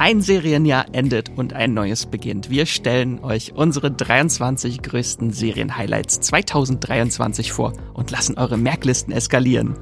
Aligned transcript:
Ein 0.00 0.22
Serienjahr 0.22 0.86
endet 0.92 1.28
und 1.36 1.52
ein 1.52 1.74
neues 1.74 2.06
beginnt. 2.06 2.48
Wir 2.48 2.64
stellen 2.64 3.22
euch 3.22 3.52
unsere 3.54 3.90
23 3.90 4.80
größten 4.80 5.30
Serienhighlights 5.30 6.20
2023 6.20 7.52
vor 7.52 7.74
und 7.92 8.10
lassen 8.10 8.38
eure 8.38 8.56
Merklisten 8.56 9.12
eskalieren. 9.12 9.76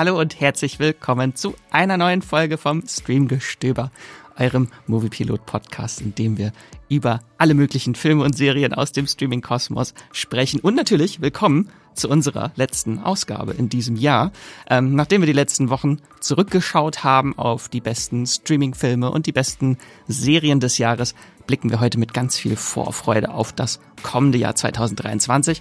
Hallo 0.00 0.18
und 0.18 0.40
herzlich 0.40 0.78
willkommen 0.78 1.34
zu 1.36 1.54
einer 1.70 1.98
neuen 1.98 2.22
Folge 2.22 2.56
vom 2.56 2.82
Streamgestöber, 2.88 3.90
eurem 4.38 4.68
Moviepilot 4.86 5.44
Podcast, 5.44 6.00
in 6.00 6.14
dem 6.14 6.38
wir 6.38 6.52
über 6.88 7.20
alle 7.36 7.52
möglichen 7.52 7.94
Filme 7.94 8.24
und 8.24 8.34
Serien 8.34 8.72
aus 8.72 8.92
dem 8.92 9.06
Streaming-Kosmos 9.06 9.92
sprechen. 10.10 10.60
Und 10.60 10.74
natürlich 10.74 11.20
willkommen 11.20 11.68
zu 11.92 12.08
unserer 12.08 12.50
letzten 12.56 13.00
Ausgabe 13.00 13.52
in 13.52 13.68
diesem 13.68 13.94
Jahr. 13.94 14.32
Ähm, 14.70 14.94
nachdem 14.94 15.20
wir 15.20 15.26
die 15.26 15.34
letzten 15.34 15.68
Wochen 15.68 15.98
zurückgeschaut 16.20 17.04
haben 17.04 17.38
auf 17.38 17.68
die 17.68 17.82
besten 17.82 18.24
Streaming-Filme 18.24 19.10
und 19.10 19.26
die 19.26 19.32
besten 19.32 19.76
Serien 20.08 20.60
des 20.60 20.78
Jahres, 20.78 21.14
blicken 21.46 21.68
wir 21.68 21.80
heute 21.80 21.98
mit 21.98 22.14
ganz 22.14 22.38
viel 22.38 22.56
Vorfreude 22.56 23.34
auf 23.34 23.52
das 23.52 23.80
kommende 24.02 24.38
Jahr 24.38 24.54
2023 24.54 25.60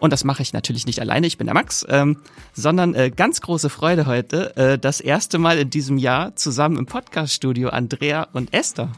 und 0.00 0.12
das 0.12 0.24
mache 0.24 0.42
ich 0.42 0.52
natürlich 0.52 0.86
nicht 0.86 1.00
alleine, 1.00 1.26
ich 1.26 1.38
bin 1.38 1.46
der 1.46 1.54
Max, 1.54 1.86
ähm, 1.88 2.16
sondern 2.52 2.94
äh, 2.94 3.10
ganz 3.10 3.40
große 3.40 3.70
Freude 3.70 4.06
heute, 4.06 4.56
äh, 4.56 4.78
das 4.78 5.00
erste 5.00 5.38
Mal 5.38 5.58
in 5.58 5.70
diesem 5.70 5.98
Jahr 5.98 6.34
zusammen 6.34 6.76
im 6.78 6.86
Podcaststudio 6.86 7.68
Andrea 7.68 8.26
und 8.32 8.52
Esther. 8.52 8.90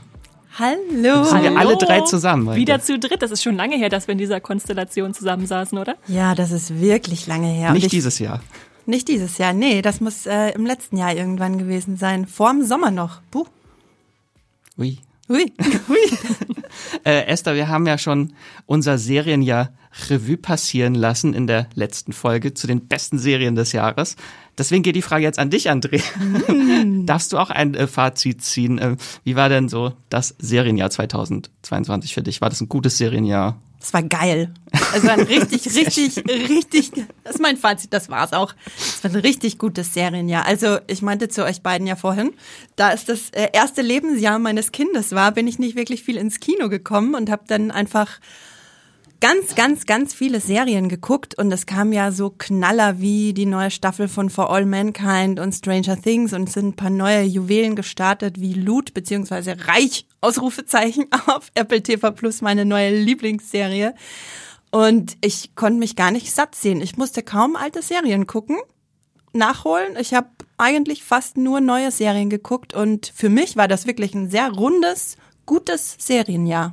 Hallo. 0.58 1.24
Sind 1.24 1.42
wir 1.42 1.58
alle 1.58 1.76
drei 1.76 2.02
zusammen 2.02 2.48
heute. 2.48 2.60
Wieder 2.60 2.80
zu 2.80 2.98
dritt. 2.98 3.22
Das 3.22 3.30
ist 3.30 3.42
schon 3.42 3.56
lange 3.56 3.76
her, 3.76 3.88
dass 3.88 4.06
wir 4.06 4.12
in 4.12 4.18
dieser 4.18 4.40
Konstellation 4.40 5.14
zusammensaßen, 5.14 5.78
oder? 5.78 5.96
Ja, 6.08 6.34
das 6.34 6.50
ist 6.50 6.80
wirklich 6.80 7.26
lange 7.26 7.48
her. 7.48 7.72
Nicht 7.72 7.90
dieses 7.90 8.18
Jahr. 8.18 8.40
Nicht 8.84 9.08
dieses 9.08 9.38
Jahr, 9.38 9.52
nee, 9.52 9.80
das 9.80 10.00
muss 10.00 10.26
äh, 10.26 10.50
im 10.50 10.66
letzten 10.66 10.96
Jahr 10.96 11.14
irgendwann 11.14 11.56
gewesen 11.56 11.96
sein. 11.96 12.26
Vorm 12.26 12.64
Sommer 12.64 12.90
noch. 12.90 13.22
Puh. 13.30 13.46
Ui. 14.76 14.98
Ui. 15.28 15.52
Ui. 15.88 16.18
Äh, 17.04 17.26
Esther, 17.26 17.54
wir 17.54 17.68
haben 17.68 17.86
ja 17.86 17.98
schon 17.98 18.34
unser 18.66 18.98
Serienjahr 18.98 19.72
Revue 20.08 20.36
passieren 20.36 20.94
lassen 20.94 21.34
in 21.34 21.46
der 21.46 21.68
letzten 21.74 22.12
Folge 22.12 22.54
zu 22.54 22.66
den 22.66 22.88
besten 22.88 23.18
Serien 23.18 23.54
des 23.54 23.72
Jahres. 23.72 24.16
Deswegen 24.56 24.82
geht 24.82 24.96
die 24.96 25.02
Frage 25.02 25.24
jetzt 25.24 25.38
an 25.38 25.50
dich, 25.50 25.70
André. 25.70 26.02
Mm. 26.50 27.06
Darfst 27.06 27.32
du 27.32 27.38
auch 27.38 27.50
ein 27.50 27.74
äh, 27.74 27.86
Fazit 27.86 28.42
ziehen? 28.42 28.78
Äh, 28.78 28.96
wie 29.24 29.36
war 29.36 29.48
denn 29.48 29.68
so 29.68 29.92
das 30.08 30.34
Serienjahr 30.38 30.90
2022 30.90 32.14
für 32.14 32.22
dich? 32.22 32.40
War 32.40 32.50
das 32.50 32.60
ein 32.60 32.68
gutes 32.68 32.98
Serienjahr? 32.98 33.58
Das 33.82 33.92
war 33.92 34.02
geil. 34.04 34.54
Also 34.92 35.08
ein 35.08 35.20
richtig, 35.22 35.66
richtig, 35.74 36.24
richtig, 36.28 36.92
das 37.24 37.34
ist 37.34 37.40
mein 37.40 37.56
Fazit, 37.56 37.92
das 37.92 38.08
war's 38.08 38.32
auch. 38.32 38.54
Es 38.76 39.02
war 39.02 39.10
ein 39.10 39.16
richtig 39.16 39.58
gutes 39.58 39.92
Serienjahr. 39.92 40.46
Also 40.46 40.78
ich 40.86 41.02
meinte 41.02 41.28
zu 41.28 41.44
euch 41.44 41.62
beiden 41.62 41.88
ja 41.88 41.96
vorhin, 41.96 42.32
da 42.76 42.92
es 42.92 43.04
das 43.04 43.30
äh, 43.30 43.48
erste 43.52 43.82
Lebensjahr 43.82 44.38
meines 44.38 44.70
Kindes 44.70 45.10
war, 45.10 45.32
bin 45.32 45.48
ich 45.48 45.58
nicht 45.58 45.74
wirklich 45.74 46.04
viel 46.04 46.16
ins 46.16 46.38
Kino 46.38 46.68
gekommen 46.68 47.16
und 47.16 47.28
habe 47.28 47.42
dann 47.48 47.72
einfach 47.72 48.20
ganz, 49.22 49.54
ganz, 49.54 49.86
ganz 49.86 50.12
viele 50.12 50.40
Serien 50.40 50.88
geguckt 50.88 51.38
und 51.38 51.52
es 51.52 51.64
kam 51.64 51.92
ja 51.92 52.10
so 52.10 52.28
Knaller 52.28 52.98
wie 52.98 53.32
die 53.32 53.46
neue 53.46 53.70
Staffel 53.70 54.08
von 54.08 54.30
For 54.30 54.50
All 54.50 54.66
Mankind 54.66 55.38
und 55.38 55.52
Stranger 55.52 55.96
Things 55.96 56.32
und 56.32 56.48
es 56.48 56.54
sind 56.54 56.70
ein 56.70 56.76
paar 56.76 56.90
neue 56.90 57.22
Juwelen 57.22 57.76
gestartet 57.76 58.40
wie 58.40 58.52
Loot 58.52 58.94
beziehungsweise 58.94 59.68
Reich, 59.68 60.06
Ausrufezeichen 60.20 61.06
auf 61.28 61.52
Apple 61.54 61.84
TV 61.84 62.10
Plus, 62.10 62.42
meine 62.42 62.64
neue 62.64 62.98
Lieblingsserie. 62.98 63.94
Und 64.72 65.16
ich 65.20 65.54
konnte 65.54 65.78
mich 65.78 65.94
gar 65.94 66.10
nicht 66.10 66.32
satt 66.32 66.56
sehen. 66.56 66.80
Ich 66.80 66.96
musste 66.96 67.22
kaum 67.22 67.54
alte 67.54 67.80
Serien 67.80 68.26
gucken, 68.26 68.56
nachholen. 69.32 69.96
Ich 70.00 70.14
habe 70.14 70.30
eigentlich 70.58 71.04
fast 71.04 71.36
nur 71.36 71.60
neue 71.60 71.92
Serien 71.92 72.28
geguckt 72.28 72.74
und 72.74 73.12
für 73.14 73.28
mich 73.28 73.56
war 73.56 73.68
das 73.68 73.86
wirklich 73.86 74.14
ein 74.14 74.28
sehr 74.28 74.50
rundes, 74.50 75.16
gutes 75.46 75.94
Serienjahr. 76.00 76.72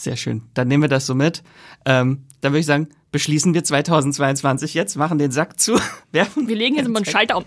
Sehr 0.00 0.16
schön. 0.16 0.40
Dann 0.54 0.66
nehmen 0.66 0.84
wir 0.84 0.88
das 0.88 1.04
so 1.04 1.14
mit. 1.14 1.42
Ähm, 1.84 2.24
dann 2.40 2.52
würde 2.52 2.60
ich 2.60 2.66
sagen, 2.66 2.88
beschließen 3.12 3.52
wir 3.52 3.62
2022 3.62 4.72
jetzt, 4.72 4.96
machen 4.96 5.18
den 5.18 5.30
Sack 5.30 5.60
zu, 5.60 5.78
werfen. 6.10 6.48
Wir 6.48 6.56
legen 6.56 6.76
jetzt 6.76 6.88
mal 6.88 7.00
einen 7.00 7.04
Schalter 7.04 7.36
um. 7.36 7.44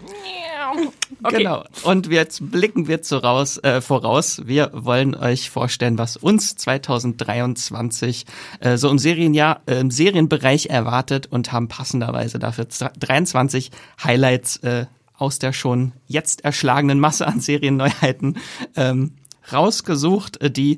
Okay. 1.24 1.38
Genau. 1.38 1.64
Und 1.82 2.06
jetzt 2.08 2.52
blicken 2.52 2.88
wir 2.88 3.02
zu 3.02 3.18
raus, 3.18 3.58
äh, 3.58 3.82
voraus. 3.82 4.44
Wir 4.46 4.70
wollen 4.72 5.16
euch 5.16 5.50
vorstellen, 5.50 5.98
was 5.98 6.16
uns 6.16 6.56
2023 6.56 8.28
äh, 8.60 8.78
so 8.78 8.88
im 8.92 9.00
Serienjahr, 9.00 9.62
äh, 9.66 9.80
im 9.80 9.90
Serienbereich 9.90 10.68
erwartet 10.68 11.26
und 11.26 11.52
haben 11.52 11.70
passenderweise 11.70 12.38
dafür 12.38 12.68
23 12.68 13.72
Highlights 14.04 14.58
äh, 14.58 14.86
aus 15.18 15.40
der 15.40 15.54
schon 15.54 15.94
jetzt 16.06 16.46
erschlagenen 16.46 17.00
Masse 17.00 17.26
an 17.26 17.40
Serienneuheiten 17.40 18.38
ähm, 18.76 19.14
rausgesucht, 19.52 20.42
äh, 20.42 20.52
die 20.52 20.78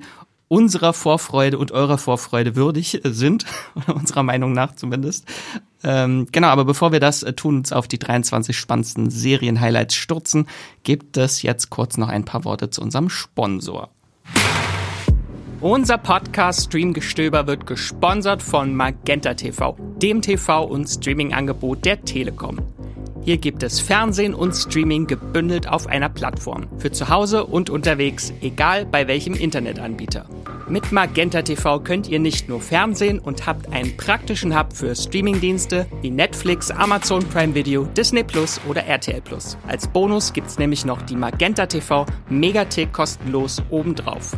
unserer 0.56 0.94
Vorfreude 0.94 1.58
und 1.58 1.74
eurer 1.74 1.98
Vorfreude 1.98 2.56
würdig 2.56 3.02
sind, 3.04 3.46
unserer 3.94 4.24
Meinung 4.24 4.54
nach 4.54 4.74
zumindest. 4.74 5.26
Ähm, 5.84 6.28
genau, 6.32 6.48
aber 6.48 6.64
bevor 6.64 6.94
wir 6.94 7.02
das 7.02 7.24
äh, 7.24 7.34
tun, 7.34 7.58
uns 7.58 7.74
auf 7.74 7.90
die 7.90 8.00
23 8.00 8.58
spannendsten 8.58 9.10
Serien-Highlights 9.10 9.96
stürzen, 9.96 10.48
gibt 10.84 11.18
es 11.18 11.42
jetzt 11.42 11.72
kurz 11.72 11.98
noch 11.98 12.08
ein 12.08 12.24
paar 12.24 12.46
Worte 12.46 12.70
zu 12.70 12.82
unserem 12.82 13.10
Sponsor. 13.10 13.90
Unser 15.60 15.98
Podcast 15.98 16.68
Streamgestöber 16.68 17.48
wird 17.48 17.68
gesponsert 17.68 18.42
von 18.42 18.76
Magenta 18.76 19.34
TV, 19.34 19.76
dem 20.02 20.22
TV- 20.22 20.64
und 20.64 20.88
Streaming-Angebot 20.88 21.84
der 21.84 22.06
Telekom. 22.06 22.75
Hier 23.26 23.38
gibt 23.38 23.64
es 23.64 23.80
Fernsehen 23.80 24.36
und 24.36 24.54
Streaming 24.54 25.08
gebündelt 25.08 25.68
auf 25.68 25.88
einer 25.88 26.10
Plattform. 26.10 26.68
Für 26.78 26.92
zu 26.92 27.10
Hause 27.10 27.44
und 27.44 27.72
unterwegs, 27.72 28.32
egal 28.42 28.86
bei 28.86 29.08
welchem 29.08 29.34
Internetanbieter. 29.34 30.28
Mit 30.70 30.92
Magenta 30.92 31.42
TV 31.42 31.80
könnt 31.80 32.08
ihr 32.08 32.20
nicht 32.20 32.48
nur 32.50 32.62
Fernsehen 32.62 33.18
und 33.18 33.48
habt 33.48 33.74
einen 33.74 33.98
praktischen 33.98 34.56
Hub 34.56 34.74
für 34.74 34.96
Streamingdienste 34.96 35.88
wie 36.04 36.12
Netflix, 36.12 36.70
Amazon 36.70 37.28
Prime 37.30 37.56
Video, 37.56 37.86
Disney 37.86 38.24
Plus 38.24 38.62
oder 38.70 38.86
RTL 38.86 39.22
Plus. 39.22 39.58
Als 39.68 39.88
Bonus 39.88 40.32
gibt's 40.32 40.60
nämlich 40.60 40.86
noch 40.86 41.02
die 41.02 41.16
Magenta 41.16 41.66
TV 41.66 42.06
Megatick 42.30 42.94
kostenlos 42.94 43.60
obendrauf. 43.72 44.38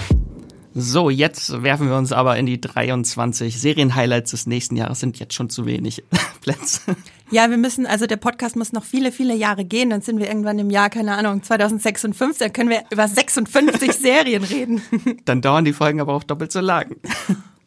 So, 0.73 1.09
jetzt 1.09 1.63
werfen 1.63 1.89
wir 1.89 1.97
uns 1.97 2.13
aber 2.13 2.37
in 2.37 2.45
die 2.45 2.61
23 2.61 3.59
Serien-Highlights 3.59 4.31
des 4.31 4.47
nächsten 4.47 4.77
Jahres. 4.77 5.01
Sind 5.01 5.19
jetzt 5.19 5.33
schon 5.33 5.49
zu 5.49 5.65
wenig 5.65 6.03
Plätze. 6.41 6.95
Ja, 7.29 7.49
wir 7.49 7.57
müssen, 7.57 7.85
also 7.85 8.07
der 8.07 8.17
Podcast 8.17 8.55
muss 8.55 8.71
noch 8.71 8.85
viele, 8.85 9.11
viele 9.11 9.35
Jahre 9.35 9.65
gehen. 9.65 9.89
Dann 9.89 10.01
sind 10.01 10.19
wir 10.19 10.27
irgendwann 10.27 10.59
im 10.59 10.69
Jahr, 10.69 10.89
keine 10.89 11.17
Ahnung, 11.17 11.43
2056. 11.43 12.39
Dann 12.39 12.53
können 12.53 12.69
wir 12.69 12.83
über 12.89 13.05
56 13.05 13.91
Serien 13.99 14.43
reden. 14.43 14.81
Dann 15.25 15.41
dauern 15.41 15.65
die 15.65 15.73
Folgen 15.73 15.99
aber 15.99 16.13
auch 16.13 16.23
doppelt 16.23 16.53
so 16.53 16.61
lang. 16.61 16.95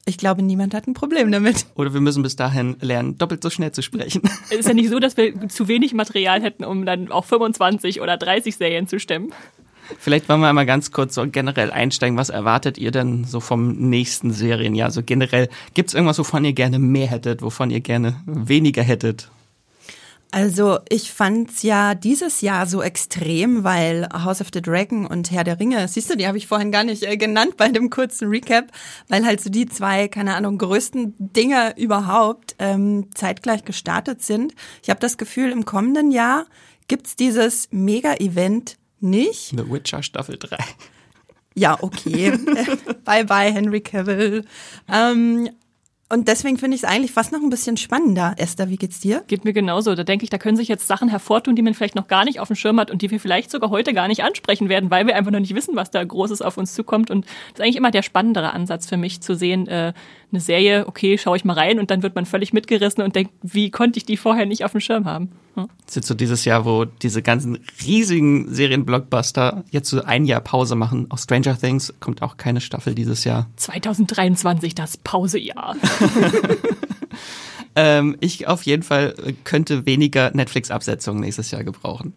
Ich 0.07 0.17
glaube, 0.17 0.43
niemand 0.43 0.75
hat 0.75 0.87
ein 0.87 0.95
Problem 0.95 1.31
damit. 1.31 1.67
Oder 1.75 1.93
wir 1.93 2.01
müssen 2.01 2.23
bis 2.23 2.37
dahin 2.37 2.77
lernen, 2.81 3.19
doppelt 3.19 3.43
so 3.43 3.51
schnell 3.51 3.73
zu 3.73 3.83
sprechen. 3.83 4.23
Es 4.51 4.61
ist 4.61 4.69
ja 4.69 4.75
nicht 4.75 4.91
so, 4.91 4.99
dass 4.99 5.17
wir 5.17 5.49
zu 5.49 5.69
wenig 5.69 5.93
Material 5.93 6.43
hätten, 6.43 6.65
um 6.65 6.87
dann 6.87 7.11
auch 7.11 7.25
25 7.25 8.01
oder 8.01 8.17
30 8.17 8.57
Serien 8.57 8.87
zu 8.87 8.99
stemmen. 8.99 9.33
Vielleicht 9.99 10.29
wollen 10.29 10.41
wir 10.41 10.49
einmal 10.49 10.67
ganz 10.67 10.91
kurz 10.91 11.15
so 11.15 11.27
generell 11.29 11.71
einsteigen. 11.71 12.17
Was 12.17 12.31
erwartet 12.31 12.79
ihr 12.79 12.91
denn 12.91 13.25
so 13.25 13.41
vom 13.41 13.73
nächsten 13.73 14.33
Serienjahr? 14.33 14.91
So 14.91 15.03
generell, 15.03 15.49
gibt 15.75 15.89
es 15.89 15.95
irgendwas, 15.95 16.19
wovon 16.19 16.45
ihr 16.45 16.53
gerne 16.53 16.79
mehr 16.79 17.09
hättet, 17.09 17.43
wovon 17.43 17.71
ihr 17.71 17.81
gerne 17.81 18.17
weniger 18.27 18.83
hättet? 18.83 19.31
Also 20.35 20.81
ich 20.89 21.13
fand's 21.13 21.63
ja 21.63 21.95
dieses 21.95 22.41
Jahr 22.41 22.67
so 22.67 22.83
extrem, 22.83 23.63
weil 23.63 24.09
House 24.13 24.41
of 24.41 24.49
the 24.53 24.61
Dragon 24.61 25.07
und 25.07 25.31
Herr 25.31 25.45
der 25.45 25.61
Ringe, 25.61 25.87
siehst 25.87 26.11
du, 26.11 26.17
die 26.17 26.27
habe 26.27 26.37
ich 26.37 26.49
vorhin 26.49 26.73
gar 26.73 26.83
nicht 26.83 27.05
äh, 27.05 27.17
genannt 27.17 27.57
bei 27.57 27.69
dem 27.69 27.89
kurzen 27.89 28.29
Recap, 28.29 28.73
weil 29.07 29.25
halt 29.25 29.41
so 29.41 29.49
die 29.49 29.67
zwei, 29.67 30.09
keine 30.09 30.35
Ahnung, 30.35 30.59
größten 30.59 31.15
Dinge 31.19 31.75
überhaupt 31.77 32.57
ähm, 32.59 33.11
zeitgleich 33.15 33.65
gestartet 33.65 34.25
sind. 34.25 34.55
Ich 34.83 34.91
habe 34.91 34.99
das 34.99 35.19
Gefühl, 35.19 35.53
im 35.53 35.67
kommenden 35.67 36.11
Jahr 36.11 36.47
gibt's 36.89 37.15
dieses 37.15 37.69
Mega-Event 37.71 38.77
nicht. 39.05 39.51
The 39.51 39.71
Witcher 39.71 40.03
Staffel 40.03 40.39
3. 40.39 40.57
Ja, 41.55 41.79
okay. 41.81 42.37
bye 43.05 43.25
bye, 43.25 43.53
Henry 43.53 43.81
Cavill. 43.81 44.45
Ähm, 44.93 45.51
und 46.11 46.29
deswegen 46.29 46.59
finde 46.59 46.77
ich 46.77 46.83
es 46.83 46.89
eigentlich 46.89 47.13
fast 47.13 47.33
noch 47.33 47.41
ein 47.41 47.49
bisschen 47.49 47.77
spannender. 47.77 48.35
Esther, 48.37 48.69
wie 48.69 48.77
geht's 48.77 49.01
dir? 49.01 49.25
Geht 49.27 49.45
mir 49.45 49.53
genauso. 49.53 49.95
Da 49.95 50.05
denke 50.05 50.25
ich, 50.25 50.31
da 50.31 50.39
können 50.39 50.57
sich 50.57 50.69
jetzt 50.69 50.87
Sachen 50.87 51.09
hervortun, 51.09 51.57
die 51.57 51.63
man 51.63 51.75
vielleicht 51.75 51.95
noch 51.95 52.09
gar 52.09 52.25
nicht 52.25 52.41
auf 52.41 52.49
dem 52.49 52.57
Schirm 52.57 52.79
hat 52.79 52.91
und 52.91 53.01
die 53.03 53.11
wir 53.11 53.19
vielleicht 53.19 53.51
sogar 53.51 53.71
heute 53.71 53.95
gar 53.95 54.07
nicht 54.07 54.23
ansprechen 54.23 54.69
werden, 54.69 54.91
weil 54.91 55.07
wir 55.07 55.17
einfach 55.17 55.33
noch 55.33 55.41
nicht 55.41 55.55
wissen, 55.55 55.77
was 55.77 55.91
da 55.91 56.05
Großes 56.05 56.43
auf 56.43 56.59
uns 56.59 56.75
zukommt. 56.75 57.11
Und 57.11 57.25
das 57.25 57.55
ist 57.55 57.61
eigentlich 57.63 57.77
immer 57.77 57.91
der 57.91 58.03
spannendere 58.03 58.53
Ansatz 58.53 58.87
für 58.87 58.99
mich, 58.99 59.23
zu 59.23 59.35
sehen, 59.35 59.67
äh, 59.67 59.93
eine 60.31 60.41
Serie, 60.41 60.87
okay, 60.87 61.17
schaue 61.17 61.37
ich 61.37 61.45
mal 61.45 61.55
rein 61.55 61.79
und 61.79 61.91
dann 61.91 62.03
wird 62.03 62.15
man 62.15 62.27
völlig 62.27 62.53
mitgerissen 62.53 63.03
und 63.03 63.17
denkt, 63.17 63.33
wie 63.43 63.71
konnte 63.71 63.99
ich 63.99 64.05
die 64.05 64.17
vorher 64.17 64.47
nicht 64.47 64.65
auf 64.65 64.73
dem 64.73 64.81
Schirm 64.81 65.07
haben? 65.07 65.31
Hm. 65.55 65.69
Das 65.87 65.97
ist 65.97 66.07
so 66.07 66.15
dieses 66.15 66.45
Jahr, 66.45 66.65
wo 66.65 66.85
diese 66.85 67.23
ganzen 67.23 67.59
riesigen 67.85 68.53
Serienblockbuster 68.53 69.65
jetzt 69.71 69.89
so 69.89 70.03
ein 70.03 70.25
Jahr 70.25 70.41
Pause 70.41 70.75
machen. 70.75 71.07
Aus 71.11 71.25
Stranger 71.25 71.59
Things 71.59 71.95
kommt 72.01 72.23
auch 72.23 72.37
keine 72.37 72.61
Staffel 72.61 72.95
dieses 72.95 73.25
Jahr. 73.25 73.49
2023, 73.57 74.75
das 74.75 74.97
Pausejahr. 74.97 75.77
ähm, 77.77 78.17
ich 78.21 78.49
auf 78.49 78.63
jeden 78.63 78.83
Fall 78.83 79.15
könnte 79.45 79.87
weniger 79.87 80.31
Netflix-Absetzungen 80.35 81.21
nächstes 81.21 81.51
Jahr 81.51 81.65
gebrauchen. 81.65 82.15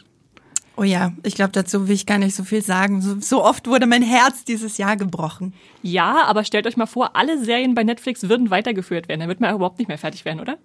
Oh 0.79 0.83
ja, 0.83 1.11
ich 1.23 1.33
glaube, 1.33 1.51
dazu 1.53 1.87
will 1.87 1.95
ich 1.95 2.05
gar 2.05 2.19
nicht 2.19 2.35
so 2.35 2.43
viel 2.43 2.61
sagen. 2.61 3.01
So, 3.01 3.19
so, 3.19 3.43
oft 3.43 3.65
wurde 3.65 3.87
mein 3.87 4.03
Herz 4.03 4.43
dieses 4.43 4.77
Jahr 4.77 4.95
gebrochen. 4.95 5.53
Ja, 5.81 6.25
aber 6.25 6.43
stellt 6.43 6.67
euch 6.67 6.77
mal 6.77 6.85
vor, 6.85 7.15
alle 7.15 7.43
Serien 7.43 7.73
bei 7.73 7.83
Netflix 7.83 8.29
würden 8.29 8.51
weitergeführt 8.51 9.07
werden. 9.07 9.21
Dann 9.21 9.29
wird 9.29 9.39
man 9.39 9.55
überhaupt 9.55 9.79
nicht 9.79 9.87
mehr 9.87 9.97
fertig 9.97 10.23
werden, 10.23 10.39
oder? 10.39 10.59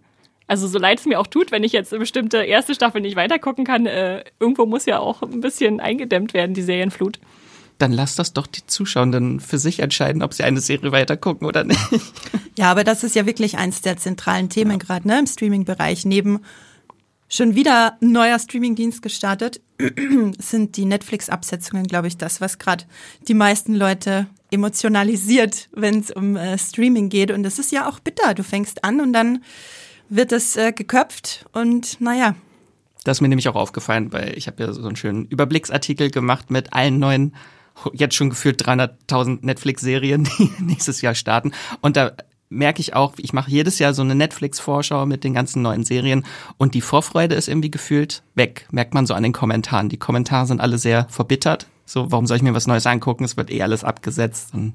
Also 0.47 0.69
so 0.69 0.79
leid 0.79 0.99
es 0.99 1.07
mir 1.07 1.19
auch 1.19 1.27
tut, 1.27 1.51
wenn 1.51 1.65
ich 1.65 1.73
jetzt 1.73 1.93
eine 1.93 2.01
bestimmte 2.01 2.39
erste 2.39 2.75
Staffel 2.75 3.01
nicht 3.01 3.17
weitergucken 3.17 3.65
kann, 3.65 3.87
äh, 3.87 4.25
irgendwo 4.41 4.67
muss 4.67 4.87
ja 4.87 4.99
auch 4.99 5.23
ein 5.23 5.41
bisschen 5.41 5.81
eingedämmt 5.81 6.35
werden, 6.35 6.55
die 6.55 6.63
Serienflut. 6.63 7.21
Dann 7.79 7.93
lass 7.93 8.15
das 8.15 8.33
doch 8.33 8.47
die 8.47 8.67
Zuschauenden 8.67 9.41
für 9.41 9.59
sich 9.59 9.81
entscheiden, 9.81 10.23
ob 10.23 10.35
sie 10.35 10.45
eine 10.45 10.61
Serie 10.61 10.93
weitergucken 10.93 11.47
oder 11.47 11.65
nicht. 11.65 11.81
Ja, 12.59 12.71
aber 12.71 12.85
das 12.85 13.03
ist 13.03 13.17
ja 13.17 13.25
wirklich 13.25 13.57
eins 13.57 13.81
der 13.81 13.97
zentralen 13.97 14.51
Themen 14.51 14.73
ja. 14.73 14.77
gerade 14.77 15.09
ne, 15.09 15.19
im 15.19 15.27
Streaming-Bereich. 15.27 16.05
Neben 16.05 16.41
schon 17.31 17.55
wieder 17.55 17.97
ein 18.03 18.13
neuer 18.13 18.39
Streamingdienst 18.39 19.01
gestartet, 19.01 19.63
sind 20.39 20.77
die 20.77 20.85
Netflix-Absetzungen, 20.85 21.87
glaube 21.87 22.09
ich, 22.09 22.19
das, 22.19 22.43
was 22.43 22.59
gerade 22.59 22.85
die 23.27 23.33
meisten 23.33 23.75
Leute 23.75 24.27
emotionalisiert, 24.51 25.71
wenn 25.73 26.01
es 26.01 26.11
um 26.11 26.37
äh, 26.37 26.59
Streaming 26.59 27.09
geht. 27.09 27.31
Und 27.31 27.43
das 27.43 27.59
ist 27.59 27.73
ja 27.73 27.89
auch 27.89 28.01
bitter. 28.01 28.35
Du 28.35 28.45
fängst 28.45 28.85
an 28.85 29.01
und 29.01 29.15
dann 29.15 29.43
wird 30.15 30.33
es 30.33 30.57
äh, 30.57 30.73
geköpft 30.73 31.47
und 31.53 32.01
naja. 32.01 32.35
Das 33.05 33.17
ist 33.17 33.21
mir 33.21 33.29
nämlich 33.29 33.49
auch 33.49 33.57
aufgefallen, 33.57 34.13
weil 34.13 34.37
ich 34.37 34.47
habe 34.47 34.63
ja 34.63 34.73
so 34.73 34.87
einen 34.87 34.97
schönen 34.97 35.27
Überblicksartikel 35.27 36.11
gemacht 36.11 36.51
mit 36.51 36.73
allen 36.73 36.99
neuen, 36.99 37.35
jetzt 37.93 38.15
schon 38.15 38.31
gefühlt 38.31 38.63
300.000 38.63 39.39
Netflix-Serien, 39.43 40.29
die 40.39 40.51
nächstes 40.61 41.01
Jahr 41.01 41.15
starten. 41.15 41.53
Und 41.81 41.97
da 41.97 42.13
merke 42.51 42.81
ich 42.81 42.95
auch, 42.95 43.15
ich 43.17 43.33
mache 43.33 43.51
jedes 43.51 43.79
Jahr 43.79 43.95
so 43.95 44.03
eine 44.03 44.15
Netflix-Vorschau 44.15 45.07
mit 45.07 45.25
den 45.25 45.33
ganzen 45.33 45.63
neuen 45.63 45.85
Serien 45.85 46.25
und 46.59 46.75
die 46.75 46.83
Vorfreude 46.83 47.35
ist 47.35 47.49
irgendwie 47.49 47.71
gefühlt 47.71 48.23
weg. 48.35 48.69
Merkt 48.71 48.93
man 48.93 49.07
so 49.07 49.15
an 49.15 49.23
den 49.23 49.33
Kommentaren. 49.33 49.89
Die 49.89 49.97
Kommentare 49.97 50.47
sind 50.47 50.61
alle 50.61 50.79
sehr 50.79 51.07
verbittert. 51.09 51.67
So, 51.87 52.13
warum 52.13 52.27
soll 52.27 52.37
ich 52.37 52.43
mir 52.43 52.55
was 52.55 52.67
Neues 52.67 52.87
angucken? 52.87 53.25
Es 53.25 53.39
wird 53.39 53.51
eh 53.51 53.63
alles 53.63 53.83
abgesetzt. 53.83 54.53
Und 54.53 54.75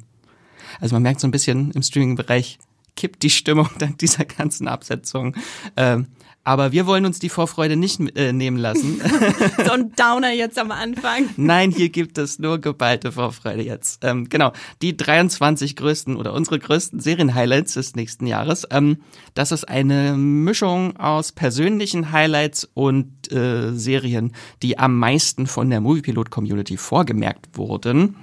also 0.82 0.96
man 0.96 1.04
merkt 1.04 1.22
so 1.22 1.28
ein 1.28 1.32
bisschen 1.32 1.72
im 1.72 1.84
Streaming-Bereich 1.84 2.58
kippt 2.98 3.24
die 3.24 3.30
Stimmung 3.30 3.70
dank 3.80 3.98
dieser 4.00 4.26
ganzen 4.26 4.68
Absetzung. 4.68 5.36
Ähm, 5.78 6.08
aber 6.48 6.72
wir 6.72 6.86
wollen 6.86 7.06
uns 7.06 7.20
die 7.20 7.28
Vorfreude 7.28 7.76
nicht 7.76 8.00
äh, 8.18 8.32
nehmen 8.32 8.56
lassen. 8.56 9.02
so 9.66 9.72
ein 9.74 9.92
Downer 9.98 10.32
jetzt 10.32 10.58
am 10.58 10.72
Anfang. 10.72 11.26
Nein, 11.36 11.72
hier 11.72 11.90
gibt 11.90 12.18
es 12.18 12.40
nur 12.40 12.60
geballte 12.60 13.12
Vorfreude 13.12 13.64
jetzt. 13.64 14.06
Ähm, 14.06 14.30
genau, 14.30 14.54
die 14.82 14.96
23 14.96 15.76
größten 15.76 16.16
oder 16.16 16.34
unsere 16.34 16.58
größten 16.58 17.02
Serienhighlights 17.02 17.74
des 17.74 17.96
nächsten 17.96 18.28
Jahres. 18.28 18.66
Ähm, 18.72 19.00
das 19.34 19.52
ist 19.52 19.68
eine 19.68 20.16
Mischung 20.16 20.96
aus 20.96 21.34
persönlichen 21.34 22.14
Highlights 22.14 22.64
und 22.74 23.30
äh, 23.30 23.74
Serien, 23.74 24.32
die 24.64 24.80
am 24.80 24.98
meisten 24.98 25.48
von 25.48 25.70
der 25.70 25.82
Moviepilot-Community 25.82 26.78
vorgemerkt 26.78 27.58
wurden. 27.58 28.16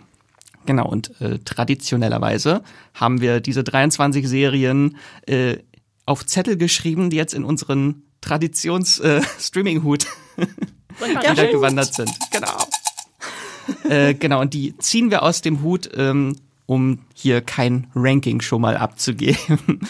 Genau, 0.66 0.88
und 0.88 1.20
äh, 1.20 1.38
traditionellerweise 1.40 2.62
haben 2.94 3.20
wir 3.20 3.40
diese 3.40 3.64
23 3.64 4.26
Serien 4.26 4.96
äh, 5.26 5.58
auf 6.06 6.25
Zettel 6.26 6.56
geschrieben, 6.56 7.11
die 7.11 7.16
jetzt 7.16 7.34
in 7.34 7.44
unseren 7.44 8.02
Traditions-Streaming-Hut 8.20 10.06
äh, 10.37 10.46
wieder 11.32 11.46
gewandert 11.49 11.94
sind. 11.94 12.11
Genau. 12.31 13.94
äh, 13.94 14.14
genau, 14.14 14.40
und 14.40 14.55
die 14.55 14.76
ziehen 14.78 15.11
wir 15.11 15.22
aus 15.22 15.43
dem 15.43 15.62
Hut, 15.62 15.90
ähm, 15.96 16.37
um 16.66 17.00
hier 17.14 17.40
kein 17.43 17.88
Ranking 17.94 18.40
schon 18.40 18.62
mal 18.62 18.76
abzugeben. 18.76 19.81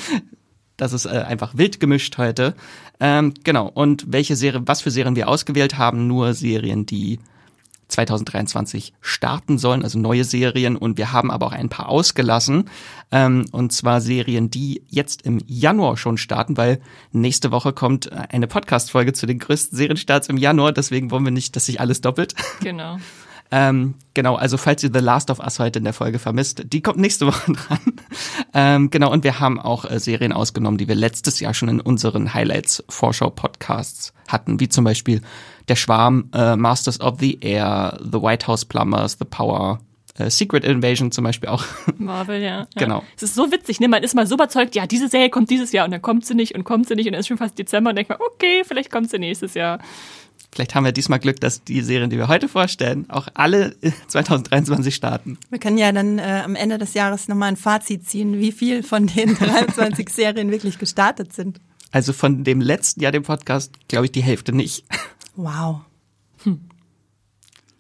Das 0.77 0.93
ist 0.93 1.07
äh, 1.07 1.11
einfach 1.11 1.57
wild 1.57 1.79
gemischt 1.79 2.19
heute. 2.19 2.55
Ähm, 2.99 3.35
genau, 3.45 3.69
und 3.69 4.07
welche 4.09 4.35
Serie, 4.35 4.63
was 4.67 4.81
für 4.81 4.91
Serien 4.91 5.15
wir 5.15 5.29
ausgewählt 5.29 5.79
haben, 5.79 6.09
nur 6.09 6.35
Serien, 6.35 6.85
die 6.87 7.21
2023 7.89 8.93
starten 9.01 9.59
sollen, 9.59 9.83
also 9.83 9.99
neue 9.99 10.25
Serien. 10.25 10.77
Und 10.77 10.99
wir 10.99 11.13
haben 11.13 11.31
aber 11.31 11.47
auch 11.47 11.53
ein 11.53 11.69
paar 11.69 11.89
ausgelassen. 11.89 12.71
Ähm, 13.11 13.47
und 13.53 13.73
zwar 13.73 14.01
Serien, 14.01 14.51
die 14.51 14.83
jetzt 14.89 15.23
im 15.23 15.41
Januar 15.47 15.97
schon 15.97 16.19
starten, 16.19 16.57
weil 16.57 16.81
nächste 17.13 17.51
Woche 17.51 17.73
kommt 17.73 18.11
eine 18.13 18.47
Podcast-Folge 18.47 19.13
zu 19.13 19.27
den 19.27 19.39
größten 19.39 19.77
Serienstarts 19.77 20.29
im 20.29 20.37
Januar. 20.37 20.73
Deswegen 20.73 21.11
wollen 21.11 21.25
wir 21.25 21.33
nicht, 21.33 21.57
dass 21.57 21.67
sich 21.67 21.81
alles 21.81 22.01
doppelt. 22.01 22.35
Genau. 22.61 22.99
Ähm, 23.57 23.95
genau, 24.15 24.35
also 24.35 24.57
falls 24.57 24.83
ihr 24.83 24.91
The 24.93 24.99
Last 24.99 25.31
of 25.31 25.39
Us 25.39 25.61
heute 25.61 25.79
in 25.79 25.85
der 25.85 25.93
Folge 25.93 26.19
vermisst, 26.19 26.65
die 26.73 26.83
kommt 26.83 26.99
nächste 26.99 27.27
Woche 27.29 27.53
dran. 27.53 27.79
Ähm, 28.53 28.91
genau, 28.91 29.13
und 29.13 29.23
wir 29.23 29.39
haben 29.39 29.61
auch 29.61 29.89
äh, 29.89 30.01
Serien 30.01 30.33
ausgenommen, 30.33 30.77
die 30.77 30.89
wir 30.89 30.97
letztes 30.97 31.39
Jahr 31.39 31.55
schon 31.55 31.69
in 31.69 31.81
unseren 31.81 32.35
Highlights-Vorschau-Podcasts 32.35 34.13
hatten, 34.27 34.59
wie 34.59 34.69
zum 34.69 34.83
Beispiel 34.83 35.21
Der 35.69 35.77
Schwarm, 35.77 36.31
äh, 36.35 36.57
Masters 36.57 37.01
of 37.01 37.21
the 37.21 37.39
Air, 37.43 38.01
The 38.03 38.21
White 38.21 38.49
House 38.49 38.65
Plumbers, 38.65 39.19
The 39.21 39.25
Power, 39.25 39.79
äh, 40.19 40.31
Secret 40.31 40.65
Invasion 40.65 41.13
zum 41.13 41.23
Beispiel 41.23 41.49
auch. 41.49 41.65
Marvel, 41.97 42.43
ja. 42.43 42.67
Genau. 42.75 43.05
Es 43.17 43.23
ist 43.23 43.37
so 43.37 43.53
witzig, 43.53 43.79
ne? 43.79 43.87
Man 43.87 44.03
ist 44.03 44.17
mal 44.17 44.27
so 44.27 44.35
überzeugt, 44.35 44.75
ja, 44.75 44.89
diese 44.89 45.09
Serie 45.09 45.31
kommt 45.31 45.51
dieses 45.51 45.71
Jahr 45.71 45.85
und 45.85 45.93
dann 45.93 46.03
kommt 46.03 46.27
sie 46.27 46.35
nicht 46.35 46.57
und 46.57 46.65
kommt 46.65 46.89
sie 46.89 46.97
nicht 46.97 47.07
und 47.07 47.13
dann 47.13 47.21
ist 47.21 47.29
schon 47.29 47.39
fast 47.39 47.57
Dezember 47.57 47.91
und 47.91 47.97
denkt 47.97 48.11
man, 48.11 48.19
okay, 48.21 48.63
vielleicht 48.67 48.91
kommt 48.91 49.11
sie 49.11 49.21
nächstes 49.21 49.55
Jahr. 49.55 49.79
Vielleicht 50.55 50.77
haben 50.77 50.85
wir 50.85 50.93
diesmal 50.93 51.19
Glück, 51.19 51.41
dass 51.41 51.65
die 51.65 51.81
Serien, 51.81 52.11
die 52.11 52.17
wir 52.17 52.29
heute 52.29 52.49
vorstellen, 52.49 53.11
auch 53.11 53.27
alle 53.35 53.75
2023 54.07 54.95
starten. 54.95 55.37
Wir 55.51 55.59
können 55.59 55.79
ja 55.79 55.91
dann 55.91 56.21
äh, 56.21 56.43
am 56.45 56.55
Ende 56.55 56.79
des 56.79 56.95
Jahres 56.95 57.27
nochmal 57.27 57.49
ein 57.49 57.57
Fazit 57.57 58.07
ziehen, 58.07 58.39
wie 58.39 58.53
viel 58.53 58.85
von 58.85 59.09
den 59.09 59.35
23 59.39 60.09
Serien 60.09 60.53
wirklich 60.53 60.79
gestartet 60.79 61.33
sind. 61.33 61.59
Also 61.91 62.13
von 62.13 62.45
dem 62.45 62.61
letzten 62.61 63.01
Jahr, 63.01 63.11
dem 63.11 63.25
Podcast, 63.25 63.73
glaube 63.89 64.07
ich, 64.07 64.13
die 64.13 64.23
Hälfte 64.23 64.53
nicht. 64.53 64.85
Wow. 65.35 65.81
Hm. 66.45 66.61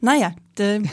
Naja, 0.00 0.34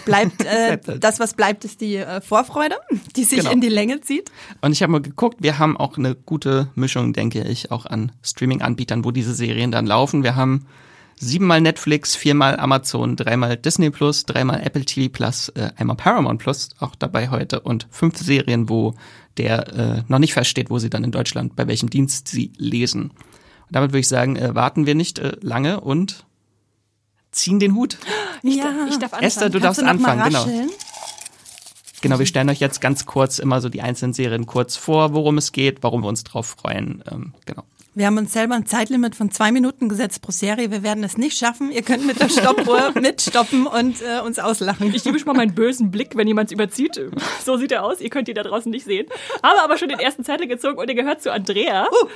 bleibt 0.05 0.46
äh, 0.46 0.77
das, 1.00 1.20
was 1.20 1.34
bleibt, 1.34 1.65
ist 1.65 1.82
die 1.82 1.96
äh, 1.96 2.22
Vorfreude, 2.22 2.75
die 3.15 3.24
sich 3.24 3.39
genau. 3.39 3.51
in 3.51 3.60
die 3.60 3.70
Länge 3.70 4.01
zieht. 4.01 4.32
Und 4.62 4.72
ich 4.72 4.84
habe 4.84 4.91
mal 4.91 5.01
geguckt, 5.01 5.38
wir 5.39 5.58
haben 5.58 5.77
auch 5.77 5.98
eine 5.98 6.13
gute 6.13 6.70
Mischung, 6.75 7.13
denke 7.13 7.41
ich, 7.41 7.72
auch 7.72 7.88
an 7.88 8.12
Streaming-Anbietern, 8.22 9.03
wo 9.03 9.10
diese 9.10 9.34
Serien 9.34 9.72
dann 9.72 9.88
laufen. 9.88 10.22
Wir 10.22 10.36
haben 10.36 10.67
siebenmal 11.22 11.62
Netflix, 11.62 12.16
viermal 12.16 12.60
Amazon, 12.60 13.16
dreimal 13.16 13.56
Disney 13.56 13.92
Plus, 13.92 14.25
dreimal 14.25 14.62
Apple 14.62 14.84
TV 14.84 15.12
Plus, 15.12 15.50
äh, 15.50 15.70
einmal 15.78 15.96
Paramount 15.96 16.42
Plus 16.42 16.70
auch 16.80 16.96
dabei 16.96 17.30
heute 17.30 17.62
und 17.62 17.88
fünf 17.92 18.18
Serien, 18.18 18.68
wo 18.70 18.96
der 19.38 19.74
äh, 19.74 20.04
noch 20.08 20.20
nicht 20.20 20.34
feststeht, 20.34 20.70
wo 20.70 20.80
sie 20.80 20.90
dann 20.90 21.04
in 21.04 21.12
Deutschland, 21.12 21.56
bei 21.56 21.68
welchem 21.68 21.90
Dienst 21.90 22.28
sie 22.28 22.51
lesen. 22.58 23.12
Und 23.12 23.75
damit 23.75 23.92
würde 23.92 24.00
ich 24.00 24.08
sagen, 24.08 24.36
äh, 24.36 24.54
warten 24.56 24.86
wir 24.86 24.96
nicht 24.96 25.20
äh, 25.20 25.38
lange 25.42 25.80
und 25.80 26.25
ziehen 27.32 27.60
den 27.60 27.75
Hut. 27.75 27.98
Ich, 28.44 28.56
ja. 28.56 28.88
ich 28.90 28.98
darf 28.98 29.13
anfangen. 29.13 29.24
Esther, 29.24 29.50
du 29.51 29.60
Kannst 29.60 29.82
darfst 29.82 29.82
du 29.82 29.86
anfangen, 29.86 30.24
genau. 30.24 30.48
Genau, 32.01 32.18
wir 32.18 32.25
stellen 32.25 32.50
euch 32.50 32.60
jetzt 32.60 32.82
ganz 32.82 33.06
kurz 33.06 33.38
immer 33.38 33.62
so 33.62 33.70
die 33.70 33.84
einzelnen 33.84 34.13
Serien 34.13 34.48
kurz 34.48 34.78
vor, 34.78 35.13
worum 35.13 35.38
es 35.38 35.51
geht, 35.51 35.84
warum 35.84 36.01
wir 36.01 36.08
uns 36.08 36.24
drauf 36.24 36.48
freuen. 36.48 37.04
Ähm, 37.12 37.36
genau. 37.46 37.63
Wir 37.93 38.05
haben 38.05 38.17
uns 38.17 38.31
selber 38.31 38.55
ein 38.55 38.65
Zeitlimit 38.65 39.15
von 39.15 39.31
zwei 39.31 39.51
Minuten 39.51 39.89
gesetzt 39.89 40.21
pro 40.21 40.31
Serie. 40.31 40.71
Wir 40.71 40.81
werden 40.81 41.03
es 41.03 41.17
nicht 41.17 41.38
schaffen. 41.38 41.74
Ihr 41.74 41.81
könnt 41.81 42.07
mit 42.07 42.21
der 42.21 42.29
Stoppuhr 42.29 42.93
mitstoppen 43.01 43.67
und 43.67 44.01
äh, 44.01 44.21
uns 44.21 44.39
auslachen. 44.39 44.93
Ich 44.93 45.03
gebe 45.03 45.19
schon 45.19 45.27
mal 45.27 45.36
meinen 45.36 45.53
bösen 45.53 45.91
Blick, 45.91 46.15
wenn 46.15 46.25
jemand 46.25 46.53
überzieht. 46.53 47.01
So 47.43 47.57
sieht 47.57 47.74
er 47.74 47.83
aus. 47.83 48.00
Ihr 48.00 48.10
könnt 48.10 48.29
ihn 48.29 48.36
da 48.36 48.43
draußen 48.43 48.71
nicht 48.71 48.86
sehen. 48.86 49.07
Habe 49.43 49.62
aber 49.62 49.77
schon 49.77 49.89
den 49.89 50.00
ersten 50.00 50.24
Zettel 50.24 50.48
gezogen 50.48 50.77
und 50.77 50.88
er 50.88 50.95
gehört 50.95 51.21
zu 51.21 51.33
Andrea. 51.33 51.83
Uh. 51.83 52.07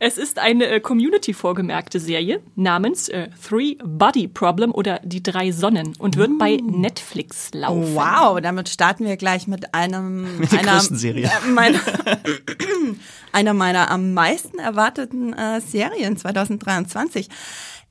Es 0.00 0.18
ist 0.18 0.40
eine 0.40 0.66
äh, 0.66 0.80
Community 0.80 1.32
vorgemerkte 1.32 2.00
Serie 2.00 2.42
namens 2.56 3.08
äh, 3.08 3.28
Three 3.48 3.76
Body 3.84 4.26
Problem 4.26 4.72
oder 4.72 4.98
Die 5.04 5.22
drei 5.22 5.52
Sonnen 5.52 5.94
und 5.96 6.16
wird 6.16 6.30
uh. 6.30 6.38
bei 6.38 6.56
Netflix 6.56 7.50
laufen. 7.54 7.94
Wow, 7.94 8.40
damit 8.40 8.68
starten 8.68 9.06
wir 9.06 9.16
gleich 9.16 9.46
mit 9.46 9.74
einem 9.74 10.38
mit 10.38 10.52
einer 10.52 10.80
Serie. 10.80 11.26
Äh, 11.26 11.50
meiner, 11.50 11.78
einer 13.32 13.54
meiner 13.54 13.90
am 13.90 14.14
meisten 14.14 14.58
erwarteten 14.58 15.32
äh, 15.32 15.60
Serien 15.60 16.16
2023. 16.16 17.28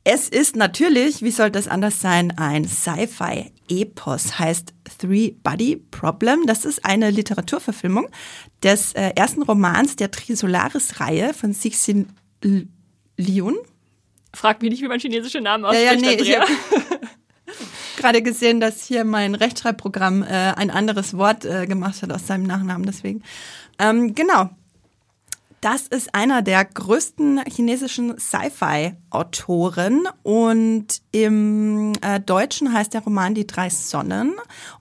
Es 0.03 0.29
ist 0.29 0.55
natürlich, 0.55 1.21
wie 1.21 1.31
soll 1.31 1.51
das 1.51 1.67
anders 1.67 1.99
sein, 1.99 2.33
ein 2.37 2.67
Sci-Fi 2.67 3.51
Epos, 3.67 4.39
heißt 4.39 4.73
Three 4.97 5.31
Body 5.43 5.75
Problem. 5.91 6.45
Das 6.45 6.65
ist 6.65 6.85
eine 6.85 7.11
Literaturverfilmung 7.11 8.07
des 8.63 8.93
äh, 8.93 9.11
ersten 9.15 9.43
Romans 9.43 9.97
der 9.97 10.09
Trisolaris-Reihe 10.09 11.33
von 11.33 11.53
Cixin 11.53 12.07
Liun. 13.17 13.57
Frag 14.33 14.61
mich 14.61 14.71
nicht, 14.71 14.81
wie 14.81 14.87
man 14.87 14.99
chinesische 14.99 15.41
Namen 15.41 15.65
ausspricht, 15.65 15.85
ja, 15.85 15.93
ja, 15.93 15.99
nee, 15.99 16.17
Andrea. 16.17 16.45
gerade 17.99 18.21
gesehen, 18.21 18.59
dass 18.59 18.85
hier 18.85 19.03
mein 19.03 19.35
Rechtschreibprogramm 19.35 20.23
äh, 20.23 20.27
ein 20.27 20.71
anderes 20.71 21.17
Wort 21.17 21.45
äh, 21.45 21.67
gemacht 21.67 22.01
hat 22.01 22.11
aus 22.11 22.25
seinem 22.25 22.43
Nachnamen, 22.43 22.85
deswegen. 22.85 23.23
Ähm, 23.77 24.15
genau. 24.15 24.49
Das 25.61 25.87
ist 25.87 26.15
einer 26.15 26.41
der 26.41 26.63
größten 26.63 27.41
chinesischen 27.45 28.17
Sci-Fi-Autoren 28.17 30.07
und 30.23 30.87
im 31.11 31.93
äh, 32.01 32.21
Deutschen 32.21 32.71
heißt 32.73 32.93
der 32.93 33.01
Roman 33.01 33.35
Die 33.35 33.45
drei 33.45 33.69
Sonnen. 33.69 34.35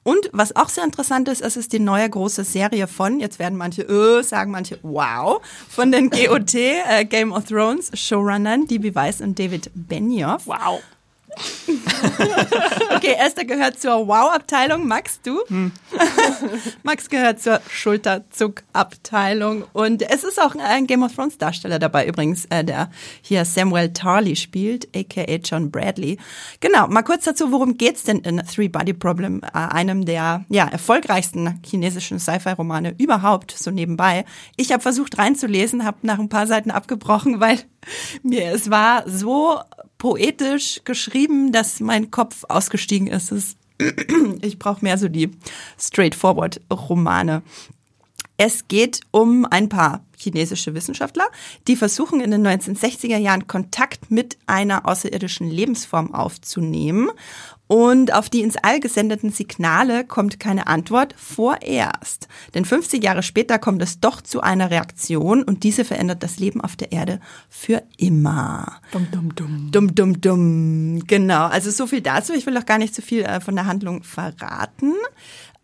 Und 0.04 0.30
was 0.32 0.54
auch 0.54 0.68
sehr 0.68 0.84
interessant 0.84 1.28
ist, 1.28 1.42
es 1.42 1.56
ist 1.56 1.72
die 1.72 1.80
neue 1.80 2.08
große 2.08 2.44
Serie 2.44 2.86
von, 2.86 3.18
jetzt 3.18 3.40
werden 3.40 3.58
manche 3.58 3.82
äh, 3.82 4.22
sagen, 4.22 4.52
manche 4.52 4.78
wow, 4.82 5.40
von 5.68 5.90
den 5.90 6.10
GOT, 6.10 6.54
äh, 6.54 7.04
Game 7.04 7.32
of 7.32 7.46
Thrones 7.46 7.90
Showrunnern, 7.94 8.68
DB 8.68 8.94
Weiss 8.94 9.20
und 9.20 9.36
David 9.36 9.70
Benioff. 9.74 10.46
Wow. 10.46 10.80
okay, 12.94 13.16
Esther 13.18 13.44
gehört 13.44 13.80
zur 13.80 14.06
Wow-Abteilung. 14.06 14.86
Max, 14.86 15.20
du? 15.22 15.40
Hm. 15.48 15.72
Max 16.82 17.08
gehört 17.08 17.40
zur 17.40 17.60
Schulterzuck-Abteilung. 17.70 19.64
Und 19.72 20.02
es 20.02 20.24
ist 20.24 20.40
auch 20.40 20.54
ein 20.56 20.86
Game 20.86 21.02
of 21.02 21.14
Thrones 21.14 21.38
Darsteller 21.38 21.78
dabei 21.78 22.06
übrigens, 22.06 22.46
äh, 22.46 22.64
der 22.64 22.90
hier 23.22 23.44
Samuel 23.44 23.92
Tarley 23.92 24.36
spielt, 24.36 24.88
aka 24.96 25.24
John 25.42 25.70
Bradley. 25.70 26.18
Genau, 26.60 26.86
mal 26.88 27.02
kurz 27.02 27.24
dazu, 27.24 27.52
worum 27.52 27.76
geht's 27.76 28.02
denn 28.04 28.18
in 28.20 28.42
Three 28.46 28.68
Body 28.68 28.92
Problem, 28.92 29.42
äh, 29.42 29.58
einem 29.58 30.04
der 30.04 30.44
ja, 30.48 30.66
erfolgreichsten 30.66 31.60
chinesischen 31.64 32.18
Sci-Fi-Romane 32.18 32.94
überhaupt, 32.98 33.52
so 33.52 33.70
nebenbei. 33.70 34.24
Ich 34.56 34.72
habe 34.72 34.82
versucht 34.82 35.18
reinzulesen, 35.18 35.84
habe 35.84 35.98
nach 36.02 36.18
ein 36.18 36.28
paar 36.28 36.46
Seiten 36.46 36.70
abgebrochen, 36.70 37.40
weil 37.40 37.58
mir 38.22 38.52
es 38.52 38.70
war 38.70 39.08
so 39.08 39.60
poetisch 39.98 40.80
geschrieben, 40.84 41.52
dass 41.52 41.80
mein 41.80 42.10
Kopf 42.10 42.44
ausgestiegen 42.48 43.08
ist. 43.08 43.56
ich 44.42 44.58
brauche 44.58 44.84
mehr 44.84 44.98
so 44.98 45.08
die 45.08 45.30
straightforward 45.78 46.60
Romane. 46.72 47.42
Es 48.40 48.68
geht 48.68 49.00
um 49.10 49.46
ein 49.50 49.68
paar 49.68 50.04
chinesische 50.16 50.72
Wissenschaftler, 50.72 51.24
die 51.66 51.74
versuchen 51.74 52.20
in 52.20 52.30
den 52.30 52.46
1960er 52.46 53.16
Jahren 53.16 53.48
Kontakt 53.48 54.12
mit 54.12 54.38
einer 54.46 54.86
außerirdischen 54.86 55.50
Lebensform 55.50 56.14
aufzunehmen 56.14 57.10
und 57.68 58.14
auf 58.14 58.30
die 58.30 58.40
ins 58.40 58.56
All 58.56 58.80
gesendeten 58.80 59.30
Signale 59.30 60.04
kommt 60.04 60.40
keine 60.40 60.66
Antwort 60.68 61.14
vorerst. 61.18 62.26
Denn 62.54 62.64
50 62.64 63.04
Jahre 63.04 63.22
später 63.22 63.58
kommt 63.58 63.82
es 63.82 64.00
doch 64.00 64.22
zu 64.22 64.40
einer 64.40 64.70
Reaktion 64.70 65.42
und 65.42 65.64
diese 65.64 65.84
verändert 65.84 66.22
das 66.22 66.38
Leben 66.38 66.62
auf 66.62 66.76
der 66.76 66.92
Erde 66.92 67.20
für 67.50 67.82
immer. 67.98 68.80
Dum, 68.90 69.08
dum, 69.10 69.34
dum. 69.34 69.68
Dum, 69.70 69.94
dum, 69.94 70.20
dum. 70.20 71.06
Genau. 71.06 71.46
Also 71.46 71.70
so 71.70 71.86
viel 71.86 72.00
dazu. 72.00 72.32
Ich 72.32 72.46
will 72.46 72.56
auch 72.56 72.66
gar 72.66 72.78
nicht 72.78 72.94
zu 72.94 73.02
so 73.02 73.06
viel 73.06 73.22
äh, 73.22 73.40
von 73.40 73.54
der 73.54 73.66
Handlung 73.66 74.02
verraten. 74.02 74.94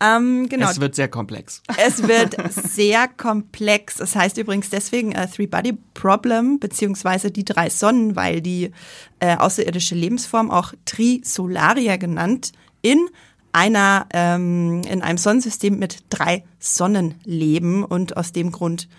Ähm, 0.01 0.49
genau. 0.49 0.69
Es 0.69 0.79
wird 0.79 0.95
sehr 0.95 1.07
komplex. 1.07 1.61
Es 1.77 2.07
wird 2.07 2.35
sehr 2.51 3.07
komplex. 3.07 3.95
Das 3.95 4.15
heißt 4.15 4.37
übrigens 4.37 4.69
deswegen 4.69 5.13
äh, 5.13 5.27
Three-Body 5.27 5.77
Problem, 5.93 6.59
beziehungsweise 6.59 7.31
die 7.31 7.45
drei 7.45 7.69
Sonnen, 7.69 8.15
weil 8.15 8.41
die 8.41 8.71
äh, 9.19 9.37
außerirdische 9.37 9.95
Lebensform 9.95 10.51
auch 10.51 10.73
Trisolaria 10.85 11.95
genannt 11.95 12.51
in 12.81 13.07
einer 13.53 14.07
ähm, 14.13 14.81
in 14.83 15.01
einem 15.01 15.17
Sonnensystem 15.17 15.79
mit 15.79 16.03
drei 16.09 16.43
Sonnen 16.59 17.15
leben 17.23 17.85
und 17.85 18.17
aus 18.17 18.33
dem 18.33 18.51
Grund 18.51 18.89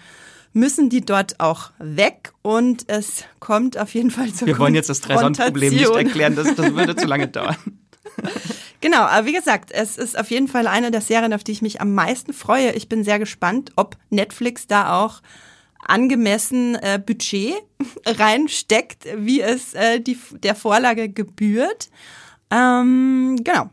müssen 0.55 0.89
die 0.89 1.05
dort 1.05 1.39
auch 1.39 1.73
weg 1.79 2.33
und 2.41 2.89
es 2.89 3.25
kommt 3.39 3.77
auf 3.77 3.93
jeden 3.95 4.11
Fall 4.11 4.33
zur 4.33 4.49
Wir 4.49 4.59
wollen 4.59 4.75
jetzt 4.75 4.89
das 4.89 5.03
Drei-Sonnen-Problem 5.03 5.75
nicht 5.75 5.91
erklären, 5.91 6.35
das, 6.35 6.55
das 6.55 6.75
würde 6.75 6.97
zu 6.97 7.07
lange 7.07 7.29
dauern. 7.29 7.57
Genau, 8.81 9.03
aber 9.03 9.27
wie 9.27 9.33
gesagt, 9.33 9.71
es 9.73 9.97
ist 9.97 10.19
auf 10.19 10.31
jeden 10.31 10.49
Fall 10.49 10.67
eine 10.67 10.91
der 10.91 11.01
Serien, 11.01 11.33
auf 11.33 11.45
die 11.45 11.53
ich 11.53 11.63
mich 11.63 11.81
am 11.81 11.95
meisten 11.95 12.33
freue. 12.33 12.73
Ich 12.73 12.89
bin 12.89 13.05
sehr 13.05 13.19
gespannt, 13.19 13.73
ob 13.77 13.97
Netflix 14.11 14.67
da 14.67 15.03
auch 15.03 15.23
angemessen 15.85 16.75
äh, 16.77 17.01
Budget 17.05 17.55
reinsteckt, 18.07 19.07
wie 19.17 19.41
es 19.41 19.75
äh, 19.75 20.01
die, 20.01 20.19
der 20.43 20.55
Vorlage 20.55 21.09
gebührt. 21.09 21.89
Ähm, 22.51 23.39
genau. 23.43 23.71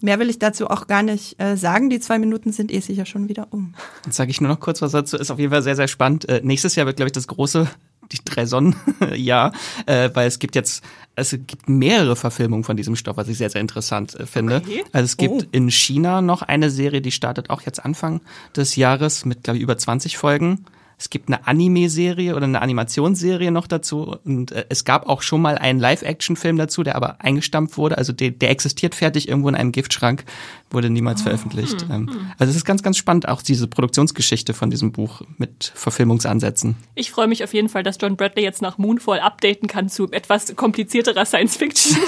Mehr 0.00 0.18
will 0.18 0.28
ich 0.28 0.38
dazu 0.38 0.68
auch 0.68 0.86
gar 0.86 1.02
nicht 1.02 1.40
äh, 1.40 1.56
sagen. 1.56 1.88
Die 1.88 1.98
zwei 1.98 2.18
Minuten 2.18 2.52
sind 2.52 2.70
eh 2.70 2.80
sicher 2.80 3.06
schon 3.06 3.30
wieder 3.30 3.46
um. 3.50 3.74
Dann 4.02 4.12
sage 4.12 4.30
ich 4.30 4.40
nur 4.40 4.50
noch 4.50 4.60
kurz 4.60 4.82
was 4.82 4.92
dazu. 4.92 5.16
Ist 5.16 5.30
auf 5.30 5.38
jeden 5.38 5.50
Fall 5.50 5.62
sehr, 5.62 5.76
sehr 5.76 5.88
spannend. 5.88 6.28
Äh, 6.28 6.42
nächstes 6.44 6.74
Jahr 6.74 6.84
wird, 6.84 6.96
glaube 6.96 7.08
ich, 7.08 7.14
das 7.14 7.26
große 7.26 7.66
die 8.12 8.18
drei 8.24 8.46
Sonnen, 8.46 8.76
ja, 9.14 9.52
äh, 9.86 10.10
weil 10.14 10.26
es 10.26 10.38
gibt 10.38 10.54
jetzt, 10.54 10.84
es 11.16 11.30
gibt 11.30 11.68
mehrere 11.68 12.16
Verfilmungen 12.16 12.64
von 12.64 12.76
diesem 12.76 12.96
Stoff, 12.96 13.16
was 13.16 13.28
ich 13.28 13.38
sehr, 13.38 13.50
sehr 13.50 13.60
interessant 13.60 14.14
äh, 14.18 14.26
finde. 14.26 14.56
Okay. 14.56 14.84
Also 14.92 15.04
es 15.04 15.16
gibt 15.16 15.32
oh. 15.32 15.48
in 15.52 15.70
China 15.70 16.22
noch 16.22 16.42
eine 16.42 16.70
Serie, 16.70 17.00
die 17.00 17.12
startet 17.12 17.50
auch 17.50 17.62
jetzt 17.62 17.84
Anfang 17.84 18.20
des 18.56 18.76
Jahres 18.76 19.24
mit, 19.24 19.44
glaube 19.44 19.58
ich, 19.58 19.62
über 19.62 19.78
20 19.78 20.16
Folgen. 20.16 20.64
Es 21.04 21.10
gibt 21.10 21.28
eine 21.28 21.46
Anime-Serie 21.46 22.34
oder 22.34 22.44
eine 22.44 22.62
Animationsserie 22.62 23.50
noch 23.50 23.66
dazu 23.66 24.16
und 24.24 24.52
äh, 24.52 24.64
es 24.70 24.86
gab 24.86 25.06
auch 25.06 25.20
schon 25.20 25.42
mal 25.42 25.58
einen 25.58 25.78
Live-Action-Film 25.78 26.56
dazu, 26.56 26.82
der 26.82 26.96
aber 26.96 27.20
eingestampft 27.20 27.76
wurde. 27.76 27.98
Also 27.98 28.14
der, 28.14 28.30
der 28.30 28.48
existiert 28.48 28.94
fertig 28.94 29.28
irgendwo 29.28 29.50
in 29.50 29.54
einem 29.54 29.70
Giftschrank, 29.70 30.24
wurde 30.70 30.88
niemals 30.88 31.20
oh. 31.20 31.24
veröffentlicht. 31.24 31.84
Ähm, 31.90 32.08
also 32.38 32.50
es 32.50 32.56
ist 32.56 32.64
ganz, 32.64 32.82
ganz 32.82 32.96
spannend, 32.96 33.28
auch 33.28 33.42
diese 33.42 33.66
Produktionsgeschichte 33.66 34.54
von 34.54 34.70
diesem 34.70 34.92
Buch 34.92 35.20
mit 35.36 35.72
Verfilmungsansätzen. 35.74 36.76
Ich 36.94 37.10
freue 37.10 37.26
mich 37.26 37.44
auf 37.44 37.52
jeden 37.52 37.68
Fall, 37.68 37.82
dass 37.82 37.98
John 38.00 38.16
Bradley 38.16 38.42
jetzt 38.42 38.62
nach 38.62 38.78
Moonfall 38.78 39.20
updaten 39.20 39.68
kann 39.68 39.90
zu 39.90 40.10
etwas 40.10 40.56
komplizierterer 40.56 41.26
Science-Fiction. 41.26 41.98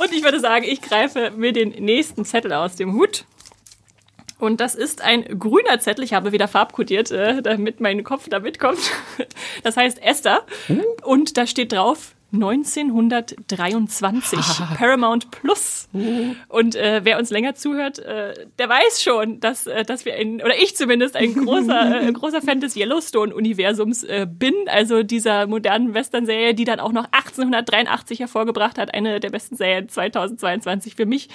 und 0.00 0.12
ich 0.12 0.22
würde 0.22 0.38
sagen, 0.40 0.66
ich 0.68 0.82
greife 0.82 1.32
mir 1.34 1.54
den 1.54 1.70
nächsten 1.82 2.26
Zettel 2.26 2.52
aus 2.52 2.76
dem 2.76 2.92
Hut. 2.92 3.24
Und 4.38 4.60
das 4.60 4.74
ist 4.74 5.02
ein 5.02 5.38
grüner 5.38 5.80
Zettel. 5.80 6.04
Ich 6.04 6.12
habe 6.12 6.32
wieder 6.32 6.48
farbkodiert, 6.48 7.10
äh, 7.10 7.42
damit 7.42 7.80
mein 7.80 8.04
Kopf 8.04 8.28
da 8.28 8.38
mitkommt. 8.40 8.78
Das 9.62 9.76
heißt 9.76 10.02
Esther. 10.02 10.44
Uh. 10.68 10.82
Und 11.02 11.36
da 11.36 11.46
steht 11.46 11.72
drauf 11.72 12.15
1923 12.42 14.40
Paramount 14.78 15.30
Plus. 15.30 15.88
Uh. 15.92 16.34
Und 16.48 16.74
äh, 16.74 17.00
wer 17.04 17.18
uns 17.18 17.30
länger 17.30 17.54
zuhört, 17.54 17.98
äh, 17.98 18.46
der 18.58 18.68
weiß 18.68 19.02
schon, 19.02 19.40
dass, 19.40 19.66
äh, 19.66 19.84
dass 19.84 20.04
wir 20.04 20.14
ein, 20.14 20.42
oder 20.42 20.56
ich 20.60 20.76
zumindest 20.76 21.16
ein 21.16 21.34
großer, 21.34 22.02
äh, 22.08 22.12
großer 22.12 22.42
Fan 22.42 22.60
des 22.60 22.76
Yellowstone-Universums 22.76 24.04
äh, 24.04 24.26
bin. 24.28 24.54
Also 24.66 25.02
dieser 25.02 25.46
modernen 25.46 25.94
Western-Serie, 25.94 26.54
die 26.54 26.64
dann 26.64 26.80
auch 26.80 26.92
noch 26.92 27.06
1883 27.10 28.20
hervorgebracht 28.20 28.78
hat. 28.78 28.94
Eine 28.94 29.20
der 29.20 29.30
besten 29.30 29.56
Serien 29.56 29.88
2022 29.88 30.94
für 30.94 31.06
mich. 31.06 31.28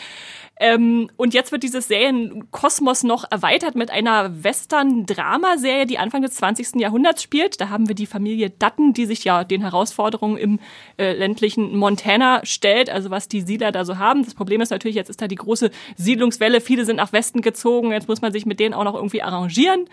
Ähm, 0.62 1.10
und 1.17 1.34
jetzt 1.34 1.51
wird 1.51 1.63
dieses 1.63 1.88
Serienkosmos 1.88 3.01
noch 3.01 3.25
erweitert 3.31 3.74
mit 3.74 3.89
einer 3.89 4.43
Western-Drama-Serie, 4.43 5.88
die 5.88 5.98
Anfang 5.98 6.22
des 6.22 6.36
20. 6.36 6.75
Jahrhunderts 6.75 7.24
spielt. 7.24 7.60
Da 7.60 7.70
haben 7.70 7.88
wir 7.88 7.96
die 7.96 8.05
Familie 8.05 8.51
Dutton, 8.51 8.93
die 8.93 9.08
sich 9.08 9.24
ja 9.24 9.43
den 9.43 9.62
Herausforderungen 9.62 10.38
im 10.38 10.60
äh, 10.98 11.13
ländlichen 11.13 11.75
Montana 11.75 12.41
stellt, 12.43 12.89
also 12.89 13.10
was 13.10 13.27
die 13.27 13.41
Siedler 13.41 13.71
da 13.71 13.86
so 13.86 13.98
haben. 13.98 14.24
Das 14.24 14.33
Problem 14.33 14.62
ist 14.62 14.69
natürlich, 14.69 14.95
jetzt 14.95 15.10
ist 15.10 15.21
da 15.21 15.27
die 15.27 15.36
große 15.36 15.71
Siedlungswelle, 15.98 16.62
viele 16.62 16.86
sind 16.86 16.98
nach 16.98 17.13
Westen 17.13 17.41
gezogen, 17.41 17.91
jetzt 17.91 18.07
muss 18.07 18.21
man 18.21 18.31
sich 18.31 18.45
mit 18.45 18.60
denen 18.60 18.74
auch 18.74 18.83
noch 18.83 18.95
irgendwie 18.95 19.21
arrangieren. 19.21 19.88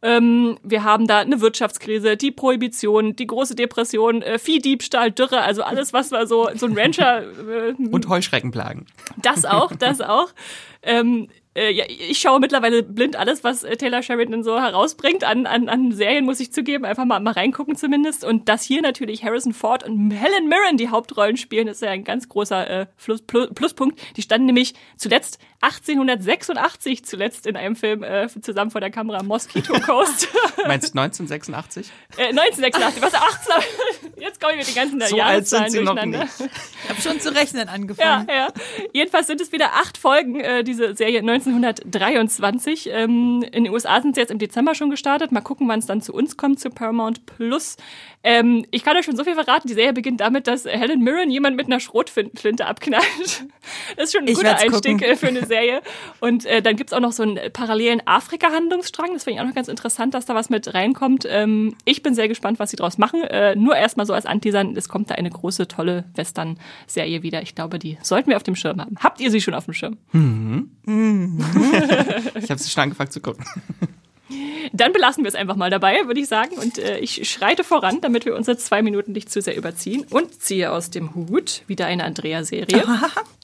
Ähm, 0.00 0.58
wir 0.62 0.84
haben 0.84 1.08
da 1.08 1.18
eine 1.18 1.40
Wirtschaftskrise, 1.40 2.16
die 2.16 2.30
Prohibition, 2.30 3.16
die 3.16 3.26
große 3.26 3.56
Depression, 3.56 4.22
äh, 4.22 4.38
Viehdiebstahl, 4.38 5.10
Dürre, 5.10 5.40
also 5.40 5.62
alles, 5.62 5.92
was 5.92 6.12
wir 6.12 6.26
so, 6.26 6.48
so 6.54 6.66
ein 6.66 6.78
Rancher. 6.78 7.22
Äh, 7.22 7.74
Und 7.90 8.08
Heuschreckenplagen. 8.08 8.86
Das 9.16 9.44
auch, 9.44 9.72
das 9.74 10.00
auch. 10.00 10.28
Ähm, 10.82 11.28
äh, 11.58 11.70
ja, 11.72 11.84
ich 11.88 12.18
schaue 12.18 12.40
mittlerweile 12.40 12.82
blind 12.82 13.16
alles, 13.16 13.42
was 13.44 13.64
äh, 13.64 13.76
Taylor 13.76 14.02
Sheridan 14.02 14.42
so 14.44 14.60
herausbringt 14.60 15.24
an, 15.24 15.46
an, 15.46 15.68
an 15.68 15.92
Serien, 15.92 16.24
muss 16.24 16.40
ich 16.40 16.52
zugeben. 16.52 16.84
Einfach 16.84 17.04
mal, 17.04 17.20
mal 17.20 17.32
reingucken 17.32 17.76
zumindest. 17.76 18.24
Und 18.24 18.48
dass 18.48 18.62
hier 18.62 18.80
natürlich 18.82 19.24
Harrison 19.24 19.52
Ford 19.52 19.82
und 19.84 20.10
Helen 20.10 20.48
Mirren 20.48 20.76
die 20.76 20.88
Hauptrollen 20.88 21.36
spielen, 21.36 21.68
ist 21.68 21.82
ja 21.82 21.90
ein 21.90 22.04
ganz 22.04 22.28
großer 22.28 22.68
äh, 22.82 22.86
Plus, 23.02 23.22
Plus, 23.22 23.48
Pluspunkt. 23.54 24.00
Die 24.16 24.22
standen 24.22 24.46
nämlich 24.46 24.74
zuletzt 24.96 25.38
1886 25.60 27.04
zuletzt 27.04 27.46
in 27.46 27.56
einem 27.56 27.74
Film 27.76 28.02
äh, 28.02 28.28
zusammen 28.40 28.70
vor 28.70 28.80
der 28.80 28.90
Kamera 28.90 29.22
Mosquito 29.22 29.72
Coast. 29.80 30.28
Meinst 30.66 30.96
1986? 30.96 31.90
äh, 32.16 32.28
1986, 32.28 33.02
was 33.02 33.14
18? 33.14 33.54
Jetzt 34.20 34.40
komme 34.40 34.52
ich 34.54 34.58
mit 34.58 34.68
den 34.68 34.74
ganzen 34.74 35.00
So 35.00 35.20
alt 35.20 35.46
sind 35.48 35.58
Jahreszahlen 35.60 35.70
sie 35.70 35.80
noch 35.80 35.94
durcheinander. 35.94 36.24
nicht. 36.24 36.52
Ich 36.84 36.90
habe 36.90 37.00
schon 37.00 37.20
zu 37.20 37.34
rechnen 37.34 37.66
Ja, 37.66 37.72
angefangen. 37.72 38.28
ja. 38.28 38.48
Jedenfalls 38.92 39.26
sind 39.26 39.40
es 39.40 39.52
wieder 39.52 39.74
acht 39.74 39.98
Folgen, 39.98 40.40
äh, 40.40 40.62
diese 40.64 40.94
Serie 40.94 41.22
1923. 41.56 42.90
Ähm, 42.92 43.44
in 43.52 43.64
den 43.64 43.72
USA 43.72 44.00
sind 44.00 44.14
sie 44.14 44.20
jetzt 44.20 44.30
im 44.30 44.38
Dezember 44.38 44.74
schon 44.74 44.90
gestartet. 44.90 45.32
Mal 45.32 45.40
gucken, 45.40 45.68
wann 45.68 45.78
es 45.78 45.86
dann 45.86 46.00
zu 46.00 46.14
uns 46.14 46.36
kommt, 46.36 46.60
zu 46.60 46.70
Paramount 46.70 47.26
Plus. 47.26 47.76
Ähm, 48.24 48.64
ich 48.72 48.82
kann 48.84 48.96
euch 48.96 49.04
schon 49.04 49.16
so 49.16 49.22
viel 49.24 49.34
verraten. 49.34 49.68
Die 49.68 49.74
Serie 49.74 49.92
beginnt 49.92 50.20
damit, 50.20 50.46
dass 50.48 50.64
Helen 50.64 51.02
Mirren 51.02 51.30
jemand 51.30 51.56
mit 51.56 51.66
einer 51.66 51.78
Schrotflinte 51.80 52.66
abknallt. 52.66 53.46
Das 53.96 54.06
ist 54.06 54.12
schon 54.14 54.22
ein 54.22 54.28
Ich 54.28 54.34
guter 54.34 54.56
Einstieg 54.56 54.98
gucken. 54.98 55.16
für 55.18 55.26
eine 55.28 55.44
Serie. 55.44 55.82
Und 56.20 56.46
äh, 56.46 56.62
dann 56.62 56.74
gibt's 56.76 56.94
auch 56.94 57.00
noch 57.00 57.12
so 57.12 57.22
einen 57.22 57.38
parallelen 57.52 58.00
Afrika-Handlungsstrang. 58.06 59.12
Das 59.12 59.24
finde 59.24 59.34
ich 59.36 59.42
auch 59.42 59.46
noch 59.46 59.54
ganz 59.54 59.68
interessant, 59.68 60.14
dass 60.14 60.24
da 60.24 60.34
was 60.34 60.48
mit 60.48 60.72
reinkommt. 60.72 61.26
Ähm, 61.28 61.74
ich 61.84 62.02
bin 62.02 62.14
sehr 62.14 62.28
gespannt, 62.28 62.58
was 62.60 62.70
sie 62.70 62.76
draus 62.76 62.96
machen. 62.96 63.22
Äh, 63.24 63.56
nur 63.56 63.76
erstmal 63.76 64.06
so 64.06 64.14
als 64.14 64.24
Anteasern, 64.24 64.74
es 64.74 64.88
kommt 64.88 65.10
da 65.10 65.16
eine 65.16 65.28
große, 65.28 65.68
tolle 65.68 66.04
Western-Serie 66.14 67.22
wieder. 67.22 67.42
Ich 67.42 67.54
glaube, 67.54 67.78
die 67.78 67.98
sollten 68.02 68.30
wir 68.30 68.36
auf 68.36 68.42
dem 68.42 68.56
Schirm 68.56 68.80
haben. 68.80 68.96
Habt 69.00 69.20
ihr 69.20 69.30
sie 69.30 69.42
schon 69.42 69.52
auf 69.52 69.66
dem 69.66 69.74
Schirm? 69.74 69.98
Ich 72.40 72.50
habe 72.50 72.62
schon 72.62 72.82
angefangen 72.82 73.10
zu 73.10 73.20
gucken. 73.20 73.44
Dann 74.72 74.92
belassen 74.92 75.24
wir 75.24 75.28
es 75.28 75.34
einfach 75.34 75.56
mal 75.56 75.70
dabei, 75.70 76.06
würde 76.06 76.20
ich 76.20 76.28
sagen. 76.28 76.56
Und 76.58 76.78
äh, 76.78 76.98
ich 76.98 77.28
schreite 77.30 77.64
voran, 77.64 78.00
damit 78.00 78.24
wir 78.24 78.34
unsere 78.36 78.56
zwei 78.56 78.82
Minuten 78.82 79.12
nicht 79.12 79.30
zu 79.30 79.40
sehr 79.40 79.56
überziehen. 79.56 80.06
Und 80.10 80.40
ziehe 80.42 80.70
aus 80.72 80.90
dem 80.90 81.14
Hut 81.14 81.62
wieder 81.66 81.86
eine 81.86 82.04
Andrea-Serie. 82.04 82.84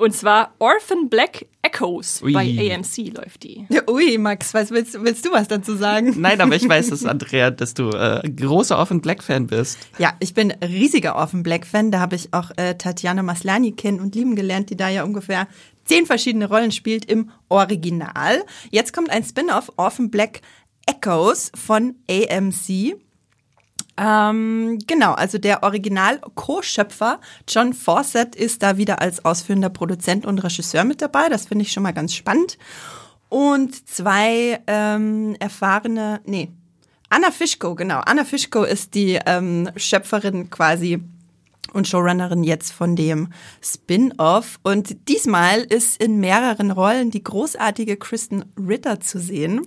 Und 0.00 0.14
zwar 0.14 0.54
Orphan 0.58 1.10
Black 1.10 1.46
Echoes. 1.60 2.22
Ui. 2.22 2.32
Bei 2.32 2.44
AMC 2.44 3.14
läuft 3.14 3.42
die. 3.42 3.66
Ui, 3.86 4.16
Max, 4.16 4.54
was 4.54 4.70
willst, 4.70 5.02
willst 5.04 5.26
du 5.26 5.30
was 5.30 5.46
dazu 5.46 5.76
sagen? 5.76 6.14
Nein, 6.16 6.40
aber 6.40 6.56
ich 6.56 6.66
weiß, 6.66 6.88
dass 6.88 7.04
Andrea, 7.04 7.50
dass 7.50 7.74
du 7.74 7.90
äh, 7.90 8.26
großer 8.30 8.78
Orphan 8.78 9.02
Black 9.02 9.22
Fan 9.22 9.46
bist. 9.46 9.78
Ja, 9.98 10.14
ich 10.18 10.32
bin 10.32 10.52
riesiger 10.52 11.16
Orphan 11.16 11.42
Black 11.42 11.66
Fan. 11.66 11.90
Da 11.90 12.00
habe 12.00 12.16
ich 12.16 12.32
auch 12.32 12.50
äh, 12.56 12.76
Tatjana 12.76 13.22
Maslany 13.22 13.72
kennen 13.72 14.00
und 14.00 14.14
lieben 14.14 14.36
gelernt, 14.36 14.70
die 14.70 14.76
da 14.76 14.88
ja 14.88 15.04
ungefähr 15.04 15.46
zehn 15.90 16.06
verschiedene 16.06 16.48
Rollen 16.48 16.70
spielt 16.70 17.04
im 17.06 17.30
Original. 17.48 18.44
Jetzt 18.70 18.92
kommt 18.92 19.10
ein 19.10 19.24
Spin-off 19.24 19.72
Orphan 19.76 20.08
Black 20.08 20.40
Echoes 20.86 21.50
von 21.56 21.96
AMC. 22.08 22.94
Ähm, 23.96 24.78
genau, 24.86 25.14
also 25.14 25.38
der 25.38 25.64
Original-Co-Schöpfer 25.64 27.20
John 27.48 27.74
Fawcett 27.74 28.36
ist 28.36 28.62
da 28.62 28.76
wieder 28.76 29.02
als 29.02 29.24
ausführender 29.24 29.68
Produzent 29.68 30.26
und 30.26 30.38
Regisseur 30.38 30.84
mit 30.84 31.02
dabei. 31.02 31.28
Das 31.28 31.46
finde 31.46 31.64
ich 31.64 31.72
schon 31.72 31.82
mal 31.82 31.92
ganz 31.92 32.14
spannend. 32.14 32.56
Und 33.28 33.88
zwei 33.88 34.60
ähm, 34.68 35.34
erfahrene, 35.40 36.20
nee, 36.24 36.52
Anna 37.08 37.32
Fischko, 37.32 37.74
genau. 37.74 37.98
Anna 38.06 38.24
Fischko 38.24 38.62
ist 38.62 38.94
die 38.94 39.18
ähm, 39.26 39.68
Schöpferin 39.74 40.50
quasi 40.50 41.02
und 41.72 41.88
Showrunnerin 41.88 42.42
jetzt 42.42 42.72
von 42.72 42.96
dem 42.96 43.28
Spin-off. 43.62 44.58
Und 44.62 45.08
diesmal 45.08 45.60
ist 45.62 46.02
in 46.02 46.18
mehreren 46.18 46.70
Rollen 46.70 47.10
die 47.10 47.22
großartige 47.22 47.96
Kristen 47.96 48.44
Ritter 48.58 49.00
zu 49.00 49.18
sehen. 49.18 49.66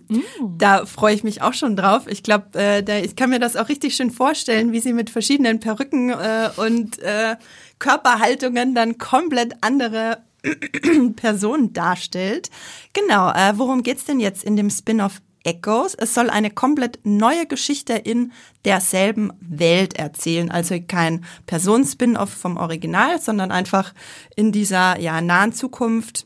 Da 0.58 0.86
freue 0.86 1.16
ich 1.16 1.24
mich 1.24 1.42
auch 1.42 1.54
schon 1.54 1.76
drauf. 1.76 2.08
Ich 2.08 2.24
glaube, 2.24 2.48
äh, 2.56 3.06
ich 3.06 3.16
kann 3.16 3.30
mir 3.30 3.40
das 3.40 3.56
auch 3.56 3.70
richtig 3.70 3.96
schön 3.96 4.12
vorstellen, 4.12 4.72
wie 4.72 4.80
sie 4.80 4.94
mit 4.94 5.10
verschiedenen 5.10 5.60
Perücken 5.60 6.10
äh, 6.10 6.50
und 6.58 7.00
äh, 7.00 7.36
Körperhaltungen 7.80 8.76
dann 8.76 8.98
komplett 8.98 9.56
andere 9.62 10.24
Person 11.16 11.74
darstellt. 11.74 12.50
Genau, 12.94 13.32
äh, 13.32 13.54
worum 13.56 13.84
geht's 13.84 14.06
denn 14.06 14.20
jetzt 14.20 14.44
in 14.44 14.56
dem 14.56 14.70
Spin-off 14.70 15.22
Echoes? 15.44 15.96
Es 15.96 16.14
soll 16.14 16.30
eine 16.30 16.50
komplett 16.50 17.00
neue 17.04 17.46
Geschichte 17.46 17.94
in 17.94 18.32
derselben 18.66 19.32
Welt 19.40 19.96
erzählen. 19.98 20.52
Also 20.52 20.80
kein 20.88 21.26
Personen-Spin-off 21.46 22.30
vom 22.30 22.58
Original, 22.58 23.22
sondern 23.22 23.52
einfach 23.52 23.94
in 24.36 24.52
dieser 24.52 25.00
ja, 25.00 25.22
nahen 25.22 25.54
Zukunft 25.54 26.26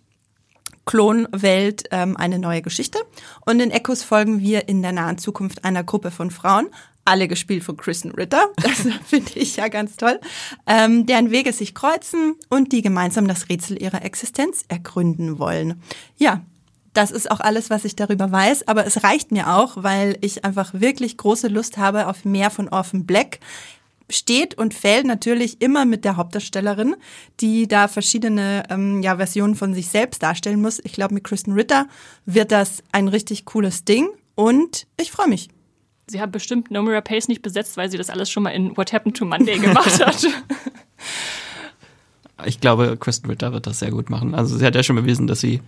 Klonwelt 0.88 1.84
ähm, 1.92 2.18
eine 2.18 2.40
neue 2.40 2.64
Geschichte. 2.64 2.98
Und 3.46 3.60
in 3.60 3.72
Echoes 3.72 4.04
folgen 4.04 4.40
wir 4.40 4.68
in 4.68 4.82
der 4.82 4.94
nahen 4.94 5.20
Zukunft 5.20 5.64
einer 5.66 5.84
Gruppe 5.84 6.12
von 6.12 6.32
Frauen, 6.32 6.70
alle 7.06 7.28
gespielt 7.28 7.64
von 7.64 7.78
Kristen 7.78 8.12
Ritter, 8.12 8.50
das 8.58 8.88
finde 9.06 9.32
ich 9.36 9.58
ja 9.58 9.68
ganz 9.68 9.98
toll, 9.98 10.20
ähm, 10.66 11.06
deren 11.06 11.32
Wege 11.32 11.54
sich 11.54 11.76
kreuzen 11.76 12.36
und 12.50 12.72
die 12.72 12.82
gemeinsam 12.82 13.28
das 13.28 13.50
Rätsel 13.50 13.82
ihrer 13.82 14.04
Existenz 14.04 14.66
ergründen 14.68 15.40
wollen. 15.40 15.82
Ja, 16.18 16.42
das 16.94 17.12
ist 17.12 17.30
auch 17.30 17.40
alles, 17.40 17.70
was 17.70 17.86
ich 17.86 17.96
darüber 17.96 18.32
weiß, 18.32 18.68
aber 18.68 18.86
es 18.86 19.04
reicht 19.04 19.32
mir 19.32 19.56
auch, 19.56 19.78
weil 19.78 20.18
ich 20.22 20.46
einfach 20.46 20.74
wirklich 20.74 21.18
große 21.18 21.48
Lust 21.48 21.78
habe 21.78 22.08
auf 22.08 22.26
mehr 22.26 22.50
von 22.50 22.70
Orphan 22.70 23.06
Black 23.06 23.40
steht 24.10 24.58
und 24.58 24.74
fällt 24.74 25.06
natürlich 25.06 25.62
immer 25.62 25.86
mit 25.86 26.06
der 26.06 26.18
Hauptdarstellerin, 26.18 26.96
die 27.40 27.68
da 27.68 27.88
verschiedene 27.88 28.64
ähm, 28.70 29.02
ja, 29.02 29.18
Versionen 29.18 29.56
von 29.56 29.74
sich 29.74 29.90
selbst 29.90 30.24
darstellen 30.24 30.62
muss. 30.62 30.80
Ich 30.84 30.94
glaube, 30.94 31.14
mit 31.14 31.24
Kristen 31.24 31.54
Ritter 31.54 31.88
wird 32.26 32.52
das 32.52 32.84
ein 32.92 33.08
richtig 33.08 33.46
cooles 33.46 33.84
Ding 33.84 34.10
und 34.36 34.88
ich 35.00 35.12
freue 35.12 35.28
mich. 35.28 35.50
Sie 36.10 36.22
haben 36.22 36.32
bestimmt 36.32 36.72
Nomura 36.72 37.02
Pace 37.02 37.28
nicht 37.28 37.42
besetzt, 37.42 37.76
weil 37.76 37.92
sie 37.92 37.98
das 37.98 38.10
alles 38.10 38.30
schon 38.30 38.44
mal 38.44 38.52
in 38.52 38.78
What 38.78 38.94
Happened 38.94 39.18
to 39.18 39.26
Monday 39.26 39.58
gemacht 39.60 40.04
hat. 40.06 40.26
Ich 42.46 42.60
glaube, 42.60 42.98
Kristen 42.98 43.28
Ritter 43.32 43.52
wird 43.52 43.66
das 43.66 43.80
sehr 43.80 43.90
gut 43.90 44.12
machen. 44.12 44.36
Also 44.36 44.58
sie 44.58 44.66
hat 44.66 44.76
ja 44.76 44.84
schon 44.84 44.96
bewiesen, 44.96 45.26
dass 45.26 45.40
sie 45.40 45.60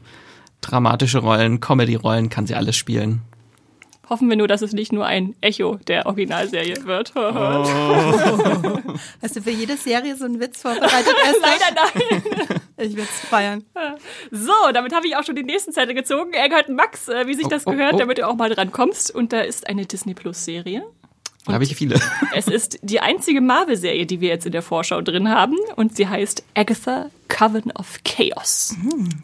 dramatische 0.61 1.19
Rollen, 1.19 1.59
Comedy-Rollen 1.59 2.29
kann 2.29 2.47
sie 2.47 2.55
alles 2.55 2.75
spielen. 2.75 3.21
Hoffen 4.09 4.27
wir 4.27 4.35
nur, 4.37 4.47
dass 4.47 4.63
es 4.63 4.73
nicht 4.73 4.91
nur 4.91 5.05
ein 5.05 5.35
Echo 5.39 5.75
der 5.87 6.07
Originalserie 6.07 6.83
wird. 6.85 7.13
Hast 9.21 9.35
du 9.35 9.43
für 9.43 9.51
jede 9.51 9.77
Serie 9.77 10.15
so 10.15 10.25
einen 10.25 10.39
Witz 10.39 10.63
vorbereitet? 10.63 11.13
Leider 11.41 11.65
nein. 11.75 12.23
Ich 12.77 12.95
will 12.95 13.03
es 13.03 13.19
feiern. 13.29 13.63
So, 14.31 14.51
damit 14.73 14.95
habe 14.95 15.05
ich 15.05 15.15
auch 15.15 15.23
schon 15.23 15.35
den 15.35 15.45
nächsten 15.45 15.73
Zettel 15.73 15.93
gezogen. 15.93 16.33
Er 16.33 16.49
gehört 16.49 16.69
Max, 16.69 17.07
äh, 17.07 17.27
wie 17.27 17.35
sich 17.35 17.47
das 17.47 17.67
Oh, 17.67 17.69
oh, 17.69 17.73
gehört, 17.73 17.93
oh. 17.95 17.99
damit 17.99 18.17
du 18.17 18.27
auch 18.27 18.35
mal 18.35 18.49
dran 18.49 18.71
kommst. 18.71 19.13
Und 19.13 19.31
da 19.31 19.41
ist 19.41 19.67
eine 19.67 19.85
Disney 19.85 20.15
Plus 20.15 20.43
Serie. 20.43 20.81
Da 21.45 21.53
habe 21.53 21.63
ich 21.63 21.75
viele. 21.75 21.99
Es 22.33 22.47
ist 22.47 22.79
die 22.81 23.01
einzige 23.01 23.41
Marvel-Serie, 23.41 24.07
die 24.07 24.21
wir 24.21 24.29
jetzt 24.29 24.47
in 24.47 24.53
der 24.53 24.63
Vorschau 24.63 25.01
drin 25.01 25.29
haben. 25.29 25.55
Und 25.75 25.95
sie 25.95 26.07
heißt 26.07 26.43
Agatha 26.55 27.11
Coven 27.29 27.71
of 27.71 27.99
Chaos. 28.03 28.75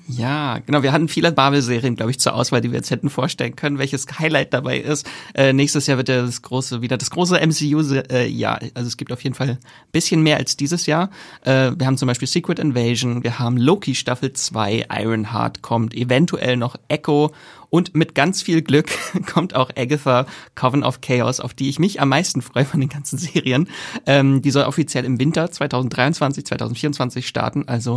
Ja, 0.08 0.60
genau. 0.60 0.84
Wir 0.84 0.94
hatten 0.94 1.10
viele 1.10 1.34
Marvel-Serien, 1.36 1.96
glaube 1.96 2.12
ich, 2.12 2.20
zur 2.20 2.34
Auswahl, 2.34 2.62
die 2.62 2.72
wir 2.72 2.78
jetzt 2.78 2.92
hätten 2.92 3.10
vorstellen 3.10 3.56
können, 3.56 3.78
welches 3.78 4.06
Highlight 4.18 4.54
dabei 4.54 4.80
ist. 4.80 5.06
Äh, 5.34 5.52
nächstes 5.52 5.88
Jahr 5.88 5.98
wird 5.98 6.08
ja 6.08 6.22
das 6.22 6.42
große, 6.42 6.82
wieder 6.82 6.98
das 6.98 7.10
große 7.10 7.36
MCU-Jahr. 7.36 8.60
also 8.74 8.88
es 8.88 8.96
gibt 8.96 9.12
auf 9.12 9.22
jeden 9.24 9.36
Fall 9.36 9.50
ein 9.50 9.58
bisschen 9.92 10.22
mehr 10.22 10.38
als 10.38 10.56
dieses 10.56 10.86
Jahr. 10.86 11.10
Äh, 11.42 11.72
wir 11.76 11.86
haben 11.86 11.98
zum 11.98 12.08
Beispiel 12.08 12.28
Secret 12.28 12.60
Invasion, 12.60 13.24
wir 13.24 13.40
haben 13.40 13.58
Loki 13.58 13.96
Staffel 13.96 14.32
2, 14.32 14.86
Ironheart 14.90 15.62
kommt, 15.62 15.94
eventuell 15.94 16.56
noch 16.56 16.78
Echo 16.88 17.34
und 17.76 17.94
mit 17.94 18.16
ganz 18.16 18.42
viel 18.42 18.62
Glück 18.62 18.90
kommt 19.26 19.54
auch 19.54 19.70
Agatha 19.76 20.26
Coven 20.56 20.84
of 20.84 21.02
Chaos, 21.02 21.42
auf 21.42 21.54
die 21.54 21.68
ich 21.68 21.78
mich 21.78 22.00
am 22.00 22.08
meisten 22.08 22.42
freue 22.42 22.64
von 22.64 22.80
den 22.80 22.88
ganzen 22.88 23.18
Serien. 23.18 23.68
Ähm, 24.06 24.42
die 24.42 24.52
soll 24.52 24.64
offiziell 24.64 25.04
im 25.04 25.20
Winter 25.20 25.52
2023, 25.52 26.46
2024 26.46 27.28
starten. 27.28 27.68
Also 27.68 27.95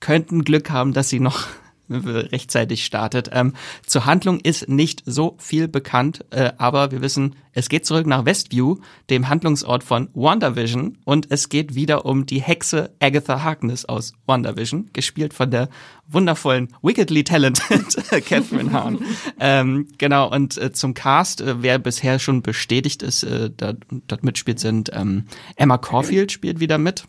könnten 0.00 0.44
Glück 0.44 0.70
haben, 0.70 0.92
dass 0.92 1.08
sie 1.08 1.20
noch 1.20 1.46
rechtzeitig 1.88 2.84
startet. 2.84 3.30
Ähm, 3.32 3.54
zur 3.86 4.06
Handlung 4.06 4.40
ist 4.40 4.68
nicht 4.68 5.02
so 5.06 5.36
viel 5.38 5.68
bekannt, 5.68 6.24
äh, 6.30 6.52
aber 6.58 6.90
wir 6.90 7.00
wissen, 7.00 7.36
es 7.52 7.68
geht 7.68 7.86
zurück 7.86 8.06
nach 8.06 8.24
Westview, 8.24 8.76
dem 9.08 9.28
Handlungsort 9.28 9.82
von 9.82 10.08
WandaVision, 10.12 10.98
und 11.04 11.28
es 11.30 11.48
geht 11.48 11.74
wieder 11.74 12.04
um 12.04 12.26
die 12.26 12.40
Hexe 12.40 12.90
Agatha 13.00 13.42
Harkness 13.42 13.84
aus 13.84 14.12
WandaVision, 14.26 14.90
gespielt 14.92 15.32
von 15.32 15.50
der 15.50 15.68
wundervollen, 16.08 16.68
wickedly 16.82 17.24
talented 17.24 17.96
Catherine 18.26 18.72
Hahn. 18.72 18.98
ähm, 19.40 19.88
genau, 19.96 20.30
und 20.30 20.58
äh, 20.58 20.72
zum 20.72 20.94
Cast, 20.94 21.40
äh, 21.40 21.62
wer 21.62 21.78
bisher 21.78 22.18
schon 22.18 22.42
bestätigt 22.42 23.02
ist, 23.02 23.22
äh, 23.22 23.50
dort 23.50 24.24
mitspielt, 24.24 24.58
sind 24.58 24.90
ähm, 24.92 25.24
Emma 25.56 25.78
Caulfield 25.78 26.32
spielt 26.32 26.60
wieder 26.60 26.78
mit, 26.78 27.04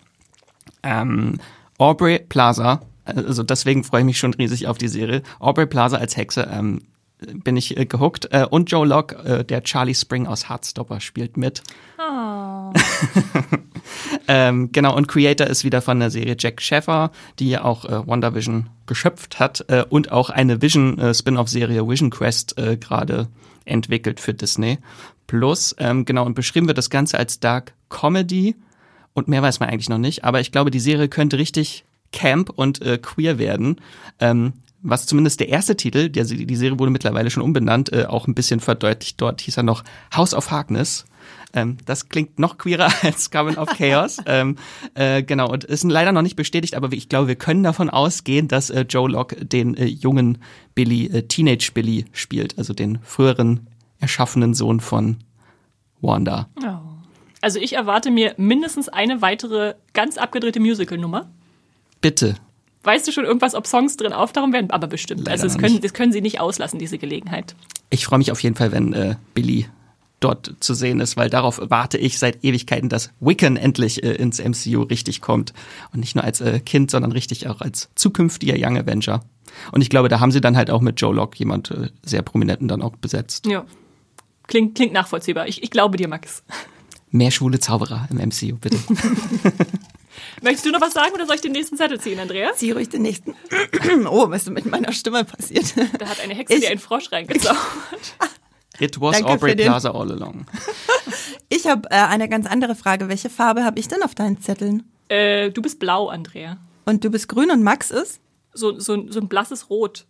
ähm, 0.84 1.40
Aubrey 1.78 2.20
Plaza, 2.20 2.82
also 3.06 3.44
deswegen 3.44 3.84
freue 3.84 4.02
ich 4.02 4.06
mich 4.06 4.20
schon 4.20 4.34
riesig 4.34 4.68
auf 4.68 4.78
die 4.78 4.88
Serie. 4.88 5.24
Aubrey 5.40 5.66
Plaza 5.66 5.98
als 5.98 6.18
Hexe 6.18 6.48
ähm, 6.52 6.82
bin 7.20 7.58
ich 7.58 7.78
äh, 7.78 7.86
gehuckt. 7.86 8.28
Äh, 8.32 8.46
und 8.50 8.70
Joe 8.72 8.86
Locke, 8.86 9.16
äh, 9.18 9.44
der 9.46 9.64
Charlie 9.64 9.96
Spring 9.96 10.28
aus 10.28 10.50
Heartstopper, 10.50 11.00
spielt 11.00 11.38
mit. 11.38 11.64
ähm, 14.28 14.72
genau, 14.72 14.96
und 14.96 15.08
Creator 15.08 15.48
ist 15.48 15.64
wieder 15.64 15.82
von 15.82 16.00
der 16.00 16.12
Serie 16.12 16.36
Jack 16.38 16.62
Sheffer, 16.62 17.12
die 17.40 17.50
ja 17.50 17.64
auch 17.64 17.86
äh, 17.86 18.06
WandaVision 18.08 18.70
geschöpft 18.86 19.40
hat 19.40 19.66
äh, 19.70 19.86
und 19.88 20.12
auch 20.12 20.30
eine 20.30 20.62
Vision-Spin-off-Serie 20.62 21.88
Vision 21.88 22.10
Quest 22.10 22.58
äh, 22.58 22.78
gerade 22.78 23.28
entwickelt 23.66 24.20
für 24.20 24.34
Disney. 24.34 24.80
Plus, 25.28 25.76
ähm, 25.80 26.06
genau, 26.06 26.26
und 26.26 26.36
beschrieben 26.36 26.68
wird 26.68 26.78
das 26.78 26.90
Ganze 26.90 27.18
als 27.18 27.40
Dark 27.40 27.74
Comedy 27.90 28.56
und 29.18 29.28
mehr 29.28 29.42
weiß 29.42 29.60
man 29.60 29.70
eigentlich 29.70 29.90
noch 29.90 29.98
nicht, 29.98 30.24
aber 30.24 30.42
ich 30.42 30.52
glaube, 30.52 30.70
die 30.70 30.80
Serie 30.80 31.08
könnte 31.08 31.40
richtig 31.40 31.86
camp 32.12 32.52
und 32.52 32.84
äh, 32.84 33.00
queer 33.00 33.40
werden. 33.40 33.82
Ähm, 34.20 34.54
was 34.84 35.08
zumindest 35.08 35.40
der 35.40 35.50
erste 35.50 35.76
Titel, 35.76 36.10
der, 36.10 36.24
die 36.26 36.56
Serie 36.56 36.78
wurde 36.78 36.92
mittlerweile 36.92 37.32
schon 37.32 37.42
umbenannt, 37.42 37.92
äh, 37.92 38.06
auch 38.06 38.28
ein 38.28 38.36
bisschen 38.36 38.60
verdeutlicht. 38.60 39.20
Dort 39.20 39.42
hieß 39.42 39.58
er 39.58 39.64
noch 39.64 39.84
House 40.16 40.36
of 40.36 40.52
Harkness. 40.52 41.06
Ähm, 41.54 41.78
das 41.86 42.10
klingt 42.10 42.38
noch 42.38 42.60
queerer 42.60 42.92
als 43.02 43.32
Carbon 43.32 43.58
of 43.58 43.70
Chaos. 43.76 44.18
ähm, 44.28 44.56
äh, 44.94 45.24
genau, 45.24 45.50
und 45.50 45.64
ist 45.64 45.84
leider 45.84 46.12
noch 46.12 46.22
nicht 46.22 46.36
bestätigt, 46.36 46.76
aber 46.76 46.94
ich 46.94 47.10
glaube, 47.10 47.28
wir 47.28 47.36
können 47.36 47.64
davon 47.64 47.90
ausgehen, 47.90 48.48
dass 48.48 48.70
äh, 48.70 48.86
Joe 48.88 49.10
Locke 49.10 49.44
den 49.44 49.76
äh, 49.76 49.86
jungen 49.86 50.38
Billy, 50.76 51.08
äh, 51.08 51.24
Teenage 51.24 51.72
Billy 51.74 52.06
spielt, 52.12 52.56
also 52.60 52.76
den 52.76 53.00
früheren 53.02 53.66
erschaffenen 54.00 54.54
Sohn 54.54 54.80
von 54.80 55.18
Wanda. 56.02 56.50
Oh. 56.64 56.87
Also 57.42 57.60
ich 57.60 57.74
erwarte 57.74 58.12
mir 58.12 58.34
mindestens 58.38 58.90
eine 58.90 59.22
weitere 59.22 59.76
ganz 59.94 60.18
abgedrehte 60.18 60.60
Musical-Nummer. 60.60 61.30
Bitte. 62.02 62.36
Weißt 62.84 63.08
du 63.08 63.12
schon 63.12 63.26
irgendwas, 63.26 63.54
ob 63.54 63.68
Songs 63.68 63.98
drin 63.98 64.14
auftauchen 64.14 64.54
werden? 64.54 64.72
Aber 64.72 64.88
bestimmt. 64.88 65.22
Leider 65.22 65.32
also 65.32 65.48
das 65.48 65.58
können, 65.58 65.82
das 65.82 65.94
können 65.94 66.12
sie 66.12 66.22
nicht 66.22 66.40
auslassen, 66.40 66.80
diese 66.80 66.98
Gelegenheit. 66.98 67.56
Ich 67.90 68.06
freue 68.06 68.20
mich 68.20 68.32
auf 68.32 68.42
jeden 68.42 68.56
Fall, 68.56 68.72
wenn 68.72 68.94
äh, 68.94 69.16
Billy 69.34 69.68
dort 70.20 70.56
zu 70.60 70.74
sehen 70.74 71.00
ist, 71.00 71.16
weil 71.16 71.30
darauf 71.30 71.60
warte 71.64 71.98
ich 71.98 72.18
seit 72.18 72.44
Ewigkeiten, 72.44 72.90
dass 72.90 73.12
Wiccan 73.20 73.56
endlich 73.56 74.04
äh, 74.04 74.14
ins 74.14 74.40
MCU 74.40 74.84
richtig 74.84 75.22
kommt. 75.22 75.54
Und 75.94 76.00
nicht 76.00 76.16
nur 76.16 76.24
als 76.24 76.42
äh, 76.42 76.60
Kind, 76.60 76.90
sondern 76.90 77.12
richtig 77.12 77.48
auch 77.48 77.62
als 77.62 77.90
zukünftiger 77.96 78.56
Young 78.58 78.78
Avenger. 78.78 79.22
Und 79.72 79.82
ich 79.82 79.90
glaube, 79.90 80.10
da 80.10 80.20
haben 80.20 80.32
sie 80.32 80.42
dann 80.42 80.58
halt 80.58 80.72
auch 80.72 80.82
mit 80.82 81.00
Joe 81.00 81.14
Locke 81.14 81.38
jemand 81.38 81.72
äh, 81.72 81.90
sehr 82.04 82.22
prominenten 82.22 82.68
dann 82.68 82.82
auch 82.82 82.96
besetzt. 82.96 83.46
Ja. 83.46 83.66
Klingt, 84.48 84.76
klingt 84.76 84.94
nachvollziehbar. 84.94 85.48
Ich, 85.48 85.62
ich 85.62 85.72
glaube 85.72 85.98
dir, 85.98 86.08
Max. 86.08 86.44
Mehr 87.12 87.32
schwule 87.32 87.60
Zauberer 87.60 88.08
im 88.12 88.18
MCU, 88.18 88.58
bitte. 88.60 88.78
Möchtest 90.42 90.66
du 90.66 90.72
noch 90.72 90.82
was 90.82 90.94
sagen 90.94 91.14
oder 91.14 91.26
soll 91.26 91.36
ich 91.36 91.42
den 91.42 91.52
nächsten 91.54 91.78
Zettel 91.78 92.00
ziehen, 92.00 92.20
Andrea? 92.20 92.52
Zieh 92.56 92.72
ruhig 92.72 92.90
den 92.90 93.02
nächsten. 93.04 93.34
Oh, 94.10 94.30
was 94.30 94.44
ist 94.44 94.50
mit 94.52 94.66
meiner 94.66 94.92
Stimme 94.92 95.24
passiert? 95.24 95.74
Da 96.00 96.08
hat 96.08 96.20
eine 96.22 96.34
Hexe 96.36 96.54
Ich- 96.56 96.62
dir 96.62 96.70
einen 96.70 96.80
Frosch 96.80 97.12
reingezaubert. 97.12 97.58
It 98.80 99.00
was 99.02 99.16
Danke 99.18 99.32
Aubrey 99.32 99.56
Plaza 99.56 99.92
all 99.92 100.12
along. 100.12 100.46
Ich 101.50 101.66
habe 101.66 101.90
äh, 101.90 101.96
eine 101.96 102.28
ganz 102.28 102.46
andere 102.46 102.76
Frage. 102.76 103.08
Welche 103.08 103.30
Farbe 103.30 103.64
habe 103.64 103.80
ich 103.80 103.88
denn 103.88 104.04
auf 104.04 104.14
deinen 104.14 104.42
Zetteln? 104.42 104.84
äh, 105.08 105.50
du 105.50 105.62
bist 105.62 105.80
blau, 105.80 106.10
Andrea. 106.10 106.58
Und 106.86 107.06
du 107.06 107.10
bist 107.10 107.30
grün 107.30 107.50
und 107.52 107.64
Max 107.64 107.90
ist? 107.90 108.20
So, 108.54 108.78
so, 108.80 109.10
so 109.10 109.22
ein 109.22 109.30
blasses 109.30 109.70
Rot. 109.70 110.06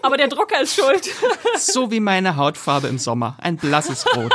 Aber 0.00 0.16
der 0.16 0.28
Drucker 0.28 0.62
ist 0.62 0.74
schuld. 0.74 1.10
So 1.58 1.90
wie 1.90 2.00
meine 2.00 2.36
Hautfarbe 2.36 2.88
im 2.88 2.98
Sommer. 2.98 3.36
Ein 3.42 3.56
blasses 3.58 4.06
Rot. 4.16 4.32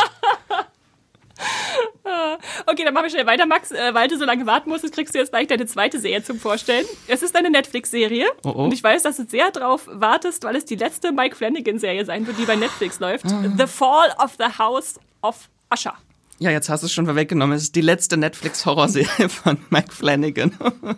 Okay, 2.69 2.83
dann 2.83 2.93
machen 2.93 3.05
wir 3.05 3.09
schnell 3.09 3.25
weiter, 3.25 3.45
Max. 3.45 3.71
Äh, 3.71 3.93
weil 3.93 4.09
du 4.09 4.17
so 4.17 4.25
lange 4.25 4.45
warten 4.45 4.69
musstest, 4.69 4.93
kriegst 4.93 5.15
du 5.15 5.19
jetzt 5.19 5.31
gleich 5.31 5.47
deine 5.47 5.65
zweite 5.65 5.99
Serie 5.99 6.21
zum 6.21 6.37
Vorstellen. 6.37 6.85
Es 7.07 7.23
ist 7.23 7.35
eine 7.35 7.49
Netflix-Serie. 7.49 8.27
Oh, 8.43 8.49
oh. 8.49 8.63
Und 8.65 8.73
ich 8.73 8.83
weiß, 8.83 9.03
dass 9.03 9.17
du 9.17 9.25
sehr 9.25 9.51
drauf 9.51 9.87
wartest, 9.89 10.43
weil 10.43 10.55
es 10.57 10.65
die 10.65 10.75
letzte 10.75 11.13
Mike 11.13 11.35
Flanagan-Serie 11.35 12.03
sein 12.03 12.27
wird, 12.27 12.37
die 12.37 12.45
bei 12.45 12.57
Netflix 12.57 12.99
läuft. 12.99 13.25
Ah. 13.25 13.43
The 13.57 13.67
Fall 13.67 14.13
of 14.21 14.35
the 14.37 14.57
House 14.59 14.99
of 15.21 15.49
Usher. 15.73 15.95
Ja, 16.39 16.51
jetzt 16.51 16.69
hast 16.69 16.83
du 16.83 16.85
es 16.85 16.93
schon 16.93 17.07
vorweggenommen. 17.07 17.57
Es 17.57 17.63
ist 17.63 17.75
die 17.75 17.81
letzte 17.81 18.15
Netflix-Horrorserie 18.15 19.27
von 19.29 19.57
Mike 19.71 19.91
Flanagan, 19.91 20.51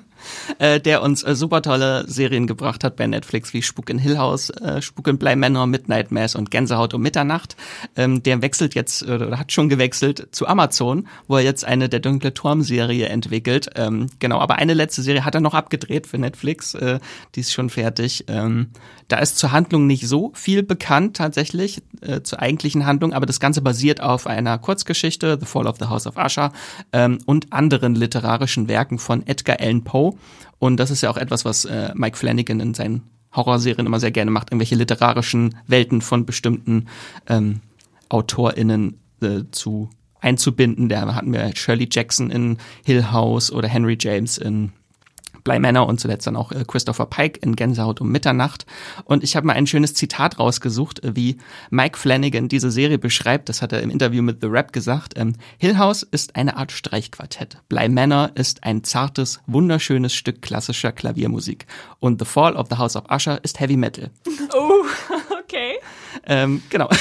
äh, 0.60 0.82
der 0.82 1.02
uns 1.02 1.24
äh, 1.24 1.34
super 1.34 1.62
tolle 1.62 2.04
Serien 2.10 2.46
gebracht 2.46 2.84
hat 2.84 2.98
bei 2.98 3.08
Netflix, 3.08 3.54
wie 3.54 3.62
Spuk 3.62 3.90
in 3.90 4.00
Hill 4.00 4.18
House, 4.18 4.50
äh, 4.50 4.82
Spuk 4.82 5.08
in 5.08 5.18
Bly 5.18 5.38
Manor, 5.38 5.66
Midnight 5.66 6.12
Mass 6.12 6.36
und 6.36 6.52
Gänsehaut 6.52 6.94
um 6.94 7.02
Mitternacht. 7.02 7.56
Ähm, 7.96 8.22
der 8.22 8.42
wechselt 8.42 8.76
jetzt, 8.76 9.02
oder 9.04 9.40
hat 9.40 9.54
schon 9.54 9.70
gewechselt 9.70 10.28
zu 10.32 10.46
Amazon, 10.46 11.08
wo 11.30 11.38
er 11.38 11.44
jetzt 11.44 11.64
eine 11.64 11.88
Der 11.88 12.02
dunkle 12.02 12.34
Turm-Serie 12.34 13.08
entwickelt. 13.08 13.70
Ähm, 13.76 14.08
genau, 14.20 14.40
aber 14.40 14.58
eine 14.58 14.74
letzte 14.74 15.04
Serie 15.04 15.24
hat 15.24 15.36
er 15.36 15.42
noch 15.42 15.54
abgedreht 15.54 16.06
für 16.06 16.18
Netflix. 16.18 16.74
Äh, 16.74 17.00
die 17.36 17.40
ist 17.40 17.54
schon 17.54 17.70
fertig. 17.70 18.26
Ähm, 18.28 18.72
da 19.08 19.20
ist 19.20 19.38
zur 19.38 19.54
Handlung 19.54 19.88
nicht 19.88 20.06
so 20.06 20.32
viel 20.36 20.64
bekannt 20.64 21.18
tatsächlich, 21.18 21.82
zur 22.22 22.40
eigentlichen 22.40 22.86
Handlung, 22.86 23.12
aber 23.12 23.26
das 23.26 23.40
Ganze 23.40 23.62
basiert 23.62 24.02
auf 24.02 24.28
einer 24.28 24.60
Kurzgeschichte, 24.60 25.29
The 25.38 25.46
Fall 25.46 25.68
of 25.68 25.78
the 25.80 25.86
House 25.86 26.08
of 26.08 26.16
Usher, 26.18 26.52
ähm, 26.94 27.20
und 27.26 27.52
anderen 27.52 27.96
literarischen 27.96 28.68
Werken 28.68 29.00
von 29.00 29.26
Edgar 29.28 29.60
Allan 29.60 29.84
Poe. 29.84 30.16
Und 30.60 30.78
das 30.78 30.92
ist 30.92 31.02
ja 31.02 31.10
auch 31.10 31.18
etwas, 31.18 31.46
was 31.46 31.66
äh, 31.66 31.92
Mike 31.96 32.18
Flanagan 32.18 32.60
in 32.60 32.74
seinen 32.74 33.04
Horrorserien 33.36 33.86
immer 33.86 34.00
sehr 34.00 34.12
gerne 34.12 34.32
macht, 34.32 34.50
irgendwelche 34.50 34.76
literarischen 34.76 35.56
Welten 35.68 36.02
von 36.02 36.26
bestimmten 36.26 36.88
ähm, 37.28 37.62
AutorInnen 38.10 39.00
äh, 39.22 39.42
zu 39.52 39.90
einzubinden. 40.22 40.90
Da 40.90 41.14
hatten 41.14 41.34
wir 41.34 41.56
Shirley 41.56 41.88
Jackson 41.92 42.32
in 42.32 42.58
Hill 42.84 43.12
House 43.12 43.52
oder 43.52 43.68
Henry 43.68 43.98
James 44.00 44.38
in 44.38 44.72
Bly 45.50 45.60
Manor 45.60 45.88
und 45.88 46.00
zuletzt 46.00 46.28
dann 46.28 46.36
auch 46.36 46.52
äh, 46.52 46.64
Christopher 46.68 47.08
Pike 47.08 47.40
in 47.42 47.56
Gänsehaut 47.56 48.02
um 48.02 48.12
Mitternacht. 48.12 48.68
Und 49.06 49.24
ich 49.24 49.36
habe 49.36 49.48
mal 49.48 49.54
ein 49.54 49.66
schönes 49.66 49.96
Zitat 49.96 50.38
rausgesucht, 50.38 51.04
äh, 51.04 51.16
wie 51.16 51.38
Mike 51.72 51.98
Flanagan 51.98 52.50
diese 52.50 52.70
Serie 52.70 53.00
beschreibt. 53.00 53.50
Das 53.50 53.64
hat 53.64 53.74
er 53.74 53.82
im 53.82 53.90
Interview 53.90 54.22
mit 54.22 54.42
The 54.42 54.48
Rap 54.48 54.74
gesagt. 54.74 55.14
Ähm, 55.18 55.34
Hill 55.58 55.80
House 55.80 56.04
ist 56.04 56.36
eine 56.36 56.56
Art 56.56 56.72
Streichquartett. 56.72 57.58
Bly 57.68 57.90
Manor 57.90 58.30
ist 58.36 58.64
ein 58.64 58.84
zartes, 58.84 59.40
wunderschönes 59.48 60.14
Stück 60.14 60.44
klassischer 60.44 60.92
Klaviermusik. 60.92 61.66
Und 62.00 62.20
The 62.20 62.26
Fall 62.26 62.56
of 62.56 62.68
the 62.70 62.78
House 62.78 62.96
of 62.96 63.06
Usher 63.10 63.44
ist 63.44 63.60
Heavy 63.60 63.76
Metal. 63.76 64.12
Oh, 64.54 64.86
okay. 65.44 65.80
Ähm, 66.26 66.62
genau. 66.70 66.90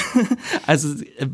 Also 0.66 1.02
äh, 1.18 1.26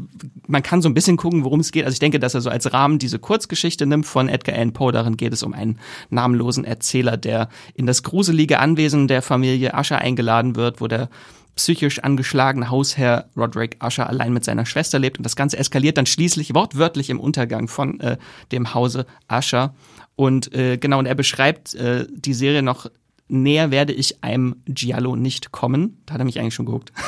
man 0.46 0.62
kann 0.62 0.82
so 0.82 0.88
ein 0.88 0.94
bisschen 0.94 1.16
gucken, 1.16 1.44
worum 1.44 1.60
es 1.60 1.72
geht. 1.72 1.84
Also 1.84 1.94
ich 1.94 1.98
denke, 1.98 2.20
dass 2.20 2.34
er 2.34 2.40
so 2.40 2.50
als 2.50 2.72
Rahmen 2.72 2.98
diese 2.98 3.18
Kurzgeschichte 3.18 3.86
nimmt 3.86 4.06
von 4.06 4.28
Edgar 4.28 4.54
Allan 4.54 4.72
Poe. 4.72 4.92
Darin 4.92 5.16
geht 5.16 5.32
es 5.32 5.42
um 5.42 5.52
einen 5.52 5.78
namenlosen 6.10 6.64
Erzähler, 6.64 7.16
der 7.16 7.48
in 7.74 7.86
das 7.86 8.02
gruselige 8.02 8.58
Anwesen 8.60 9.08
der 9.08 9.22
Familie 9.22 9.72
Usher 9.74 9.98
eingeladen 9.98 10.56
wird, 10.56 10.80
wo 10.80 10.86
der 10.86 11.08
psychisch 11.56 12.00
angeschlagene 12.00 12.70
Hausherr 12.70 13.28
Roderick 13.36 13.78
Usher 13.84 14.08
allein 14.08 14.32
mit 14.32 14.44
seiner 14.44 14.66
Schwester 14.66 14.98
lebt. 14.98 15.18
Und 15.18 15.24
das 15.24 15.36
Ganze 15.36 15.58
eskaliert 15.58 15.96
dann 15.96 16.06
schließlich 16.06 16.54
wortwörtlich 16.54 17.10
im 17.10 17.20
Untergang 17.20 17.68
von 17.68 18.00
äh, 18.00 18.16
dem 18.52 18.74
Hause 18.74 19.06
Usher. 19.30 19.74
Und 20.16 20.54
äh, 20.54 20.76
genau, 20.78 20.98
und 20.98 21.06
er 21.06 21.14
beschreibt 21.14 21.74
äh, 21.74 22.06
die 22.10 22.34
Serie 22.34 22.62
noch 22.62 22.90
näher 23.28 23.70
werde 23.70 23.92
ich 23.92 24.22
einem 24.22 24.56
Giallo 24.66 25.16
nicht 25.16 25.52
kommen. 25.52 25.98
Da 26.06 26.14
hat 26.14 26.20
er 26.20 26.24
mich 26.24 26.38
eigentlich 26.40 26.54
schon 26.54 26.66
geguckt. 26.66 26.92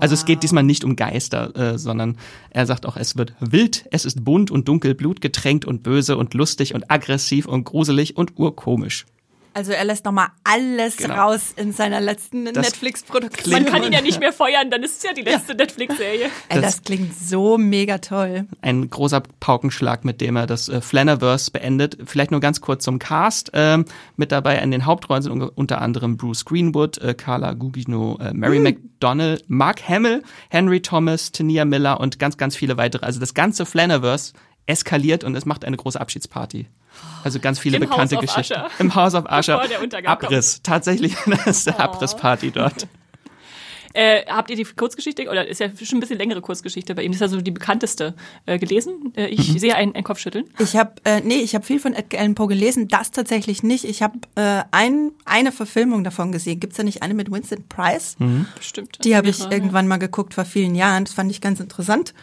Also 0.00 0.14
es 0.14 0.24
geht 0.24 0.42
diesmal 0.42 0.62
nicht 0.62 0.84
um 0.84 0.96
Geister, 0.96 1.56
äh, 1.56 1.78
sondern 1.78 2.16
er 2.50 2.66
sagt 2.66 2.86
auch, 2.86 2.96
es 2.96 3.16
wird 3.16 3.34
wild, 3.40 3.86
es 3.90 4.04
ist 4.04 4.24
bunt 4.24 4.50
und 4.50 4.68
dunkel, 4.68 4.94
blutgetränkt 4.94 5.64
und 5.64 5.82
böse 5.82 6.16
und 6.16 6.34
lustig 6.34 6.74
und 6.74 6.90
aggressiv 6.90 7.46
und 7.46 7.64
gruselig 7.64 8.16
und 8.16 8.38
urkomisch. 8.38 9.06
Also 9.54 9.72
er 9.72 9.84
lässt 9.84 10.04
nochmal 10.04 10.28
alles 10.42 10.96
Genau. 10.96 11.14
raus 11.14 11.52
in 11.56 11.72
seiner 11.72 12.00
letzten 12.00 12.42
Netflix-Produktion. 12.42 13.52
Man 13.52 13.64
kann 13.64 13.82
ihn 13.84 13.92
ja 13.92 14.00
nicht 14.00 14.20
mehr 14.20 14.32
feuern, 14.32 14.70
dann 14.70 14.82
ist 14.82 14.98
es 14.98 15.02
ja 15.04 15.12
die 15.12 15.22
letzte 15.22 15.54
Netflix-Serie. 15.54 16.26
Ey, 16.48 16.60
Das- 16.60 16.76
das 16.76 16.82
klingt 16.82 17.14
so 17.16 17.56
mega 17.56 17.98
toll. 17.98 18.46
Ein 18.62 18.90
großer 18.90 19.22
Paukenschlag, 19.40 20.04
mit 20.04 20.20
dem 20.20 20.36
er 20.36 20.46
das 20.46 20.68
äh, 20.68 20.80
Flanaverse 20.80 21.50
beendet. 21.52 21.96
Vielleicht 22.04 22.30
nur 22.32 22.40
ganz 22.40 22.60
kurz 22.60 22.84
zum 22.84 22.98
Cast. 22.98 23.50
Ähm, 23.54 23.84
mit 24.16 24.32
dabei 24.32 24.58
in 24.58 24.70
den 24.70 24.86
Hauptrollen 24.86 25.22
sind 25.22 25.32
unter 25.40 25.80
anderem 25.80 26.16
Bruce 26.16 26.44
Greenwood, 26.44 26.98
äh, 26.98 27.14
Carla 27.14 27.52
Gugino, 27.54 28.18
äh, 28.20 28.32
Mary 28.34 28.58
McDonnell, 28.58 29.40
Mark 29.46 29.88
Hamill, 29.88 30.22
Henry 30.50 30.82
Thomas, 30.82 31.30
Tania 31.32 31.64
Miller 31.64 32.00
und 32.00 32.18
ganz, 32.18 32.36
ganz 32.36 32.56
viele 32.56 32.76
weitere. 32.76 33.06
Also 33.06 33.20
das 33.20 33.34
ganze 33.34 33.66
Flanaverse 33.66 34.32
eskaliert 34.66 35.24
und 35.24 35.34
es 35.36 35.44
macht 35.46 35.64
eine 35.64 35.76
große 35.76 36.00
Abschiedsparty. 36.00 36.66
Also 37.22 37.40
ganz 37.40 37.58
viele 37.58 37.76
Im 37.78 37.82
bekannte 37.88 38.16
Geschichten. 38.18 38.54
Im 38.78 38.94
House 38.94 39.14
of 39.14 39.24
Usher. 39.24 39.56
Bevor 39.56 39.68
der 39.68 39.82
Untergang 39.82 40.12
Abriss. 40.12 40.60
Tatsächlich, 40.62 41.16
das 41.26 41.46
ist 41.46 41.66
der 41.66 41.80
Abrissparty 41.80 42.50
dort. 42.50 42.86
Äh, 43.96 44.26
habt 44.26 44.50
ihr 44.50 44.56
die 44.56 44.64
Kurzgeschichte, 44.64 45.28
oder 45.30 45.46
ist 45.46 45.60
ja 45.60 45.68
schon 45.80 45.98
ein 45.98 46.00
bisschen 46.00 46.18
längere 46.18 46.40
Kurzgeschichte 46.40 46.96
bei 46.96 47.04
ihm, 47.04 47.12
das 47.12 47.18
ist 47.18 47.20
ja 47.20 47.28
so 47.28 47.40
die 47.40 47.52
bekannteste, 47.52 48.16
äh, 48.44 48.58
gelesen? 48.58 49.12
Äh, 49.16 49.26
ich 49.28 49.52
Mhm. 49.52 49.58
sehe 49.60 49.76
ein, 49.76 49.94
ein 49.94 50.02
Kopfschütteln. 50.02 50.46
Ich 50.58 50.74
habe 50.74 50.94
äh, 51.04 51.20
nee, 51.20 51.36
ich 51.36 51.54
habe 51.54 51.64
viel 51.64 51.78
von 51.78 51.94
Edgar 51.94 52.20
Allan 52.20 52.34
Poe 52.34 52.48
gelesen, 52.48 52.88
das 52.88 53.12
tatsächlich 53.12 53.62
nicht. 53.62 53.84
Ich 53.84 54.02
habe 54.02 54.18
äh, 54.34 54.64
ein, 54.72 55.12
eine 55.26 55.52
Verfilmung 55.52 56.02
davon 56.02 56.32
gesehen. 56.32 56.58
Gibt's 56.58 56.76
da 56.76 56.82
nicht 56.82 57.04
eine 57.04 57.14
mit 57.14 57.30
Winston 57.30 57.68
Price? 57.68 58.16
Bestimmt. 58.56 58.98
Die 59.04 59.14
habe 59.14 59.28
ich 59.28 59.38
Mehrere, 59.38 59.54
irgendwann 59.54 59.86
mal 59.86 59.98
geguckt 59.98 60.34
vor 60.34 60.44
vielen 60.44 60.74
Jahren. 60.74 61.04
Das 61.04 61.14
fand 61.14 61.30
ich 61.30 61.40
ganz 61.40 61.60
interessant. 61.60 62.14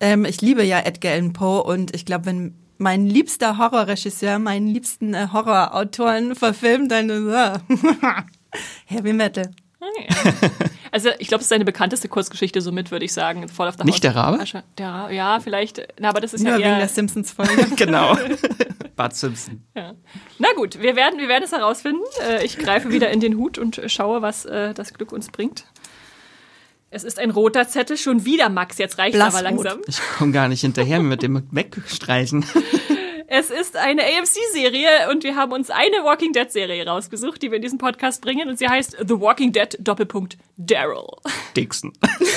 Ähm, 0.00 0.26
ich 0.26 0.42
liebe 0.42 0.62
ja 0.62 0.80
Edgar 0.80 1.14
Allan 1.14 1.32
Poe 1.32 1.62
und 1.62 1.96
ich 1.96 2.04
glaube, 2.04 2.26
wenn 2.26 2.54
mein 2.78 3.06
liebster 3.06 3.58
Horrorregisseur 3.58 4.38
meinen 4.38 4.68
liebsten 4.68 5.14
äh, 5.14 5.28
Horrorautoren 5.32 6.34
verfilmt, 6.34 6.90
dann 6.90 7.08
Heavy 8.86 9.12
Metal. 9.12 9.50
Also 10.94 11.10
ich 11.18 11.26
glaube, 11.26 11.40
es 11.40 11.46
ist 11.46 11.48
seine 11.48 11.64
bekannteste 11.64 12.08
Kurzgeschichte 12.08 12.60
somit, 12.60 12.92
würde 12.92 13.04
ich 13.04 13.12
sagen. 13.12 13.48
Fall 13.48 13.68
of 13.68 13.74
the 13.76 13.84
Nicht 13.84 14.04
der 14.04 14.14
Rabe? 14.14 14.44
Der 14.78 14.88
Rabe, 14.88 15.12
ja, 15.12 15.40
vielleicht. 15.40 15.82
Na, 15.98 16.10
aber 16.10 16.20
das 16.20 16.32
ist 16.34 16.42
Nur 16.42 16.52
ja 16.52 16.58
wegen 16.58 16.68
eher, 16.68 16.78
der 16.78 16.88
Simpsons-Folge. 16.88 17.66
genau. 17.76 18.16
Bud 18.94 19.12
Simpson. 19.12 19.64
ja. 19.74 19.94
Na 20.38 20.48
gut, 20.54 20.80
wir 20.80 20.94
werden, 20.94 21.18
wir 21.18 21.26
werden 21.26 21.42
es 21.42 21.50
herausfinden. 21.50 22.04
Äh, 22.24 22.44
ich 22.44 22.58
greife 22.58 22.90
wieder 22.90 23.10
in 23.10 23.18
den 23.18 23.36
Hut 23.36 23.58
und 23.58 23.80
schaue, 23.88 24.22
was 24.22 24.44
äh, 24.44 24.72
das 24.72 24.94
Glück 24.94 25.10
uns 25.10 25.30
bringt. 25.32 25.64
Es 26.94 27.02
ist 27.02 27.18
ein 27.18 27.32
roter 27.32 27.66
Zettel, 27.66 27.96
schon 27.96 28.24
wieder 28.24 28.48
Max, 28.48 28.78
jetzt 28.78 28.98
reicht 28.98 29.18
aber 29.18 29.42
langsam. 29.42 29.80
Ich 29.88 30.00
komme 30.16 30.30
gar 30.30 30.46
nicht 30.46 30.60
hinterher 30.60 31.00
mit 31.00 31.22
dem 31.22 31.42
Wegstreichen. 31.50 32.46
Es 33.26 33.50
ist 33.50 33.76
eine 33.76 34.02
AMC-Serie 34.02 35.10
und 35.10 35.24
wir 35.24 35.34
haben 35.34 35.50
uns 35.50 35.70
eine 35.70 36.04
Walking 36.04 36.34
Dead-Serie 36.34 36.86
rausgesucht, 36.86 37.42
die 37.42 37.50
wir 37.50 37.56
in 37.56 37.62
diesen 37.62 37.78
Podcast 37.78 38.22
bringen 38.22 38.48
und 38.48 38.58
sie 38.58 38.68
heißt 38.68 38.98
The 39.00 39.18
Walking 39.18 39.50
Dead 39.50 39.76
Doppelpunkt 39.80 40.36
Daryl. 40.56 41.08
Dixon. 41.56 41.92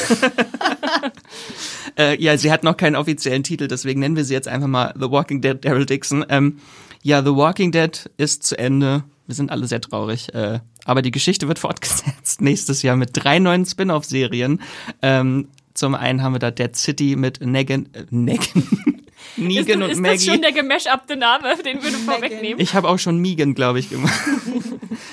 äh, 2.00 2.20
ja, 2.20 2.38
sie 2.38 2.52
hat 2.52 2.64
noch 2.64 2.78
keinen 2.78 2.96
offiziellen 2.96 3.44
Titel, 3.44 3.68
deswegen 3.68 4.00
nennen 4.00 4.16
wir 4.16 4.24
sie 4.24 4.34
jetzt 4.34 4.48
einfach 4.48 4.70
mal 4.70 4.94
The 4.96 5.12
Walking 5.12 5.42
Dead 5.42 5.64
Daryl 5.64 5.86
Dixon. 5.86 6.26
Ähm, 6.30 6.62
ja, 7.04 7.22
The 7.22 7.36
Walking 7.36 7.72
Dead 7.72 8.10
ist 8.16 8.44
zu 8.44 8.58
Ende. 8.58 9.04
Wir 9.28 9.36
sind 9.36 9.52
alle 9.52 9.68
sehr 9.68 9.82
traurig. 9.82 10.34
Äh, 10.34 10.60
aber 10.86 11.02
die 11.02 11.12
Geschichte 11.12 11.48
wird 11.48 11.60
fortgesetzt 11.60 12.42
nächstes 12.42 12.82
Jahr 12.82 12.96
mit 12.96 13.12
drei 13.14 13.40
neuen 13.40 13.66
Spin-off-Serien. 13.66 14.62
Ähm, 15.02 15.50
zum 15.74 15.94
einen 15.94 16.24
haben 16.24 16.34
wir 16.34 16.40
da 16.40 16.50
Dead 16.50 16.76
City 16.76 17.16
mit 17.16 17.40
Negan, 17.42 17.90
äh, 17.94 18.06
Negan, 18.10 18.48
Negan 19.38 19.82
ist, 19.82 19.86
und 19.86 19.92
ist 19.92 20.00
Maggie. 20.00 20.16
Ist 20.16 20.28
das 20.28 20.34
schon 20.34 20.42
der 20.42 20.52
gemashuppte 20.54 21.16
Name, 21.18 21.56
den 21.64 21.84
würde 21.84 21.98
vorwegnehmen? 21.98 22.60
Ich 22.60 22.74
habe 22.74 22.90
auch 22.90 22.98
schon 22.98 23.20
Megan, 23.20 23.54
glaube 23.54 23.80
ich, 23.80 23.90
gemacht. 23.90 24.20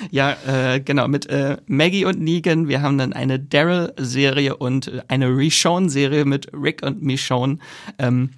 ja, 0.09 0.35
äh, 0.47 0.79
genau, 0.79 1.07
mit 1.07 1.27
äh, 1.27 1.57
Maggie 1.67 2.05
und 2.05 2.19
Negan. 2.19 2.67
Wir 2.67 2.81
haben 2.81 2.97
dann 2.97 3.13
eine 3.13 3.37
Daryl-Serie 3.37 4.55
und 4.55 5.03
eine 5.09 5.27
Rishon-Serie 5.27 6.25
mit 6.25 6.47
Rick 6.53 6.81
und 6.83 7.03
Michonne. 7.03 7.59
Ähm, 7.99 8.31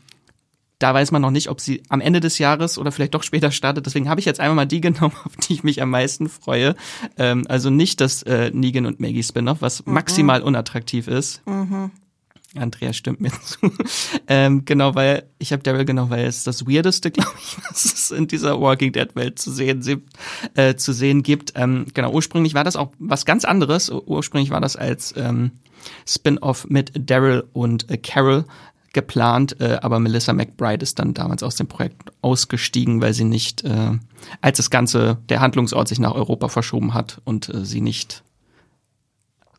da 0.80 0.94
weiß 0.94 1.12
man 1.12 1.22
noch 1.22 1.32
nicht, 1.32 1.50
ob 1.50 1.60
sie 1.60 1.84
am 1.90 2.02
Ende 2.02 2.20
des 2.20 2.38
Jahres 2.38 2.78
oder 2.78 2.92
vielleicht 2.92 3.16
doch 3.16 3.24
später 3.24 3.52
startet. 3.52 3.86
Deswegen 3.86 4.10
habe 4.10 4.20
ich 4.20 4.26
jetzt 4.26 4.40
einmal 4.40 4.56
mal 4.56 4.66
die 4.66 4.82
genommen, 4.82 5.16
auf 5.24 5.36
die 5.36 5.54
ich 5.54 5.64
mich 5.64 5.82
am 5.82 5.90
meisten 5.90 6.30
freue. 6.30 6.76
Ähm, 7.18 7.46
also 7.50 7.70
nicht 7.70 8.02
das 8.02 8.24
äh, 8.24 8.52
Negan 8.54 8.86
und 8.86 9.00
Maggie 9.00 9.24
Spin-off, 9.24 9.62
was 9.62 9.86
mhm. 9.86 9.94
maximal 9.94 10.42
unattraktiv 10.42 11.08
ist. 11.08 11.42
Mhm. 11.48 11.92
Andrea 12.56 12.94
stimmt 12.94 13.22
mir 13.22 13.32
zu. 13.44 13.72
ähm, 14.28 14.66
genau, 14.66 14.96
weil 14.96 15.24
ich 15.38 15.52
habe 15.52 15.64
Daryl 15.64 15.86
genau, 15.86 16.10
weil 16.10 16.26
es 16.26 16.44
das 16.44 16.66
weirdeste, 16.66 17.12
glaube 17.12 17.32
ich, 17.40 17.58
was 17.70 17.86
es 17.86 18.12
in 18.12 18.28
dieser 18.28 18.60
Walking 18.62 18.92
Dead 18.92 19.16
Welt 19.16 19.40
zu 19.40 19.52
sehen, 19.52 19.84
äh, 20.56 20.76
zu 20.76 20.94
sehen 20.94 21.24
gibt. 21.24 21.54
Ähm, 21.56 21.86
genau, 21.94 22.12
ursprünglich 22.12 22.54
war 22.54 22.64
das 22.64 22.76
auch 22.76 22.92
was 23.00 23.26
ganz 23.26 23.46
anderes. 23.46 23.90
Ursprünglich 23.90 24.50
war 24.50 24.62
das 24.62 24.76
als 24.76 25.14
ähm, 25.18 25.52
Spin-off 26.08 26.68
mit 26.70 26.92
Daryl 26.96 27.44
und 27.54 27.90
äh, 27.90 27.98
Carol 27.98 28.46
geplant, 28.98 29.62
äh, 29.62 29.78
aber 29.84 30.00
Melissa 30.00 30.34
McBride 30.34 30.82
ist 30.82 30.98
dann 30.98 31.14
damals 31.14 31.44
aus 31.44 31.56
dem 31.56 31.68
Projekt 31.68 32.12
ausgestiegen, 32.24 33.00
weil 33.00 33.14
sie 33.14 33.26
nicht, 33.26 33.64
äh, 33.64 33.92
als 34.42 34.58
das 34.58 34.72
Ganze, 34.72 35.20
der 35.30 35.40
Handlungsort 35.40 35.88
sich 35.88 36.00
nach 36.00 36.16
Europa 36.16 36.48
verschoben 36.48 36.96
hat 36.96 37.22
und 37.24 37.48
äh, 37.54 37.64
sie 37.64 37.80
nicht 37.80 38.24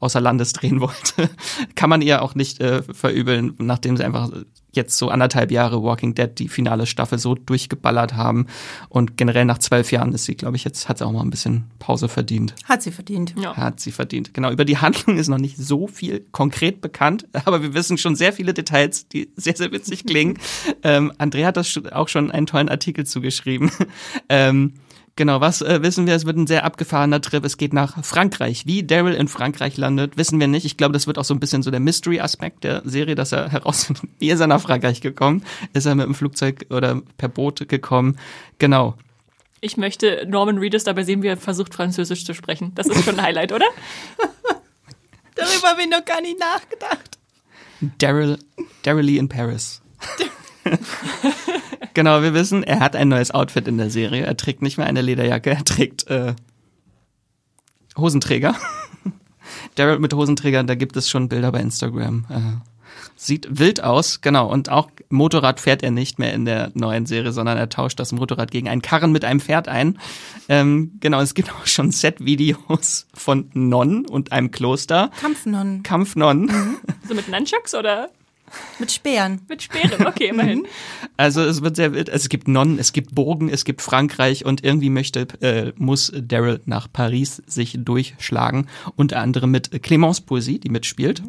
außer 0.00 0.20
Landes 0.20 0.52
drehen 0.52 0.80
wollte, 0.80 1.30
kann 1.74 1.90
man 1.90 2.02
ihr 2.02 2.22
auch 2.22 2.34
nicht 2.34 2.60
äh, 2.60 2.82
verübeln, 2.82 3.54
nachdem 3.58 3.96
sie 3.96 4.04
einfach 4.04 4.30
jetzt 4.72 4.96
so 4.96 5.08
anderthalb 5.08 5.50
Jahre 5.50 5.82
Walking 5.82 6.14
Dead 6.14 6.30
die 6.38 6.48
finale 6.48 6.86
Staffel 6.86 7.18
so 7.18 7.34
durchgeballert 7.34 8.14
haben. 8.14 8.46
Und 8.88 9.16
generell 9.16 9.44
nach 9.44 9.58
zwölf 9.58 9.90
Jahren 9.92 10.12
ist 10.12 10.24
sie, 10.24 10.36
glaube 10.36 10.56
ich, 10.56 10.64
jetzt 10.64 10.88
hat 10.88 10.98
sie 10.98 11.06
auch 11.06 11.12
mal 11.12 11.22
ein 11.22 11.30
bisschen 11.30 11.64
Pause 11.78 12.08
verdient. 12.08 12.54
Hat 12.64 12.82
sie 12.82 12.92
verdient. 12.92 13.34
Ja. 13.40 13.56
Hat 13.56 13.80
sie 13.80 13.92
verdient. 13.92 14.34
Genau, 14.34 14.50
über 14.50 14.64
die 14.64 14.78
Handlung 14.78 15.18
ist 15.18 15.28
noch 15.28 15.38
nicht 15.38 15.56
so 15.56 15.86
viel 15.86 16.24
konkret 16.32 16.80
bekannt, 16.80 17.26
aber 17.44 17.62
wir 17.62 17.74
wissen 17.74 17.98
schon 17.98 18.14
sehr 18.14 18.32
viele 18.32 18.54
Details, 18.54 19.08
die 19.08 19.30
sehr, 19.36 19.56
sehr 19.56 19.72
witzig 19.72 20.06
klingen. 20.06 20.38
ähm, 20.82 21.12
Andrea 21.18 21.48
hat 21.48 21.56
das 21.56 21.80
auch 21.92 22.08
schon 22.08 22.30
einen 22.30 22.46
tollen 22.46 22.68
Artikel 22.68 23.06
zugeschrieben. 23.06 23.70
ähm, 24.28 24.74
Genau, 25.18 25.40
was 25.40 25.62
äh, 25.62 25.82
wissen 25.82 26.06
wir? 26.06 26.14
Es 26.14 26.26
wird 26.26 26.36
ein 26.36 26.46
sehr 26.46 26.64
abgefahrener 26.64 27.20
Trip. 27.20 27.44
Es 27.44 27.56
geht 27.56 27.72
nach 27.72 28.04
Frankreich. 28.04 28.66
Wie 28.66 28.84
Daryl 28.84 29.14
in 29.14 29.26
Frankreich 29.26 29.76
landet, 29.76 30.16
wissen 30.16 30.38
wir 30.38 30.46
nicht. 30.46 30.64
Ich 30.64 30.76
glaube, 30.76 30.92
das 30.92 31.08
wird 31.08 31.18
auch 31.18 31.24
so 31.24 31.34
ein 31.34 31.40
bisschen 31.40 31.64
so 31.64 31.72
der 31.72 31.80
Mystery-Aspekt 31.80 32.62
der 32.62 32.82
Serie, 32.84 33.16
dass 33.16 33.32
er 33.32 33.48
herausfindet, 33.50 34.04
wie 34.20 34.30
ist 34.30 34.38
er 34.38 34.46
nach 34.46 34.60
Frankreich 34.60 35.00
gekommen? 35.00 35.42
Ist 35.72 35.86
er 35.86 35.96
mit 35.96 36.06
dem 36.06 36.14
Flugzeug 36.14 36.66
oder 36.70 37.02
per 37.16 37.28
Boot 37.28 37.68
gekommen? 37.68 38.16
Genau. 38.60 38.94
Ich 39.60 39.76
möchte 39.76 40.24
Norman 40.28 40.58
Reedus 40.58 40.84
dabei 40.84 41.02
sehen, 41.02 41.20
wie 41.24 41.26
er 41.26 41.36
versucht, 41.36 41.74
Französisch 41.74 42.24
zu 42.24 42.32
sprechen. 42.32 42.70
Das 42.76 42.86
ist 42.86 43.04
schon 43.04 43.18
ein 43.18 43.24
Highlight, 43.24 43.50
oder? 43.50 43.66
Darüber 45.34 45.68
habe 45.70 45.82
ich 45.82 45.90
noch 45.90 46.04
gar 46.04 46.20
nicht 46.20 46.38
nachgedacht. 46.38 47.18
Daryl, 47.98 48.38
Daryl 48.84 49.08
in 49.16 49.28
Paris. 49.28 49.82
genau, 51.94 52.22
wir 52.22 52.34
wissen, 52.34 52.62
er 52.62 52.80
hat 52.80 52.96
ein 52.96 53.08
neues 53.08 53.30
Outfit 53.30 53.68
in 53.68 53.78
der 53.78 53.90
Serie. 53.90 54.24
Er 54.24 54.36
trägt 54.36 54.62
nicht 54.62 54.78
mehr 54.78 54.86
eine 54.86 55.02
Lederjacke, 55.02 55.50
er 55.50 55.64
trägt 55.64 56.06
äh, 56.08 56.34
Hosenträger. 57.96 58.54
Daryl 59.74 59.98
mit 59.98 60.12
Hosenträgern, 60.12 60.66
da 60.66 60.74
gibt 60.74 60.96
es 60.96 61.08
schon 61.08 61.28
Bilder 61.28 61.52
bei 61.52 61.60
Instagram. 61.60 62.26
Äh, 62.30 62.68
sieht 63.16 63.58
wild 63.58 63.82
aus, 63.82 64.20
genau. 64.20 64.50
Und 64.50 64.70
auch 64.70 64.90
Motorrad 65.10 65.60
fährt 65.60 65.82
er 65.82 65.90
nicht 65.90 66.18
mehr 66.18 66.32
in 66.32 66.44
der 66.44 66.70
neuen 66.74 67.06
Serie, 67.06 67.32
sondern 67.32 67.58
er 67.58 67.68
tauscht 67.68 67.98
das 67.98 68.12
Motorrad 68.12 68.50
gegen 68.50 68.68
einen 68.68 68.82
Karren 68.82 69.12
mit 69.12 69.24
einem 69.24 69.40
Pferd 69.40 69.68
ein. 69.68 69.98
Ähm, 70.48 70.92
genau, 71.00 71.20
es 71.20 71.34
gibt 71.34 71.50
auch 71.54 71.66
schon 71.66 71.90
Set-Videos 71.90 73.06
von 73.14 73.50
Nonnen 73.54 74.06
und 74.06 74.32
einem 74.32 74.50
Kloster. 74.50 75.10
Kampfnonnen. 75.20 75.82
Kampfnonnen. 75.82 76.46
Mhm. 76.46 76.76
So 77.08 77.14
mit 77.14 77.28
Nunchucks 77.28 77.74
oder? 77.74 78.10
Mit 78.78 78.92
Speeren. 78.92 79.40
Mit 79.48 79.62
Speeren, 79.62 80.06
okay, 80.06 80.28
immerhin. 80.30 80.66
Also 81.16 81.42
es 81.42 81.62
wird 81.62 81.76
sehr 81.76 81.92
wild. 81.92 82.08
Es 82.08 82.28
gibt 82.28 82.48
Nonnen, 82.48 82.78
es 82.78 82.92
gibt 82.92 83.14
Burgen, 83.14 83.48
es 83.48 83.64
gibt 83.64 83.82
Frankreich 83.82 84.44
und 84.44 84.64
irgendwie 84.64 84.90
möchte, 84.90 85.26
äh, 85.40 85.72
muss 85.76 86.12
Daryl 86.14 86.60
nach 86.64 86.88
Paris 86.92 87.42
sich 87.46 87.76
durchschlagen. 87.78 88.68
Unter 88.96 89.20
anderem 89.20 89.50
mit 89.50 89.70
Clémence 89.70 90.24
Poesie, 90.24 90.58
die 90.58 90.70
mitspielt. 90.70 91.22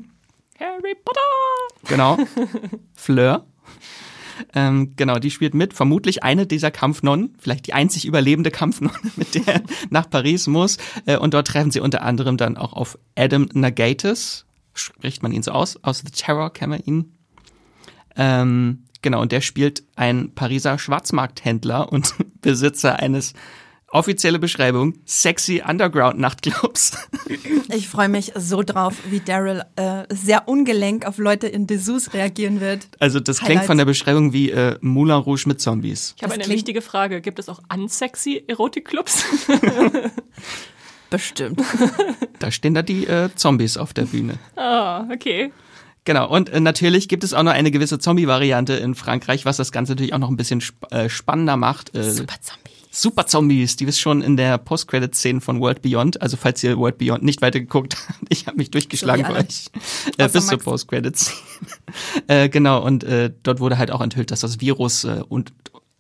Harry 0.60 0.96
Potter! 1.04 1.20
Genau. 1.88 2.18
Fleur. 2.94 3.46
Ähm, 4.54 4.94
genau, 4.96 5.20
die 5.20 5.32
spielt 5.32 5.54
mit. 5.54 5.74
Vermutlich 5.74 6.24
eine 6.24 6.48
dieser 6.48 6.72
Kampfnonnen, 6.72 7.36
vielleicht 7.40 7.68
die 7.68 7.74
einzig 7.74 8.06
überlebende 8.06 8.52
Kampfnonne, 8.52 8.94
mit 9.16 9.36
der 9.36 9.48
er 9.48 9.62
nach 9.90 10.10
Paris 10.10 10.48
muss. 10.48 10.78
Äh, 11.06 11.18
und 11.18 11.34
dort 11.34 11.48
treffen 11.48 11.72
sie 11.72 11.80
unter 11.80 12.02
anderem 12.04 12.38
dann 12.38 12.58
auch 12.58 12.74
auf 12.74 12.98
Adam 13.16 13.50
Nagatis, 13.54 14.46
spricht 14.80 15.24
man 15.24 15.32
ihn 15.32 15.44
so 15.44 15.52
aus, 15.52 15.78
aus 15.84 16.00
The 16.00 16.12
Terror 16.12 16.52
kennen 16.52 16.74
wir 16.74 16.88
ihn. 16.88 17.18
Ähm, 18.16 18.86
genau, 19.02 19.22
und 19.22 19.32
der 19.32 19.42
spielt 19.42 19.84
ein 19.96 20.34
Pariser 20.34 20.78
Schwarzmarkthändler 20.78 21.92
und 21.92 22.14
Besitzer 22.42 23.00
eines 23.00 23.34
offizielle 23.92 24.40
Beschreibung, 24.40 24.96
sexy 25.06 25.64
Underground-Nachtclubs. 25.66 26.98
Ich 27.72 27.88
freue 27.88 28.10
mich 28.10 28.32
so 28.36 28.64
drauf, 28.64 28.96
wie 29.12 29.20
Daryl 29.20 29.64
äh, 29.76 30.04
sehr 30.10 30.48
ungelenk 30.48 31.06
auf 31.06 31.20
Leute 31.20 31.46
in 31.48 31.68
Dessous 31.68 32.16
reagieren 32.16 32.62
wird. 32.62 32.88
Also 32.98 33.20
das 33.20 33.38
Highlights. 33.42 33.46
klingt 33.46 33.66
von 33.68 33.78
der 33.78 33.86
Beschreibung 33.86 34.34
wie 34.34 34.50
äh, 34.50 34.80
Moulin 34.82 35.18
Rouge 35.18 35.44
mit 35.46 35.62
Zombies. 35.62 36.16
Ich 36.18 36.24
habe 36.24 36.34
eine 36.34 36.48
wichtige 36.48 36.82
Frage. 36.82 37.22
Gibt 37.22 37.38
es 37.38 37.48
auch 37.48 37.62
unsexy 37.72 38.44
Erotikclubs? 38.48 39.24
Bestimmt. 41.10 41.62
Da 42.40 42.52
stehen 42.52 42.74
da 42.74 42.82
die 42.82 43.08
äh, 43.08 43.30
Zombies 43.36 43.78
auf 43.78 43.94
der 43.94 44.06
Bühne. 44.06 44.36
Ah, 44.56 45.02
oh, 45.02 45.14
okay. 45.14 45.52
Genau, 46.06 46.30
und 46.30 46.50
äh, 46.50 46.60
natürlich 46.60 47.08
gibt 47.08 47.24
es 47.24 47.34
auch 47.34 47.44
noch 47.44 47.52
eine 47.52 47.72
gewisse 47.72 48.00
Zombie-Variante 48.00 48.74
in 48.74 48.96
Frankreich, 48.96 49.46
was 49.46 49.58
das 49.58 49.72
Ganze 49.72 49.92
natürlich 49.92 50.14
auch 50.14 50.20
noch 50.20 50.30
ein 50.30 50.38
bisschen 50.38 50.60
sp 50.64 50.88
äh, 50.92 51.10
spannender 51.10 51.58
macht. 51.58 51.96
Äh, 51.96 52.04
Super 52.12 52.36
Zombies. 52.42 52.74
Super 52.92 53.28
Zombies, 53.28 53.76
die 53.76 53.86
ist 53.86 54.00
schon 54.00 54.24
in 54.24 54.36
der 54.36 54.58
Post-Credit-Szene 54.58 55.42
von 55.42 55.60
World 55.60 55.84
Beyond. 55.84 56.22
Also 56.22 56.38
falls 56.38 56.64
ihr 56.64 56.78
World 56.78 56.98
Beyond 56.98 57.24
nicht 57.24 57.42
weitergeguckt 57.42 57.96
habt, 57.96 58.20
ich 58.30 58.48
habe 58.48 58.58
mich 58.58 58.72
durchgeschlagen 58.72 59.26
für 59.26 59.34
euch 59.34 59.66
äh, 60.18 60.28
bis 60.28 60.48
zur 60.48 60.58
Post-Credit-Szene. 60.58 61.38
äh, 62.28 62.50
genau, 62.50 62.84
und 62.84 63.04
äh, 63.04 63.32
dort 63.44 63.60
wurde 63.60 63.78
halt 63.78 63.92
auch 63.92 64.02
enthüllt, 64.02 64.32
dass 64.32 64.40
das 64.40 64.60
Virus 64.62 65.04
äh, 65.04 65.22
und 65.28 65.54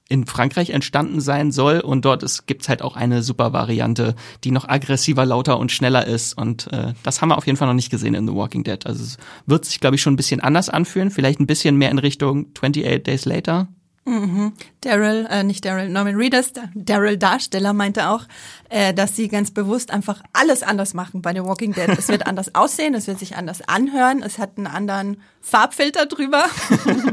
in 0.10 0.26
Frankreich 0.26 0.72
entstanden 0.72 1.22
sein 1.22 1.52
soll 1.52 1.80
und 1.80 2.04
dort 2.04 2.24
ist, 2.24 2.48
gibt's 2.48 2.67
halt 2.67 2.82
auch 2.82 2.95
eine 2.95 3.24
super 3.24 3.54
Variante, 3.54 4.15
die 4.43 4.52
noch 4.52 4.67
aggressiver, 4.67 5.26
lauter 5.26 5.60
und 5.60 5.72
schneller 5.72 6.06
ist 6.06 6.34
und 6.34 6.67
äh, 6.74 6.93
das 7.04 7.22
haben 7.22 7.30
wir 7.30 7.38
auf 7.38 7.45
jeden 7.45 7.58
Fall 7.58 7.67
noch 7.67 7.76
nicht 7.76 7.91
gesehen 7.91 8.15
in 8.15 8.28
The 8.28 8.34
Walking 8.34 8.63
Dead. 8.63 8.86
Also 8.86 9.04
es 9.04 9.17
wird 9.45 9.65
sich, 9.65 9.80
glaube 9.80 9.95
ich, 9.95 10.02
schon 10.02 10.13
ein 10.13 10.17
bisschen 10.17 10.41
anders 10.41 10.69
anfühlen, 10.69 11.12
vielleicht 11.12 11.39
ein 11.39 11.48
bisschen 11.48 11.78
mehr 11.78 11.91
in 11.91 12.00
Richtung 12.00 12.48
28 12.56 13.04
Days 13.04 13.26
Later. 13.26 13.67
Mhm. 14.05 14.53
Daryl, 14.81 15.27
äh, 15.29 15.43
nicht 15.43 15.65
Daryl, 15.65 15.89
Norman 15.89 16.15
Reedus, 16.15 16.53
Daryl 16.73 17.17
Darsteller 17.17 17.73
meinte 17.73 18.09
auch, 18.09 18.23
äh, 18.69 18.93
dass 18.93 19.15
sie 19.15 19.27
ganz 19.27 19.51
bewusst 19.51 19.91
einfach 19.91 20.23
alles 20.33 20.63
anders 20.63 20.93
machen 20.93 21.21
bei 21.21 21.33
The 21.33 21.43
Walking 21.43 21.73
Dead. 21.73 21.89
Es 21.89 22.07
wird 22.07 22.25
anders 22.25 22.55
aussehen, 22.55 22.95
es 22.95 23.07
wird 23.07 23.19
sich 23.19 23.35
anders 23.35 23.62
anhören, 23.67 24.23
es 24.23 24.39
hat 24.39 24.57
einen 24.57 24.67
anderen 24.67 25.21
Farbfilter 25.41 26.05
drüber 26.05 26.45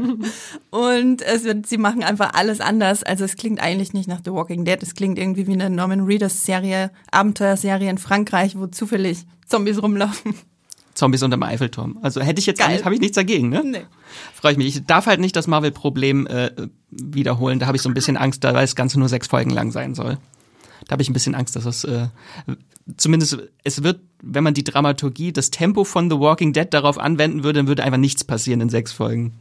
und 0.71 1.21
es 1.21 1.43
wird, 1.43 1.67
sie 1.67 1.77
machen 1.77 2.03
einfach 2.03 2.33
alles 2.33 2.61
anders. 2.61 3.03
Also 3.03 3.25
es 3.25 3.35
klingt 3.35 3.59
eigentlich 3.61 3.93
nicht 3.93 4.07
nach 4.07 4.21
The 4.23 4.31
Walking 4.31 4.65
Dead, 4.65 4.81
es 4.81 4.95
klingt 4.95 5.19
irgendwie 5.19 5.47
wie 5.47 5.53
eine 5.53 5.69
Norman 5.69 6.05
Reedus 6.05 6.45
Serie, 6.45 6.91
Abenteuerserie 7.11 7.89
in 7.89 7.97
Frankreich, 7.97 8.57
wo 8.57 8.67
zufällig 8.67 9.25
Zombies 9.45 9.81
rumlaufen. 9.81 10.35
Zombies 10.97 11.21
unterm 11.23 11.43
Eiffelturm. 11.43 11.99
Also 12.01 12.21
hätte 12.21 12.39
ich 12.39 12.45
jetzt 12.47 12.59
Geil. 12.59 12.83
habe 12.83 12.95
ich 12.95 12.99
nichts 13.01 13.15
dagegen, 13.15 13.49
ne? 13.49 13.63
Nee. 13.63 13.85
Freue 14.33 14.53
ich 14.53 14.57
mich. 14.57 14.75
Ich 14.75 14.85
darf 14.85 15.05
halt 15.05 15.19
nicht 15.19 15.35
das 15.35 15.45
Marvel-Problem 15.47 16.25
äh, 16.27 16.51
wiederholen. 16.89 17.59
Da 17.59 17.67
habe 17.67 17.77
ich 17.77 17.83
so 17.83 17.89
ein 17.89 17.93
bisschen 17.93 18.17
Angst, 18.17 18.43
da 18.43 18.53
weil 18.53 18.61
das 18.63 18.75
Ganze 18.75 18.97
nur 18.99 19.07
sechs 19.07 19.27
Folgen 19.27 19.51
lang 19.51 19.71
sein 19.71 19.93
soll. 19.93 20.17
Da 20.87 20.93
habe 20.93 21.01
ich 21.03 21.09
ein 21.09 21.13
bisschen 21.13 21.35
Angst, 21.35 21.55
dass 21.55 21.65
das 21.65 21.83
äh, 21.83 22.07
zumindest 22.97 23.37
es 23.63 23.83
wird, 23.83 23.99
wenn 24.23 24.43
man 24.43 24.53
die 24.53 24.63
Dramaturgie, 24.63 25.31
das 25.33 25.51
Tempo 25.51 25.83
von 25.83 26.09
The 26.09 26.17
Walking 26.19 26.53
Dead 26.53 26.67
darauf 26.73 26.97
anwenden 26.97 27.43
würde, 27.43 27.59
dann 27.59 27.67
würde 27.67 27.83
einfach 27.83 27.99
nichts 27.99 28.23
passieren 28.23 28.61
in 28.61 28.69
sechs 28.69 28.91
Folgen. 28.91 29.33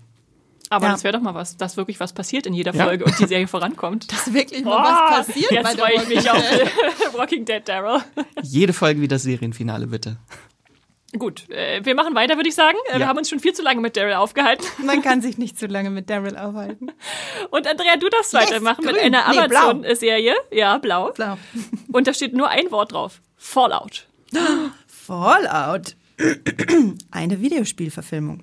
Aber 0.68 0.86
Ja. 0.86 0.92
das 0.92 1.04
wäre 1.04 1.16
doch 1.16 1.22
mal 1.22 1.34
was, 1.34 1.56
dass 1.56 1.76
wirklich 1.76 2.00
was 2.00 2.12
passiert 2.12 2.44
in 2.46 2.52
jeder 2.52 2.74
Ja. 2.74 2.84
Folge 2.84 3.04
und 3.04 3.18
die 3.18 3.26
Serie 3.26 3.46
vorankommt. 3.46 4.10
Dass 4.12 4.32
wirklich 4.34 4.64
Boah, 4.64 4.80
mal 4.80 4.92
was 5.10 5.26
passiert 5.26 5.50
bei 5.50 5.56
Jetzt 5.56 5.78
der 5.78 5.86
freue 5.86 6.02
ich 6.02 6.08
mich 6.08 6.30
auf 6.30 6.36
Walking 6.38 7.14
Walking 7.18 7.44
Dead 7.44 7.62
Daryl. 7.64 8.00
Jede 8.42 8.72
Folge 8.72 9.00
wie 9.00 9.08
das 9.08 9.22
Serienfinale, 9.22 9.86
bitte. 9.86 10.16
Gut, 11.18 11.48
äh, 11.50 11.84
wir 11.84 11.94
machen 11.94 12.14
weiter, 12.14 12.36
würde 12.36 12.48
ich 12.48 12.54
sagen. 12.54 12.76
Äh, 12.88 12.94
Wir 12.94 13.00
Ja. 13.00 13.06
haben 13.08 13.18
uns 13.18 13.28
schon 13.30 13.40
viel 13.40 13.52
zu 13.52 13.62
lange 13.62 13.80
mit 13.80 13.96
Daryl 13.96 14.14
aufgehalten. 14.14 14.64
Man 14.84 15.02
kann 15.02 15.20
sich 15.22 15.38
nicht 15.38 15.58
zu 15.58 15.66
lange 15.66 15.90
mit 15.90 16.10
Daryl 16.10 16.36
aufhalten. 16.36 16.90
Und 17.50 17.66
Andrea, 17.66 17.96
du 17.96 18.08
darfst 18.08 18.34
weitermachen 18.34 18.84
mit 18.84 18.96
grün. 18.96 19.14
einer 19.14 19.28
Nee, 19.42 19.48
blau. 19.48 19.70
Amazon-Serie. 19.70 20.34
Ja, 20.52 20.78
blau. 20.78 21.12
Blau. 21.12 21.36
Und 21.92 22.06
da 22.06 22.14
steht 22.14 22.34
nur 22.34 22.48
ein 22.48 22.70
Wort 22.70 22.92
drauf. 22.92 23.20
Fallout. 23.36 24.06
Fallout. 24.86 25.94
Eine 27.10 27.40
Videospielverfilmung. 27.40 28.42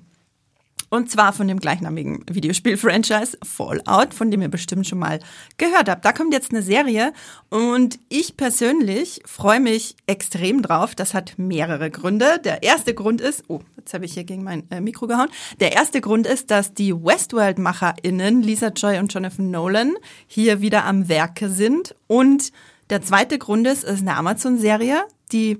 Und 0.94 1.10
zwar 1.10 1.32
von 1.32 1.48
dem 1.48 1.58
gleichnamigen 1.58 2.24
Videospiel-Franchise 2.30 3.38
Fallout, 3.42 4.14
von 4.14 4.30
dem 4.30 4.42
ihr 4.42 4.48
bestimmt 4.48 4.86
schon 4.86 5.00
mal 5.00 5.18
gehört 5.56 5.88
habt. 5.88 6.04
Da 6.04 6.12
kommt 6.12 6.32
jetzt 6.32 6.52
eine 6.52 6.62
Serie 6.62 7.12
und 7.50 7.98
ich 8.08 8.36
persönlich 8.36 9.20
freue 9.26 9.58
mich 9.58 9.96
extrem 10.06 10.62
drauf. 10.62 10.94
Das 10.94 11.12
hat 11.12 11.32
mehrere 11.36 11.90
Gründe. 11.90 12.38
Der 12.44 12.62
erste 12.62 12.94
Grund 12.94 13.20
ist, 13.20 13.42
oh, 13.48 13.58
jetzt 13.76 13.92
habe 13.92 14.04
ich 14.04 14.14
hier 14.14 14.22
gegen 14.22 14.44
mein 14.44 14.70
äh, 14.70 14.80
Mikro 14.80 15.08
gehauen. 15.08 15.30
Der 15.58 15.72
erste 15.72 16.00
Grund 16.00 16.28
ist, 16.28 16.52
dass 16.52 16.74
die 16.74 16.94
Westworld-MacherInnen 16.94 18.40
Lisa 18.44 18.68
Joy 18.68 19.00
und 19.00 19.12
Jonathan 19.12 19.50
Nolan 19.50 19.94
hier 20.28 20.60
wieder 20.60 20.84
am 20.84 21.08
Werke 21.08 21.48
sind. 21.48 21.96
Und 22.06 22.52
der 22.88 23.02
zweite 23.02 23.38
Grund 23.38 23.66
ist, 23.66 23.82
es 23.82 23.94
ist 23.94 24.02
eine 24.02 24.16
Amazon-Serie, 24.16 25.02
die 25.32 25.58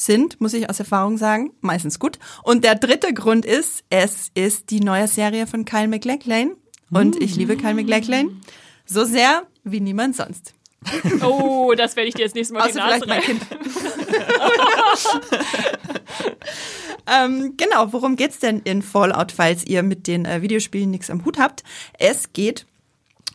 sind, 0.00 0.40
muss 0.40 0.54
ich 0.54 0.70
aus 0.70 0.78
Erfahrung 0.78 1.18
sagen, 1.18 1.52
meistens 1.60 1.98
gut. 1.98 2.18
Und 2.42 2.64
der 2.64 2.74
dritte 2.74 3.12
Grund 3.12 3.44
ist, 3.44 3.84
es 3.90 4.30
ist 4.34 4.70
die 4.70 4.80
neue 4.80 5.06
Serie 5.08 5.46
von 5.46 5.64
Kyle 5.64 5.88
MacLachlan. 5.88 6.52
Und 6.90 7.20
ich 7.20 7.36
liebe 7.36 7.56
Kyle 7.56 7.74
MacLachlan 7.74 8.40
so 8.86 9.04
sehr 9.04 9.46
wie 9.62 9.80
niemand 9.80 10.16
sonst. 10.16 10.54
Oh, 11.22 11.74
das 11.76 11.94
werde 11.94 12.08
ich 12.08 12.14
dir 12.14 12.22
jetzt 12.22 12.34
nächstes 12.34 12.54
Mal 12.56 12.70
die 12.72 12.80
Außer 12.80 12.82
vielleicht 12.82 13.06
Nase 13.06 13.28
reiben. 13.28 13.40
Kind. 13.40 13.60
ähm, 17.06 17.54
genau, 17.58 17.92
worum 17.92 18.16
geht's 18.16 18.38
denn 18.38 18.60
in 18.60 18.80
Fallout, 18.80 19.30
falls 19.32 19.66
ihr 19.66 19.82
mit 19.82 20.06
den 20.06 20.24
äh, 20.24 20.40
Videospielen 20.40 20.90
nichts 20.90 21.10
am 21.10 21.24
Hut 21.26 21.38
habt? 21.38 21.62
Es 21.98 22.32
geht 22.32 22.66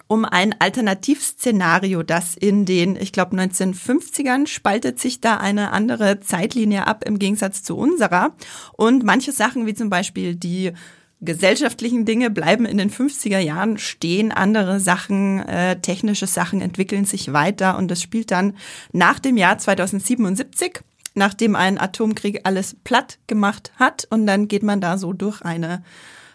um 0.08 0.26
ein 0.26 0.56
Alternativszenario, 0.60 2.04
das 2.04 2.36
in 2.36 2.66
den, 2.66 2.96
ich 2.96 3.12
glaube, 3.12 3.36
1950ern 3.36 4.48
spaltet 4.48 5.00
sich 5.00 5.20
da 5.20 5.38
eine 5.38 5.72
andere 5.72 6.20
Zeitlinie 6.20 6.86
ab 6.86 7.04
im 7.06 7.18
Gegensatz 7.18 7.64
zu 7.64 7.76
unserer. 7.76 8.36
Und 8.74 9.04
manche 9.04 9.32
Sachen, 9.32 9.66
wie 9.66 9.74
zum 9.74 9.90
Beispiel 9.90 10.36
die 10.36 10.74
gesellschaftlichen 11.22 12.06
Dinge 12.06 12.30
bleiben 12.30 12.66
in 12.66 12.78
den 12.78 12.92
50er 12.92 13.40
Jahren 13.40 13.78
stehen, 13.78 14.32
andere 14.32 14.80
Sachen, 14.80 15.40
äh, 15.40 15.80
technische 15.80 16.28
Sachen 16.28 16.62
entwickeln 16.62 17.06
sich 17.06 17.34
weiter. 17.34 17.78
Und 17.78 17.90
das 17.90 18.02
spielt 18.02 18.32
dann 18.32 18.56
nach 18.92 19.20
dem 19.20 19.38
Jahr 19.38 19.58
2077, 19.58 20.82
nachdem 21.16 21.56
ein 21.56 21.80
Atomkrieg 21.80 22.42
alles 22.44 22.76
platt 22.84 23.18
gemacht 23.26 23.72
hat. 23.78 24.08
Und 24.12 24.28
dann 24.28 24.48
geht 24.48 24.64
man 24.64 24.82
da 24.82 25.00
so 25.00 25.14
durch 25.14 25.42
eine 25.42 25.84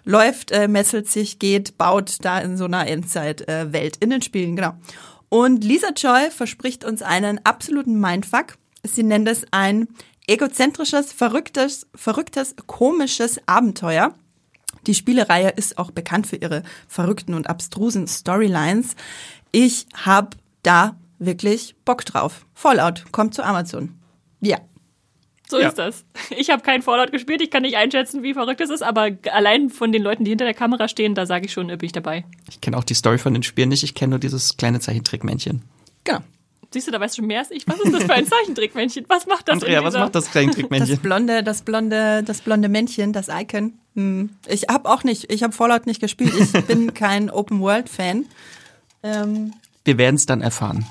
läuft, 0.04 0.50
äh, 0.50 0.68
messelt 0.68 1.08
sich, 1.08 1.38
geht, 1.38 1.78
baut 1.78 2.16
da 2.22 2.38
in 2.38 2.56
so 2.56 2.64
einer 2.64 2.86
Endzeit-Welt 2.86 3.72
Welt 3.72 3.96
in 3.98 4.10
den 4.10 4.22
Spielen, 4.22 4.56
genau. 4.56 4.74
Und 5.28 5.62
Lisa 5.64 5.90
Joy 5.96 6.30
verspricht 6.30 6.84
uns 6.84 7.02
einen 7.02 7.44
absoluten 7.44 8.00
Mindfuck. 8.00 8.58
Sie 8.82 9.02
nennt 9.02 9.28
es 9.28 9.46
ein 9.52 9.88
egozentrisches, 10.26 11.12
verrücktes, 11.12 11.86
verrücktes, 11.94 12.54
komisches 12.66 13.40
Abenteuer. 13.46 14.14
Die 14.86 14.94
Spielereihe 14.94 15.50
ist 15.50 15.78
auch 15.78 15.90
bekannt 15.90 16.26
für 16.26 16.36
ihre 16.36 16.62
verrückten 16.88 17.34
und 17.34 17.48
abstrusen 17.48 18.06
Storylines. 18.06 18.96
Ich 19.52 19.86
habe 19.94 20.36
da 20.62 20.96
wirklich 21.18 21.76
Bock 21.84 22.04
drauf. 22.04 22.46
Fallout 22.54 23.04
kommt 23.12 23.34
zu 23.34 23.44
Amazon. 23.44 23.98
Ja. 24.40 24.58
So 25.50 25.58
Ja. 25.60 25.68
ist 25.68 25.78
das. 25.78 26.04
Ich 26.36 26.50
habe 26.50 26.62
kein 26.62 26.80
Fallout 26.82 27.10
gespielt, 27.12 27.42
ich 27.42 27.50
kann 27.50 27.62
nicht 27.62 27.76
einschätzen, 27.76 28.22
wie 28.22 28.34
verrückt 28.34 28.60
es 28.60 28.70
ist, 28.70 28.82
aber 28.82 29.10
allein 29.32 29.68
von 29.68 29.90
den 29.92 30.02
Leuten, 30.02 30.24
die 30.24 30.30
hinter 30.30 30.44
der 30.44 30.54
Kamera 30.54 30.86
stehen, 30.88 31.14
da 31.14 31.26
sage 31.26 31.46
ich 31.46 31.52
schon, 31.52 31.68
äh, 31.70 31.76
bin 31.76 31.86
ich 31.86 31.92
dabei. 31.92 32.24
Ich 32.48 32.60
kenne 32.60 32.76
auch 32.78 32.84
die 32.84 32.94
Story 32.94 33.18
von 33.18 33.34
den 33.34 33.42
Spielen 33.42 33.68
nicht, 33.68 33.82
ich 33.82 33.94
kenne 33.94 34.10
nur 34.10 34.18
dieses 34.20 34.56
kleine 34.56 34.78
Zeichentrickmännchen. 34.80 35.62
Genau. 36.04 36.20
Siehst 36.72 36.86
du, 36.86 36.92
da 36.92 37.00
weißt 37.00 37.16
du 37.16 37.22
schon 37.22 37.26
mehr 37.26 37.40
als 37.40 37.50
ich. 37.50 37.66
Was 37.66 37.80
ist 37.80 37.92
das 37.92 38.04
für 38.04 38.12
ein 38.14 38.26
Zeichentrickmännchen? 38.28 39.04
Was 39.08 39.26
macht 39.26 39.48
das? 39.48 39.54
Andrea, 39.54 39.82
was 39.82 39.94
macht 39.94 40.14
das 40.14 40.26
Das 40.26 40.32
Zeichentrickmännchen? 40.32 40.98
blonde, 41.00 41.42
das 41.42 41.62
blonde, 41.62 42.22
das 42.22 42.42
blonde 42.42 42.68
Männchen, 42.68 43.12
das 43.12 43.26
Icon. 43.28 43.74
Hm. 43.96 44.30
Ich 44.46 44.66
habe 44.70 44.88
auch 44.88 45.02
nicht, 45.02 45.32
ich 45.32 45.42
habe 45.42 45.52
Fallout 45.52 45.86
nicht 45.86 46.00
gespielt. 46.00 46.32
Ich 46.38 46.52
bin 46.68 46.94
kein 46.94 47.28
Open 47.28 47.60
World 47.60 47.88
Fan. 47.88 48.26
Ähm, 49.02 49.52
Wir 49.84 49.98
werden 49.98 50.14
es 50.14 50.26
dann 50.26 50.42
erfahren. 50.42 50.86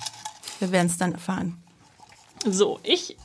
wir 0.59 0.71
werden 0.73 0.87
es 0.87 0.97
dann 0.97 1.13
erfahren. 1.13 1.55
So, 2.45 2.79
ich 2.83 3.15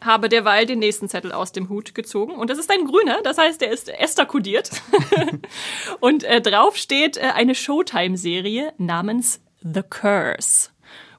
habe 0.00 0.28
derweil 0.28 0.66
den 0.66 0.78
nächsten 0.78 1.08
Zettel 1.08 1.32
aus 1.32 1.52
dem 1.52 1.68
Hut 1.68 1.94
gezogen 1.94 2.32
und 2.32 2.50
das 2.50 2.58
ist 2.58 2.70
ein 2.70 2.84
grüner, 2.84 3.20
das 3.22 3.38
heißt, 3.38 3.60
der 3.60 3.70
ist 3.70 3.88
Esther 3.88 4.26
kodiert. 4.26 4.70
und 6.00 6.24
äh, 6.24 6.40
drauf 6.40 6.76
steht 6.76 7.16
äh, 7.16 7.32
eine 7.34 7.54
Showtime-Serie 7.54 8.72
namens 8.78 9.40
The 9.60 9.82
Curse. 9.82 10.70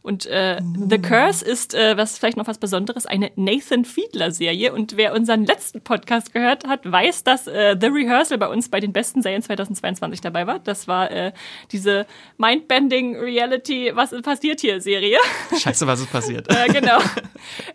Und 0.09 0.25
äh, 0.25 0.59
The 0.89 0.97
Curse 0.97 1.45
ist, 1.45 1.75
äh, 1.75 1.95
was 1.95 2.17
vielleicht 2.17 2.35
noch 2.35 2.47
was 2.47 2.57
Besonderes, 2.57 3.05
eine 3.05 3.29
Nathan 3.35 3.85
Fiedler-Serie. 3.85 4.73
Und 4.73 4.97
wer 4.97 5.13
unseren 5.13 5.45
letzten 5.45 5.81
Podcast 5.81 6.33
gehört 6.33 6.65
hat, 6.67 6.91
weiß, 6.91 7.23
dass 7.23 7.45
äh, 7.45 7.77
The 7.79 7.85
Rehearsal 7.85 8.39
bei 8.39 8.47
uns 8.47 8.69
bei 8.69 8.79
den 8.79 8.91
besten 8.91 9.21
Serien 9.21 9.43
2022 9.43 10.19
dabei 10.19 10.47
war. 10.47 10.57
Das 10.57 10.87
war 10.87 11.11
äh, 11.11 11.31
diese 11.71 12.07
Mindbending 12.39 13.19
Reality, 13.19 13.91
was 13.93 14.09
passiert 14.23 14.61
hier 14.61 14.81
Serie. 14.81 15.19
Scheiße, 15.59 15.85
was 15.85 15.99
ist 15.99 16.11
passiert? 16.11 16.47
Äh, 16.49 16.73
genau. 16.73 16.97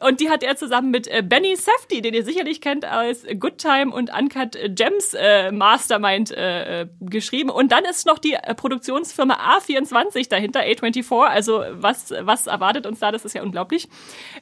Und 0.00 0.18
die 0.18 0.28
hat 0.28 0.42
er 0.42 0.56
zusammen 0.56 0.90
mit 0.90 1.06
äh, 1.06 1.22
Benny 1.22 1.54
Safdie, 1.54 2.02
den 2.02 2.14
ihr 2.14 2.24
sicherlich 2.24 2.60
kennt 2.60 2.84
als 2.84 3.24
Good 3.38 3.58
Time 3.58 3.92
und 3.94 4.10
Uncut 4.12 4.58
Gems 4.70 5.14
äh, 5.14 5.52
Mastermind 5.52 6.32
äh, 6.32 6.80
äh, 6.80 6.86
geschrieben. 6.98 7.50
Und 7.50 7.70
dann 7.70 7.84
ist 7.84 8.06
noch 8.06 8.18
die 8.18 8.32
äh, 8.32 8.56
Produktionsfirma 8.56 9.56
A24 9.56 10.28
dahinter, 10.28 10.62
A24. 10.62 11.26
Also 11.26 11.62
was, 11.70 12.12
was 12.26 12.46
erwartet 12.46 12.86
uns 12.86 12.98
da? 13.00 13.12
Das 13.12 13.24
ist 13.24 13.34
ja 13.34 13.42
unglaublich. 13.42 13.88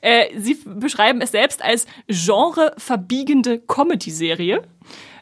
Äh, 0.00 0.26
sie 0.38 0.56
beschreiben 0.64 1.20
es 1.20 1.32
selbst 1.32 1.62
als 1.62 1.86
genreverbiegende 2.08 3.60
Comedy-Serie. 3.60 4.62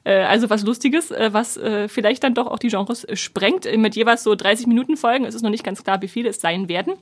Äh, 0.04 0.22
Also 0.22 0.50
was 0.50 0.62
Lustiges, 0.62 1.10
äh, 1.10 1.32
was 1.32 1.56
äh, 1.56 1.88
vielleicht 1.88 2.24
dann 2.24 2.34
doch 2.34 2.46
auch 2.46 2.58
die 2.58 2.68
Genres 2.68 3.06
sprengt, 3.14 3.66
mit 3.76 3.96
jeweils 3.96 4.22
so 4.22 4.34
30 4.34 4.66
Minuten 4.66 4.96
Folgen. 4.96 5.24
Es 5.24 5.34
ist 5.34 5.42
noch 5.42 5.50
nicht 5.50 5.64
ganz 5.64 5.84
klar, 5.84 6.00
wie 6.02 6.08
viele 6.08 6.30
es 6.30 6.40
sein 6.40 6.68
werden. 6.68 6.94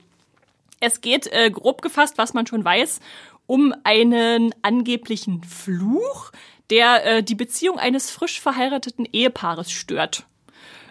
Es 0.81 1.01
geht 1.01 1.29
grob 1.51 1.81
gefasst, 1.81 2.17
was 2.17 2.33
man 2.33 2.47
schon 2.47 2.63
weiß, 2.63 3.01
um 3.47 3.75
einen 3.83 4.55
angeblichen 4.61 5.43
Fluch, 5.43 6.31
der 6.69 7.21
die 7.21 7.35
Beziehung 7.35 7.77
eines 7.77 8.11
frisch 8.11 8.39
verheirateten 8.39 9.05
Ehepaares 9.11 9.71
stört. 9.71 10.25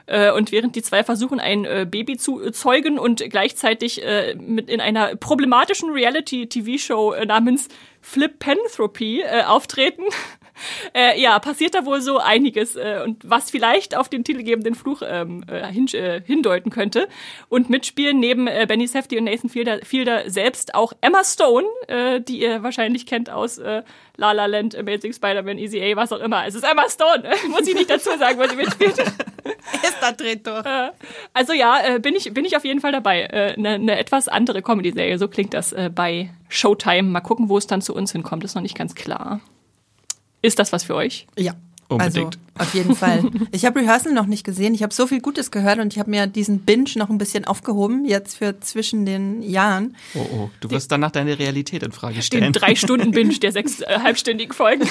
Äh, 0.08 0.30
Und 0.32 0.52
während 0.52 0.74
die 0.74 0.82
zwei 0.82 1.04
versuchen, 1.04 1.38
ein 1.38 1.64
äh, 1.64 1.86
Baby 1.88 2.16
zu 2.16 2.42
äh, 2.42 2.50
zeugen 2.52 2.98
und 2.98 3.22
gleichzeitig 3.28 4.02
äh, 4.02 4.34
mit 4.34 4.70
in 4.70 4.80
einer 4.80 5.16
problematischen 5.16 5.90
Reality-TV-Show 5.90 7.12
äh, 7.12 7.26
namens 7.26 7.68
Flipanthropy 8.00 9.20
äh, 9.20 9.42
auftreten, 9.42 10.04
äh, 10.94 11.20
ja, 11.20 11.38
passiert 11.40 11.74
da 11.74 11.84
wohl 11.84 12.00
so 12.00 12.18
einiges 12.18 12.74
äh, 12.76 13.00
und 13.04 13.28
was 13.28 13.50
vielleicht 13.50 13.96
auf 13.96 14.08
den 14.08 14.24
titelgebenden 14.24 14.74
Fluch 14.74 15.02
ähm, 15.04 15.44
äh, 15.46 15.66
hin, 15.70 15.86
äh, 15.88 16.22
hindeuten 16.24 16.70
könnte. 16.70 17.06
Und 17.50 17.68
mitspielen 17.68 18.18
neben 18.18 18.46
Benny 18.46 18.86
Safdie 18.86 19.18
und 19.18 19.24
Nathan 19.24 19.50
Fielder, 19.50 19.80
Fielder 19.84 20.30
selbst 20.30 20.74
auch 20.74 20.92
Emma 21.00 21.22
Stone, 21.22 21.66
die 22.20 22.40
ihr 22.40 22.62
wahrscheinlich 22.62 23.06
kennt 23.06 23.30
aus 23.30 23.58
äh, 23.58 23.82
La 24.16 24.32
La 24.32 24.46
Land, 24.46 24.76
Amazing 24.76 25.12
Spider-Man, 25.12 25.58
Easy 25.58 25.80
A, 25.82 25.96
was 25.96 26.12
auch 26.12 26.20
immer. 26.20 26.46
Es 26.46 26.54
ist 26.54 26.64
Emma 26.64 26.88
Stone, 26.88 27.24
muss 27.50 27.66
ich 27.66 27.74
nicht 27.74 27.90
dazu 27.90 28.10
sagen, 28.18 28.38
wo 28.38 28.48
sie 28.48 28.56
mitspielt. 28.56 28.96
Durch. 30.12 30.36
Äh, 30.46 30.90
Also 31.32 31.52
ja, 31.52 31.78
äh, 31.96 31.98
bin 31.98 32.14
ich 32.14 32.32
bin 32.34 32.44
ich 32.44 32.56
auf 32.56 32.64
jeden 32.64 32.80
Fall 32.80 32.92
dabei. 32.92 33.28
Eine 33.30 33.54
äh, 33.54 33.60
ne- 33.60 33.78
ne 33.78 33.98
etwas 33.98 34.28
andere 34.28 34.62
Comedy-Serie, 34.62 35.18
so 35.18 35.28
klingt 35.28 35.54
das 35.54 35.74
bei 35.94 36.30
Showtime. 36.48 37.02
Mal 37.08 37.20
gucken, 37.20 37.48
wo 37.48 37.58
es 37.58 37.66
dann 37.66 37.82
zu 37.82 37.94
uns 37.94 38.12
hinkommt, 38.12 38.44
ist 38.44 38.54
noch 38.54 38.62
nicht 38.62 38.76
ganz 38.76 38.94
klar. 38.94 39.40
Ist 40.42 40.58
das 40.58 40.72
was 40.72 40.84
für 40.84 40.94
euch? 40.94 41.26
Ja. 41.36 41.54
Unbedingt. 41.90 42.38
Also 42.54 42.68
auf 42.68 42.74
jeden 42.74 42.94
Fall. 42.94 43.24
Ich 43.50 43.64
habe 43.64 43.80
Rehearsal 43.80 44.12
noch 44.12 44.26
nicht 44.26 44.44
gesehen. 44.44 44.74
Ich 44.74 44.82
habe 44.82 44.92
so 44.92 45.06
viel 45.06 45.22
Gutes 45.22 45.50
gehört 45.50 45.78
und 45.78 45.90
ich 45.94 45.98
habe 45.98 46.10
mir 46.10 46.26
diesen 46.26 46.60
Binge 46.60 46.90
noch 46.96 47.08
ein 47.08 47.16
bisschen 47.16 47.46
aufgehoben, 47.46 48.04
jetzt 48.04 48.36
für 48.36 48.60
zwischen 48.60 49.06
den 49.06 49.40
Jahren. 49.42 49.96
Oh, 50.14 50.26
oh, 50.34 50.50
du 50.60 50.70
wirst 50.70 50.92
danach 50.92 51.10
deine 51.12 51.38
Realität 51.38 51.82
in 51.82 51.92
Frage 51.92 52.16
Den 52.16 52.22
stellen. 52.22 52.52
drei 52.52 52.74
Stunden 52.74 53.12
Binge 53.12 53.32
der 53.40 53.52
sechs 53.52 53.80
äh, 53.80 54.00
halbstündigen 54.02 54.52
Folgen. 54.54 54.86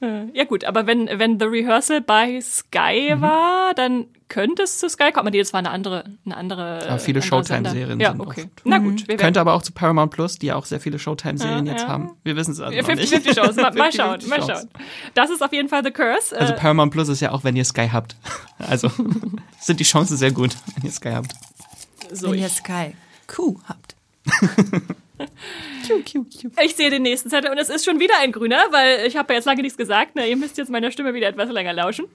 Äh, 0.00 0.26
Ja 0.32 0.44
gut, 0.44 0.64
aber 0.64 0.86
wenn, 0.86 1.08
wenn 1.18 1.38
The 1.38 1.46
Rehearsal 1.46 2.00
bei 2.00 2.40
Sky 2.40 3.14
war, 3.16 3.74
dann 3.74 4.06
könnte 4.28 4.62
es 4.64 4.78
zu 4.78 4.88
Sky 4.90 5.04
kommen. 5.12 5.20
Aber 5.20 5.30
nee, 5.30 5.38
das 5.38 5.52
war 5.54 5.58
eine 5.58 5.70
andere, 5.70 6.04
eine 6.26 6.36
andere. 6.36 6.86
Aber 6.86 6.98
viele 6.98 7.22
Showtime-Serien. 7.22 7.98
Ja, 7.98 8.10
sind 8.12 8.20
okay. 8.20 8.42
oft. 8.42 8.48
Na 8.64 8.76
gut, 8.78 9.00
wir 9.02 9.08
werden 9.08 9.18
Könnte 9.20 9.40
aber 9.40 9.54
auch 9.54 9.62
zu 9.62 9.72
Paramount 9.72 10.12
Plus, 10.12 10.38
die 10.38 10.46
ja 10.46 10.56
auch 10.56 10.66
sehr 10.66 10.80
viele 10.80 10.98
Showtime-Serien 10.98 11.64
Ja, 11.66 11.72
jetzt 11.72 11.82
ja. 11.82 11.88
haben. 11.88 12.10
Wir 12.24 12.36
wissen 12.36 12.52
es 12.52 12.60
also 12.60 12.76
Ja, 12.76 12.82
noch 12.82 12.88
nicht. 12.94 13.12
50-50 13.12 13.34
Chance. 13.34 13.60
Mal, 13.62 13.72
mal 13.74 13.92
schauen, 13.92 14.20
50-50 14.20 14.28
mal 14.28 14.42
schauen. 14.42 14.68
Das 15.14 15.30
ist 15.30 15.42
auf 15.42 15.52
jeden 15.52 15.68
Fall 15.70 15.82
The 15.82 15.90
Curse. 15.90 16.38
Also 16.38 16.52
Äh, 16.52 16.56
Paramount 16.56 16.92
Plus 16.92 17.08
ist 17.08 17.20
ja 17.20 17.32
auch, 17.32 17.42
wenn 17.44 17.56
ihr 17.56 17.64
Sky 17.64 17.88
habt. 17.92 18.16
Also 18.58 18.90
sind 19.60 19.80
die 19.80 19.84
Chancen 19.84 20.16
sehr 20.16 20.32
gut, 20.32 20.56
wenn 20.74 20.84
ihr 20.84 20.90
Sky 20.92 21.12
habt. 21.12 21.32
so, 22.12 22.32
Wenn 22.32 22.40
ihr 22.40 22.48
Sky 22.48 22.94
Q 23.28 23.58
habt. 23.68 23.94
Ich 26.62 26.76
sehe 26.76 26.90
den 26.90 27.02
nächsten 27.02 27.30
Zettel 27.30 27.50
und 27.50 27.58
es 27.58 27.68
ist 27.68 27.84
schon 27.84 28.00
wieder 28.00 28.14
ein 28.20 28.32
grüner, 28.32 28.64
weil 28.70 29.06
ich 29.06 29.16
habe 29.16 29.32
ja 29.32 29.38
jetzt 29.38 29.46
lange 29.46 29.62
nichts 29.62 29.78
gesagt. 29.78 30.12
Na, 30.14 30.26
ihr 30.26 30.36
müsst 30.36 30.58
jetzt 30.58 30.70
meiner 30.70 30.90
Stimme 30.90 31.14
wieder 31.14 31.28
etwas 31.28 31.50
länger 31.50 31.72
lauschen. 31.72 32.06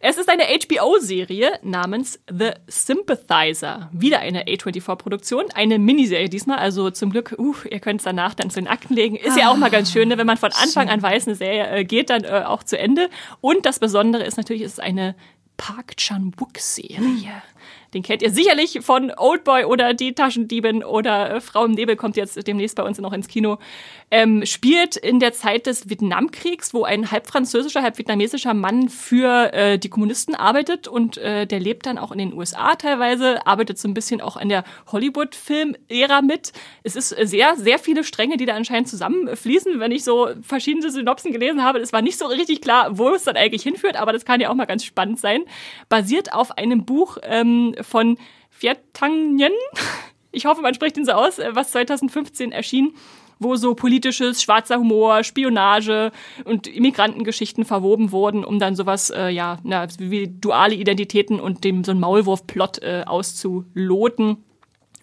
Es 0.00 0.18
ist 0.18 0.28
eine 0.28 0.44
HBO-Serie 0.44 1.58
namens 1.62 2.20
The 2.30 2.50
Sympathizer. 2.66 3.90
Wieder 3.92 4.20
eine 4.20 4.44
A24-Produktion, 4.44 5.46
eine 5.54 5.78
Miniserie 5.78 6.28
diesmal. 6.28 6.58
Also 6.58 6.90
zum 6.90 7.10
Glück, 7.10 7.34
uh, 7.38 7.54
ihr 7.70 7.80
könnt 7.80 8.00
es 8.00 8.04
danach 8.04 8.34
dann 8.34 8.50
zu 8.50 8.60
den 8.60 8.68
Akten 8.68 8.94
legen. 8.94 9.16
Ist 9.16 9.36
ja 9.36 9.50
auch 9.50 9.56
mal 9.56 9.70
ganz 9.70 9.92
schön, 9.92 10.08
ne, 10.08 10.18
wenn 10.18 10.26
man 10.26 10.36
von 10.36 10.52
Anfang 10.52 10.88
an 10.88 11.02
weiß, 11.02 11.26
eine 11.26 11.36
Serie 11.36 11.68
äh, 11.70 11.84
geht 11.84 12.10
dann 12.10 12.24
äh, 12.24 12.42
auch 12.46 12.62
zu 12.62 12.78
Ende. 12.78 13.08
Und 13.40 13.66
das 13.66 13.78
Besondere 13.78 14.24
ist 14.24 14.36
natürlich, 14.36 14.62
es 14.62 14.74
ist 14.74 14.80
eine 14.80 15.14
Park 15.56 15.96
Chan-wook-Serie. 15.96 17.42
Den 17.94 18.02
kennt 18.02 18.22
ihr 18.22 18.30
sicherlich 18.30 18.80
von 18.82 19.12
Oldboy 19.16 19.64
oder 19.64 19.94
Die 19.94 20.14
Taschendiebin 20.14 20.82
oder 20.84 21.36
äh, 21.36 21.40
Frau 21.40 21.64
im 21.64 21.72
Nebel 21.72 21.96
kommt 21.96 22.16
jetzt 22.16 22.46
demnächst 22.46 22.76
bei 22.76 22.82
uns 22.82 22.98
noch 22.98 23.12
ins 23.12 23.28
Kino. 23.28 23.58
Ähm, 24.10 24.44
spielt 24.46 24.96
in 24.96 25.18
der 25.18 25.32
Zeit 25.32 25.66
des 25.66 25.88
Vietnamkriegs, 25.88 26.72
wo 26.74 26.84
ein 26.84 27.10
halb 27.10 27.26
französischer, 27.26 27.82
halb 27.82 27.98
vietnamesischer 27.98 28.54
Mann 28.54 28.88
für 28.88 29.52
äh, 29.52 29.78
die 29.78 29.88
Kommunisten 29.88 30.34
arbeitet 30.34 30.86
und 30.86 31.16
äh, 31.18 31.46
der 31.46 31.58
lebt 31.58 31.86
dann 31.86 31.98
auch 31.98 32.12
in 32.12 32.18
den 32.18 32.32
USA 32.32 32.76
teilweise, 32.76 33.46
arbeitet 33.46 33.78
so 33.78 33.88
ein 33.88 33.94
bisschen 33.94 34.20
auch 34.20 34.36
in 34.36 34.48
der 34.48 34.64
Hollywood-Film-Ära 34.92 36.22
mit. 36.22 36.52
Es 36.82 36.96
ist 36.96 37.18
äh, 37.18 37.26
sehr, 37.26 37.56
sehr 37.56 37.78
viele 37.78 38.04
Stränge, 38.04 38.36
die 38.36 38.46
da 38.46 38.54
anscheinend 38.54 38.88
zusammenfließen. 38.88 39.80
Wenn 39.80 39.92
ich 39.92 40.04
so 40.04 40.28
verschiedene 40.42 40.90
Synopsen 40.90 41.32
gelesen 41.32 41.64
habe, 41.64 41.78
es 41.78 41.92
war 41.92 42.02
nicht 42.02 42.18
so 42.18 42.26
richtig 42.26 42.60
klar, 42.60 42.98
wo 42.98 43.10
es 43.14 43.24
dann 43.24 43.36
eigentlich 43.36 43.62
hinführt, 43.62 43.96
aber 43.96 44.12
das 44.12 44.24
kann 44.24 44.40
ja 44.40 44.50
auch 44.50 44.54
mal 44.54 44.66
ganz 44.66 44.84
spannend 44.84 45.18
sein. 45.18 45.42
Basiert 45.88 46.32
auf 46.32 46.56
einem 46.58 46.84
Buch 46.84 47.18
ähm, 47.22 47.74
von 47.80 48.18
Viet 48.50 48.78
Thanh 48.92 49.34
Nguyen. 49.34 49.52
Ich 50.32 50.46
hoffe, 50.46 50.62
man 50.62 50.74
spricht 50.74 50.96
ihn 50.96 51.04
so 51.04 51.12
aus, 51.12 51.38
äh, 51.38 51.54
was 51.54 51.70
2015 51.70 52.52
erschien, 52.52 52.94
wo 53.38 53.56
so 53.56 53.74
politisches, 53.74 54.42
schwarzer 54.42 54.78
Humor, 54.78 55.24
Spionage 55.24 56.12
und 56.44 56.66
Immigrantengeschichten 56.66 57.64
verwoben 57.64 58.12
wurden, 58.12 58.44
um 58.44 58.58
dann 58.58 58.76
sowas, 58.76 59.10
äh, 59.10 59.28
ja, 59.28 59.58
na, 59.62 59.86
wie 59.98 60.28
duale 60.28 60.74
Identitäten 60.74 61.40
und 61.40 61.64
dem 61.64 61.84
so 61.84 61.92
einen 61.92 62.00
Maulwurf-Plot 62.00 62.82
äh, 62.82 63.04
auszuloten. 63.06 64.44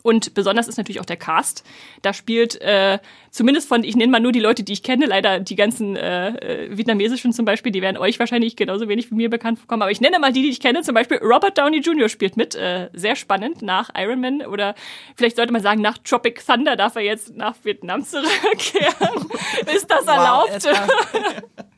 Und 0.03 0.33
besonders 0.33 0.67
ist 0.67 0.77
natürlich 0.77 0.99
auch 0.99 1.05
der 1.05 1.17
Cast. 1.17 1.63
Da 2.01 2.13
spielt 2.13 2.59
äh, 2.61 2.99
zumindest 3.29 3.67
von, 3.67 3.83
ich 3.83 3.95
nenne 3.95 4.11
mal 4.11 4.19
nur 4.19 4.31
die 4.31 4.39
Leute, 4.39 4.63
die 4.63 4.73
ich 4.73 4.83
kenne, 4.83 5.05
leider 5.05 5.39
die 5.39 5.55
ganzen 5.55 5.95
äh, 5.95 6.29
äh, 6.29 6.77
vietnamesischen 6.77 7.33
zum 7.33 7.45
Beispiel, 7.45 7.71
die 7.71 7.81
werden 7.81 7.97
euch 7.97 8.19
wahrscheinlich 8.19 8.55
genauso 8.55 8.87
wenig 8.87 9.11
wie 9.11 9.15
mir 9.15 9.29
bekannt 9.29 9.59
vorkommen. 9.59 9.81
Aber 9.81 9.91
ich 9.91 10.01
nenne 10.01 10.19
mal 10.19 10.33
die, 10.33 10.41
die 10.41 10.49
ich 10.49 10.59
kenne. 10.59 10.81
Zum 10.81 10.95
Beispiel 10.95 11.17
Robert 11.17 11.57
Downey 11.57 11.79
Jr. 11.79 12.09
spielt 12.09 12.37
mit. 12.37 12.55
Äh, 12.55 12.89
sehr 12.93 13.15
spannend 13.15 13.61
nach 13.61 13.89
Iron 13.95 14.19
Man 14.21 14.41
oder 14.41 14.75
vielleicht 15.15 15.35
sollte 15.35 15.53
man 15.53 15.61
sagen, 15.61 15.81
nach 15.81 15.97
Tropic 15.97 16.41
Thunder 16.45 16.75
darf 16.75 16.95
er 16.95 17.01
jetzt 17.01 17.35
nach 17.35 17.55
Vietnam 17.63 18.03
zurückkehren. 18.03 19.27
ist 19.75 19.89
das 19.89 20.05
erlaubt? 20.05 20.67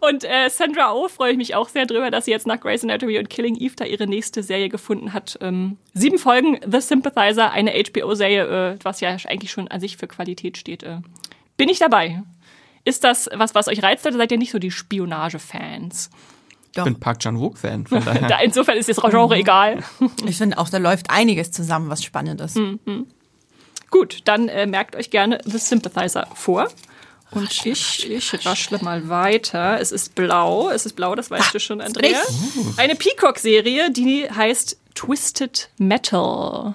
Und 0.00 0.24
äh, 0.24 0.48
Sandra 0.50 0.92
Oh 0.92 1.08
freue 1.08 1.32
ich 1.32 1.36
mich 1.36 1.54
auch 1.54 1.68
sehr 1.68 1.86
drüber, 1.86 2.10
dass 2.10 2.24
sie 2.24 2.30
jetzt 2.30 2.46
nach 2.46 2.60
Grey's 2.60 2.82
Anatomy 2.82 3.18
und 3.18 3.30
Killing 3.30 3.56
Eve 3.56 3.74
da 3.76 3.84
ihre 3.84 4.06
nächste 4.06 4.42
Serie 4.42 4.68
gefunden 4.68 5.12
hat. 5.12 5.38
Ähm, 5.40 5.78
sieben 5.92 6.18
Folgen, 6.18 6.58
The 6.66 6.80
Sympathizer, 6.80 7.50
eine 7.50 7.72
HBO-Serie, 7.72 8.72
äh, 8.74 8.78
was 8.82 9.00
ja 9.00 9.10
eigentlich 9.10 9.50
schon 9.50 9.68
an 9.68 9.80
sich 9.80 9.96
für 9.96 10.06
Qualität 10.06 10.56
steht. 10.56 10.82
Äh, 10.82 10.98
bin 11.56 11.68
ich 11.68 11.78
dabei? 11.78 12.22
Ist 12.84 13.04
das 13.04 13.30
was, 13.32 13.54
was 13.54 13.68
euch 13.68 13.82
reizt 13.82 14.06
oder 14.06 14.16
seid 14.16 14.32
ihr 14.32 14.38
nicht 14.38 14.50
so 14.50 14.58
die 14.58 14.70
Spionage-Fans? 14.70 16.10
Ich 16.76 16.82
bin 16.82 16.98
Park 16.98 17.20
Chan-wook-Fan, 17.20 17.86
von 17.86 18.04
daher. 18.04 18.28
Da, 18.28 18.40
insofern 18.40 18.76
ist 18.76 18.88
das 18.88 18.96
Genre 18.96 19.36
egal. 19.36 19.78
Ich 20.26 20.36
finde 20.36 20.58
auch, 20.58 20.68
da 20.68 20.78
läuft 20.78 21.08
einiges 21.08 21.52
zusammen, 21.52 21.88
was 21.88 22.02
spannend 22.02 22.40
ist. 22.40 22.58
Gut, 23.90 24.18
dann 24.24 24.48
äh, 24.48 24.66
merkt 24.66 24.96
euch 24.96 25.10
gerne 25.10 25.38
The 25.44 25.58
Sympathizer 25.58 26.26
vor. 26.34 26.68
Und 27.34 27.66
ich, 27.66 28.10
ich 28.10 28.46
raschle 28.46 28.78
mal 28.82 29.08
weiter. 29.08 29.80
Es 29.80 29.92
ist 29.92 30.14
blau. 30.14 30.70
Es 30.70 30.86
ist 30.86 30.94
blau, 30.94 31.14
das 31.14 31.30
weißt 31.30 31.54
du 31.54 31.60
schon, 31.60 31.80
Andrea. 31.80 32.20
Eine 32.76 32.94
Peacock-Serie, 32.94 33.90
die 33.90 34.28
heißt 34.30 34.78
Twisted 34.94 35.70
Metal. 35.78 36.74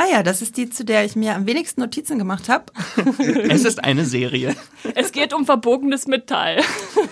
Ah 0.00 0.06
ja, 0.10 0.22
das 0.22 0.40
ist 0.40 0.56
die, 0.56 0.70
zu 0.70 0.82
der 0.82 1.04
ich 1.04 1.14
mir 1.14 1.34
am 1.34 1.46
wenigsten 1.46 1.82
Notizen 1.82 2.18
gemacht 2.18 2.48
habe. 2.48 2.64
Es 3.50 3.64
ist 3.64 3.84
eine 3.84 4.06
Serie. 4.06 4.56
Es 4.94 5.12
geht 5.12 5.34
um 5.34 5.44
verbogenes 5.44 6.06
Metall. 6.06 6.62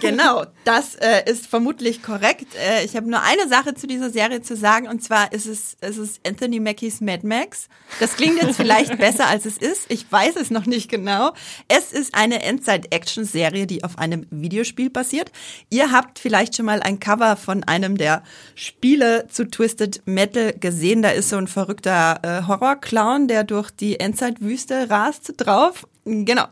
genau, 0.01 0.47
das 0.65 0.95
äh, 0.95 1.31
ist 1.31 1.47
vermutlich 1.49 2.03
korrekt. 2.03 2.47
Äh, 2.55 2.87
ich 2.87 2.97
habe 2.97 3.11
nur 3.11 3.21
eine 3.21 3.47
Sache 3.47 3.75
zu 3.75 3.87
dieser 3.87 4.09
Serie 4.09 4.41
zu 4.41 4.57
sagen 4.57 4.89
und 4.89 5.03
zwar 5.03 5.33
ist 5.33 5.45
es, 5.45 5.77
es 5.81 5.99
ist 5.99 6.27
Anthony 6.27 6.61
Mackies 6.61 7.03
Mad 7.03 7.27
Max. 7.27 7.69
Das 8.01 8.17
klingt 8.17 8.41
jetzt 8.41 8.57
vielleicht 8.57 8.97
besser 8.99 9.27
als 9.27 9.45
es 9.45 9.59
ist. 9.59 9.85
Ich 9.91 10.11
weiß 10.11 10.37
es 10.37 10.51
noch 10.51 10.65
nicht 10.65 10.91
genau. 10.91 11.33
Es 11.69 11.93
ist 11.93 12.15
eine 12.15 12.43
Endzeit-Action-Serie, 12.43 13.67
die 13.67 13.85
auf 13.85 13.99
einem 13.99 14.27
Videospiel 14.31 14.89
basiert. 14.89 15.31
Ihr 15.69 15.93
habt 15.93 16.19
vielleicht 16.19 16.57
schon 16.57 16.65
mal 16.65 16.81
ein 16.81 17.01
Cover 17.01 17.37
von 17.37 17.65
einem 17.65 17.99
der 17.99 18.23
Spiele 18.55 19.27
zu 19.29 19.47
Twisted 19.47 20.01
Metal 20.07 20.55
gesehen. 20.55 21.03
Da 21.03 21.11
ist 21.11 21.29
so 21.29 21.37
ein 21.37 21.49
verrückter 21.49 22.21
äh, 22.23 22.49
Horror-Clown, 22.79 23.29
der 23.29 23.45
durch 23.45 23.71
die 23.71 24.01
Endzeitwüste 24.01 24.91
rast 24.91 25.35
drauf. 25.37 25.87
Genau. 26.05 26.47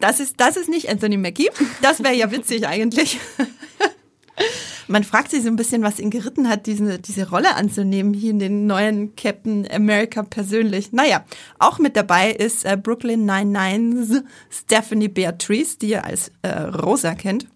Das 0.00 0.20
ist, 0.20 0.40
das 0.40 0.56
ist 0.56 0.68
nicht 0.68 0.88
Anthony 0.88 1.16
Mackie. 1.16 1.50
Das 1.80 2.02
wäre 2.02 2.14
ja 2.14 2.30
witzig 2.30 2.66
eigentlich. 2.66 3.18
Man 4.88 5.04
fragt 5.04 5.30
sich 5.30 5.42
so 5.42 5.48
ein 5.48 5.56
bisschen, 5.56 5.82
was 5.82 5.98
ihn 5.98 6.10
geritten 6.10 6.48
hat, 6.48 6.66
diese, 6.66 6.98
diese 6.98 7.30
Rolle 7.30 7.54
anzunehmen, 7.54 8.12
hier 8.12 8.32
in 8.32 8.38
den 8.38 8.66
neuen 8.66 9.16
Captain 9.16 9.66
America 9.70 10.22
persönlich. 10.22 10.92
Naja, 10.92 11.24
auch 11.58 11.78
mit 11.78 11.96
dabei 11.96 12.32
ist 12.32 12.66
äh, 12.66 12.76
Brooklyn 12.76 13.24
99's 13.30 14.22
Stephanie 14.50 15.08
Beatrice, 15.08 15.78
die 15.78 15.90
ihr 15.90 16.04
als 16.04 16.32
äh, 16.42 16.48
Rosa 16.48 17.14
kennt. 17.14 17.46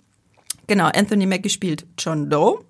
Genau, 0.68 0.86
Anthony 0.86 1.26
Mackie 1.26 1.50
spielt 1.50 1.84
John 1.98 2.30
Doe. 2.30 2.64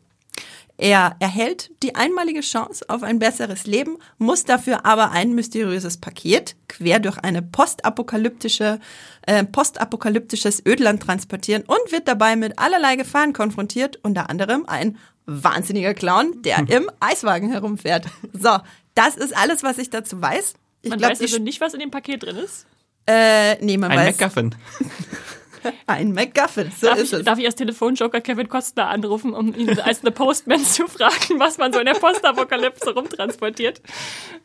Er 0.80 1.16
erhält 1.18 1.72
die 1.82 1.96
einmalige 1.96 2.40
Chance 2.40 2.84
auf 2.88 3.02
ein 3.02 3.18
besseres 3.18 3.66
Leben, 3.66 3.98
muss 4.18 4.44
dafür 4.44 4.86
aber 4.86 5.10
ein 5.10 5.34
mysteriöses 5.34 5.96
Paket 5.96 6.54
quer 6.68 7.00
durch 7.00 7.18
eine 7.18 7.42
postapokalyptische, 7.42 8.78
äh, 9.26 9.42
postapokalyptisches 9.44 10.64
Ödland 10.64 11.02
transportieren 11.02 11.64
und 11.66 11.90
wird 11.90 12.06
dabei 12.06 12.36
mit 12.36 12.60
allerlei 12.60 12.94
Gefahren 12.94 13.32
konfrontiert, 13.32 13.98
unter 14.04 14.30
anderem 14.30 14.66
ein 14.68 14.98
wahnsinniger 15.26 15.94
Clown, 15.94 16.42
der 16.42 16.58
im 16.68 16.88
Eiswagen 17.00 17.50
herumfährt. 17.50 18.06
So, 18.32 18.58
das 18.94 19.16
ist 19.16 19.36
alles, 19.36 19.64
was 19.64 19.78
ich 19.78 19.90
dazu 19.90 20.22
weiß. 20.22 20.54
Ich 20.82 20.90
Man 20.90 21.00
glaube, 21.00 21.14
weiß 21.14 21.22
also 21.22 21.38
nicht, 21.40 21.60
was 21.60 21.74
in 21.74 21.80
dem 21.80 21.90
Paket 21.90 22.22
drin 22.22 22.36
ist. 22.36 22.66
äh, 23.06 23.56
nee, 23.64 23.76
man 23.78 23.90
Ein 23.90 23.98
weiß 23.98 24.16
MacGuffin. 24.16 24.54
ein 25.86 26.12
MacGuffin. 26.12 26.70
So 26.78 26.86
Darf 26.88 26.98
ist 26.98 27.12
ich, 27.12 27.18
es. 27.20 27.24
darf 27.24 27.38
ich 27.38 27.46
als 27.46 27.54
Telefonjoker 27.54 28.20
Kevin 28.20 28.48
Costner 28.48 28.88
anrufen, 28.88 29.34
um 29.34 29.54
ihn 29.54 29.78
als 29.80 30.00
The 30.02 30.10
Postman 30.10 30.64
zu 30.64 30.86
fragen, 30.86 31.38
was 31.38 31.58
man 31.58 31.72
so 31.72 31.78
in 31.78 31.86
der 31.86 31.94
Postapokalypse 31.94 32.94
rumtransportiert? 32.94 33.80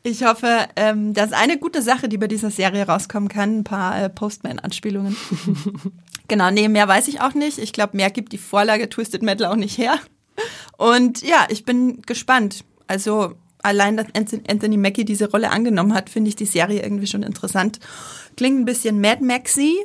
Ich 0.03 0.23
hoffe, 0.23 0.67
ähm, 0.75 1.13
das 1.13 1.27
ist 1.27 1.33
eine 1.33 1.57
gute 1.57 1.81
Sache, 1.81 2.09
die 2.09 2.17
bei 2.17 2.27
dieser 2.27 2.51
Serie 2.51 2.85
rauskommen 2.85 3.29
kann. 3.29 3.59
Ein 3.59 3.63
paar 3.63 4.03
äh, 4.03 4.09
Postman-Anspielungen. 4.09 5.15
genau, 6.27 6.51
nee, 6.51 6.67
mehr 6.67 6.87
weiß 6.87 7.07
ich 7.07 7.21
auch 7.21 7.33
nicht. 7.33 7.57
Ich 7.59 7.73
glaube, 7.73 7.97
mehr 7.97 8.09
gibt 8.09 8.31
die 8.33 8.37
Vorlage 8.37 8.89
Twisted 8.89 9.21
Metal 9.23 9.47
auch 9.51 9.55
nicht 9.55 9.77
her. 9.77 9.95
Und 10.77 11.21
ja, 11.21 11.45
ich 11.49 11.65
bin 11.65 12.01
gespannt. 12.01 12.63
Also 12.87 13.33
allein, 13.61 13.97
dass 13.97 14.07
Anthony- 14.13 14.77
Mackie 14.77 15.05
diese 15.05 15.29
Rolle 15.31 15.51
angenommen 15.51 15.93
hat, 15.93 16.09
finde 16.09 16.29
ich 16.29 16.35
die 16.35 16.45
Serie 16.45 16.83
irgendwie 16.83 17.07
schon 17.07 17.23
interessant. 17.23 17.79
Klingt 18.35 18.59
ein 18.59 18.65
bisschen 18.65 18.99
Mad 18.99 19.23
Maxy. 19.23 19.77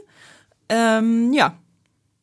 Ähm, 0.69 1.33
ja, 1.33 1.55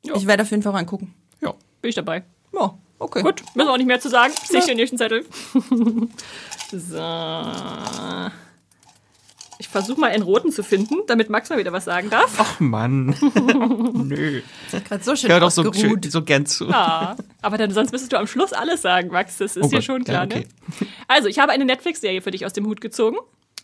Jo. 0.05 0.15
ich 0.15 0.27
werde 0.27 0.43
auf 0.43 0.51
jeden 0.51 0.63
Fall 0.63 0.73
reingucken. 0.73 1.13
Ja. 1.41 1.53
Bin 1.81 1.89
ich 1.89 1.95
dabei. 1.95 2.23
Ja, 2.53 2.77
okay. 2.99 3.21
Gut, 3.21 3.41
müssen 3.55 3.67
wir 3.67 3.73
auch 3.73 3.77
nicht 3.77 3.87
mehr 3.87 3.99
zu 3.99 4.09
sagen. 4.09 4.33
Sehe 4.47 4.59
ich 4.59 4.65
den 4.65 4.77
nächsten 4.77 4.97
Zettel. 4.97 5.25
so. 6.71 7.01
Ich 9.57 9.69
versuche 9.69 9.99
mal 9.99 10.11
einen 10.11 10.23
roten 10.23 10.51
zu 10.51 10.63
finden, 10.63 10.95
damit 11.07 11.29
Max 11.29 11.49
mal 11.49 11.57
wieder 11.57 11.71
was 11.71 11.85
sagen 11.85 12.09
darf. 12.09 12.35
Ach 12.37 12.59
Mann. 12.59 13.15
Nö. 13.93 14.41
Gerade 14.71 15.03
so 15.03 15.15
schön 15.15 15.29
Hör 15.31 15.39
doch 15.39 15.51
so, 15.51 15.71
schön, 15.71 16.01
so 16.03 16.23
gern 16.23 16.45
zu. 16.45 16.67
Ah, 16.69 17.15
aber 17.41 17.57
dann 17.57 17.71
sonst 17.71 17.91
müsstest 17.91 18.11
du 18.11 18.19
am 18.19 18.27
Schluss 18.27 18.51
alles 18.51 18.81
sagen, 18.81 19.09
Max. 19.09 19.37
Das 19.37 19.55
ist 19.55 19.63
Oh 19.63 19.67
dir 19.69 19.77
Gott, 19.77 19.83
schon 19.85 20.01
ja, 20.01 20.03
klar, 20.03 20.25
okay. 20.25 20.47
ne? 20.81 20.87
Also, 21.07 21.29
ich 21.29 21.39
habe 21.39 21.53
eine 21.53 21.63
Netflix-Serie 21.63 22.21
für 22.21 22.31
dich 22.31 22.45
aus 22.45 22.51
dem 22.53 22.65
Hut 22.65 22.81
gezogen. 22.81 23.17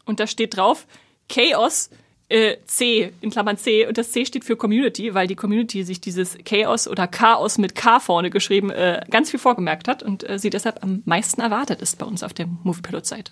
Und 0.05 0.19
da 0.21 0.27
steht 0.27 0.55
drauf 0.55 0.87
Chaos 1.29 1.89
äh, 2.31 2.57
C, 2.65 3.11
in 3.21 3.29
Klammern 3.29 3.57
C, 3.57 3.85
und 3.85 3.97
das 3.97 4.11
C 4.11 4.25
steht 4.25 4.45
für 4.45 4.55
Community, 4.55 5.13
weil 5.13 5.27
die 5.27 5.35
Community 5.35 5.83
sich 5.83 5.99
dieses 5.99 6.37
Chaos 6.45 6.87
oder 6.87 7.07
Chaos 7.07 7.57
mit 7.57 7.75
K 7.75 7.99
vorne 7.99 8.29
geschrieben 8.29 8.69
äh, 8.69 9.01
ganz 9.09 9.29
viel 9.29 9.39
vorgemerkt 9.39 9.87
hat 9.87 10.01
und 10.01 10.27
äh, 10.27 10.39
sie 10.39 10.49
deshalb 10.49 10.81
am 10.83 11.03
meisten 11.05 11.41
erwartet 11.41 11.81
ist 11.81 11.97
bei 11.97 12.05
uns 12.05 12.23
auf 12.23 12.33
der 12.33 12.47
Moviepilot-Seite. 12.63 13.31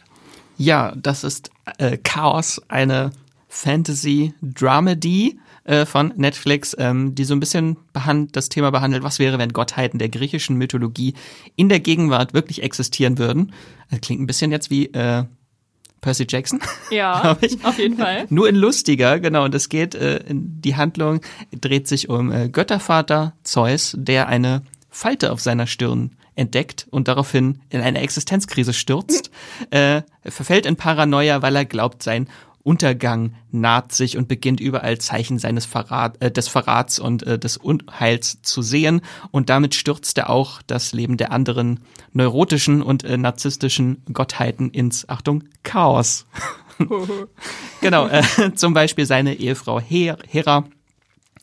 Ja, 0.58 0.94
das 0.96 1.24
ist 1.24 1.50
äh, 1.78 1.98
Chaos, 1.98 2.62
eine 2.68 3.12
Fantasy-Dramedy 3.48 5.40
äh, 5.64 5.86
von 5.86 6.14
Netflix, 6.18 6.76
ähm, 6.78 7.16
die 7.16 7.24
so 7.24 7.34
ein 7.34 7.40
bisschen 7.40 7.78
das 8.32 8.50
Thema 8.50 8.70
behandelt, 8.72 9.04
was 9.04 9.20
wäre, 9.20 9.40
wenn 9.40 9.54
Gottheiten 9.54 10.00
der 10.00 10.10
griechischen 10.10 10.58
Mythologie 10.58 11.14
in 11.56 11.70
der 11.70 11.80
Gegenwart 11.80 12.34
wirklich 12.34 12.64
existieren 12.64 13.18
würden. 13.18 13.54
Das 13.90 14.02
klingt 14.02 14.22
ein 14.22 14.28
bisschen 14.28 14.52
jetzt 14.52 14.70
wie 14.70 14.92
Percy 16.02 16.26
Jackson. 16.28 16.60
Ja, 16.92 17.38
auf 17.64 17.78
jeden 17.78 17.98
Fall. 17.98 18.26
Nur 18.30 18.50
in 18.50 18.56
lustiger, 18.56 19.20
genau. 19.20 19.44
Und 19.46 19.54
es 19.54 19.70
geht, 19.70 19.94
äh, 19.94 20.22
die 20.28 20.76
Handlung 20.76 21.22
dreht 21.52 21.88
sich 21.88 22.10
um 22.10 22.32
äh, 22.32 22.50
Göttervater 22.50 23.34
Zeus, 23.44 23.96
der 23.98 24.28
eine 24.28 24.64
Falte 24.90 25.32
auf 25.32 25.40
seiner 25.40 25.68
Stirn 25.68 26.16
entdeckt 26.36 26.88
und 26.90 27.08
daraufhin 27.08 27.60
in 27.70 27.82
eine 27.82 28.00
Existenzkrise 28.00 28.74
stürzt, 28.74 29.30
äh, 29.70 30.02
verfällt 30.26 30.66
in 30.66 30.78
Paranoia, 30.78 31.42
weil 31.42 31.56
er 31.56 31.66
glaubt, 31.66 32.02
sein 32.02 32.28
Untergang 32.70 33.34
naht 33.50 33.94
sich 33.94 34.16
und 34.16 34.28
beginnt 34.28 34.60
überall 34.60 35.00
Zeichen 35.00 35.40
seines 35.40 35.66
Verrat, 35.66 36.22
äh, 36.22 36.30
des 36.30 36.48
Verrats 36.48 37.00
und 37.00 37.24
äh, 37.24 37.40
des 37.40 37.58
Unheils 37.58 38.44
zu 38.44 38.62
sehen. 38.62 39.02
Und 39.32 39.50
damit 39.50 39.74
stürzt 39.74 40.16
er 40.20 40.30
auch 40.30 40.62
das 40.62 40.94
Leben 40.94 41.18
der 41.18 41.32
anderen 41.32 41.80
neurotischen 42.14 42.84
und 42.84 43.04
äh, 43.04 43.18
narzisstischen 43.18 44.04
Gottheiten 44.14 44.70
ins, 44.70 45.10
Achtung, 45.10 45.46
Chaos. 45.64 46.28
genau, 47.82 48.08
äh, 48.08 48.24
zum 48.56 48.74
Beispiel 48.74 49.06
seine 49.06 49.36
Ehefrau 49.36 49.80
Her 49.80 50.18
Hera 50.28 50.66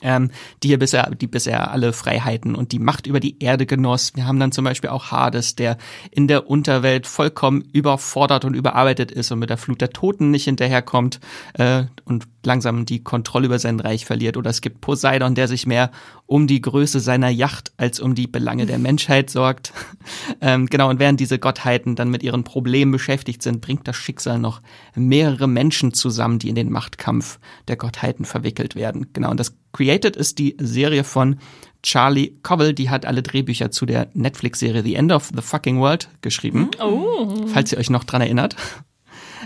ähm, 0.03 0.31
die 0.63 0.69
hier 0.69 0.79
bisher, 0.79 1.11
die 1.11 1.27
bisher 1.27 1.71
alle 1.71 1.93
Freiheiten 1.93 2.55
und 2.55 2.73
die 2.73 2.79
Macht 2.79 3.07
über 3.07 3.21
die 3.21 3.39
Erde 3.43 3.67
genoss. 3.67 4.13
Wir 4.15 4.27
haben 4.27 4.39
dann 4.39 4.53
zum 4.53 4.65
Beispiel 4.65 4.91
auch 4.91 5.11
Hades, 5.11 5.57
der 5.57 5.79
in 6.11 6.29
der 6.29 6.49
Unterwelt 6.49 7.07
vollkommen 7.07 7.63
überfordert 7.73 8.45
und 8.45 8.55
überarbeitet 8.55 9.11
ist 9.11 9.31
und 9.33 9.39
mit 9.39 9.51
der 9.51 9.57
Flut 9.57 9.81
der 9.81 9.91
Toten 9.91 10.31
nicht 10.31 10.45
hinterherkommt 10.45 11.21
äh, 11.55 11.85
und 12.05 12.27
langsam 12.45 12.87
die 12.87 13.03
Kontrolle 13.03 13.47
über 13.47 13.59
sein 13.59 13.81
Reich 13.81 14.05
verliert. 14.05 14.37
Oder 14.37 14.51
es 14.51 14.61
gibt 14.61 14.81
Poseidon, 14.81 15.35
der 15.35 15.49
sich 15.49 15.67
mehr 15.67 15.91
um 16.27 16.47
die 16.47 16.61
Größe 16.61 17.01
seiner 17.01 17.29
Yacht 17.29 17.73
als 17.77 18.01
um 18.01 18.15
die 18.15 18.27
Belange 18.27 18.67
der 18.67 18.79
Menschheit 18.79 19.31
sorgt. 19.31 19.73
ähm, 20.41 20.67
genau, 20.67 20.91
und 20.91 20.99
während 20.99 21.21
diese 21.21 21.39
Gottheiten 21.39 21.97
dann 21.97 22.11
mit 22.11 22.23
ihren 22.23 22.45
Problemen 22.45 22.93
beschäftigt 22.93 23.43
sind, 23.43 23.61
bringt 23.61 23.87
das 23.89 23.97
Schicksal 23.97 24.39
noch 24.39 24.61
mehrere 24.95 25.49
Menschen 25.49 25.93
zusammen, 25.93 26.39
die 26.39 26.49
in 26.49 26.55
den 26.55 26.71
Machtkampf 26.71 27.39
der 27.69 27.77
Gottheiten 27.77 28.25
verwickelt 28.25 28.75
werden. 28.77 29.09
Genau, 29.13 29.31
und 29.31 29.41
das 29.41 29.57
Created 29.77 30.17
ist 30.17 30.39
die 30.39 30.57
Serie 30.59 31.05
von 31.05 31.39
Charlie 31.83 32.39
Cobble, 32.43 32.73
die 32.73 32.89
hat 32.89 33.05
alle 33.05 33.23
Drehbücher 33.23 33.71
zu 33.71 33.85
der 33.85 34.09
Netflix-Serie 34.15 34.83
The 34.83 34.95
End 34.95 35.13
of 35.13 35.31
the 35.37 35.43
Fucking 35.43 35.79
World 35.81 36.09
geschrieben. 36.23 36.71
Oh. 36.81 37.47
Falls 37.49 37.73
ihr 37.73 37.79
euch 37.79 37.91
noch 37.91 38.05
dran 38.05 38.23
erinnert. 38.23 38.57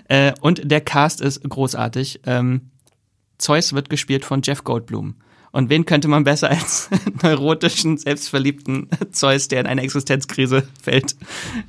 Äh, 0.09 0.33
und 0.41 0.70
der 0.70 0.81
Cast 0.81 1.20
ist 1.20 1.43
großartig. 1.43 2.20
Ähm, 2.26 2.70
Zeus 3.39 3.72
wird 3.72 3.91
gespielt 3.91 4.24
von 4.24 4.41
Jeff 4.43 4.62
Goldblum. 4.62 5.16
Und 5.51 5.68
wen 5.68 5.85
könnte 5.85 6.07
man 6.07 6.22
besser 6.22 6.49
als 6.49 6.89
neurotischen, 7.22 7.99
selbstverliebten 7.99 8.89
Zeus, 9.11 9.49
der 9.49 9.61
in 9.61 9.66
eine 9.66 9.83
Existenzkrise 9.83 10.62
fällt, 10.81 11.16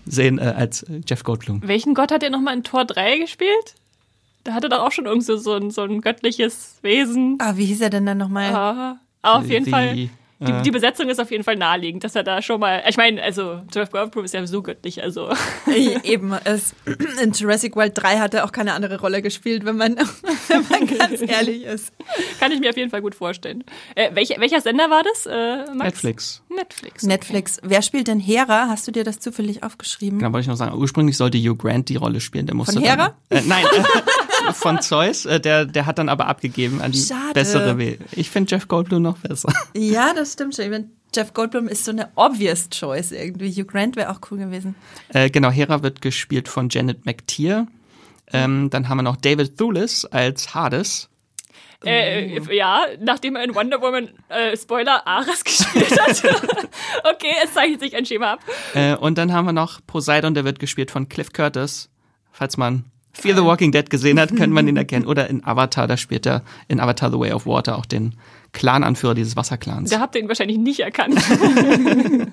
sehen, 0.06 0.38
äh, 0.38 0.54
als 0.56 0.86
Jeff 1.08 1.24
Goldblum? 1.24 1.62
Welchen 1.66 1.96
Gott 1.96 2.12
hat 2.12 2.22
er 2.22 2.30
nochmal 2.30 2.56
in 2.56 2.64
Tor 2.64 2.86
3 2.86 3.18
gespielt? 3.18 3.76
Da 4.44 4.54
hatte 4.54 4.70
doch 4.70 4.80
auch 4.80 4.92
schon 4.92 5.06
irgendwie 5.06 5.38
so 5.38 5.54
ein, 5.54 5.72
so 5.72 5.84
ein 5.84 6.02
göttliches 6.02 6.80
Wesen. 6.82 7.38
Ah, 7.40 7.54
wie 7.56 7.66
hieß 7.66 7.82
er 7.82 7.90
denn 7.90 8.06
dann 8.06 8.18
nochmal? 8.18 8.54
Ah, 8.54 9.00
auf 9.22 9.48
jeden 9.48 9.66
die, 9.66 9.72
Fall. 9.72 10.10
Die, 10.42 10.64
die, 10.64 10.72
Besetzung 10.72 11.08
ist 11.08 11.20
auf 11.20 11.30
jeden 11.30 11.44
Fall 11.44 11.56
naheliegend, 11.56 12.04
dass 12.04 12.16
er 12.16 12.24
da 12.24 12.42
schon 12.42 12.60
mal. 12.60 12.82
Ich 12.90 12.98
meine, 12.98 13.22
also 13.22 13.62
Jeff 13.72 13.92
Goldblum 13.92 14.26
ist 14.26 14.34
ja 14.34 14.46
so 14.48 14.64
göttlich, 14.64 15.04
also. 15.04 15.30
Eben, 16.04 16.34
es, 16.46 16.74
in 17.22 17.32
Jurassic 17.32 17.76
World 17.76 17.92
3 17.96 18.18
hat 18.18 18.34
er 18.34 18.44
auch 18.44 18.52
keine 18.52 18.74
andere 18.74 19.00
Rolle 19.00 19.22
gespielt, 19.22 19.66
wenn 19.66 19.78
man, 19.78 19.98
wenn 20.48 20.68
man 20.68 20.88
ganz 20.88 21.22
ehrlich 21.28 21.64
ist. 21.64 21.94
Kann 22.40 22.52
ich 22.52 22.60
mir 22.60 22.72
auf 22.72 22.78
jeden 22.78 22.90
Fall 22.90 23.04
gut 23.04 23.14
vorstellen. 23.14 23.64
Äh, 23.94 24.16
welcher, 24.16 24.40
welcher 24.40 24.62
Sender 24.62 24.90
war 24.90 25.04
das? 25.04 25.28
Äh, 25.28 25.76
Max? 25.76 25.84
Netflix. 25.84 26.44
Netflix. 26.50 27.04
Okay. 27.04 27.14
Netflix. 27.14 27.60
Wer 27.62 27.84
spielt 27.84 28.08
denn 28.08 28.20
Hera? 28.20 28.66
Hast 28.68 28.88
du 28.88 28.92
dir 28.92 29.04
das 29.04 29.20
zufällig 29.20 29.62
aufgeschrieben? 29.62 30.18
Genau, 30.18 30.34
wollte 30.34 30.46
ich 30.46 30.48
noch 30.48 30.56
sagen. 30.56 30.76
Ursprünglich 30.76 31.18
sollte 31.18 31.38
Hugh 31.38 31.56
Grant 31.56 31.88
die 31.90 31.98
Rolle 31.98 32.20
spielen. 32.20 32.48
Der 32.48 32.56
musste 32.56 32.74
Von 32.74 32.84
Hera? 32.84 33.14
Dann, 33.30 33.44
äh, 33.44 33.48
nein. 33.48 33.66
Von 34.54 34.82
Zeus. 34.82 35.26
Äh, 35.26 35.40
der, 35.40 35.66
der 35.66 35.86
hat 35.86 35.98
dann 35.98 36.10
aber 36.10 36.28
abgegeben 36.28 36.82
an 36.82 36.92
die 36.92 37.02
Schade. 37.02 37.34
bessere 37.34 37.78
Wähl. 37.78 38.00
Ich 38.12 38.30
finde 38.30 38.52
Jeff 38.54 38.68
Goldblum 38.68 39.02
noch 39.02 39.18
besser. 39.18 39.52
Ja, 39.76 40.14
das 40.14 40.34
stimmt 40.34 40.56
schon. 40.56 40.66
Ich 40.66 40.72
mein, 40.72 40.92
Jeff 41.14 41.34
Goldblum 41.34 41.68
ist 41.68 41.86
so 41.86 41.92
eine 41.92 42.10
obvious 42.16 42.70
choice 42.70 43.12
irgendwie. 43.12 43.52
Hugh 43.52 43.66
Grant 43.66 43.96
wäre 43.96 44.10
auch 44.12 44.20
cool 44.30 44.38
gewesen. 44.38 44.76
Äh, 45.10 45.30
genau, 45.30 45.50
Hera 45.50 45.84
wird 45.84 46.02
gespielt 46.02 46.48
von 46.48 46.70
Janet 46.70 47.06
McTeer. 47.06 47.68
Ähm, 48.34 48.70
dann 48.70 48.88
haben 48.88 48.98
wir 48.98 49.04
noch 49.04 49.18
David 49.18 49.58
Thewlis 49.58 50.06
als 50.06 50.54
Hades. 50.54 51.10
Äh, 51.84 52.40
ja, 52.56 52.86
nachdem 53.00 53.36
er 53.36 53.44
in 53.44 53.56
Wonder 53.56 53.82
Woman, 53.82 54.10
äh, 54.30 54.56
Spoiler, 54.56 55.06
Ares 55.08 55.44
gespielt 55.44 56.00
hat. 56.00 56.24
okay, 57.04 57.34
es 57.44 57.54
zeichnet 57.54 57.80
sich 57.80 57.96
ein 57.96 58.06
Schema 58.06 58.34
ab. 58.34 58.40
Äh, 58.76 58.96
und 58.96 59.18
dann 59.18 59.34
haben 59.34 59.46
wir 59.46 59.54
noch 59.54 59.82
Poseidon, 59.88 60.34
der 60.34 60.46
wird 60.46 60.60
gespielt 60.60 60.92
von 60.92 61.10
Cliff 61.10 61.34
Curtis. 61.34 61.90
Falls 62.32 62.56
man 62.56 62.86
Fear 63.14 63.36
the 63.36 63.44
Walking 63.44 63.72
Dead 63.72 63.90
gesehen 63.90 64.20
hat, 64.20 64.30
könnte 64.30 64.50
man 64.50 64.68
ihn 64.68 64.78
erkennen. 64.78 65.06
Oder 65.06 65.30
in 65.30 65.44
Avatar, 65.44 65.88
da 65.88 65.98
spielt 65.98 66.26
er 66.26 66.44
in 66.68 66.80
Avatar 66.80 67.12
The 67.12 67.20
Way 67.20 67.34
of 67.34 67.46
Water 67.46 67.78
auch 67.78 67.86
den 67.86 68.16
Clan-Anführer 68.54 69.16
dieses 69.16 69.36
Wasserclans. 69.36 69.90
Da 69.90 70.00
habt 70.00 70.16
ihr 70.16 70.22
ihn 70.22 70.28
wahrscheinlich 70.28 70.58
nicht 70.58 70.80
erkannt. 70.80 71.20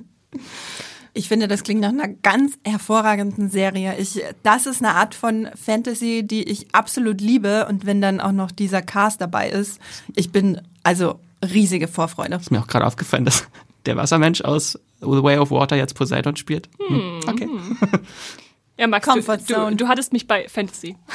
Ich 1.15 1.27
finde, 1.27 1.49
das 1.49 1.65
klingt 1.65 1.81
nach 1.81 1.89
einer 1.89 2.07
ganz 2.07 2.59
hervorragenden 2.65 3.51
Serie. 3.51 3.97
Ich, 3.99 4.23
das 4.45 4.67
ist 4.67 4.81
eine 4.85 4.95
Art 4.95 5.17
von 5.17 5.49
Fantasy, 5.57 6.23
die 6.25 6.45
ich 6.45 6.73
absolut 6.73 7.21
liebe. 7.21 7.67
Und 7.69 7.87
wenn 7.87 8.01
dann 8.01 8.21
auch 8.21 8.31
noch 8.31 8.53
dieser 8.53 8.83
Cast 8.83 9.21
dabei 9.21 9.51
ist, 9.51 9.81
ich 10.15 10.31
bin 10.31 10.61
also 10.85 11.19
riesige 11.43 11.89
Vorfreude. 11.89 12.37
Ist 12.37 12.53
mir 12.53 12.61
auch 12.61 12.69
gerade 12.69 12.87
aufgefallen, 12.87 13.25
dass 13.25 13.49
der 13.87 13.97
Wassermensch 13.97 14.43
aus 14.43 14.79
The 15.01 15.07
Way 15.07 15.39
of 15.39 15.51
Water 15.51 15.77
jetzt 15.77 15.95
Poseidon 15.95 16.37
spielt. 16.37 16.69
Hm, 16.87 17.21
okay. 17.27 17.49
Ja, 18.79 18.87
Max, 18.87 19.07
Comfort 19.07 19.39
du, 19.49 19.55
du, 19.55 19.77
du 19.77 19.89
hattest 19.89 20.13
mich 20.13 20.27
bei 20.27 20.49
Fantasy. 20.49 20.97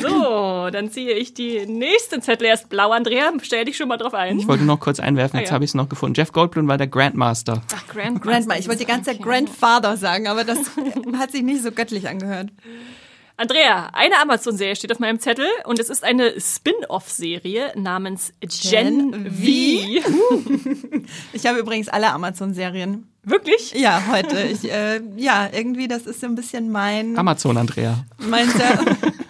So, 0.00 0.70
dann 0.70 0.90
ziehe 0.90 1.12
ich 1.14 1.34
die 1.34 1.66
nächsten 1.66 2.22
Zettel 2.22 2.46
erst 2.46 2.68
blau. 2.68 2.92
Andrea, 2.92 3.32
stell 3.42 3.64
dich 3.64 3.76
schon 3.76 3.88
mal 3.88 3.96
drauf 3.96 4.14
ein. 4.14 4.38
Ich 4.38 4.46
wollte 4.46 4.64
noch 4.64 4.78
kurz 4.78 5.00
einwerfen, 5.00 5.40
jetzt 5.40 5.48
ah, 5.48 5.50
ja. 5.50 5.54
habe 5.54 5.64
ich 5.64 5.70
es 5.70 5.74
noch 5.74 5.88
gefunden. 5.88 6.14
Jeff 6.14 6.32
Goldblum 6.32 6.68
war 6.68 6.78
der 6.78 6.86
Grandmaster. 6.86 7.62
Ach, 7.74 7.86
Grandmaster. 7.88 8.30
Grandmaster. 8.30 8.60
Ich 8.60 8.68
wollte 8.68 8.80
die 8.80 8.86
ganze 8.86 9.10
Zeit 9.10 9.20
okay. 9.20 9.28
Grandfather 9.28 9.96
sagen, 9.96 10.28
aber 10.28 10.44
das 10.44 10.58
hat 11.18 11.32
sich 11.32 11.42
nicht 11.42 11.62
so 11.62 11.72
göttlich 11.72 12.08
angehört. 12.08 12.50
Andrea, 13.36 13.88
eine 13.92 14.20
Amazon-Serie 14.20 14.76
steht 14.76 14.92
auf 14.92 15.00
meinem 15.00 15.18
Zettel 15.18 15.46
und 15.64 15.80
es 15.80 15.88
ist 15.88 16.04
eine 16.04 16.40
Spin-off-Serie 16.40 17.72
namens 17.74 18.32
Gen, 18.40 19.10
Gen 19.10 19.32
V. 19.32 21.06
ich 21.32 21.46
habe 21.46 21.58
übrigens 21.58 21.88
alle 21.88 22.12
Amazon-Serien. 22.12 23.11
Wirklich? 23.24 23.72
Ja, 23.72 24.02
heute. 24.10 24.42
Ich, 24.42 24.70
äh, 24.70 25.00
ja, 25.16 25.48
irgendwie, 25.52 25.86
das 25.86 26.06
ist 26.06 26.20
so 26.20 26.26
ein 26.26 26.34
bisschen 26.34 26.70
mein. 26.70 27.16
Amazon, 27.16 27.56
Andrea. 27.56 28.04
Mein, 28.18 28.48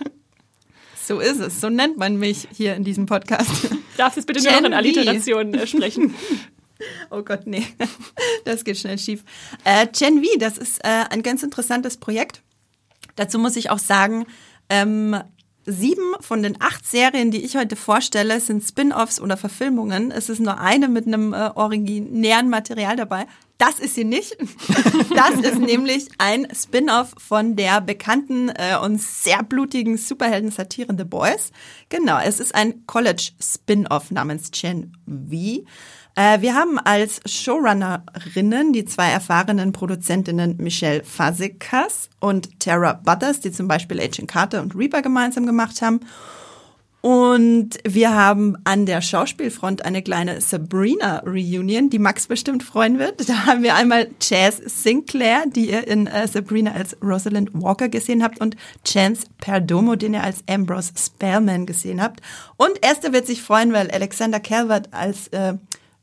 so 1.05 1.20
ist 1.20 1.40
es. 1.40 1.61
So 1.61 1.68
nennt 1.68 1.99
man 1.99 2.18
mich 2.18 2.49
hier 2.53 2.74
in 2.74 2.84
diesem 2.84 3.05
Podcast. 3.05 3.51
Darf 3.99 4.16
jetzt 4.16 4.26
bitte 4.26 4.40
Gen 4.40 4.53
nur 4.53 4.61
noch 4.62 4.68
in 4.68 4.74
Alliteration 4.74 5.55
äh, 5.55 5.66
sprechen? 5.66 6.14
Oh 7.11 7.22
Gott, 7.22 7.47
nee. 7.47 7.64
Das 8.45 8.64
geht 8.64 8.76
schnell 8.76 8.99
schief. 8.99 9.22
Äh, 9.62 9.86
Gen 9.97 10.24
V, 10.24 10.36
das 10.40 10.59
ist 10.59 10.80
äh, 10.84 11.05
ein 11.11 11.22
ganz 11.22 11.45
interessantes 11.45 11.97
Projekt. 11.97 12.43
Dazu 13.14 13.38
muss 13.38 13.55
ich 13.55 13.70
auch 13.70 13.78
sagen, 13.78 14.26
ähm, 14.68 15.16
sieben 15.67 16.15
von 16.21 16.43
den 16.43 16.61
acht 16.61 16.87
Serien, 16.87 17.31
die 17.31 17.45
ich 17.45 17.57
heute 17.57 17.77
vorstelle, 17.77 18.41
sind 18.41 18.63
Spin-offs 18.63 19.21
oder 19.21 19.37
Verfilmungen. 19.37 20.11
Es 20.11 20.29
ist 20.29 20.41
nur 20.41 20.59
eine 20.59 20.89
mit 20.89 21.07
einem 21.07 21.33
äh, 21.33 21.51
originären 21.55 22.49
Material 22.49 22.97
dabei. 22.97 23.27
Das 23.59 23.79
ist 23.79 23.95
sie 23.95 24.05
nicht. 24.05 24.37
Das 25.15 25.39
ist 25.39 25.59
nämlich 25.59 26.09
ein 26.19 26.49
Spin-off 26.53 27.15
von 27.19 27.55
der 27.55 27.81
bekannten 27.81 28.49
äh, 28.49 28.77
und 28.83 29.01
sehr 29.01 29.43
blutigen 29.43 29.97
Superhelden-Satire 29.97 30.95
The 30.97 31.05
Boys. 31.05 31.53
Genau, 31.89 32.19
es 32.19 32.41
ist 32.41 32.55
ein 32.55 32.87
College-Spin-off 32.87 34.11
namens 34.11 34.51
Gen 34.51 34.97
V. 35.07 35.65
Äh, 36.15 36.41
wir 36.43 36.55
haben 36.55 36.79
als 36.79 37.21
Showrunnerinnen 37.27 38.73
die 38.73 38.85
zwei 38.85 39.11
erfahrenen 39.11 39.73
Produzentinnen 39.73 40.57
Michelle 40.59 41.05
Fazekas 41.05 42.11
und 42.21 42.61
Tara 42.61 42.93
Butters, 42.93 43.41
die 43.41 43.53
zum 43.53 43.69
Beispiel 43.69 44.01
Agent 44.01 44.29
Carter 44.29 44.61
und 44.61 44.75
Reaper 44.75 45.03
gemeinsam 45.03 45.47
gemacht 45.47 45.81
haben. 45.81 46.01
Und 47.03 47.79
wir 47.85 48.15
haben 48.15 48.57
an 48.63 48.87
der 48.87 49.01
Schauspielfront 49.01 49.85
eine 49.85 50.03
kleine 50.03 50.41
Sabrina-Reunion, 50.41 51.91
die 51.91 51.99
Max 51.99 52.29
bestimmt 52.29 52.63
freuen 52.63 53.01
wird. 53.01 53.29
Da 53.29 53.47
haben 53.47 53.65
wir 53.65 53.75
einmal 53.75 54.09
Chaz 54.21 54.59
Sinclair, 54.65 55.45
die 55.49 55.71
ihr 55.71 55.89
in 55.89 56.07
äh, 56.07 56.29
Sabrina 56.29 56.73
als 56.73 56.97
Rosalind 57.03 57.51
Walker 57.55 57.89
gesehen 57.89 58.23
habt, 58.23 58.41
und 58.41 58.55
Chance 58.87 59.27
Perdomo, 59.39 59.97
den 59.97 60.15
ihr 60.15 60.23
als 60.23 60.45
Ambrose 60.49 60.93
Spellman 60.97 61.67
gesehen 61.67 62.01
habt. 62.01 62.21
Und 62.57 62.81
Esther 62.83 63.13
wird 63.13 63.27
sich 63.27 63.43
freuen, 63.43 63.73
weil 63.73 63.91
Alexander 63.91 64.39
Calvert 64.39 64.93
als 64.93 65.27
äh, 65.29 65.55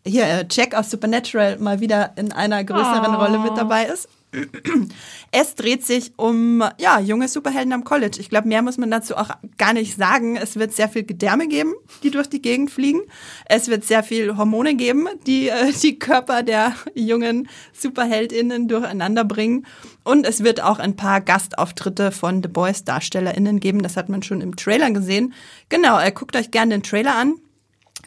hier 0.05 0.23
äh, 0.23 0.45
Jack 0.49 0.75
aus 0.75 0.89
Supernatural 0.89 1.57
mal 1.59 1.79
wieder 1.79 2.13
in 2.15 2.31
einer 2.31 2.63
größeren 2.63 3.15
Oh. 3.15 3.19
Rolle 3.19 3.39
mit 3.39 3.57
dabei 3.57 3.85
ist. 3.85 4.07
Es 5.31 5.55
dreht 5.55 5.85
sich 5.85 6.13
um 6.17 6.63
ja, 6.79 6.99
junge 6.99 7.27
Superhelden 7.27 7.73
am 7.73 7.83
College. 7.83 8.17
Ich 8.19 8.29
glaube, 8.29 8.47
mehr 8.47 8.61
muss 8.61 8.77
man 8.77 8.89
dazu 8.91 9.15
auch 9.15 9.29
gar 9.57 9.73
nicht 9.73 9.95
sagen. 9.95 10.37
Es 10.37 10.55
wird 10.55 10.73
sehr 10.73 10.89
viel 10.89 11.03
Gedärme 11.03 11.47
geben, 11.47 11.73
die 12.03 12.11
durch 12.11 12.27
die 12.27 12.41
Gegend 12.41 12.71
fliegen. 12.71 13.01
Es 13.45 13.67
wird 13.67 13.83
sehr 13.83 14.03
viel 14.03 14.37
Hormone 14.37 14.75
geben, 14.75 15.07
die 15.25 15.49
äh, 15.49 15.71
die 15.83 15.99
Körper 15.99 16.43
der 16.43 16.73
jungen 16.95 17.47
Superheldinnen 17.73 18.67
durcheinander 18.67 19.23
bringen. 19.23 19.65
Und 20.03 20.25
es 20.25 20.43
wird 20.43 20.61
auch 20.61 20.79
ein 20.79 20.95
paar 20.95 21.21
Gastauftritte 21.21 22.11
von 22.11 22.41
The 22.41 22.49
Boys 22.49 22.83
Darstellerinnen 22.83 23.59
geben. 23.59 23.81
Das 23.81 23.97
hat 23.97 24.09
man 24.09 24.23
schon 24.23 24.41
im 24.41 24.55
Trailer 24.55 24.91
gesehen. 24.91 25.33
Genau, 25.69 25.99
äh, 25.99 26.11
guckt 26.11 26.35
euch 26.35 26.51
gerne 26.51 26.75
den 26.75 26.83
Trailer 26.83 27.15
an 27.15 27.35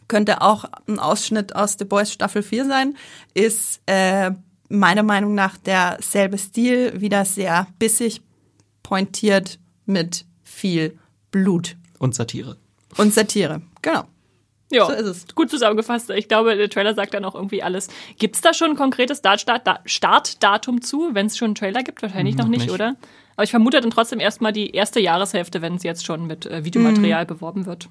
könnte 0.09 0.43
auch 0.43 0.65
ein 0.89 0.99
Ausschnitt 0.99 1.55
aus 1.57 1.77
The 1.79 1.85
Boys 1.85 2.13
Staffel 2.13 2.43
4 2.43 2.67
sein, 2.67 2.97
ist 3.35 3.81
äh, 3.87 4.33
meiner 4.69 5.03
Meinung 5.03 5.35
nach 5.35 5.57
derselbe 5.57 6.39
Stil, 6.39 7.01
wieder 7.01 7.25
sehr 7.25 7.67
bissig, 7.79 8.21
pointiert 8.83 9.59
mit 9.87 10.25
viel 10.43 10.99
Blut 11.31 11.77
Und 11.99 12.15
Satire. 12.15 12.57
und 12.97 13.13
Satire. 13.15 13.63
Genau. 13.83 14.05
Ja, 14.71 14.87
So 14.87 14.93
ist 14.93 15.07
es. 15.07 15.27
gut 15.35 15.51
zusammengefasst. 15.51 16.09
Ich 16.11 16.29
glaube, 16.29 16.57
der 16.57 16.71
Trailer 16.71 16.95
sagt 16.95 17.13
dann 17.13 17.27
auch 17.27 17.35
irgendwie 17.35 17.63
alles. 17.63 17.89
Gibt 18.19 18.37
es 18.37 18.41
da 18.41 18.55
schon 18.55 18.71
ein 18.71 18.77
konkretes 18.77 19.19
Start, 19.19 19.41
Start, 19.41 19.67
Da- 19.67 19.81
Startdatum 19.85 20.81
zu, 20.81 21.11
wenn 21.13 21.27
es 21.27 21.37
schon 21.37 21.49
einen 21.49 21.55
Trailer 21.57 21.83
gibt? 21.83 22.01
Wahrscheinlich 22.01 22.37
noch 22.37 22.45
Noch 22.45 22.51
nicht, 22.51 22.63
nicht. 22.63 22.71
oder? 22.73 22.97
Aber 23.37 23.45
ich 23.45 23.51
vermute 23.51 23.81
dann 23.83 23.91
trotzdem 23.91 24.19
erstmal 24.19 24.53
die 24.55 24.71
erste 24.71 24.99
Jahreshälfte, 25.01 25.61
wenn 25.61 25.75
es 25.75 25.83
jetzt 25.83 26.07
schon 26.07 26.27
mit 26.27 26.47
äh, 26.47 26.65
Videomaterial 26.65 27.27
beworben 27.27 27.67
wird. 27.67 27.89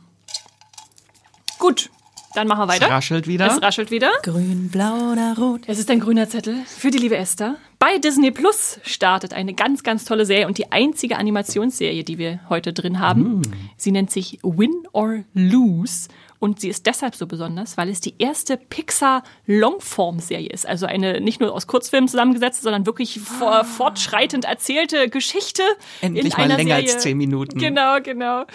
Gut, 1.60 1.92
dann 2.34 2.48
machen 2.48 2.60
wir 2.68 2.74
Es 2.74 2.82
weiter. 2.82 2.92
raschelt 2.92 3.28
wieder. 3.28 3.48
Es 3.48 3.62
raschelt 3.62 3.92
wieder. 3.92 4.12
Grün, 4.24 4.70
blau 4.72 5.12
oder 5.12 5.36
rot. 5.38 5.62
Es 5.68 5.80
ist 5.80 5.90
ein 5.90 6.00
grüner 6.00 6.30
Zettel 6.30 6.56
für 6.66 6.92
die 6.92 6.98
liebe 6.98 7.18
Esther. 7.18 7.56
Bei 7.80 7.98
Disney 7.98 8.32
Plus 8.32 8.80
startet 8.84 9.34
eine 9.34 9.54
ganz, 9.54 9.82
ganz 9.84 10.06
tolle 10.06 10.26
Serie 10.26 10.46
und 10.48 10.58
die 10.58 10.72
einzige 10.72 11.18
Animationsserie, 11.18 12.04
die 12.04 12.18
wir 12.18 12.40
heute 12.48 12.74
drin 12.74 13.00
haben. 13.00 13.42
Sie 13.76 13.92
nennt 13.92 14.12
sich 14.12 14.40
Win 14.44 14.84
or 14.94 15.24
Lose 15.34 16.08
und 16.38 16.60
sie 16.60 16.70
ist 16.70 16.86
deshalb 16.86 17.16
so 17.16 17.26
besonders, 17.28 17.78
weil 17.78 17.90
es 17.90 18.00
die 18.00 18.14
erste 18.20 18.58
Pixar 18.58 19.24
Longform-Serie 19.48 20.50
ist. 20.50 20.68
Also 20.68 20.86
eine 20.86 21.22
nicht 21.22 21.40
nur 21.40 21.54
aus 21.54 21.66
Kurzfilmen 21.68 22.08
zusammengesetzt, 22.08 22.62
sondern 22.62 22.86
wirklich 22.86 23.20
vor, 23.20 23.64
fortschreitend 23.64 24.46
erzählte 24.46 25.10
Geschichte. 25.10 25.64
Endlich 26.02 26.26
in 26.26 26.30
mal 26.32 26.38
einer 26.44 26.58
länger 26.58 26.76
Serie. 26.78 26.94
als 26.94 27.04
zehn 27.04 27.18
Minuten. 27.18 27.58
Genau, 27.60 28.00
genau. 28.02 28.46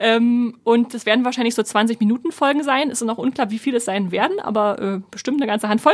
Ähm, 0.00 0.58
und 0.64 0.94
es 0.94 1.04
werden 1.04 1.26
wahrscheinlich 1.26 1.54
so 1.54 1.62
20 1.62 2.00
Minuten 2.00 2.32
Folgen 2.32 2.64
sein. 2.64 2.90
Es 2.90 3.02
ist 3.02 3.06
noch 3.06 3.18
unklar, 3.18 3.50
wie 3.50 3.58
viele 3.58 3.76
es 3.76 3.84
sein 3.84 4.10
werden, 4.10 4.40
aber 4.40 4.80
äh, 4.80 5.00
bestimmt 5.10 5.40
eine 5.40 5.46
ganze 5.46 5.68
Handvoll. 5.68 5.92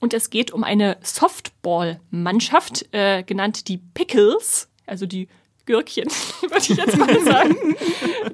Und 0.00 0.12
es 0.12 0.28
geht 0.28 0.52
um 0.52 0.62
eine 0.62 0.98
Softball-Mannschaft, 1.02 2.92
äh, 2.92 3.22
genannt 3.22 3.68
die 3.68 3.78
Pickles, 3.78 4.68
also 4.86 5.06
die 5.06 5.28
Gürkchen, 5.64 6.08
würde 6.42 6.58
ich 6.58 6.68
jetzt 6.68 6.98
mal 6.98 7.20
sagen. 7.20 7.56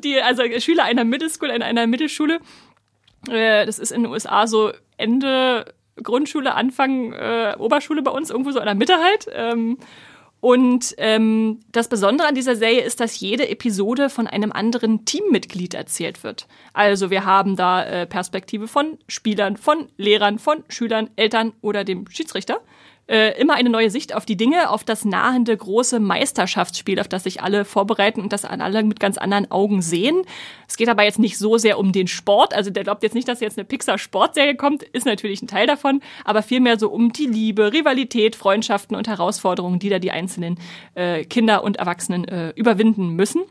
Die, 0.03 0.21
also 0.21 0.43
Schüler 0.59 0.83
einer 0.85 1.05
Middle 1.05 1.31
School, 1.31 1.51
in 1.51 1.63
einer 1.63 1.87
Mittelschule. 1.87 2.41
Äh, 3.29 3.65
das 3.67 3.79
ist 3.79 3.93
in 3.93 4.03
den 4.03 4.13
USA 4.13 4.49
so 4.49 4.73
Ende 4.97 5.73
Grundschule, 6.03 6.55
Anfang 6.55 7.13
äh, 7.13 7.55
Oberschule 7.57 8.03
bei 8.03 8.11
uns, 8.11 8.31
irgendwo 8.31 8.51
so 8.51 8.59
in 8.59 8.65
der 8.65 8.75
Mitte 8.75 8.99
halt. 8.99 9.29
Ähm, 9.33 9.79
und 10.45 10.95
ähm, 10.99 11.61
das 11.73 11.89
Besondere 11.89 12.29
an 12.29 12.35
dieser 12.35 12.55
Serie 12.55 12.83
ist, 12.83 13.01
dass 13.01 13.19
jede 13.19 13.49
Episode 13.49 14.11
von 14.11 14.27
einem 14.27 14.53
anderen 14.53 15.07
Teammitglied 15.07 15.73
erzählt 15.73 16.23
wird. 16.23 16.49
Also 16.75 17.09
wir 17.09 17.25
haben 17.25 17.57
da 17.57 17.83
äh, 17.83 18.07
Perspektive 18.07 18.69
von 18.69 18.99
Spielern, 19.09 19.57
von 19.57 19.89
Lehrern, 19.97 20.39
von 20.39 20.63
Schülern, 20.69 21.09
Eltern 21.17 21.55
oder 21.63 21.83
dem 21.83 22.07
Schiedsrichter. 22.11 22.61
Äh, 23.07 23.39
immer 23.39 23.55
eine 23.55 23.69
neue 23.69 23.91
Sicht 23.91 24.15
auf 24.15 24.25
die 24.25 24.37
Dinge, 24.37 24.71
auf 24.71 24.83
das 24.83 25.05
nahende 25.05 25.55
große 25.55 26.01
Meisterschaftsspiel, 26.01 26.99
auf 27.01 27.09
das 27.09 27.25
sich 27.25 27.43
alle 27.43 27.67
vorbereiten 27.67 28.23
und 28.23 28.33
das 28.33 28.47
alle 28.47 28.83
mit 28.83 28.99
ganz 28.99 29.19
anderen 29.19 29.51
Augen 29.51 29.83
sehen. 29.83 30.23
Es 30.67 30.79
geht 30.79 30.89
aber 30.89 31.03
jetzt 31.05 31.19
nicht 31.19 31.37
so 31.37 31.59
sehr 31.59 31.79
um 31.79 31.93
den 31.93 32.07
Sport. 32.07 32.55
Also 32.55 32.71
der 32.71 32.83
glaubt 32.85 33.03
jetzt 33.03 33.15
nicht, 33.15 33.29
dass 33.29 33.41
jetzt 33.41 33.59
eine 33.59 33.67
Pixar-Sportserie 33.67 34.57
kommt, 34.57 34.83
ist 34.83 35.05
natürlich 35.05 35.43
ein 35.43 35.49
Teil 35.49 35.67
davon, 35.67 36.01
aber 36.25 36.43
vielmehr 36.43 36.79
so 36.79 36.89
um 36.89 37.13
die 37.13 37.27
Liebe, 37.27 37.75
Rivalität, 37.75 38.37
Freundschaften 38.37 38.97
und 38.97 39.07
Herausforderungen, 39.07 39.79
die 39.79 39.91
da 39.91 39.99
die 39.99 40.11
einzelnen 40.11 40.59
äh, 40.95 41.25
Kinder 41.25 41.63
und 41.63 41.77
Erwachsenen 41.77 42.25
äh, 42.25 42.53
überwinden 42.57 43.11
müssen. 43.11 43.43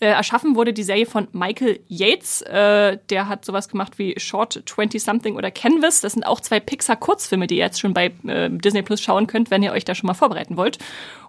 Äh, 0.00 0.06
erschaffen 0.06 0.56
wurde 0.56 0.72
die 0.72 0.82
Serie 0.82 1.06
von 1.06 1.28
Michael 1.32 1.80
Yates. 1.88 2.42
Äh, 2.42 2.98
der 3.10 3.28
hat 3.28 3.44
sowas 3.44 3.68
gemacht 3.68 3.98
wie 3.98 4.18
Short 4.18 4.62
20 4.66 5.02
Something 5.02 5.36
oder 5.36 5.50
Canvas. 5.50 6.00
Das 6.00 6.12
sind 6.12 6.24
auch 6.26 6.40
zwei 6.40 6.58
Pixar-Kurzfilme, 6.58 7.46
die 7.46 7.56
ihr 7.56 7.64
jetzt 7.64 7.80
schon 7.80 7.94
bei 7.94 8.12
äh, 8.26 8.50
Disney 8.50 8.82
Plus 8.82 9.00
schauen 9.00 9.26
könnt, 9.26 9.50
wenn 9.50 9.62
ihr 9.62 9.72
euch 9.72 9.84
da 9.84 9.94
schon 9.94 10.08
mal 10.08 10.14
vorbereiten 10.14 10.56
wollt. 10.56 10.78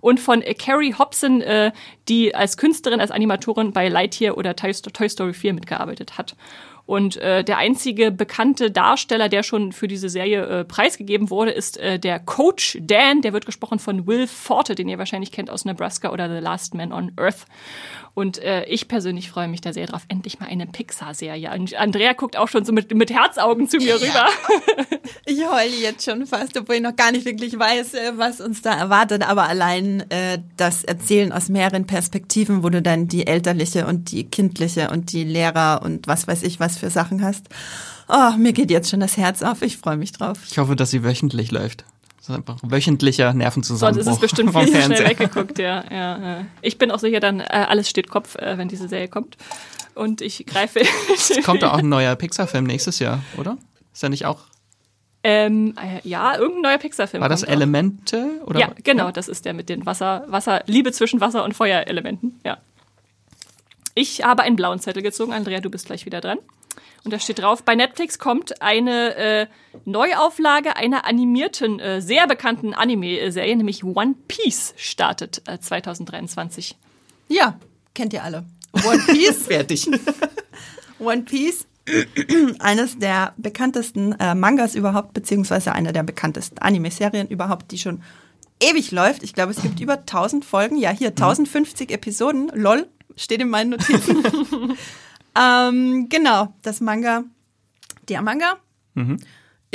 Und 0.02 0.20
von 0.20 0.44
Carrie 0.58 0.96
Hobson, 0.96 1.42
äh, 1.42 1.72
die 2.10 2.34
als 2.34 2.58
Künstlerin, 2.58 3.00
als 3.00 3.12
Animatorin 3.12 3.72
bei 3.72 3.88
Lightyear 3.88 4.38
oder 4.38 4.56
Toy 4.56 4.74
Story 4.74 5.34
4 5.34 5.54
mitgearbeitet 5.54 6.18
hat. 6.18 6.36
Und 6.86 7.18
äh, 7.18 7.44
der 7.44 7.58
einzige 7.58 8.12
bekannte 8.12 8.70
Darsteller, 8.70 9.28
der 9.28 9.42
schon 9.42 9.72
für 9.72 9.88
diese 9.88 10.08
Serie 10.08 10.46
äh, 10.46 10.66
preisgegeben 10.66 11.32
wurde, 11.32 11.52
ist 11.52 11.78
äh, 11.78 12.00
der 12.00 12.20
Coach 12.20 12.78
Dan. 12.80 13.22
Der 13.22 13.34
wird 13.34 13.46
gesprochen 13.46 13.80
von 13.80 14.06
Will 14.06 14.28
Forte, 14.28 14.76
den 14.76 14.88
ihr 14.88 15.00
wahrscheinlich 15.00 15.32
kennt 15.32 15.50
aus 15.50 15.66
Nebraska 15.66 16.12
oder 16.12 16.30
The 16.30 16.44
Last 16.44 16.76
Man 16.76 16.92
on 16.92 17.12
Earth. 17.18 17.46
Und 18.16 18.42
äh, 18.42 18.64
ich 18.66 18.88
persönlich 18.88 19.30
freue 19.30 19.50
mich 19.50 19.60
da 19.60 19.74
sehr 19.74 19.88
drauf. 19.88 20.04
Endlich 20.08 20.40
mal 20.40 20.48
eine 20.48 20.66
Pixar-Serie. 20.68 21.52
Und 21.54 21.74
Andrea 21.76 22.14
guckt 22.14 22.38
auch 22.38 22.48
schon 22.48 22.64
so 22.64 22.72
mit, 22.72 22.96
mit 22.96 23.12
Herzaugen 23.12 23.68
zu 23.68 23.78
mir 23.78 23.96
rüber. 23.96 24.28
Ich 25.28 25.44
heule 25.44 25.76
jetzt 25.76 26.06
schon 26.06 26.28
fast, 26.28 26.56
obwohl 26.58 26.76
ich 26.76 26.82
noch 26.82 26.96
gar 26.96 27.12
nicht 27.12 27.26
wirklich 27.26 27.58
weiß, 27.58 27.96
äh, 27.96 28.12
was 28.16 28.42
uns 28.42 28.62
da 28.62 28.76
erwartet. 28.76 29.28
Aber 29.28 29.48
allein 29.48 30.04
äh, 30.10 30.40
das 30.56 30.84
Erzählen 30.84 31.32
aus 31.32 31.50
mehreren 31.50 31.88
Perspektiven, 31.88 32.64
wo 32.64 32.70
du 32.70 32.82
dann 32.82 33.08
die 33.08 33.26
elterliche 33.26 33.88
und 33.88 34.12
die 34.12 34.26
kindliche 34.26 34.92
und 34.92 35.12
die 35.14 35.24
Lehrer 35.24 35.82
und 35.84 36.08
was 36.08 36.28
weiß 36.28 36.44
ich 36.44 36.60
was 36.60 36.75
für 36.78 36.90
Sachen 36.90 37.24
hast. 37.24 37.48
Oh, 38.08 38.38
mir 38.38 38.54
geht 38.54 38.70
jetzt 38.70 38.90
schon 38.90 39.00
das 39.00 39.18
Herz 39.18 39.42
auf. 39.42 39.62
Ich 39.62 39.78
freue 39.78 39.98
mich 39.98 40.12
drauf. 40.12 40.38
Ich 40.50 40.58
hoffe, 40.58 40.76
dass 40.76 40.92
sie 40.92 41.04
wöchentlich 41.04 41.52
läuft. 41.52 41.86
Das 42.18 42.30
ist 42.30 42.36
einfach 42.36 42.58
wöchentlicher 42.64 43.28
Sonst 43.28 43.38
Nervenzusammenbruch 43.38 44.02
ist 44.02 44.08
es 44.08 44.20
bestimmt 44.20 44.52
vom 44.54 44.68
viel 44.68 44.82
schnell 44.82 45.10
weggeguckt, 45.10 45.60
ja. 45.60 45.84
ja, 45.92 46.18
ja. 46.18 46.46
Ich 46.62 46.78
bin 46.78 46.90
auch 46.90 47.00
sicher, 47.00 47.20
dann 47.20 47.40
äh, 47.40 47.44
alles 47.68 47.88
steht 47.90 48.10
Kopf, 48.10 48.36
äh, 48.38 48.58
wenn 48.58 48.68
diese 48.68 48.88
Serie 48.88 49.08
kommt. 49.08 49.38
Und 49.94 50.22
ich 50.22 50.46
greife. 50.46 50.82
Es 51.14 51.32
kommt 51.46 51.62
da 51.62 51.72
auch 51.72 51.78
ein 51.78 51.90
neuer 51.90 52.16
Pixar-Film 52.16 52.66
nächstes 52.66 53.00
Jahr, 53.00 53.22
oder? 53.38 53.58
Ist 53.94 54.04
ja 54.04 54.10
nicht 54.10 54.26
auch. 54.26 54.40
ähm, 55.24 55.76
äh, 55.78 56.08
ja, 56.08 56.36
irgendein 56.36 56.62
neuer 56.62 56.78
Pixar-Film. 56.80 57.22
War 57.22 57.30
das 57.30 57.42
kommt 57.42 57.50
auch. 57.50 57.56
Elemente? 57.56 58.42
Oder? 58.46 58.60
Ja, 58.60 58.70
genau, 58.84 59.12
das 59.12 59.28
ist 59.28 59.46
der 59.46 59.54
mit 59.54 59.70
den 59.70 59.86
Wasser, 59.86 60.26
Wasser, 60.28 60.64
Liebe 60.66 60.92
zwischen 60.92 61.22
Wasser 61.22 61.44
und 61.44 61.54
Feuerelementen, 61.54 62.40
ja. 62.44 62.58
Ich 63.94 64.24
habe 64.24 64.44
einen 64.44 64.58
blauen 64.58 64.80
Zettel 64.80 65.02
gezogen. 65.02 65.32
Andrea, 65.32 65.62
du 65.62 65.70
bist 65.70 65.86
gleich 65.86 66.06
wieder 66.06 66.20
dran. 66.20 66.40
Und 67.06 67.12
da 67.12 67.20
steht 67.20 67.40
drauf, 67.40 67.62
bei 67.62 67.76
Netflix 67.76 68.18
kommt 68.18 68.64
eine 68.64 69.16
äh, 69.16 69.48
Neuauflage 69.86 70.76
einer 70.76 71.06
animierten, 71.06 71.80
äh, 71.80 72.02
sehr 72.02 72.26
bekannten 72.26 72.74
Anime-Serie, 72.74 73.56
nämlich 73.56 73.84
One 73.84 74.16
Piece, 74.28 74.74
startet 74.76 75.44
äh, 75.46 75.60
2023. 75.60 76.76
Ja, 77.28 77.60
kennt 77.94 78.12
ihr 78.12 78.24
alle. 78.24 78.44
One 78.74 79.04
Piece. 79.08 79.46
Fertig. 79.46 79.88
One 81.00 81.22
Piece, 81.22 81.68
eines 82.60 82.98
der 82.98 83.34
bekanntesten 83.38 84.14
äh, 84.14 84.34
Mangas 84.34 84.74
überhaupt, 84.74 85.14
beziehungsweise 85.14 85.74
einer 85.74 85.94
der 85.94 86.02
bekanntesten 86.02 86.58
Anime-Serien 86.58 87.28
überhaupt, 87.28 87.72
die 87.72 87.78
schon 87.78 88.02
ewig 88.60 88.92
läuft. 88.92 89.22
Ich 89.22 89.34
glaube, 89.34 89.52
es 89.52 89.62
gibt 89.62 89.80
über 89.80 90.00
1000 90.00 90.44
Folgen. 90.44 90.78
Ja, 90.78 90.90
hier 90.90 91.10
1050 91.10 91.92
Episoden. 91.92 92.52
Lol, 92.56 92.88
steht 93.16 93.42
in 93.42 93.50
meinen 93.50 93.72
Notizen. 93.72 94.24
ähm, 95.40 96.08
genau, 96.10 96.54
das 96.62 96.82
Manga, 96.82 97.24
der 98.08 98.22
Manga 98.22 98.58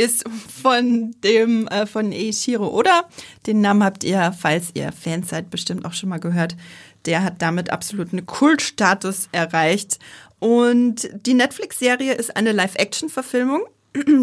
ist 0.01 0.25
von 0.63 1.15
dem 1.23 1.69
äh, 1.69 1.87
von 1.87 2.13
Eiichiro 2.13 2.69
Oda. 2.69 3.09
Den 3.47 3.61
Namen 3.61 3.85
habt 3.85 4.03
ihr, 4.03 4.33
falls 4.33 4.71
ihr 4.75 4.93
Fans 4.93 5.29
seid, 5.29 5.51
bestimmt 5.51 5.85
auch 5.85 5.93
schon 5.93 6.09
mal 6.09 6.21
gehört. 6.21 6.57
Der 7.05 7.23
hat 7.23 7.43
damit 7.43 7.71
absolut 7.71 8.13
einen 8.13 8.27
Kultstatus 8.27 9.29
erreicht. 9.33 9.99
Und 10.39 11.09
die 11.27 11.35
Netflix-Serie 11.35 12.15
ist 12.15 12.35
eine 12.35 12.53
Live-Action-Verfilmung. 12.53 13.63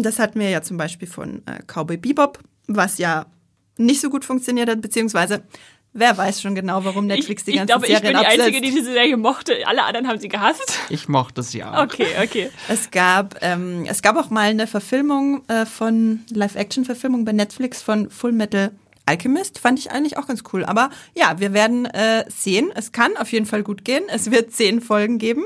Das 0.02 0.18
hatten 0.18 0.40
wir 0.40 0.50
ja 0.50 0.62
zum 0.62 0.78
Beispiel 0.78 1.06
von 1.06 1.42
äh, 1.46 1.60
Cowboy 1.66 1.96
Bebop, 1.96 2.40
was 2.66 2.98
ja 2.98 3.26
nicht 3.76 4.00
so 4.00 4.10
gut 4.10 4.24
funktioniert 4.24 4.68
hat, 4.68 4.80
beziehungsweise 4.80 5.44
Wer 5.92 6.16
weiß 6.16 6.42
schon 6.42 6.54
genau, 6.54 6.84
warum 6.84 7.06
Netflix 7.06 7.42
ich, 7.42 7.44
die 7.46 7.50
ich 7.52 7.56
ganzen 7.56 7.68
glaube, 7.68 7.86
Serien 7.86 8.04
ich 8.04 8.10
bin 8.12 8.20
die 8.20 8.26
absetzt. 8.26 8.46
Einzige, 8.46 8.60
die 8.60 8.70
diese 8.70 8.92
Serie 8.92 9.16
mochte. 9.16 9.66
Alle 9.66 9.84
anderen 9.84 10.06
haben 10.06 10.18
sie 10.18 10.28
gehasst. 10.28 10.78
Ich 10.90 11.08
mochte 11.08 11.42
sie 11.42 11.64
auch. 11.64 11.82
Okay, 11.82 12.06
okay. 12.22 12.50
Es 12.68 12.90
gab, 12.90 13.38
ähm, 13.42 13.84
es 13.88 14.02
gab 14.02 14.16
auch 14.16 14.30
mal 14.30 14.50
eine 14.50 14.66
Verfilmung 14.66 15.42
äh, 15.48 15.66
von 15.66 16.20
Live-Action-Verfilmung 16.30 17.24
bei 17.24 17.32
Netflix 17.32 17.82
von 17.82 18.10
Full 18.10 18.32
Metal 18.32 18.70
Alchemist. 19.06 19.58
Fand 19.58 19.78
ich 19.78 19.90
eigentlich 19.90 20.18
auch 20.18 20.26
ganz 20.26 20.42
cool. 20.52 20.64
Aber 20.64 20.90
ja, 21.16 21.40
wir 21.40 21.52
werden 21.52 21.86
äh, 21.86 22.24
sehen. 22.28 22.70
Es 22.74 22.92
kann 22.92 23.16
auf 23.16 23.32
jeden 23.32 23.46
Fall 23.46 23.62
gut 23.62 23.84
gehen. 23.84 24.04
Es 24.08 24.30
wird 24.30 24.52
zehn 24.52 24.80
Folgen 24.80 25.18
geben. 25.18 25.44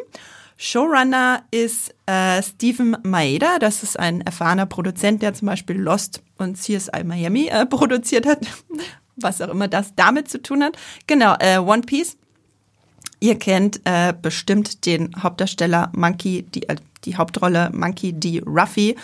Showrunner 0.59 1.45
ist 1.51 1.95
äh, 2.07 2.43
Stephen 2.43 2.97
Maeda. 3.03 3.59
Das 3.59 3.83
ist 3.83 3.99
ein 3.99 4.21
erfahrener 4.21 4.67
Produzent, 4.67 5.23
der 5.23 5.35
zum 5.35 5.47
Beispiel 5.47 5.77
Lost 5.77 6.23
und 6.39 6.57
CSI 6.57 7.05
Miami 7.05 7.49
äh, 7.49 7.65
produziert 7.71 8.27
hat. 8.27 8.41
Was 9.17 9.41
auch 9.41 9.49
immer 9.49 9.69
das 9.69 9.95
damit 9.95 10.29
zu 10.29 10.41
tun 10.41 10.63
hat. 10.63 10.77
Genau, 11.07 11.35
äh, 11.39 11.59
One 11.59 11.83
Piece. 11.83 12.17
Ihr 13.21 13.39
kennt 13.39 13.81
äh, 13.85 14.13
bestimmt 14.21 14.85
den 14.85 15.11
Hauptdarsteller 15.23 15.93
Monkey, 15.95 16.43
die, 16.43 16.69
äh, 16.69 16.77
die 17.05 17.17
Hauptrolle 17.17 17.71
Monkey 17.73 18.13
D. 18.13 18.43
Ruffy. 18.45 18.97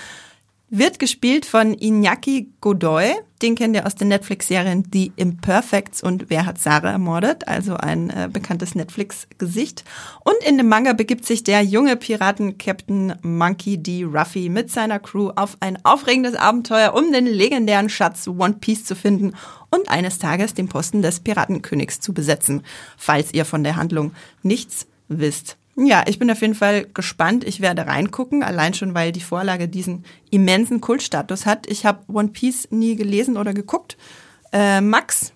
Wird 0.71 0.99
gespielt 0.99 1.47
von 1.47 1.75
Iñaki 1.75 2.49
Godoy. 2.61 3.15
Den 3.43 3.55
kennt 3.55 3.77
ihr 3.77 3.87
aus 3.87 3.95
den 3.95 4.09
Netflix-Serien 4.09 4.85
The 4.93 5.13
Imperfects 5.17 6.03
und 6.03 6.29
Wer 6.29 6.45
hat 6.45 6.59
Sarah 6.59 6.91
ermordet? 6.91 7.47
Also 7.47 7.75
ein 7.75 8.11
äh, 8.11 8.29
bekanntes 8.33 8.75
Netflix-Gesicht. 8.75 9.85
Und 10.25 10.37
in 10.45 10.59
dem 10.59 10.69
Manga 10.69 10.93
begibt 10.93 11.25
sich 11.25 11.45
der 11.45 11.63
junge 11.63 11.97
Piraten-Captain 11.97 13.15
Monkey 13.23 13.79
D. 13.79 14.05
Ruffy 14.05 14.49
mit 14.49 14.71
seiner 14.71 14.99
Crew 14.99 15.31
auf 15.37 15.57
ein 15.61 15.79
aufregendes 15.85 16.35
Abenteuer, 16.35 16.95
um 16.95 17.13
den 17.13 17.27
legendären 17.27 17.89
Schatz 17.89 18.27
One 18.27 18.55
Piece 18.55 18.85
zu 18.85 18.97
finden 18.97 19.35
und 19.71 19.89
eines 19.89 20.19
Tages 20.19 20.55
den 20.55 20.69
Posten 20.69 21.03
des 21.03 21.21
Piratenkönigs 21.21 22.01
zu 22.01 22.13
besetzen, 22.13 22.63
falls 22.97 23.33
ihr 23.33 23.45
von 23.45 23.63
der 23.63 23.77
Handlung 23.77 24.13
nichts 24.43 24.87
wisst. 25.09 25.57
Ja, 25.81 26.03
ich 26.09 26.19
bin 26.19 26.29
auf 26.31 26.41
jeden 26.41 26.57
Fall 26.57 26.87
gespannt. 26.93 27.45
Ich 27.45 27.61
werde 27.61 27.87
reingucken, 27.87 28.43
allein 28.43 28.75
schon, 28.75 28.95
weil 28.95 29.13
die 29.13 29.21
Vorlage 29.21 29.69
diesen 29.69 30.05
immensen 30.31 30.81
Kultstatus 30.81 31.47
hat. 31.47 31.69
Ich 31.71 31.87
habe 31.87 32.01
One 32.13 32.29
Piece 32.29 32.67
nie 32.73 32.97
gelesen 32.97 33.37
oder 33.37 33.55
geguckt. 33.55 33.97
Äh, 34.53 34.81
Max? 34.81 35.33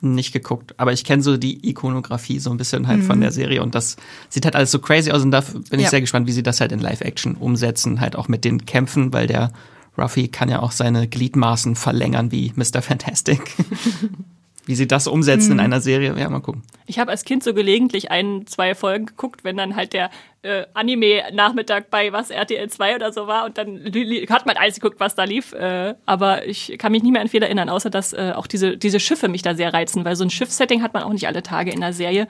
Nicht 0.00 0.32
geguckt, 0.32 0.74
aber 0.78 0.92
ich 0.92 1.04
kenne 1.04 1.22
so 1.22 1.36
die 1.36 1.68
Ikonografie 1.68 2.38
so 2.38 2.50
ein 2.50 2.56
bisschen 2.58 2.86
halt 2.88 3.02
von 3.04 3.20
der 3.22 3.30
Serie 3.32 3.62
und 3.62 3.74
das 3.74 3.96
sieht 4.28 4.44
halt 4.44 4.54
alles 4.54 4.70
so 4.70 4.78
crazy 4.78 5.10
aus 5.10 5.22
und 5.22 5.30
da 5.30 5.40
bin 5.40 5.80
ich 5.80 5.84
Ja. 5.84 5.90
sehr 5.90 6.00
gespannt, 6.02 6.26
wie 6.26 6.32
sie 6.32 6.42
das 6.42 6.60
halt 6.60 6.72
in 6.72 6.78
Live-Action 6.78 7.36
umsetzen, 7.36 8.00
halt 8.00 8.14
auch 8.14 8.28
mit 8.28 8.44
den 8.44 8.66
Kämpfen, 8.66 9.14
weil 9.14 9.26
der 9.26 9.50
Ruffy 9.96 10.28
kann 10.28 10.50
ja 10.50 10.60
auch 10.60 10.72
seine 10.72 11.08
Gliedmaßen 11.08 11.74
verlängern 11.74 12.30
wie 12.32 12.52
Mr. 12.56 12.82
Fantastic. 12.82 13.40
wie 14.66 14.74
sie 14.74 14.86
das 14.86 15.06
umsetzen 15.06 15.52
in 15.52 15.60
einer 15.60 15.80
Serie, 15.80 16.14
ja, 16.18 16.28
mal 16.28 16.40
gucken. 16.40 16.62
Ich 16.86 16.98
habe 16.98 17.10
als 17.10 17.24
Kind 17.24 17.42
so 17.42 17.54
gelegentlich 17.54 18.10
ein, 18.10 18.46
zwei 18.46 18.74
Folgen 18.74 19.06
geguckt, 19.06 19.44
wenn 19.44 19.56
dann 19.56 19.76
halt 19.76 19.92
der 19.92 20.10
äh, 20.42 20.64
Anime-Nachmittag 20.74 21.90
bei 21.90 22.12
was 22.12 22.30
RTL 22.30 22.68
2 22.68 22.96
oder 22.96 23.12
so 23.12 23.26
war 23.26 23.46
und 23.46 23.56
dann 23.56 23.84
hat 24.28 24.46
man 24.46 24.56
alles 24.56 24.76
geguckt, 24.76 25.00
was 25.00 25.14
da 25.14 25.24
lief. 25.24 25.52
Äh, 25.52 25.94
aber 26.06 26.46
ich 26.46 26.76
kann 26.78 26.92
mich 26.92 27.02
nicht 27.02 27.12
mehr 27.12 27.22
an 27.22 27.28
viel 27.28 27.42
erinnern, 27.42 27.68
außer 27.68 27.90
dass 27.90 28.12
äh, 28.12 28.32
auch 28.34 28.46
diese, 28.46 28.76
diese 28.76 29.00
Schiffe 29.00 29.28
mich 29.28 29.42
da 29.42 29.54
sehr 29.54 29.72
reizen, 29.72 30.04
weil 30.04 30.16
so 30.16 30.24
ein 30.24 30.30
Schiffssetting 30.30 30.82
hat 30.82 30.94
man 30.94 31.02
auch 31.02 31.12
nicht 31.12 31.26
alle 31.26 31.42
Tage 31.42 31.70
in 31.70 31.80
der 31.80 31.92
Serie. 31.92 32.28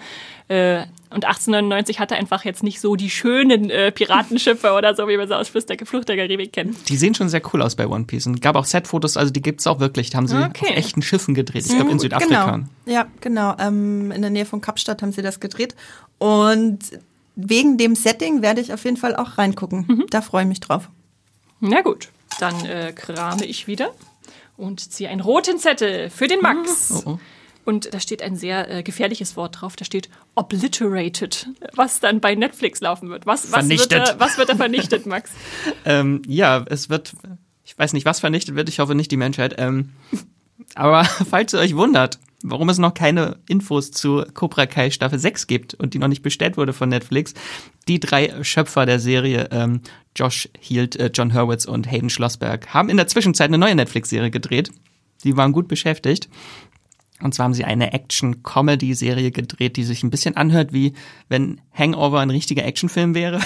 Äh, 0.49 0.85
und 1.15 1.25
1899 1.25 2.01
hatte 2.01 2.17
einfach 2.17 2.45
jetzt 2.45 2.63
nicht 2.63 2.81
so 2.81 2.97
die 2.97 3.09
schönen 3.11 3.71
äh, 3.71 3.91
Piratenschiffe 3.93 4.73
oder 4.73 4.95
so, 4.95 5.09
wie 5.09 5.17
man 5.17 5.29
sie 5.29 5.37
aus 5.37 5.49
Flucht 5.49 5.69
der, 5.71 5.79
Flucht 5.87 6.09
der 6.09 6.17
Karibik 6.17 6.53
kennt. 6.53 6.89
Die 6.89 6.97
sehen 6.97 7.15
schon 7.15 7.29
sehr 7.29 7.41
cool 7.53 7.63
aus 7.63 7.77
bei 7.77 7.87
One 7.87 8.05
Piece 8.05 8.27
und 8.27 8.41
gab 8.41 8.57
auch 8.57 8.65
Set-Fotos, 8.65 9.17
also 9.17 9.33
die 9.33 9.43
gibt's 9.43 9.67
auch 9.67 9.81
wirklich, 9.81 10.11
die 10.11 10.17
haben 10.17 10.27
sie 10.27 10.37
Okay. 10.37 10.67
auf 10.71 10.77
echten 10.77 11.03
Schiffen 11.03 11.35
gedreht, 11.35 11.65
ich 11.67 11.73
glaube 11.75 11.91
in 11.91 11.97
Mhm, 11.97 12.01
Südafrika. 12.01 12.51
Genau. 12.57 12.67
Ja, 12.87 13.07
genau. 13.21 13.55
Ähm, 13.59 14.11
in 14.13 14.21
der 14.21 14.31
Nähe 14.31 14.45
von 14.47 14.61
Kapstadt 14.61 15.01
haben 15.03 15.13
sie 15.13 15.23
das 15.23 15.41
gedreht. 15.41 15.75
Und 16.19 16.79
wegen 17.37 17.79
dem 17.79 17.95
Setting 17.95 18.43
werde 18.43 18.61
ich 18.61 18.73
auf 18.73 18.85
jeden 18.85 18.97
Fall 18.97 19.17
auch 19.17 19.39
reingucken. 19.39 19.85
Mhm. 19.89 20.05
Da 20.11 20.21
freue 20.21 20.43
ich 20.43 20.49
mich 20.49 20.61
drauf. 20.61 20.89
Na 21.61 21.81
gut, 21.83 22.09
dann 22.41 22.65
äh, 22.67 22.93
krame 22.95 23.45
ich 23.45 23.67
wieder 23.67 23.91
und 24.57 24.81
ziehe 24.93 25.09
einen 25.09 25.21
roten 25.21 25.59
Zettel 25.59 26.11
für 26.11 26.29
den 26.29 26.41
Max. 26.41 27.03
Oh, 27.07 27.11
oh. 27.13 27.19
Und 27.65 27.95
da 27.95 28.01
steht 28.01 28.23
ein 28.23 28.37
sehr 28.37 28.71
äh, 28.71 28.83
gefährliches 28.83 29.37
Wort 29.37 29.61
drauf. 29.61 29.77
Da 29.77 29.85
steht 29.85 30.11
obliterated, 30.35 31.49
was 31.75 32.01
dann 32.01 32.21
bei 32.21 32.35
Netflix 32.35 32.81
laufen 32.81 33.09
wird. 33.09 33.27
Was, 33.27 33.53
was, 33.53 33.69
wird, 33.69 33.91
da, 33.91 34.17
was 34.19 34.37
wird 34.37 34.49
da 34.49 34.57
vernichtet, 34.57 35.07
Max? 35.07 35.31
Ähm, 35.87 36.23
ja, 36.27 36.65
es 36.69 36.89
wird, 36.89 37.15
ich 37.65 37.77
weiß 37.79 37.93
nicht, 37.93 38.07
was 38.07 38.21
vernichtet 38.21 38.55
wird, 38.55 38.69
ich 38.69 38.79
hoffe 38.79 38.95
nicht 38.95 39.11
die 39.11 39.17
Menschheit. 39.17 39.55
Ähm, 39.59 39.91
aber 40.75 41.05
falls 41.31 41.53
ihr 41.53 41.59
euch 41.59 41.77
wundert, 41.77 42.19
warum 42.43 42.69
es 42.69 42.79
noch 42.79 42.95
keine 42.95 43.39
Infos 43.49 43.91
zu 43.91 44.25
Cobra 44.35 44.67
Kai 44.67 44.91
Staffel 44.91 45.19
6 45.19 45.47
gibt 45.47 45.75
und 45.75 45.95
die 45.95 45.99
noch 45.99 46.09
nicht 46.09 46.23
bestellt 46.23 46.57
wurde 46.57 46.73
von 46.73 46.89
Netflix, 46.89 47.35
die 47.89 48.01
drei 48.01 48.45
Schöpfer 48.45 48.87
der 48.87 49.01
Serie, 49.01 49.49
ähm, 49.51 49.81
Josh 50.17 50.49
Hield, 50.61 50.97
äh, 50.97 51.11
John 51.13 51.35
Hurwitz 51.35 51.65
und 51.65 51.91
Hayden 51.91 52.11
Schlossberg, 52.11 52.73
haben 52.73 52.89
in 52.89 52.97
der 52.97 53.07
Zwischenzeit 53.07 53.49
eine 53.49 53.59
neue 53.59 53.75
Netflix-Serie 53.75 54.31
gedreht. 54.31 54.71
Die 55.25 55.37
waren 55.37 55.53
gut 55.53 55.69
beschäftigt. 55.69 56.29
Und 57.21 57.35
zwar 57.35 57.45
haben 57.45 57.55
sie 57.55 57.65
eine 57.65 57.93
Action-Comedy-Serie 57.93 59.31
gedreht, 59.31 59.77
die 59.77 59.85
sich 59.85 60.03
ein 60.03 60.11
bisschen 60.11 60.37
anhört, 60.37 60.73
wie 60.73 60.95
wenn 61.29 61.61
Hangover 61.75 62.21
ein 62.21 62.31
richtiger 62.31 62.65
Actionfilm 62.65 63.15
wäre. 63.15 63.41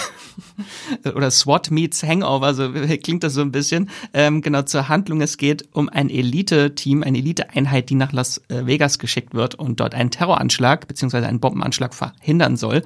Oder 1.14 1.30
SWAT 1.30 1.70
meets 1.70 2.02
Hangover, 2.02 2.54
so 2.54 2.70
klingt 3.02 3.24
das 3.24 3.34
so 3.34 3.40
ein 3.40 3.52
bisschen. 3.52 3.90
Ähm, 4.12 4.42
genau 4.42 4.62
zur 4.62 4.88
Handlung. 4.88 5.20
Es 5.20 5.36
geht 5.38 5.68
um 5.72 5.88
ein 5.88 6.10
Elite-Team, 6.10 7.02
eine 7.02 7.18
Elite-Einheit, 7.18 7.90
die 7.90 7.94
nach 7.94 8.12
Las 8.12 8.42
äh, 8.48 8.66
Vegas 8.66 8.98
geschickt 8.98 9.34
wird 9.34 9.54
und 9.54 9.80
dort 9.80 9.94
einen 9.94 10.10
Terroranschlag 10.10 10.86
bzw. 10.86 11.18
einen 11.18 11.40
Bombenanschlag 11.40 11.94
verhindern 11.94 12.56
soll. 12.56 12.82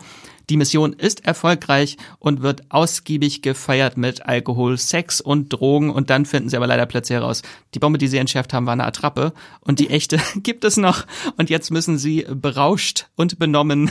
Die 0.51 0.59
Mission 0.59 0.93
ist 0.93 1.25
erfolgreich 1.25 1.97
und 2.19 2.43
wird 2.43 2.71
ausgiebig 2.71 3.41
gefeiert 3.41 3.97
mit 3.97 4.27
Alkohol, 4.27 4.77
Sex 4.77 5.23
und 5.23 5.51
Drogen. 5.51 5.89
Und 5.89 6.11
dann 6.11 6.27
finden 6.27 6.51
sie 6.51 6.57
aber 6.59 6.67
leider 6.67 6.85
plötzlich 6.85 7.17
heraus, 7.17 7.41
die 7.75 7.79
Bombe, 7.79 7.97
die 7.97 8.07
sie 8.07 8.19
entschärft 8.19 8.53
haben, 8.53 8.67
war 8.67 8.75
eine 8.75 8.85
Attrappe. 8.85 9.33
Und 9.61 9.79
die 9.79 9.89
echte 9.89 10.19
gibt 10.37 10.65
es 10.65 10.77
noch. 10.77 11.07
Und 11.39 11.49
jetzt 11.49 11.71
müssen 11.71 11.97
sie 11.97 12.27
berauscht 12.29 13.07
und 13.17 13.39
benommen 13.39 13.91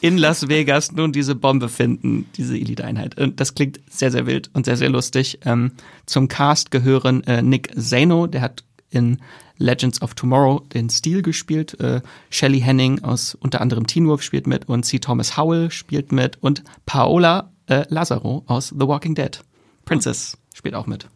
in 0.00 0.18
Las 0.18 0.48
Vegas 0.48 0.77
nun 0.92 1.12
diese 1.12 1.34
Bombe 1.34 1.68
finden, 1.68 2.26
diese 2.36 2.56
Elite-Einheit. 2.56 3.18
Und 3.18 3.40
das 3.40 3.54
klingt 3.54 3.80
sehr, 3.90 4.10
sehr 4.10 4.26
wild 4.26 4.50
und 4.54 4.64
sehr, 4.64 4.76
sehr 4.76 4.90
lustig. 4.90 5.40
Ähm, 5.44 5.72
zum 6.06 6.28
Cast 6.28 6.70
gehören 6.70 7.24
äh, 7.24 7.42
Nick 7.42 7.70
Zano, 7.76 8.26
der 8.26 8.40
hat 8.40 8.64
in 8.90 9.18
Legends 9.58 10.00
of 10.02 10.14
Tomorrow 10.14 10.60
den 10.72 10.88
Stil 10.88 11.22
gespielt. 11.22 11.78
Äh, 11.80 12.00
Shelley 12.30 12.60
Henning 12.60 13.02
aus 13.02 13.34
unter 13.34 13.60
anderem 13.60 13.86
Teen 13.86 14.06
Wolf 14.06 14.22
spielt 14.22 14.46
mit 14.46 14.68
und 14.68 14.84
C. 14.84 14.98
Thomas 14.98 15.36
Howell 15.36 15.70
spielt 15.70 16.12
mit 16.12 16.42
und 16.42 16.62
Paola 16.86 17.50
äh, 17.66 17.84
Lazaro 17.88 18.44
aus 18.46 18.68
The 18.68 18.86
Walking 18.86 19.14
Dead. 19.14 19.40
Princess 19.84 20.38
spielt 20.54 20.74
auch 20.74 20.86
mit. 20.86 21.08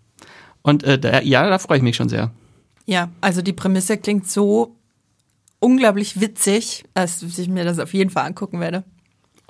Und 0.63 0.85
äh, 0.85 0.99
da, 0.99 1.21
ja, 1.23 1.49
da 1.49 1.59
freue 1.59 1.79
ich 1.79 1.83
mich 1.83 1.97
schon 1.97 2.09
sehr. 2.09 2.31
Ja, 2.87 3.11
also 3.21 3.43
die 3.43 3.53
Prämisse 3.53 3.97
klingt 3.97 4.29
so 4.29 4.77
unglaublich 5.61 6.21
witzig, 6.21 6.85
dass 6.95 7.23
ich 7.23 7.49
mir 7.49 7.65
das 7.65 7.79
auf 7.79 7.95
jeden 7.95 8.11
Fall 8.11 8.27
angucken 8.27 8.61
werde. 8.61 8.85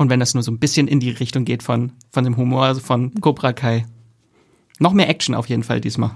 Und 0.03 0.11
wenn 0.11 0.19
das 0.19 0.35
nur 0.35 0.43
so 0.43 0.51
ein 0.51 0.59
bisschen 0.59 0.89
in 0.89 0.99
die 0.99 1.11
Richtung 1.11 1.45
geht 1.45 1.63
von, 1.63 1.93
von 2.11 2.25
dem 2.25 2.37
Humor, 2.37 2.65
also 2.65 2.81
von 2.81 3.15
Cobra 3.21 3.53
Kai. 3.53 3.87
Noch 4.81 4.93
mehr 4.93 5.09
Action 5.09 5.37
auf 5.37 5.49
jeden 5.49 5.63
Fall 5.63 5.81
diesmal. 5.81 6.11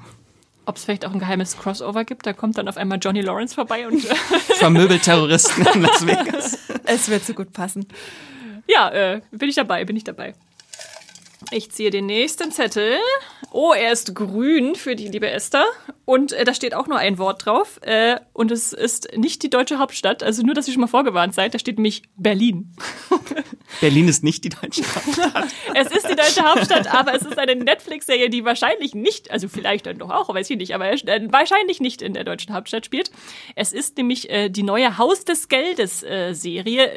Ob 0.64 0.74
es 0.74 0.84
vielleicht 0.84 1.06
auch 1.06 1.12
ein 1.12 1.20
geheimes 1.20 1.56
Crossover 1.56 2.04
gibt, 2.04 2.26
da 2.26 2.32
kommt 2.32 2.58
dann 2.58 2.66
auf 2.66 2.76
einmal 2.76 2.98
Johnny 3.00 3.20
Lawrence 3.20 3.54
vorbei 3.54 3.86
und 3.86 4.04
äh, 4.10 4.14
Vermöbelt 4.58 5.02
Terroristen 5.04 5.64
in 5.72 5.82
Las 5.82 6.04
Vegas. 6.04 6.58
Es 6.84 7.08
wird 7.08 7.24
so 7.24 7.32
gut 7.32 7.52
passen. 7.52 7.86
ja, 8.66 8.90
äh, 8.90 9.20
bin 9.30 9.48
ich 9.48 9.54
dabei, 9.54 9.84
bin 9.84 9.94
ich 9.94 10.02
dabei. 10.02 10.34
Ich 11.52 11.70
ziehe 11.70 11.90
den 11.90 12.06
nächsten 12.06 12.50
Zettel. 12.50 12.98
Oh, 13.52 13.72
er 13.72 13.92
ist 13.92 14.14
grün 14.14 14.74
für 14.74 14.96
die 14.96 15.08
liebe 15.08 15.30
Esther. 15.30 15.64
Und 16.04 16.32
äh, 16.32 16.44
da 16.44 16.54
steht 16.54 16.74
auch 16.74 16.88
nur 16.88 16.98
ein 16.98 17.18
Wort 17.18 17.46
drauf. 17.46 17.80
Äh, 17.82 18.18
und 18.32 18.50
es 18.50 18.72
ist 18.72 19.16
nicht 19.16 19.42
die 19.42 19.50
deutsche 19.50 19.78
Hauptstadt. 19.78 20.22
Also 20.22 20.42
nur, 20.42 20.54
dass 20.54 20.66
ihr 20.66 20.74
schon 20.74 20.80
mal 20.80 20.88
vorgewarnt 20.88 21.34
seid. 21.34 21.54
Da 21.54 21.58
steht 21.58 21.76
nämlich 21.76 22.02
Berlin. 22.16 22.72
Berlin 23.80 24.08
ist 24.08 24.24
nicht 24.24 24.44
die 24.44 24.48
deutsche 24.48 24.82
Hauptstadt. 24.82 25.46
Es 25.74 25.90
ist 25.90 26.08
die 26.08 26.16
deutsche 26.16 26.42
Hauptstadt, 26.42 26.92
aber 26.92 27.14
es 27.14 27.22
ist 27.22 27.38
eine 27.38 27.54
Netflix-Serie, 27.54 28.30
die 28.30 28.44
wahrscheinlich 28.44 28.94
nicht, 28.94 29.30
also 29.30 29.46
vielleicht 29.48 29.86
dann 29.86 29.98
doch 29.98 30.10
auch, 30.10 30.32
weiß 30.32 30.48
ich 30.48 30.56
nicht, 30.56 30.74
aber 30.74 30.90
äh, 30.90 31.28
wahrscheinlich 31.30 31.80
nicht 31.80 32.00
in 32.00 32.14
der 32.14 32.24
deutschen 32.24 32.54
Hauptstadt 32.54 32.86
spielt. 32.86 33.10
Es 33.56 33.72
ist 33.72 33.96
nämlich 33.98 34.30
äh, 34.30 34.48
die 34.48 34.62
neue 34.62 34.96
Haus 34.96 35.24
des 35.24 35.48
Geldes 35.48 36.02
äh, 36.02 36.34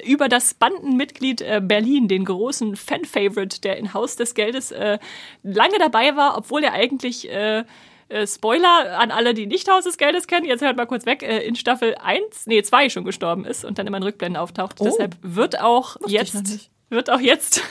über 0.06 0.30
das 0.30 0.54
Bandenmitglied 0.54 1.42
äh, 1.42 1.62
Berlin, 1.62 2.08
den 2.08 2.24
großen 2.24 2.76
Fan-Favorite, 2.78 3.60
der 3.62 3.78
in 3.78 3.94
Haus 3.94 4.16
des 4.16 4.34
Geldes 4.40 4.72
äh, 4.72 4.98
lange 5.44 5.78
dabei 5.80 6.16
war, 6.16 6.38
obwohl 6.38 6.64
er 6.64 6.72
eigentlich 6.72 7.30
äh, 7.30 7.66
äh, 8.10 8.26
Spoiler 8.26 8.98
an 8.98 9.12
alle, 9.12 9.34
die 9.34 9.46
nicht 9.46 9.70
Haus 9.70 9.84
des 9.84 9.98
Geldes 9.98 10.28
kennen, 10.28 10.46
jetzt 10.46 10.62
hört 10.62 10.78
mal 10.78 10.86
kurz 10.86 11.06
weg, 11.06 11.22
äh, 11.24 11.40
in 11.40 11.56
Staffel 11.56 11.96
1, 12.02 12.48
nee, 12.48 12.62
2 12.62 12.90
schon 12.90 13.04
gestorben 13.04 13.46
ist 13.46 13.66
und 13.66 13.78
dann 13.78 13.86
immer 13.86 13.98
in 13.98 14.04
Rückblenden 14.04 14.42
auftaucht. 14.42 14.78
Oh. 14.80 14.86
Deshalb 14.86 15.16
wird 15.22 15.60
auch 15.60 15.96
Wusste 16.00 16.12
jetzt, 16.12 16.72
wird 16.90 17.10
auch 17.10 17.20
jetzt 17.20 17.62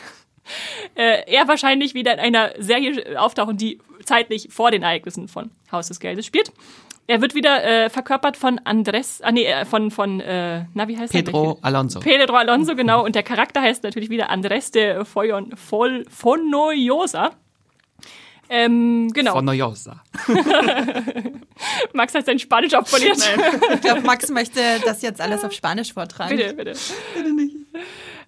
äh, 0.94 1.22
er 1.26 1.48
wahrscheinlich 1.48 1.94
wieder 1.94 2.12
in 2.12 2.20
einer 2.20 2.52
Serie 2.58 3.20
auftauchen, 3.20 3.56
die 3.56 3.80
zeitlich 4.04 4.48
vor 4.50 4.70
den 4.70 4.82
Ereignissen 4.82 5.28
von 5.28 5.50
Haus 5.72 5.88
des 5.88 5.98
Geldes 5.98 6.26
spielt. 6.26 6.52
Er 7.10 7.22
wird 7.22 7.34
wieder 7.34 7.64
äh, 7.64 7.88
verkörpert 7.88 8.36
von 8.36 8.60
Andres, 8.64 9.22
ah 9.22 9.32
nee, 9.32 9.46
äh, 9.46 9.64
von, 9.64 9.90
von 9.90 10.20
äh, 10.20 10.66
na, 10.74 10.88
wie 10.88 10.98
heißt 10.98 11.10
Pedro 11.10 11.54
der? 11.54 11.64
Alonso. 11.64 12.00
Pedro 12.00 12.36
Alonso, 12.36 12.76
genau. 12.76 13.02
Und 13.02 13.14
der 13.14 13.22
Charakter 13.22 13.62
heißt 13.62 13.82
natürlich 13.82 14.10
wieder 14.10 14.28
Andres 14.28 14.72
de 14.72 15.06
Foyon, 15.06 15.56
Fol, 15.56 16.04
Fonoyosa. 16.10 17.30
Ähm, 18.50 19.08
genau. 19.14 19.32
Fonoyosa. 19.32 20.02
Max 21.94 22.14
hat 22.14 22.26
sein 22.26 22.38
Spanisch 22.38 22.74
abpoliert. 22.74 23.18
Ich 23.74 23.80
glaube, 23.80 24.02
Max 24.02 24.28
möchte 24.28 24.60
das 24.84 25.00
jetzt 25.00 25.22
alles 25.22 25.42
auf 25.44 25.52
Spanisch 25.52 25.94
vortragen. 25.94 26.36
Bitte, 26.36 26.52
bitte. 26.52 26.74
Bitte 27.14 27.32
nicht. 27.34 27.56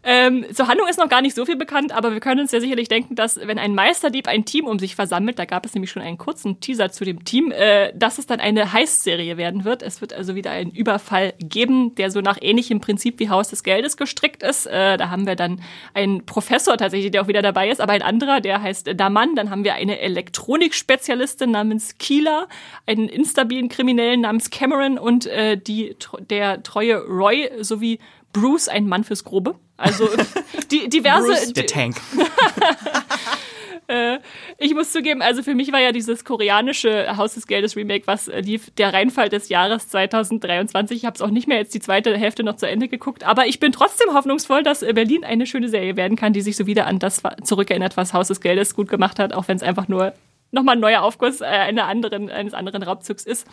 Ähm, 0.02 0.46
zur 0.54 0.66
Handlung 0.66 0.88
ist 0.88 0.98
noch 0.98 1.10
gar 1.10 1.20
nicht 1.20 1.34
so 1.34 1.44
viel 1.44 1.56
bekannt, 1.56 1.92
aber 1.92 2.12
wir 2.12 2.20
können 2.20 2.40
uns 2.40 2.52
ja 2.52 2.60
sicherlich 2.60 2.88
denken, 2.88 3.16
dass 3.16 3.36
wenn 3.36 3.58
ein 3.58 3.74
Meisterdieb 3.74 4.28
ein 4.28 4.46
Team 4.46 4.66
um 4.66 4.78
sich 4.78 4.94
versammelt, 4.94 5.38
da 5.38 5.44
gab 5.44 5.66
es 5.66 5.74
nämlich 5.74 5.90
schon 5.90 6.00
einen 6.00 6.16
kurzen 6.16 6.58
Teaser 6.60 6.90
zu 6.90 7.04
dem 7.04 7.24
Team, 7.24 7.52
äh, 7.52 7.92
dass 7.94 8.18
es 8.18 8.26
dann 8.26 8.40
eine 8.40 8.72
Heist-Serie 8.72 9.36
werden 9.36 9.64
wird. 9.64 9.82
Es 9.82 10.00
wird 10.00 10.14
also 10.14 10.34
wieder 10.34 10.52
einen 10.52 10.70
Überfall 10.70 11.34
geben, 11.38 11.94
der 11.96 12.10
so 12.10 12.22
nach 12.22 12.38
ähnlichem 12.40 12.80
Prinzip 12.80 13.18
wie 13.18 13.28
Haus 13.28 13.50
des 13.50 13.62
Geldes 13.62 13.98
gestrickt 13.98 14.42
ist. 14.42 14.66
Äh, 14.66 14.96
da 14.96 15.10
haben 15.10 15.26
wir 15.26 15.36
dann 15.36 15.60
einen 15.92 16.24
Professor 16.24 16.78
tatsächlich, 16.78 17.10
der 17.10 17.22
auch 17.22 17.28
wieder 17.28 17.42
dabei 17.42 17.68
ist, 17.68 17.82
aber 17.82 17.92
ein 17.92 18.02
anderer, 18.02 18.40
der 18.40 18.62
heißt 18.62 18.92
Daman. 18.96 19.34
Dann 19.34 19.50
haben 19.50 19.64
wir 19.64 19.74
eine 19.74 19.98
Elektronikspezialistin 19.98 21.50
namens 21.50 21.98
Keela, 21.98 22.48
einen 22.86 23.08
instabilen 23.08 23.68
Kriminellen 23.68 24.22
namens 24.22 24.48
Cameron 24.48 24.98
und 24.98 25.26
äh, 25.26 25.58
die, 25.58 25.94
der 26.30 26.62
treue 26.62 27.04
Roy 27.04 27.50
sowie 27.60 27.98
Bruce, 28.32 28.68
ein 28.68 28.86
Mann 28.86 29.04
fürs 29.04 29.24
Grobe. 29.24 29.56
Also 29.76 30.08
die, 30.70 30.88
diverse. 30.88 31.28
Bruce, 31.28 31.52
der 31.52 31.66
Tank. 31.66 31.96
Äh, 33.90 34.20
ich 34.56 34.72
muss 34.72 34.92
zugeben, 34.92 35.20
also 35.20 35.42
für 35.42 35.56
mich 35.56 35.72
war 35.72 35.80
ja 35.80 35.90
dieses 35.90 36.24
koreanische 36.24 37.16
Haus 37.16 37.34
des 37.34 37.48
Geldes 37.48 37.74
Remake, 37.74 38.06
was 38.06 38.28
lief, 38.28 38.70
der 38.70 38.92
Reinfall 38.92 39.28
des 39.28 39.48
Jahres 39.48 39.88
2023. 39.88 40.96
Ich 40.96 41.04
habe 41.04 41.16
es 41.16 41.22
auch 41.22 41.30
nicht 41.30 41.48
mehr 41.48 41.58
jetzt 41.58 41.74
die 41.74 41.80
zweite 41.80 42.16
Hälfte 42.16 42.44
noch 42.44 42.54
zu 42.54 42.68
Ende 42.68 42.86
geguckt, 42.86 43.24
aber 43.24 43.46
ich 43.46 43.58
bin 43.58 43.72
trotzdem 43.72 44.14
hoffnungsvoll, 44.14 44.62
dass 44.62 44.80
Berlin 44.80 45.24
eine 45.24 45.44
schöne 45.44 45.68
Serie 45.68 45.96
werden 45.96 46.16
kann, 46.16 46.32
die 46.32 46.40
sich 46.40 46.56
so 46.56 46.68
wieder 46.68 46.86
an 46.86 47.00
das 47.00 47.20
zurückerinnert, 47.42 47.96
was 47.96 48.14
Haus 48.14 48.28
des 48.28 48.40
Geldes 48.40 48.76
gut 48.76 48.88
gemacht 48.88 49.18
hat, 49.18 49.32
auch 49.32 49.48
wenn 49.48 49.56
es 49.56 49.64
einfach 49.64 49.88
nur 49.88 50.14
nochmal 50.52 50.76
ein 50.76 50.80
neuer 50.80 51.02
Aufguss 51.02 51.40
äh, 51.40 51.44
einer 51.44 51.86
anderen, 51.86 52.30
eines 52.30 52.54
anderen 52.54 52.82
Raubzugs 52.82 53.24
ist. 53.24 53.46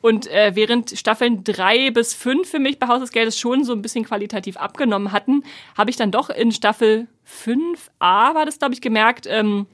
Und 0.00 0.26
äh, 0.28 0.52
während 0.54 0.90
Staffeln 0.90 1.44
drei 1.44 1.90
bis 1.90 2.14
fünf 2.14 2.50
für 2.50 2.58
mich 2.58 2.78
bei 2.78 2.86
Haus 2.86 3.00
des 3.00 3.12
Geldes 3.12 3.38
schon 3.38 3.64
so 3.64 3.72
ein 3.72 3.82
bisschen 3.82 4.04
qualitativ 4.04 4.56
abgenommen 4.56 5.12
hatten, 5.12 5.42
habe 5.76 5.90
ich 5.90 5.96
dann 5.96 6.10
doch 6.10 6.30
in 6.30 6.52
Staffel 6.52 7.08
5a, 7.26 8.34
war 8.34 8.46
das, 8.46 8.58
glaube 8.58 8.74
ich, 8.74 8.80
gemerkt, 8.80 9.26
ähm, 9.28 9.66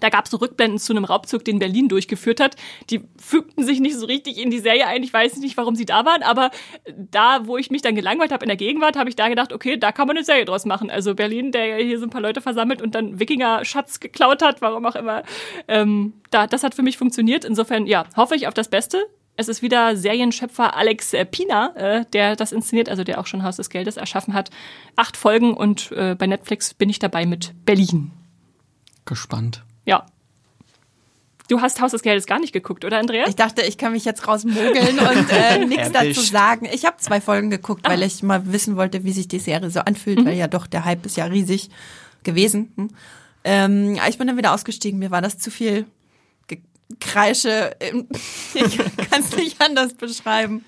da 0.00 0.08
gab 0.08 0.24
es 0.26 0.30
so 0.30 0.36
Rückblenden 0.38 0.78
zu 0.78 0.92
einem 0.92 1.04
Raubzug, 1.04 1.44
den 1.44 1.58
Berlin 1.58 1.88
durchgeführt 1.88 2.40
hat. 2.40 2.56
Die 2.90 3.02
fügten 3.20 3.64
sich 3.64 3.80
nicht 3.80 3.96
so 3.96 4.06
richtig 4.06 4.38
in 4.38 4.50
die 4.50 4.58
Serie 4.58 4.86
ein. 4.86 5.02
Ich 5.02 5.12
weiß 5.12 5.36
nicht, 5.38 5.56
warum 5.56 5.74
sie 5.74 5.86
da 5.86 6.04
waren, 6.04 6.22
aber 6.22 6.50
da, 6.96 7.46
wo 7.46 7.56
ich 7.56 7.70
mich 7.70 7.82
dann 7.82 7.94
gelangweilt 7.94 8.32
habe 8.32 8.44
in 8.44 8.48
der 8.48 8.56
Gegenwart, 8.56 8.96
habe 8.96 9.08
ich 9.08 9.16
da 9.16 9.28
gedacht, 9.28 9.52
okay, 9.52 9.76
da 9.76 9.92
kann 9.92 10.06
man 10.06 10.16
eine 10.16 10.24
Serie 10.24 10.44
draus 10.44 10.64
machen. 10.64 10.90
Also 10.90 11.14
Berlin, 11.14 11.52
der 11.52 11.76
hier 11.76 11.98
so 11.98 12.06
ein 12.06 12.10
paar 12.10 12.20
Leute 12.20 12.40
versammelt 12.40 12.82
und 12.82 12.94
dann 12.94 13.18
Wikinger-Schatz 13.18 14.00
geklaut 14.00 14.42
hat, 14.42 14.60
warum 14.60 14.84
auch 14.86 14.96
immer. 14.96 15.22
Ähm, 15.68 16.14
da, 16.30 16.46
das 16.46 16.62
hat 16.62 16.74
für 16.74 16.82
mich 16.82 16.98
funktioniert. 16.98 17.44
Insofern, 17.44 17.86
ja, 17.86 18.04
hoffe 18.16 18.36
ich 18.36 18.46
auf 18.48 18.54
das 18.54 18.68
Beste. 18.68 19.06
Es 19.38 19.48
ist 19.48 19.60
wieder 19.60 19.96
Serienschöpfer 19.96 20.74
Alex 20.74 21.12
äh, 21.12 21.26
Pina, 21.26 21.74
äh, 21.76 22.04
der 22.12 22.36
das 22.36 22.52
inszeniert, 22.52 22.88
also 22.88 23.04
der 23.04 23.20
auch 23.20 23.26
schon 23.26 23.42
Haus 23.42 23.56
des 23.56 23.68
Geldes 23.68 23.98
erschaffen 23.98 24.32
hat. 24.32 24.50
Acht 24.96 25.16
Folgen 25.16 25.54
und 25.54 25.92
äh, 25.92 26.14
bei 26.14 26.26
Netflix 26.26 26.72
bin 26.72 26.88
ich 26.88 26.98
dabei 26.98 27.26
mit 27.26 27.52
Berlin. 27.66 28.12
Gespannt. 29.04 29.62
Ja. 29.86 30.04
Du 31.48 31.60
hast 31.60 31.80
Haus 31.80 31.92
des 31.92 32.02
Geldes 32.02 32.26
gar 32.26 32.40
nicht 32.40 32.52
geguckt, 32.52 32.84
oder 32.84 32.98
Andrea? 32.98 33.26
Ich 33.28 33.36
dachte, 33.36 33.62
ich 33.62 33.78
kann 33.78 33.92
mich 33.92 34.04
jetzt 34.04 34.26
rausmogeln 34.26 34.98
und 34.98 35.30
äh, 35.30 35.64
nichts 35.66 35.92
dazu 35.92 36.20
sagen. 36.20 36.68
Ich 36.72 36.84
habe 36.84 36.96
zwei 36.98 37.20
Folgen 37.20 37.50
geguckt, 37.50 37.86
ah. 37.86 37.90
weil 37.90 38.02
ich 38.02 38.22
mal 38.22 38.52
wissen 38.52 38.76
wollte, 38.76 39.04
wie 39.04 39.12
sich 39.12 39.28
die 39.28 39.38
Serie 39.38 39.70
so 39.70 39.80
anfühlt, 39.80 40.18
mhm. 40.18 40.26
weil 40.26 40.36
ja 40.36 40.48
doch 40.48 40.66
der 40.66 40.84
Hype 40.84 41.06
ist 41.06 41.16
ja 41.16 41.24
riesig 41.26 41.70
gewesen. 42.24 42.72
Hm. 42.76 42.88
Ähm, 43.44 43.98
ich 44.08 44.18
bin 44.18 44.26
dann 44.26 44.36
wieder 44.36 44.52
ausgestiegen, 44.52 44.98
mir 44.98 45.12
war 45.12 45.22
das 45.22 45.38
zu 45.38 45.50
viel 45.52 45.86
Kreische. 47.00 47.76
Ich 48.54 48.78
kann 49.10 49.20
es 49.20 49.36
nicht 49.36 49.60
anders 49.60 49.94
beschreiben. 49.94 50.64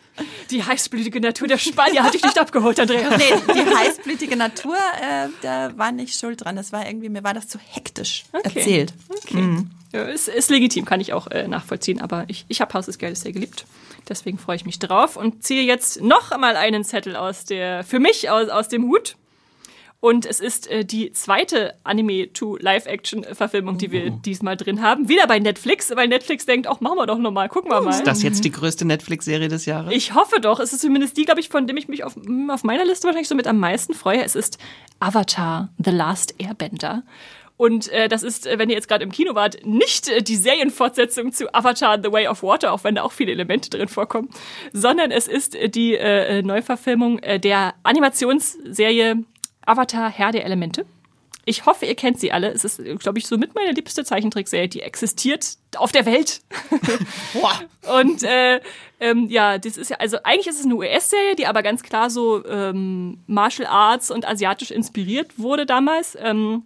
Die 0.50 0.62
heißblütige 0.62 1.20
Natur 1.20 1.48
der 1.48 1.58
Spanier 1.58 2.02
hat 2.02 2.14
dich 2.14 2.22
nicht 2.22 2.38
abgeholt, 2.38 2.78
Andrea. 2.80 3.08
Nee, 3.18 3.54
die 3.54 3.74
heißblütige 3.76 4.36
Natur, 4.36 4.76
äh, 4.76 5.28
da 5.42 5.76
war 5.76 5.92
nicht 5.92 6.18
schuld 6.18 6.44
dran. 6.44 6.56
Das 6.56 6.72
war 6.72 6.86
irgendwie, 6.86 7.08
mir 7.08 7.24
war 7.24 7.34
das 7.34 7.48
zu 7.48 7.58
hektisch 7.58 8.24
okay. 8.32 8.58
erzählt. 8.58 8.94
Okay. 9.08 9.36
Mhm. 9.36 9.70
Ja, 9.92 10.02
ist, 10.02 10.28
ist 10.28 10.50
legitim, 10.50 10.84
kann 10.84 11.00
ich 11.00 11.12
auch 11.12 11.28
äh, 11.28 11.48
nachvollziehen, 11.48 12.00
aber 12.00 12.24
ich, 12.28 12.44
ich 12.48 12.60
habe 12.60 12.74
Haus 12.74 12.86
des 12.86 12.98
Geldes 12.98 13.22
sehr 13.22 13.32
geliebt. 13.32 13.64
Deswegen 14.08 14.38
freue 14.38 14.56
ich 14.56 14.64
mich 14.64 14.78
drauf 14.78 15.16
und 15.16 15.44
ziehe 15.44 15.62
jetzt 15.62 16.02
noch 16.02 16.30
einmal 16.30 16.56
einen 16.56 16.84
Zettel 16.84 17.16
aus 17.16 17.44
der, 17.44 17.84
für 17.84 17.98
mich 17.98 18.30
aus, 18.30 18.48
aus 18.48 18.68
dem 18.68 18.84
Hut. 18.84 19.16
Und 20.00 20.26
es 20.26 20.38
ist 20.38 20.68
äh, 20.68 20.84
die 20.84 21.10
zweite 21.10 21.74
Anime-to-Live-Action-Verfilmung, 21.82 23.78
die 23.78 23.90
wir 23.90 24.12
uh. 24.12 24.20
diesmal 24.24 24.56
drin 24.56 24.80
haben. 24.80 25.08
Wieder 25.08 25.26
bei 25.26 25.40
Netflix, 25.40 25.90
weil 25.94 26.06
Netflix 26.06 26.46
denkt, 26.46 26.68
ach, 26.68 26.80
machen 26.80 26.98
wir 26.98 27.06
doch 27.06 27.18
nochmal, 27.18 27.48
gucken 27.48 27.72
wir 27.72 27.80
mal. 27.80 27.90
Ist 27.90 28.06
das 28.06 28.22
jetzt 28.22 28.44
die 28.44 28.52
größte 28.52 28.84
Netflix-Serie 28.84 29.48
des 29.48 29.66
Jahres? 29.66 29.92
Ich 29.92 30.14
hoffe 30.14 30.40
doch. 30.40 30.60
Es 30.60 30.72
ist 30.72 30.82
zumindest 30.82 31.16
die, 31.16 31.24
glaube 31.24 31.40
ich, 31.40 31.48
von 31.48 31.66
dem 31.66 31.76
ich 31.76 31.88
mich 31.88 32.04
auf, 32.04 32.14
hm, 32.14 32.48
auf 32.50 32.62
meiner 32.62 32.84
Liste 32.84 33.06
wahrscheinlich 33.06 33.28
so 33.28 33.34
mit 33.34 33.48
am 33.48 33.58
meisten 33.58 33.92
freue. 33.92 34.22
Es 34.22 34.36
ist 34.36 34.58
Avatar, 35.00 35.70
The 35.84 35.90
Last 35.90 36.34
Airbender. 36.38 37.02
Und 37.56 37.88
äh, 37.88 38.08
das 38.08 38.22
ist, 38.22 38.46
äh, 38.46 38.56
wenn 38.56 38.70
ihr 38.70 38.76
jetzt 38.76 38.86
gerade 38.86 39.02
im 39.02 39.10
Kino 39.10 39.34
wart, 39.34 39.66
nicht 39.66 40.08
äh, 40.08 40.22
die 40.22 40.36
Serienfortsetzung 40.36 41.32
zu 41.32 41.52
Avatar 41.52 42.00
The 42.00 42.12
Way 42.12 42.28
of 42.28 42.44
Water, 42.44 42.72
auch 42.72 42.84
wenn 42.84 42.94
da 42.94 43.02
auch 43.02 43.10
viele 43.10 43.32
Elemente 43.32 43.68
drin 43.68 43.88
vorkommen, 43.88 44.28
sondern 44.72 45.10
es 45.10 45.26
ist 45.26 45.56
äh, 45.56 45.68
die 45.68 45.96
äh, 45.96 46.42
Neuverfilmung 46.42 47.18
äh, 47.18 47.40
der 47.40 47.74
Animationsserie 47.82 49.24
Avatar 49.68 50.10
Herr 50.10 50.32
der 50.32 50.44
Elemente. 50.44 50.86
Ich 51.44 51.64
hoffe, 51.64 51.86
ihr 51.86 51.94
kennt 51.94 52.20
sie 52.20 52.30
alle. 52.30 52.50
Es 52.50 52.62
ist, 52.62 52.82
glaube 52.98 53.18
ich, 53.18 53.26
so 53.26 53.38
mit 53.38 53.54
meine 53.54 53.72
liebste 53.72 54.04
Zeichentrickserie, 54.04 54.68
die 54.68 54.82
existiert 54.82 55.56
auf 55.76 55.92
der 55.92 56.04
Welt. 56.04 56.42
und 58.00 58.22
äh, 58.22 58.60
ähm, 59.00 59.28
ja, 59.30 59.56
das 59.56 59.78
ist 59.78 59.88
ja, 59.88 59.96
also 59.96 60.18
eigentlich 60.24 60.48
ist 60.48 60.60
es 60.60 60.66
eine 60.66 60.74
US-Serie, 60.74 61.36
die 61.36 61.46
aber 61.46 61.62
ganz 61.62 61.82
klar 61.82 62.10
so 62.10 62.44
ähm, 62.44 63.20
Martial 63.26 63.66
Arts 63.66 64.10
und 64.10 64.28
asiatisch 64.28 64.70
inspiriert 64.70 65.38
wurde 65.38 65.64
damals. 65.64 66.18
Ähm, 66.20 66.64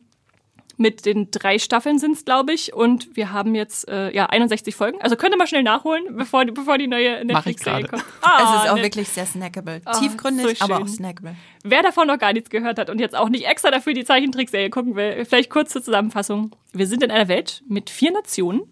mit 0.76 1.06
den 1.06 1.30
drei 1.30 1.58
Staffeln 1.58 1.98
sind 1.98 2.12
es, 2.12 2.24
glaube 2.24 2.52
ich. 2.52 2.72
Und 2.72 3.16
wir 3.16 3.32
haben 3.32 3.54
jetzt 3.54 3.88
äh, 3.88 4.14
ja 4.14 4.26
61 4.26 4.74
Folgen. 4.74 5.00
Also 5.00 5.16
könnt 5.16 5.34
ihr 5.34 5.38
mal 5.38 5.46
schnell 5.46 5.62
nachholen, 5.62 6.16
bevor, 6.16 6.44
bevor 6.46 6.78
die 6.78 6.86
neue 6.86 7.24
Netflix-Serie 7.24 7.86
kommt. 7.86 8.04
Ah, 8.22 8.56
es 8.56 8.64
ist 8.64 8.70
auch 8.70 8.76
ne 8.76 8.82
wirklich 8.82 9.08
sehr 9.08 9.26
snackable. 9.26 9.80
Oh, 9.86 9.98
Tiefgründig, 9.98 10.58
so 10.58 10.64
aber 10.64 10.82
auch 10.82 10.88
snackable. 10.88 11.36
Wer 11.64 11.82
davon 11.82 12.08
noch 12.08 12.18
gar 12.18 12.32
nichts 12.32 12.50
gehört 12.50 12.78
hat 12.78 12.90
und 12.90 13.00
jetzt 13.00 13.16
auch 13.16 13.28
nicht 13.28 13.46
extra 13.46 13.70
dafür 13.70 13.94
die 13.94 14.04
Zeichentrickserie 14.04 14.70
gucken 14.70 14.96
will, 14.96 15.24
vielleicht 15.24 15.50
kurz 15.50 15.72
zur 15.72 15.82
Zusammenfassung. 15.82 16.54
Wir 16.72 16.86
sind 16.86 17.02
in 17.02 17.10
einer 17.10 17.28
Welt 17.28 17.62
mit 17.68 17.90
vier 17.90 18.12
Nationen 18.12 18.62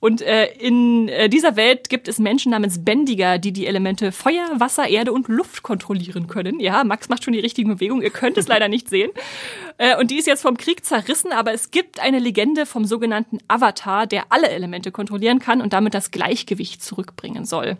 und 0.00 0.22
äh, 0.22 0.46
in 0.54 1.08
äh, 1.08 1.28
dieser 1.28 1.56
Welt 1.56 1.90
gibt 1.90 2.08
es 2.08 2.18
Menschen 2.18 2.52
namens 2.52 2.82
Bändiger, 2.82 3.38
die 3.38 3.52
die 3.52 3.66
Elemente 3.66 4.12
Feuer, 4.12 4.48
Wasser, 4.56 4.88
Erde 4.88 5.12
und 5.12 5.28
Luft 5.28 5.62
kontrollieren 5.62 6.26
können. 6.26 6.58
Ja, 6.58 6.84
Max 6.84 7.10
macht 7.10 7.22
schon 7.22 7.34
die 7.34 7.40
richtigen 7.40 7.68
Bewegungen. 7.68 8.02
Ihr 8.02 8.10
könnt 8.10 8.38
es 8.38 8.48
leider 8.48 8.68
nicht 8.68 8.88
sehen. 8.88 9.10
Äh, 9.76 9.98
und 9.98 10.10
die 10.10 10.16
ist 10.16 10.26
jetzt 10.26 10.40
vom 10.40 10.56
Krieg 10.56 10.86
zerrissen, 10.86 11.32
aber 11.32 11.52
es 11.52 11.70
gibt 11.70 12.00
eine 12.00 12.18
Legende 12.18 12.64
vom 12.64 12.86
sogenannten 12.86 13.38
Avatar, 13.46 14.06
der 14.06 14.24
alle 14.30 14.48
Elemente 14.48 14.90
kontrollieren 14.90 15.38
kann 15.38 15.60
und 15.60 15.74
damit 15.74 15.92
das 15.92 16.10
Gleichgewicht 16.10 16.82
zurückbringen 16.82 17.44
soll. 17.44 17.76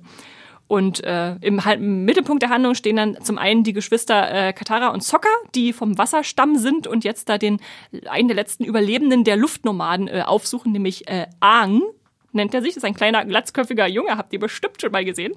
Und 0.68 1.02
äh, 1.02 1.34
im, 1.40 1.58
im, 1.58 2.04
Mittelpunkt 2.04 2.42
der 2.42 2.50
Handlung 2.50 2.74
stehen 2.74 2.96
dann 2.96 3.16
zum 3.22 3.38
einen 3.38 3.64
die 3.64 3.72
Geschwister 3.72 4.48
äh, 4.48 4.52
Katara 4.52 4.88
und 4.88 5.02
Sokka, 5.02 5.28
die 5.54 5.72
vom 5.72 5.98
Wasserstamm 5.98 6.58
sind 6.58 6.86
und 6.86 7.02
jetzt 7.02 7.28
da 7.28 7.38
den 7.38 7.60
einen 8.08 8.28
der 8.28 8.36
letzten 8.36 8.62
Überlebenden 8.62 9.24
der 9.24 9.36
Luftnomaden 9.36 10.06
äh, 10.06 10.22
aufsuchen, 10.24 10.70
nämlich 10.70 11.08
äh, 11.08 11.26
Aang, 11.40 11.82
nennt 12.32 12.54
er 12.54 12.62
sich, 12.62 12.70
das 12.74 12.78
ist 12.78 12.84
ein 12.84 12.94
kleiner, 12.94 13.24
glatzköpfiger 13.24 13.86
Junge, 13.86 14.16
habt 14.16 14.32
ihr 14.32 14.38
bestimmt 14.38 14.80
schon 14.80 14.92
mal 14.92 15.04
gesehen. 15.04 15.34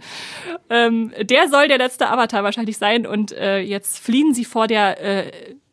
Ähm, 0.69 1.11
der 1.21 1.49
soll 1.49 1.67
der 1.67 1.77
letzte 1.77 2.09
Avatar 2.09 2.43
wahrscheinlich 2.43 2.77
sein 2.77 3.05
und 3.05 3.31
äh, 3.31 3.59
jetzt 3.59 3.99
fliehen 3.99 4.33
sie 4.33 4.45
vor 4.45 4.67
der 4.67 5.01
äh, 5.01 5.31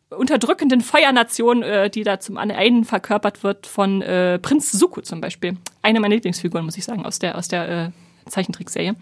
unterdrückenden 0.09 0.81
Feuernation, 0.81 1.63
äh, 1.63 1.89
die 1.89 2.03
da 2.03 2.19
zum 2.19 2.37
einen 2.37 2.83
verkörpert 2.83 3.43
wird 3.43 3.67
von 3.67 4.01
äh, 4.01 4.39
Prinz 4.39 4.71
Suku 4.71 5.01
zum 5.01 5.21
Beispiel. 5.21 5.57
Eine 5.81 5.99
meiner 5.99 6.15
Lieblingsfiguren, 6.15 6.65
muss 6.65 6.77
ich 6.77 6.83
sagen, 6.83 7.05
aus 7.05 7.19
der, 7.19 7.37
aus 7.37 7.47
der 7.47 7.69
äh, 7.69 8.29
Zeichentrickserie. 8.29 8.95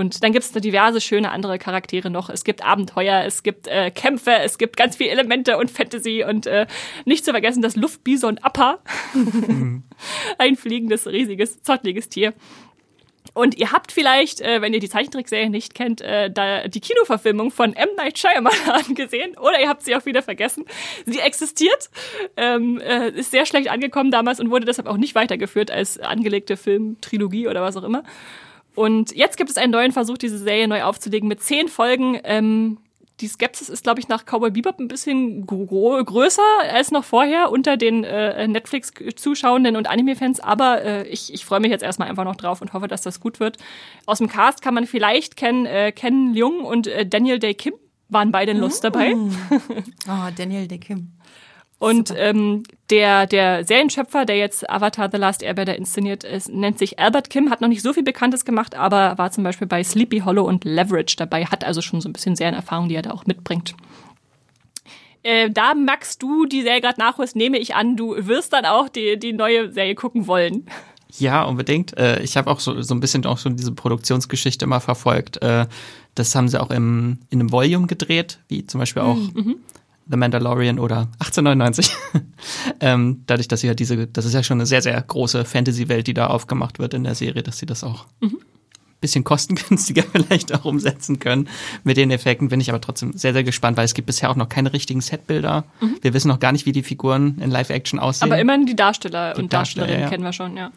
Und 0.00 0.24
dann 0.24 0.32
gibt 0.32 0.46
es 0.46 0.52
diverse 0.52 0.98
schöne 0.98 1.30
andere 1.30 1.58
Charaktere 1.58 2.08
noch. 2.08 2.30
Es 2.30 2.42
gibt 2.42 2.64
Abenteuer, 2.64 3.22
es 3.26 3.42
gibt 3.42 3.68
äh, 3.68 3.90
Kämpfe, 3.90 4.32
es 4.42 4.56
gibt 4.56 4.78
ganz 4.78 4.96
viele 4.96 5.10
Elemente 5.10 5.58
und 5.58 5.70
Fantasy 5.70 6.24
und 6.26 6.46
äh, 6.46 6.66
nicht 7.04 7.22
zu 7.22 7.32
vergessen 7.32 7.60
das 7.60 7.76
Luftbison 7.76 8.38
Appa. 8.38 8.78
Ein 10.38 10.56
fliegendes, 10.56 11.06
riesiges, 11.06 11.62
zottliges 11.62 12.08
Tier. 12.08 12.32
Und 13.34 13.58
ihr 13.58 13.72
habt 13.72 13.92
vielleicht, 13.92 14.40
äh, 14.40 14.62
wenn 14.62 14.72
ihr 14.72 14.80
die 14.80 14.88
Zeichentrickserie 14.88 15.50
nicht 15.50 15.74
kennt, 15.74 16.00
äh, 16.00 16.30
da 16.30 16.66
die 16.66 16.80
Kinoverfilmung 16.80 17.50
von 17.50 17.74
M. 17.74 17.90
Night 17.98 18.18
Shyamalan 18.18 18.94
gesehen 18.94 19.36
oder 19.36 19.60
ihr 19.60 19.68
habt 19.68 19.82
sie 19.82 19.94
auch 19.94 20.06
wieder 20.06 20.22
vergessen. 20.22 20.64
Sie 21.04 21.20
existiert, 21.20 21.90
ähm, 22.38 22.80
äh, 22.80 23.10
ist 23.10 23.32
sehr 23.32 23.44
schlecht 23.44 23.68
angekommen 23.68 24.10
damals 24.10 24.40
und 24.40 24.50
wurde 24.50 24.64
deshalb 24.64 24.88
auch 24.88 24.96
nicht 24.96 25.14
weitergeführt 25.14 25.70
als 25.70 25.98
angelegte 25.98 26.56
Filmtrilogie 26.56 27.48
oder 27.48 27.60
was 27.60 27.76
auch 27.76 27.84
immer. 27.84 28.02
Und 28.74 29.14
jetzt 29.14 29.36
gibt 29.36 29.50
es 29.50 29.56
einen 29.56 29.72
neuen 29.72 29.92
Versuch, 29.92 30.18
diese 30.18 30.38
Serie 30.38 30.68
neu 30.68 30.82
aufzulegen 30.82 31.28
mit 31.28 31.42
zehn 31.42 31.68
Folgen. 31.68 32.18
Ähm, 32.24 32.78
die 33.20 33.28
Skepsis 33.28 33.68
ist, 33.68 33.82
glaube 33.82 34.00
ich, 34.00 34.08
nach 34.08 34.24
Cowboy 34.24 34.50
Bebop 34.50 34.78
ein 34.78 34.88
bisschen 34.88 35.46
größer 35.46 36.42
als 36.70 36.90
noch 36.90 37.04
vorher 37.04 37.50
unter 37.50 37.76
den 37.76 38.04
äh, 38.04 38.48
Netflix-Zuschauenden 38.48 39.76
und 39.76 39.88
Anime-Fans. 39.88 40.40
Aber 40.40 40.82
äh, 40.82 41.06
ich, 41.06 41.32
ich 41.32 41.44
freue 41.44 41.60
mich 41.60 41.70
jetzt 41.70 41.82
erstmal 41.82 42.08
einfach 42.08 42.24
noch 42.24 42.36
drauf 42.36 42.62
und 42.62 42.72
hoffe, 42.72 42.88
dass 42.88 43.02
das 43.02 43.20
gut 43.20 43.40
wird. 43.40 43.58
Aus 44.06 44.18
dem 44.18 44.28
Cast 44.28 44.62
kann 44.62 44.74
man 44.74 44.86
vielleicht 44.86 45.36
kennen 45.36 45.66
äh, 45.66 45.92
Ken 45.92 46.32
Leung 46.32 46.64
und 46.64 46.86
äh, 46.86 47.06
Daniel 47.06 47.38
Day 47.38 47.54
Kim 47.54 47.74
waren 48.08 48.32
beide 48.32 48.52
in 48.52 48.58
Lust 48.58 48.82
dabei. 48.82 49.14
oh, 49.14 50.30
Daniel 50.36 50.66
Day 50.66 50.78
Kim. 50.78 51.12
Und 51.80 52.12
ähm, 52.14 52.62
der, 52.90 53.26
der 53.26 53.64
Serienschöpfer, 53.64 54.26
der 54.26 54.36
jetzt 54.36 54.68
Avatar 54.68 55.08
The 55.10 55.16
Last 55.16 55.42
Airbender 55.42 55.76
inszeniert 55.76 56.24
ist, 56.24 56.50
nennt 56.50 56.78
sich 56.78 56.98
Albert 56.98 57.30
Kim, 57.30 57.48
hat 57.48 57.62
noch 57.62 57.68
nicht 57.68 57.80
so 57.80 57.94
viel 57.94 58.02
Bekanntes 58.02 58.44
gemacht, 58.44 58.74
aber 58.74 59.16
war 59.16 59.30
zum 59.30 59.44
Beispiel 59.44 59.66
bei 59.66 59.82
Sleepy 59.82 60.18
Hollow 60.18 60.44
und 60.44 60.64
Leverage 60.64 61.16
dabei, 61.16 61.46
hat 61.46 61.64
also 61.64 61.80
schon 61.80 62.02
so 62.02 62.10
ein 62.10 62.12
bisschen 62.12 62.36
Serienerfahrung, 62.36 62.90
die 62.90 62.96
er 62.96 63.02
da 63.02 63.12
auch 63.12 63.24
mitbringt. 63.24 63.74
Äh, 65.22 65.48
da 65.50 65.72
magst 65.72 66.22
du 66.22 66.44
die 66.44 66.60
Serie 66.60 66.82
gerade 66.82 67.00
nachholst, 67.00 67.34
nehme 67.34 67.56
ich 67.56 67.74
an, 67.74 67.96
du 67.96 68.14
wirst 68.26 68.52
dann 68.52 68.66
auch 68.66 68.90
die, 68.90 69.18
die 69.18 69.32
neue 69.32 69.72
Serie 69.72 69.94
gucken 69.94 70.26
wollen. 70.26 70.66
Ja, 71.18 71.44
unbedingt. 71.44 71.96
Äh, 71.96 72.22
ich 72.22 72.36
habe 72.36 72.50
auch 72.50 72.60
so, 72.60 72.82
so 72.82 72.94
ein 72.94 73.00
bisschen 73.00 73.24
auch 73.24 73.38
schon 73.38 73.56
diese 73.56 73.72
Produktionsgeschichte 73.72 74.66
mal 74.66 74.80
verfolgt. 74.80 75.42
Äh, 75.42 75.66
das 76.14 76.34
haben 76.34 76.48
sie 76.48 76.60
auch 76.60 76.70
im, 76.70 77.20
in 77.30 77.40
einem 77.40 77.52
Volume 77.52 77.86
gedreht, 77.86 78.38
wie 78.48 78.66
zum 78.66 78.80
Beispiel 78.80 79.00
auch 79.00 79.16
mhm. 79.16 79.60
The 80.10 80.16
Mandalorian 80.16 80.78
oder 80.78 81.08
1899. 81.20 81.90
ähm, 82.80 83.22
dadurch, 83.26 83.48
dass 83.48 83.60
sie 83.60 83.68
ja 83.68 83.74
diese, 83.74 84.06
das 84.06 84.24
ist 84.24 84.34
ja 84.34 84.42
schon 84.42 84.58
eine 84.58 84.66
sehr, 84.66 84.82
sehr 84.82 85.00
große 85.00 85.44
Fantasy-Welt, 85.44 86.06
die 86.06 86.14
da 86.14 86.26
aufgemacht 86.28 86.78
wird 86.78 86.94
in 86.94 87.04
der 87.04 87.14
Serie, 87.14 87.42
dass 87.42 87.58
sie 87.58 87.66
das 87.66 87.84
auch 87.84 88.06
mhm. 88.20 88.38
bisschen 89.00 89.24
kostengünstiger 89.24 90.02
vielleicht 90.12 90.54
auch 90.54 90.64
umsetzen 90.64 91.18
können. 91.18 91.48
Mit 91.84 91.96
den 91.96 92.10
Effekten 92.10 92.48
bin 92.48 92.60
ich 92.60 92.70
aber 92.70 92.80
trotzdem 92.80 93.12
sehr, 93.12 93.32
sehr 93.32 93.44
gespannt, 93.44 93.76
weil 93.76 93.84
es 93.84 93.94
gibt 93.94 94.06
bisher 94.06 94.30
auch 94.30 94.36
noch 94.36 94.48
keine 94.48 94.72
richtigen 94.72 95.00
Setbilder. 95.00 95.64
Mhm. 95.80 95.98
Wir 96.02 96.14
wissen 96.14 96.28
noch 96.28 96.40
gar 96.40 96.52
nicht, 96.52 96.66
wie 96.66 96.72
die 96.72 96.82
Figuren 96.82 97.38
in 97.40 97.50
Live-Action 97.50 97.98
aussehen. 97.98 98.30
Aber 98.30 98.40
immerhin 98.40 98.66
die 98.66 98.76
Darsteller 98.76 99.34
die 99.34 99.42
und 99.42 99.52
Darsteller, 99.52 99.86
Darstellerinnen 99.86 100.02
ja. 100.02 100.08
kennen 100.08 100.24
wir 100.24 100.32
schon, 100.32 100.56
ja. 100.56 100.72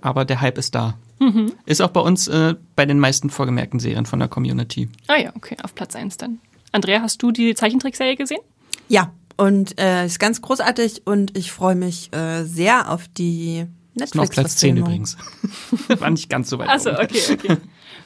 Aber 0.00 0.24
der 0.24 0.40
Hype 0.40 0.58
ist 0.58 0.74
da. 0.74 0.98
Mhm. 1.20 1.52
Ist 1.64 1.80
auch 1.80 1.90
bei 1.90 2.00
uns 2.00 2.28
äh, 2.28 2.54
bei 2.76 2.86
den 2.86 2.98
meisten 2.98 3.30
vorgemerkten 3.30 3.80
Serien 3.80 4.04
von 4.04 4.18
der 4.18 4.28
Community. 4.28 4.88
Ah 5.06 5.16
ja, 5.16 5.32
okay, 5.34 5.56
auf 5.62 5.74
Platz 5.74 5.96
1 5.96 6.18
dann. 6.18 6.40
Andrea, 6.74 7.02
hast 7.02 7.22
du 7.22 7.30
die 7.30 7.54
Zeichentrickserie 7.54 8.16
gesehen? 8.16 8.40
Ja, 8.88 9.12
und 9.36 9.78
äh, 9.78 10.06
ist 10.06 10.18
ganz 10.18 10.42
großartig 10.42 11.02
und 11.06 11.36
ich 11.38 11.52
freue 11.52 11.76
mich 11.76 12.12
äh, 12.12 12.42
sehr 12.42 12.90
auf 12.90 13.06
die 13.06 13.66
Netflix. 13.94 14.14
Noch 14.14 14.28
Platz 14.30 14.56
10 14.56 14.78
übrigens. 14.78 15.16
War 15.88 16.10
nicht 16.10 16.28
ganz 16.28 16.50
so 16.50 16.58
weit. 16.58 16.68
Achso, 16.68 16.90
okay, 16.90 17.20
okay. 17.32 17.56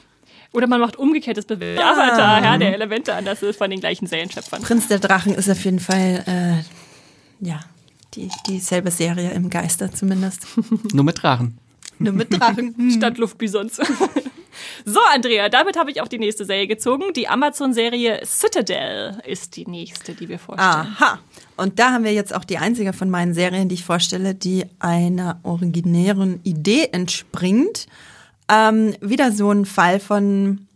Oder 0.53 0.67
man 0.67 0.79
macht 0.79 0.97
umgekehrtes 0.97 1.45
Bewertung. 1.45 1.83
Ah. 1.83 1.93
Avatar, 1.93 2.41
Herr 2.41 2.57
der 2.59 2.73
Elemente 2.73 3.15
an, 3.15 3.25
das 3.25 3.41
ist 3.41 3.57
von 3.57 3.71
den 3.71 3.79
gleichen 3.79 4.05
Serienschöpfern. 4.05 4.61
Prinz 4.61 4.87
der 4.87 4.99
Drachen 4.99 5.33
ist 5.33 5.49
auf 5.49 5.63
jeden 5.65 5.79
Fall, 5.79 6.23
äh, 6.27 7.45
ja, 7.45 7.61
die, 8.13 8.29
dieselbe 8.47 8.91
Serie 8.91 9.31
im 9.31 9.49
Geister 9.49 9.91
zumindest. 9.91 10.45
Nur 10.93 11.03
mit 11.03 11.21
Drachen. 11.23 11.57
Nur 11.97 12.13
mit 12.13 12.31
Drachen. 12.31 12.91
Statt 12.97 13.17
Luftbisons. 13.17 13.79
So, 14.85 14.99
Andrea, 15.13 15.49
damit 15.49 15.77
habe 15.77 15.91
ich 15.91 16.01
auch 16.01 16.07
die 16.07 16.19
nächste 16.19 16.45
Serie 16.45 16.67
gezogen. 16.67 17.13
Die 17.15 17.27
Amazon-Serie 17.27 18.21
Citadel 18.25 19.21
ist 19.25 19.55
die 19.55 19.65
nächste, 19.65 20.13
die 20.13 20.29
wir 20.29 20.39
vorstellen. 20.39 20.95
Aha. 20.99 21.19
Und 21.57 21.79
da 21.79 21.91
haben 21.91 22.03
wir 22.03 22.13
jetzt 22.13 22.33
auch 22.33 22.45
die 22.45 22.57
einzige 22.57 22.93
von 22.93 23.09
meinen 23.09 23.33
Serien, 23.33 23.69
die 23.69 23.75
ich 23.75 23.83
vorstelle, 23.83 24.35
die 24.35 24.65
einer 24.79 25.39
originären 25.43 26.39
Idee 26.43 26.89
entspringt. 26.91 27.87
Ähm, 28.49 28.95
wieder 29.01 29.31
so 29.31 29.51
ein 29.51 29.65
Fall 29.65 29.99
von, 29.99 30.67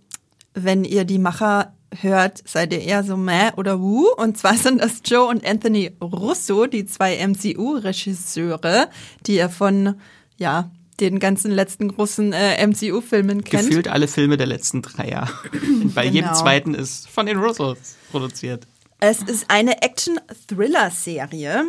wenn 0.54 0.84
ihr 0.84 1.06
die 1.06 1.20
Macher 1.20 1.74
hört, 2.01 2.41
seid 2.45 2.74
ihr 2.74 2.82
eher 2.82 3.04
so 3.04 3.18
meh 3.18 3.51
oder 3.56 3.80
wuh. 3.80 4.08
Und 4.18 4.38
zwar 4.38 4.56
sind 4.56 4.82
das 4.82 5.01
Joe 5.06 5.28
und 5.28 5.45
Anthony 5.45 5.91
Russo, 6.01 6.66
die 6.66 6.86
zwei 6.86 7.26
MCU-Regisseure, 7.26 8.89
die 9.26 9.36
ihr 9.36 9.49
von, 9.49 9.95
ja, 10.38 10.72
den 11.00 11.20
ganzen 11.20 11.52
letzten 11.52 11.89
großen 11.89 12.34
äh, 12.34 12.66
MCU-Filmen 12.66 13.44
kennt. 13.44 13.68
Gefühlt 13.70 13.88
alle 13.88 14.08
Filme 14.08 14.38
der 14.38 14.48
letzten 14.48 14.82
drei 14.82 15.10
Jahre. 15.10 15.34
Bei 15.94 16.04
genau. 16.04 16.14
jedem 16.14 16.34
zweiten 16.34 16.74
ist 16.74 17.10
von 17.10 17.26
den 17.26 17.38
Russos 17.38 17.96
produziert. 18.12 18.68
Es 19.00 19.22
ist 19.22 19.46
eine 19.50 19.82
Action-Thriller-Serie. 19.82 21.66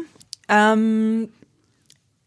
Ähm, 0.48 1.28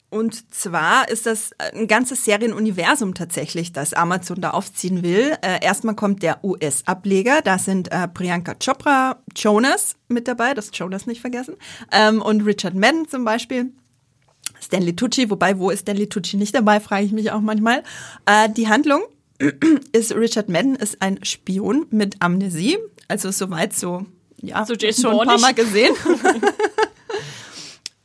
und 0.10 0.54
zwar 0.54 1.10
ist 1.10 1.26
das 1.26 1.52
ein 1.74 1.88
ganzes 1.88 2.24
Serienuniversum 2.24 3.14
tatsächlich, 3.14 3.74
das 3.74 3.94
Amazon 3.94 4.40
da 4.40 4.52
aufziehen 4.52 5.04
will. 5.04 5.38
Äh, 5.42 5.64
erstmal 5.64 5.96
kommt 5.96 6.24
der 6.24 6.44
US-Ableger, 6.46 7.42
da 7.42 7.60
sind 7.60 7.92
äh, 7.92 8.08
Priyanka 8.08 8.56
Chopra, 8.56 9.18
Jonas 9.36 9.96
mit 10.08 10.30
dabei, 10.30 10.54
das 10.54 10.72
Jonas 10.74 11.08
nicht 11.08 11.20
vergessen, 11.20 11.56
ähm, 11.92 12.22
und 12.22 12.42
Richard 12.42 12.74
Madden 12.74 13.08
zum 13.10 13.26
Beispiel. 13.26 13.74
Stanley 14.62 14.96
Tucci, 14.96 15.30
wobei, 15.30 15.60
wo 15.60 15.70
ist 15.70 15.82
Stanley 15.82 16.08
Tucci 16.08 16.38
nicht 16.38 16.56
dabei, 16.56 16.80
frage 16.80 17.06
ich 17.06 17.12
mich 17.12 17.32
auch 17.32 17.42
manchmal. 17.42 17.84
Äh, 18.26 18.50
die 18.50 18.68
Handlung 18.68 19.02
ist, 19.92 20.16
Richard 20.16 20.50
Madden 20.50 20.76
ist 20.76 21.02
ein 21.02 21.24
Spion 21.24 21.86
mit 21.90 22.16
Amnesie, 22.20 22.78
also 23.08 23.32
soweit 23.32 23.74
so, 23.74 24.06
ja, 24.42 24.66
so 24.66 24.74
Jason 24.74 25.12
schon 25.12 25.20
ein 25.22 25.28
paar 25.28 25.40
Mal 25.40 25.54
gesehen. 25.54 25.96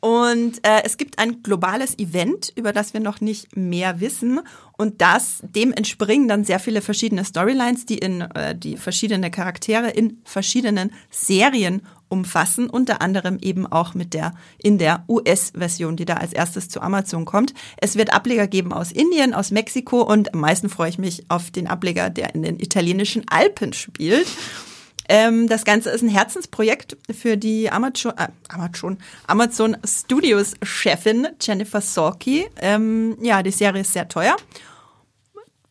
Und 0.03 0.67
äh, 0.67 0.83
es 0.83 0.97
gibt 0.97 1.21
ein 1.21 1.45
globales 1.45 1.97
Event, 1.97 2.53
über 2.57 2.73
das 2.73 2.93
wir 2.93 2.99
noch 2.99 3.21
nicht 3.21 3.57
mehr 3.57 4.01
wissen. 4.01 4.41
Und 4.77 5.01
das, 5.01 5.39
dem 5.43 5.73
entspringen 5.73 6.27
dann 6.27 6.43
sehr 6.43 6.59
viele 6.59 6.81
verschiedene 6.81 7.25
Storylines, 7.25 7.87
die 7.87 7.99
in 7.99 8.23
äh, 8.23 8.57
die 8.57 8.77
verschiedene 8.77 9.31
Charaktere 9.31 9.91
in 9.91 10.21
verschiedenen 10.25 10.91
Serien 11.13 11.83
umfassen, 12.13 12.69
unter 12.69 13.01
anderem 13.01 13.39
eben 13.41 13.67
auch 13.67 13.95
mit 13.95 14.13
der 14.13 14.35
in 14.59 14.77
der 14.77 15.05
US-Version, 15.09 15.97
die 15.97 16.05
da 16.05 16.15
als 16.15 16.35
erstes 16.35 16.69
zu 16.69 16.83
Amazon 16.83 17.25
kommt. 17.25 17.55
Es 17.79 17.97
wird 17.97 18.13
Ableger 18.13 18.47
geben 18.47 18.73
aus 18.73 18.93
Indien, 18.93 19.33
aus 19.33 19.51
Mexiko 19.51 20.03
und 20.03 20.35
am 20.35 20.41
meisten 20.41 20.69
freue 20.69 20.91
ich 20.91 20.99
mich 20.99 21.25
auf 21.29 21.51
den 21.51 21.67
Ableger, 21.67 22.11
der 22.11 22.35
in 22.35 22.43
den 22.43 22.61
italienischen 22.61 23.27
Alpen 23.29 23.73
spielt. 23.73 24.27
Ähm, 25.09 25.49
das 25.49 25.65
Ganze 25.65 25.91
ist 25.91 26.03
ein 26.03 26.09
Herzensprojekt 26.09 26.97
für 27.11 27.37
die 27.37 27.71
Amazon, 27.71 28.13
äh, 28.17 28.29
Amazon, 28.49 28.99
Amazon 29.27 29.77
Studios 29.85 30.55
Chefin 30.63 31.29
Jennifer 31.41 31.81
Sorky. 31.81 32.47
Ähm, 32.61 33.17
ja, 33.23 33.43
die 33.43 33.51
Serie 33.51 33.81
ist 33.81 33.95
sehr 33.95 34.07
teuer. 34.09 34.37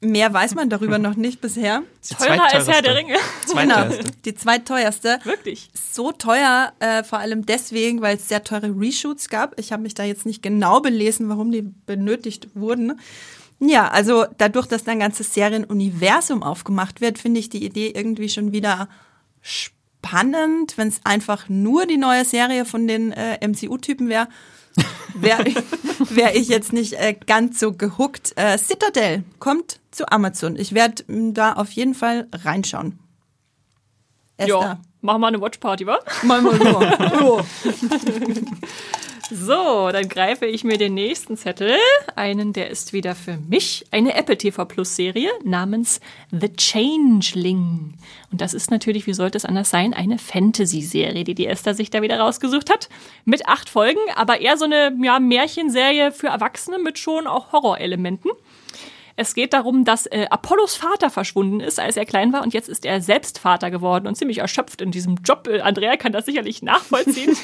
Mehr 0.04 0.34
weiß 0.34 0.56
man 0.56 0.70
darüber 0.72 0.97
noch 0.97 1.16
nicht 1.16 1.41
bisher. 1.41 1.84
Teurer 2.18 2.52
als 2.52 2.68
Herr 2.68 2.82
der 2.82 2.95
Ringe. 2.95 3.18
Genau, 3.47 3.86
die 4.26 4.34
zweitteuerste. 4.34 5.20
Wirklich? 5.26 5.70
So 5.74 6.12
teuer, 6.12 6.74
äh, 6.80 7.04
vor 7.04 7.20
allem 7.20 7.45
deswegen, 7.45 8.02
weil 8.02 8.18
es 8.18 8.28
sehr 8.28 8.43
teure 8.43 8.74
Reshoots 8.76 9.30
gab. 9.30 9.60
Ich 9.60 9.72
habe 9.72 9.84
mich 9.84 9.93
da 9.93 10.04
jetzt 10.04 10.26
nicht 10.26 10.41
genau 10.41 10.82
belesen, 10.82 11.30
warum 11.30 11.52
die 11.52 11.62
benötigt 11.62 12.47
wurden. 12.56 12.99
Ja, 13.60 13.89
also 13.89 14.26
dadurch, 14.39 14.66
dass 14.66 14.86
da 14.86 14.91
ein 14.91 14.99
ganzes 14.99 15.36
Serienuniversum 15.36 16.41
aufgemacht 16.41 16.99
wird, 16.99 17.20
finde 17.20 17.39
ich 17.39 17.49
die 17.49 17.64
Idee 17.64 17.91
irgendwie 17.95 18.30
schon 18.30 18.54
wieder 18.54 18.89
spannend, 19.41 20.80
wenn 20.80 20.88
es 20.88 21.02
einfach 21.04 21.47
nur 21.47 21.86
die 21.86 21.97
neue 21.97 22.26
Serie 22.26 22.66
von 22.66 22.88
den 22.88 23.12
äh, 23.12 23.47
MCU-Typen 23.47 24.10
wäre. 24.10 24.28
Wäre 25.16 25.46
wär 26.10 26.36
ich 26.36 26.48
jetzt 26.48 26.74
nicht 26.74 26.94
äh, 26.94 27.14
ganz 27.14 27.60
so 27.60 27.74
gehuckt. 27.74 28.34
Äh, 28.36 28.58
Citadel 28.58 29.24
kommt 29.40 29.80
zu 29.92 30.10
Amazon. 30.12 30.56
Ich 30.56 30.74
werde 30.74 31.04
da 31.08 31.54
auf 31.54 31.72
jeden 31.72 31.94
Fall 31.94 32.28
reinschauen. 32.34 33.00
Ja, 34.40 34.80
machen 35.02 35.22
wir 35.22 35.28
eine 35.28 35.42
Watchparty, 35.42 35.86
wa? 35.86 36.00
Mal 36.24 36.42
mal 36.42 36.58
so. 36.58 37.42
So, 39.34 39.90
dann 39.94 40.10
greife 40.10 40.46
ich 40.46 40.66
mir 40.66 40.78
den 40.78 40.94
nächsten 40.94 41.38
Zettel. 41.38 41.78
Einen, 42.18 42.52
der 42.52 42.70
ist 42.70 42.92
wieder 42.92 43.16
für 43.16 43.38
mich. 43.38 43.86
Eine 43.90 44.14
Apple 44.16 44.38
TV 44.38 44.66
Plus 44.66 44.98
Serie 44.98 45.30
namens 45.46 46.02
The 46.32 46.50
Changeling. 46.54 47.94
Und 48.30 48.42
das 48.42 48.54
ist 48.54 48.72
natürlich, 48.72 49.08
wie 49.08 49.14
sollte 49.14 49.38
es 49.38 49.46
anders 49.46 49.70
sein, 49.70 49.94
eine 49.94 50.18
Fantasy-Serie, 50.18 51.24
die 51.24 51.34
die 51.34 51.48
Esther 51.48 51.74
sich 51.74 51.90
da 51.90 52.02
wieder 52.02 52.20
rausgesucht 52.20 52.70
hat. 52.70 52.90
Mit 53.24 53.48
acht 53.48 53.70
Folgen, 53.70 54.02
aber 54.16 54.42
eher 54.42 54.58
so 54.58 54.66
eine 54.66 54.94
ja, 55.02 55.18
Märchenserie 55.22 56.12
für 56.12 56.28
Erwachsene 56.28 56.78
mit 56.78 57.00
schon 57.00 57.26
auch 57.26 57.54
Horrorelementen. 57.54 58.32
Es 59.16 59.34
geht 59.34 59.53
darum, 59.53 59.86
dass 59.86 60.05
äh, 60.07 60.28
Apollos 60.30 60.76
Vater 60.76 61.09
verschwunden 61.09 61.59
ist, 61.59 61.80
als 61.80 61.97
er 61.97 62.05
klein 62.05 62.34
war 62.34 62.43
und 62.43 62.53
jetzt 62.53 62.70
ist 62.70 62.86
er 62.86 63.01
selbst 63.01 63.39
Vater 63.39 63.72
geworden 63.72 64.07
und 64.07 64.16
ziemlich 64.16 64.39
erschöpft 64.39 64.82
in 64.82 64.91
diesem 64.91 65.18
Job. 65.24 65.47
Äh, 65.47 65.62
Andrea 65.62 65.97
kann 65.97 66.12
das 66.12 66.26
sicherlich 66.26 66.62
nachvollziehen. 66.62 67.36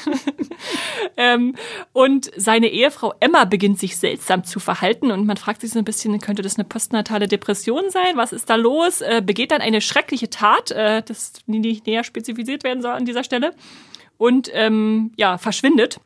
ähm, 1.16 1.54
und 1.92 2.30
seine 2.36 2.68
Ehefrau 2.68 3.14
Emma 3.20 3.44
beginnt 3.44 3.78
sich 3.78 3.96
seltsam 3.96 4.44
zu 4.44 4.60
verhalten 4.60 5.10
und 5.10 5.26
man 5.26 5.36
fragt 5.36 5.60
sich 5.60 5.70
so 5.70 5.78
ein 5.78 5.84
bisschen, 5.84 6.18
könnte 6.20 6.42
das 6.42 6.56
eine 6.56 6.64
postnatale 6.64 7.28
Depression 7.28 7.90
sein? 7.90 8.16
Was 8.16 8.32
ist 8.32 8.50
da 8.50 8.56
los? 8.56 9.00
Äh, 9.00 9.22
begeht 9.24 9.50
dann 9.50 9.60
eine 9.60 9.80
schreckliche 9.80 10.30
Tat, 10.30 10.70
äh, 10.70 11.02
das 11.02 11.32
nicht 11.46 11.86
näher 11.86 12.04
spezifiziert 12.04 12.64
werden 12.64 12.82
soll 12.82 12.92
an 12.92 13.04
dieser 13.04 13.24
Stelle 13.24 13.52
und 14.18 14.50
ähm, 14.52 15.12
ja, 15.16 15.38
verschwindet. 15.38 16.00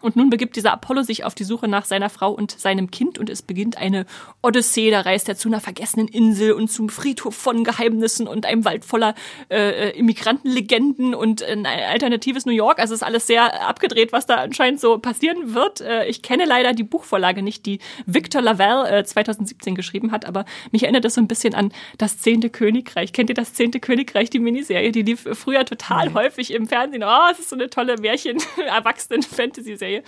Und 0.00 0.16
nun 0.16 0.30
begibt 0.30 0.56
dieser 0.56 0.72
Apollo 0.72 1.02
sich 1.02 1.24
auf 1.24 1.34
die 1.34 1.44
Suche 1.44 1.68
nach 1.68 1.84
seiner 1.84 2.10
Frau 2.10 2.32
und 2.32 2.58
seinem 2.58 2.90
Kind 2.90 3.18
und 3.18 3.28
es 3.28 3.42
beginnt 3.42 3.76
eine 3.76 4.06
Odyssee. 4.42 4.90
Da 4.90 5.00
reist 5.00 5.28
er 5.28 5.36
zu 5.36 5.48
einer 5.48 5.60
vergessenen 5.60 6.08
Insel 6.08 6.52
und 6.52 6.70
zum 6.70 6.88
Friedhof 6.88 7.34
von 7.34 7.64
Geheimnissen 7.64 8.26
und 8.26 8.46
einem 8.46 8.64
Wald 8.64 8.84
voller 8.84 9.14
äh, 9.50 9.90
Immigrantenlegenden 9.98 11.14
und 11.14 11.42
ein 11.42 11.66
alternatives 11.66 12.46
New 12.46 12.52
York. 12.52 12.78
Also 12.78 12.94
ist 12.94 13.02
alles 13.02 13.26
sehr 13.26 13.66
abgedreht, 13.68 14.12
was 14.12 14.26
da 14.26 14.36
anscheinend 14.36 14.80
so 14.80 14.98
passieren 14.98 15.54
wird. 15.54 15.80
Äh, 15.80 16.06
ich 16.06 16.22
kenne 16.22 16.44
leider 16.46 16.72
die 16.72 16.84
Buchvorlage 16.84 17.42
nicht, 17.42 17.66
die 17.66 17.80
Victor 18.06 18.40
Lavelle 18.40 19.00
äh, 19.00 19.04
2017 19.04 19.74
geschrieben 19.74 20.12
hat, 20.12 20.24
aber 20.24 20.44
mich 20.72 20.84
erinnert 20.84 21.04
das 21.04 21.14
so 21.14 21.20
ein 21.20 21.28
bisschen 21.28 21.54
an 21.54 21.72
das 21.98 22.18
Zehnte 22.18 22.48
Königreich. 22.48 23.12
Kennt 23.12 23.28
ihr 23.28 23.34
das 23.34 23.52
Zehnte 23.54 23.80
Königreich, 23.80 24.30
die 24.30 24.38
Miniserie? 24.38 24.92
Die 24.92 25.02
lief 25.02 25.28
früher 25.32 25.64
total 25.64 26.08
nee. 26.08 26.14
häufig 26.14 26.52
im 26.52 26.66
Fernsehen. 26.66 27.02
Oh, 27.04 27.28
es 27.30 27.38
ist 27.38 27.50
so 27.50 27.56
eine 27.56 27.68
tolle 27.68 27.98
Märchen-Erwachsenen-Fantasy-Serie. 27.98 29.89
Serie. 29.90 30.02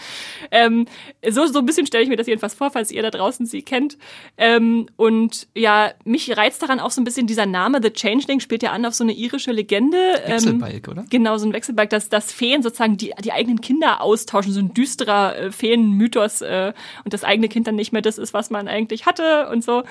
Ähm, 0.51 0.87
so, 1.29 1.47
so 1.47 1.59
ein 1.59 1.67
bisschen 1.67 1.87
stelle 1.87 2.05
ich 2.05 2.09
mir 2.09 2.17
das 2.17 2.27
jedenfalls 2.27 2.55
vor, 2.55 2.71
falls 2.71 2.91
ihr 2.91 3.03
da 3.03 3.11
draußen 3.11 3.47
sie 3.47 3.63
kennt. 3.63 3.99
Ähm, 4.39 4.87
und 4.97 5.49
ja, 5.55 5.93
mich 6.05 6.37
reizt 6.37 6.63
daran 6.63 6.81
auch 6.81 6.91
so 6.91 7.01
ein 7.01 7.05
bisschen 7.05 7.27
dieser 7.27 7.47
Name, 7.47 7.81
The 7.83 7.91
Changeling, 7.91 8.41
spielt 8.41 8.63
ja 8.63 8.73
an 8.73 8.87
auf 8.87 8.95
so 8.95 9.05
eine 9.05 9.13
irische 9.13 9.53
Legende. 9.53 10.23
Ähm, 10.25 10.33
Wechselbalg, 10.33 10.87
ähm, 10.87 10.93
oder? 10.93 11.05
Genau, 11.11 11.37
so 11.37 11.47
ein 11.47 11.53
Wechselbalg, 11.53 11.91
dass, 11.91 12.09
dass 12.09 12.33
Feen 12.33 12.63
sozusagen 12.63 12.97
die, 12.97 13.13
die 13.23 13.33
eigenen 13.33 13.61
Kinder 13.61 14.01
austauschen, 14.01 14.53
so 14.53 14.61
ein 14.61 14.75
düsterer 14.75 15.37
äh, 15.37 15.53
Feenmythos 15.53 16.43
äh, 16.43 16.73
und 17.05 17.13
das 17.13 17.25
eigene 17.25 17.49
Kind 17.49 17.67
dann 17.67 17.75
nicht 17.75 17.93
mehr 17.93 18.03
das 18.03 18.19
ist, 18.19 18.33
was 18.33 18.51
man 18.51 18.69
eigentlich 18.69 19.07
hatte 19.07 19.49
und 19.51 19.65
so. 19.65 19.83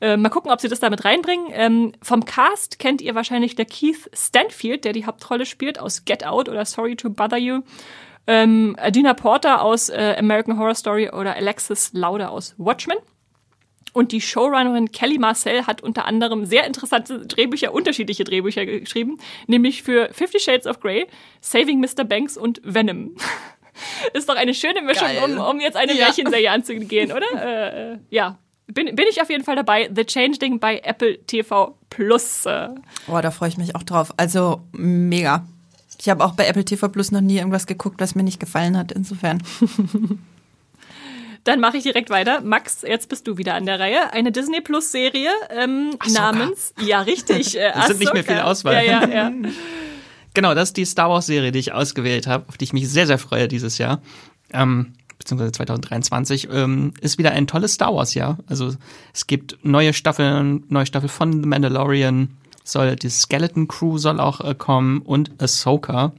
Äh, 0.00 0.16
mal 0.16 0.28
gucken, 0.28 0.52
ob 0.52 0.60
sie 0.60 0.68
das 0.68 0.78
damit 0.78 1.04
reinbringen. 1.04 1.48
Ähm, 1.50 1.92
vom 2.02 2.24
Cast 2.24 2.78
kennt 2.78 3.00
ihr 3.00 3.14
wahrscheinlich 3.14 3.56
der 3.56 3.64
Keith 3.64 4.08
Stanfield, 4.12 4.84
der 4.84 4.92
die 4.92 5.06
Hauptrolle 5.06 5.44
spielt 5.44 5.80
aus 5.80 6.04
Get 6.04 6.24
Out 6.24 6.48
oder 6.48 6.64
Sorry 6.64 6.94
to 6.94 7.10
Bother 7.10 7.38
You 7.38 7.62
ähm, 8.28 8.76
Adina 8.78 9.14
Porter 9.14 9.62
aus 9.62 9.88
äh, 9.88 10.14
American 10.18 10.58
Horror 10.58 10.74
Story 10.74 11.08
oder 11.10 11.34
Alexis 11.34 11.90
Lauder 11.94 12.30
aus 12.30 12.54
Watchmen. 12.58 12.98
Und 13.94 14.12
die 14.12 14.20
Showrunnerin 14.20 14.92
Kelly 14.92 15.18
Marcel 15.18 15.66
hat 15.66 15.82
unter 15.82 16.04
anderem 16.04 16.44
sehr 16.44 16.66
interessante 16.66 17.26
Drehbücher, 17.26 17.72
unterschiedliche 17.72 18.24
Drehbücher 18.24 18.66
geschrieben, 18.66 19.18
nämlich 19.46 19.82
für 19.82 20.10
Fifty 20.12 20.38
Shades 20.38 20.66
of 20.66 20.78
Grey, 20.80 21.06
Saving 21.40 21.80
Mr. 21.80 22.04
Banks 22.04 22.36
und 22.36 22.60
Venom. 22.62 23.16
Ist 24.12 24.28
doch 24.28 24.36
eine 24.36 24.52
schöne 24.52 24.82
Mischung, 24.82 25.08
um, 25.24 25.38
um 25.38 25.60
jetzt 25.60 25.76
eine 25.76 25.94
ja. 25.94 26.04
Märchenserie 26.04 26.50
anzugehen, 26.52 27.12
oder? 27.12 27.26
Äh, 27.34 27.92
äh, 27.94 27.98
ja. 28.10 28.38
Bin, 28.66 28.94
bin 28.94 29.06
ich 29.08 29.22
auf 29.22 29.30
jeden 29.30 29.44
Fall 29.44 29.56
dabei. 29.56 29.88
The 29.94 30.04
Changeling 30.04 30.60
bei 30.60 30.80
Apple 30.80 31.24
TV 31.24 31.78
Plus. 31.88 32.42
Boah, 32.42 33.22
da 33.22 33.30
freue 33.30 33.48
ich 33.48 33.56
mich 33.56 33.74
auch 33.74 33.82
drauf. 33.82 34.12
Also 34.18 34.60
mega. 34.72 35.46
Ich 36.00 36.08
habe 36.08 36.24
auch 36.24 36.32
bei 36.32 36.46
Apple 36.46 36.64
TV 36.64 36.88
Plus 36.88 37.10
noch 37.10 37.20
nie 37.20 37.38
irgendwas 37.38 37.66
geguckt, 37.66 38.00
was 38.00 38.14
mir 38.14 38.22
nicht 38.22 38.38
gefallen 38.38 38.76
hat, 38.76 38.92
insofern. 38.92 39.42
Dann 41.44 41.60
mache 41.60 41.78
ich 41.78 41.82
direkt 41.82 42.10
weiter. 42.10 42.40
Max, 42.42 42.82
jetzt 42.82 43.08
bist 43.08 43.26
du 43.26 43.38
wieder 43.38 43.54
an 43.54 43.64
der 43.64 43.80
Reihe. 43.80 44.12
Eine 44.12 44.32
Disney 44.32 44.60
Plus 44.60 44.92
Serie 44.92 45.30
ähm, 45.50 45.96
namens, 46.12 46.74
ja 46.84 47.00
richtig, 47.00 47.56
äh, 47.58 47.72
Es 47.74 47.86
sind 47.86 48.00
nicht 48.00 48.12
mehr 48.12 48.24
viel 48.24 48.40
Auswahl. 48.40 48.84
Ja, 48.84 49.06
ja, 49.06 49.08
ja. 49.08 49.32
genau, 50.34 50.54
das 50.54 50.70
ist 50.70 50.76
die 50.76 50.84
Star 50.84 51.08
Wars 51.08 51.26
Serie, 51.26 51.50
die 51.50 51.58
ich 51.58 51.72
ausgewählt 51.72 52.26
habe, 52.26 52.44
auf 52.48 52.58
die 52.58 52.64
ich 52.64 52.72
mich 52.72 52.88
sehr, 52.88 53.06
sehr 53.06 53.18
freue 53.18 53.48
dieses 53.48 53.78
Jahr. 53.78 54.02
Ähm, 54.52 54.92
beziehungsweise 55.18 55.52
2023, 55.52 56.48
ähm, 56.52 56.92
ist 57.00 57.18
wieder 57.18 57.32
ein 57.32 57.46
tolles 57.46 57.74
Star 57.74 57.94
Wars 57.94 58.14
Jahr. 58.14 58.38
Also 58.46 58.74
es 59.12 59.26
gibt 59.26 59.58
neue 59.62 59.92
Staffeln, 59.92 60.64
neue 60.68 60.86
Staffel 60.86 61.08
von 61.08 61.32
The 61.32 61.48
Mandalorian, 61.48 62.36
soll 62.70 62.96
die 62.96 63.10
Skeleton 63.10 63.68
Crew 63.68 63.98
soll 63.98 64.20
auch 64.20 64.40
äh, 64.40 64.54
kommen 64.54 65.00
und 65.00 65.40
Ahsoka. 65.42 66.12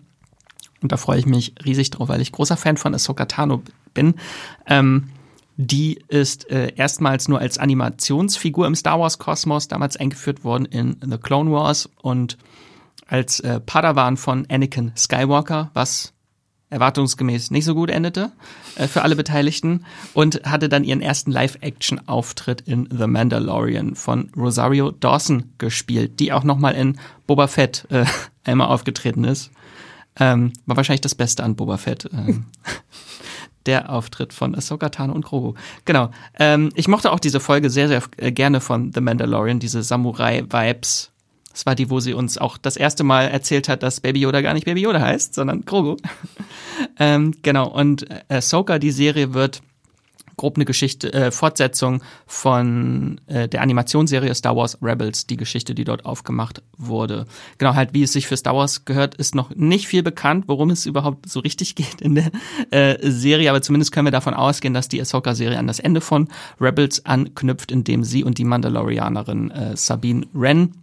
Und 0.82 0.92
da 0.92 0.98
freue 0.98 1.20
ich 1.20 1.26
mich 1.26 1.54
riesig 1.66 1.92
drauf, 1.92 2.10
weil 2.10 2.22
ich 2.22 2.32
großer 2.32 2.58
Fan 2.58 2.78
von 2.78 2.94
Ahsoka 2.94 3.26
Tano 3.26 3.62
bin. 3.94 4.16
Ähm, 4.66 5.10
die 5.58 6.00
ist 6.08 6.50
äh, 6.50 6.74
erstmals 6.76 7.28
nur 7.28 7.40
als 7.40 7.58
Animationsfigur 7.58 8.66
im 8.66 8.76
Star 8.76 8.98
Wars 9.00 9.18
Kosmos 9.18 9.68
damals 9.68 9.98
eingeführt 9.98 10.46
worden 10.46 10.64
in 10.64 10.96
The 11.02 11.18
Clone 11.18 11.52
Wars 11.52 11.90
und 12.02 12.38
als 13.08 13.42
äh, 13.42 13.60
Padawan 13.60 14.16
von 14.16 14.46
Anakin 14.50 14.94
Skywalker, 14.96 15.72
was 15.74 16.14
erwartungsgemäß 16.70 17.52
nicht 17.52 17.66
so 17.66 17.76
gut 17.76 17.90
endete 17.90 18.32
äh, 18.76 18.88
für 18.88 19.02
alle 19.02 19.16
Beteiligten 19.16 19.86
und 20.14 20.44
hatte 20.44 20.70
dann 20.70 20.84
ihren 20.84 21.02
ersten 21.02 21.32
Live-Action-Auftritt 21.32 22.62
in 22.62 22.88
The 22.92 23.08
Mandalorian 23.08 23.96
von 23.96 24.32
Rosario 24.36 24.92
Dawson 24.92 25.54
gespielt, 25.58 26.20
die 26.20 26.32
auch 26.32 26.44
nochmal 26.44 26.76
in 26.76 27.00
Boba 27.28 27.48
Fett 27.48 27.88
äh, 27.90 28.06
einmal 28.44 28.68
aufgetreten 28.68 29.24
ist. 29.24 29.52
Ähm, 30.20 30.54
war 30.66 30.78
wahrscheinlich 30.78 31.02
das 31.02 31.16
Beste 31.16 31.44
an 31.44 31.56
Boba 31.56 31.78
Fett. 31.78 32.10
Ähm, 32.14 32.46
der 33.66 33.92
Auftritt 33.92 34.34
von 34.34 34.56
Ahsoka 34.56 34.90
Tano 34.90 35.14
und 35.14 35.26
Grogu. 35.26 35.54
Genau. 35.86 36.12
Ähm, 36.38 36.72
ich 36.76 36.88
mochte 36.88 37.12
auch 37.12 37.20
diese 37.20 37.40
Folge 37.40 37.70
sehr, 37.70 37.88
sehr 37.88 38.02
äh, 38.18 38.32
gerne 38.32 38.62
von 38.62 38.92
The 38.94 39.02
Mandalorian, 39.02 39.60
diese 39.60 39.84
Samurai-Vibes 39.84 41.12
das 41.52 41.66
war 41.66 41.76
die, 41.76 41.90
wo 41.90 42.00
sie 42.00 42.14
uns 42.14 42.38
auch 42.38 42.58
das 42.58 42.78
erste 42.78 43.04
Mal 43.04 43.24
erzählt 43.24 43.70
hat, 43.70 43.84
dass 43.84 44.02
Baby 44.02 44.22
Yoda 44.22 44.42
gar 44.42 44.54
nicht 44.54 44.66
Baby 44.66 44.82
Yoda 44.82 45.02
heißt, 45.02 45.34
sondern 45.34 45.66
Grogu. 45.66 45.98
ähm, 47.00 47.34
genau, 47.42 47.68
und 47.68 48.06
Ahsoka, 48.30 48.80
die 48.80 48.92
Serie 48.92 49.34
wird 49.34 49.62
grob 50.40 50.56
eine 50.56 50.64
Geschichte, 50.64 51.12
äh, 51.12 51.32
Fortsetzung 51.32 52.02
von 52.26 53.20
äh, 53.28 53.50
der 53.50 53.62
Animationsserie 53.62 54.34
Star 54.34 54.56
Wars 54.56 54.78
Rebels, 54.82 55.28
die 55.28 55.36
Geschichte, 55.36 55.76
die 55.76 55.84
dort 55.84 56.06
aufgemacht 56.06 56.64
wurde. 56.78 57.26
Genau, 57.58 57.76
halt 57.76 57.94
wie 57.94 58.04
es 58.04 58.14
sich 58.14 58.26
für 58.26 58.38
Star 58.38 58.56
Wars 58.56 58.86
gehört, 58.86 59.16
ist 59.16 59.36
noch 59.36 59.54
nicht 59.54 59.88
viel 59.88 60.02
bekannt, 60.02 60.46
worum 60.48 60.70
es 60.70 60.86
überhaupt 60.86 61.28
so 61.28 61.42
richtig 61.42 61.76
geht 61.76 62.00
in 62.00 62.16
der 62.16 62.32
äh, 62.72 62.98
Serie, 63.12 63.50
aber 63.50 63.62
zumindest 63.62 63.92
können 63.92 64.08
wir 64.08 64.12
davon 64.12 64.34
ausgehen, 64.34 64.74
dass 64.74 64.88
die 64.88 65.02
Ahsoka-Serie 65.02 65.60
an 65.60 65.68
das 65.68 65.80
Ende 65.80 66.00
von 66.00 66.30
Rebels 66.62 67.06
anknüpft, 67.06 67.70
indem 67.70 68.06
sie 68.06 68.24
und 68.24 68.38
die 68.38 68.46
Mandalorianerin 68.46 69.52
äh, 69.52 69.76
Sabine 69.76 70.26
Wren 70.32 70.74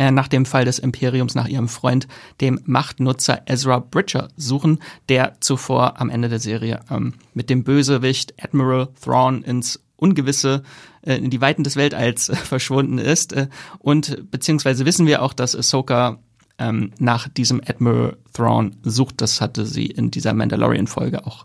äh, 0.00 0.10
nach 0.10 0.28
dem 0.28 0.46
Fall 0.46 0.64
des 0.64 0.78
Imperiums 0.78 1.34
nach 1.34 1.46
ihrem 1.46 1.68
Freund, 1.68 2.08
dem 2.40 2.58
Machtnutzer 2.64 3.42
Ezra 3.44 3.80
Bridger, 3.80 4.28
suchen, 4.34 4.78
der 5.10 5.34
zuvor 5.40 6.00
am 6.00 6.08
Ende 6.08 6.30
der 6.30 6.38
Serie 6.38 6.80
ähm, 6.90 7.12
mit 7.34 7.50
dem 7.50 7.64
Bösewicht 7.64 8.32
Admiral 8.42 8.88
Thrawn 9.04 9.42
ins 9.42 9.78
Ungewisse 9.96 10.62
äh, 11.02 11.16
in 11.16 11.28
die 11.28 11.42
Weiten 11.42 11.64
des 11.64 11.76
Weltalls 11.76 12.30
äh, 12.30 12.34
verschwunden 12.34 12.96
ist. 12.96 13.34
Äh, 13.34 13.48
und 13.78 14.30
beziehungsweise 14.30 14.86
wissen 14.86 15.06
wir 15.06 15.20
auch, 15.20 15.34
dass 15.34 15.54
Ahsoka 15.54 16.18
ähm, 16.58 16.92
nach 16.98 17.28
diesem 17.28 17.60
Admiral 17.60 18.16
Thrawn 18.32 18.78
sucht. 18.82 19.20
Das 19.20 19.42
hatte 19.42 19.66
sie 19.66 19.84
in 19.84 20.10
dieser 20.10 20.32
Mandalorian-Folge 20.32 21.26
auch 21.26 21.44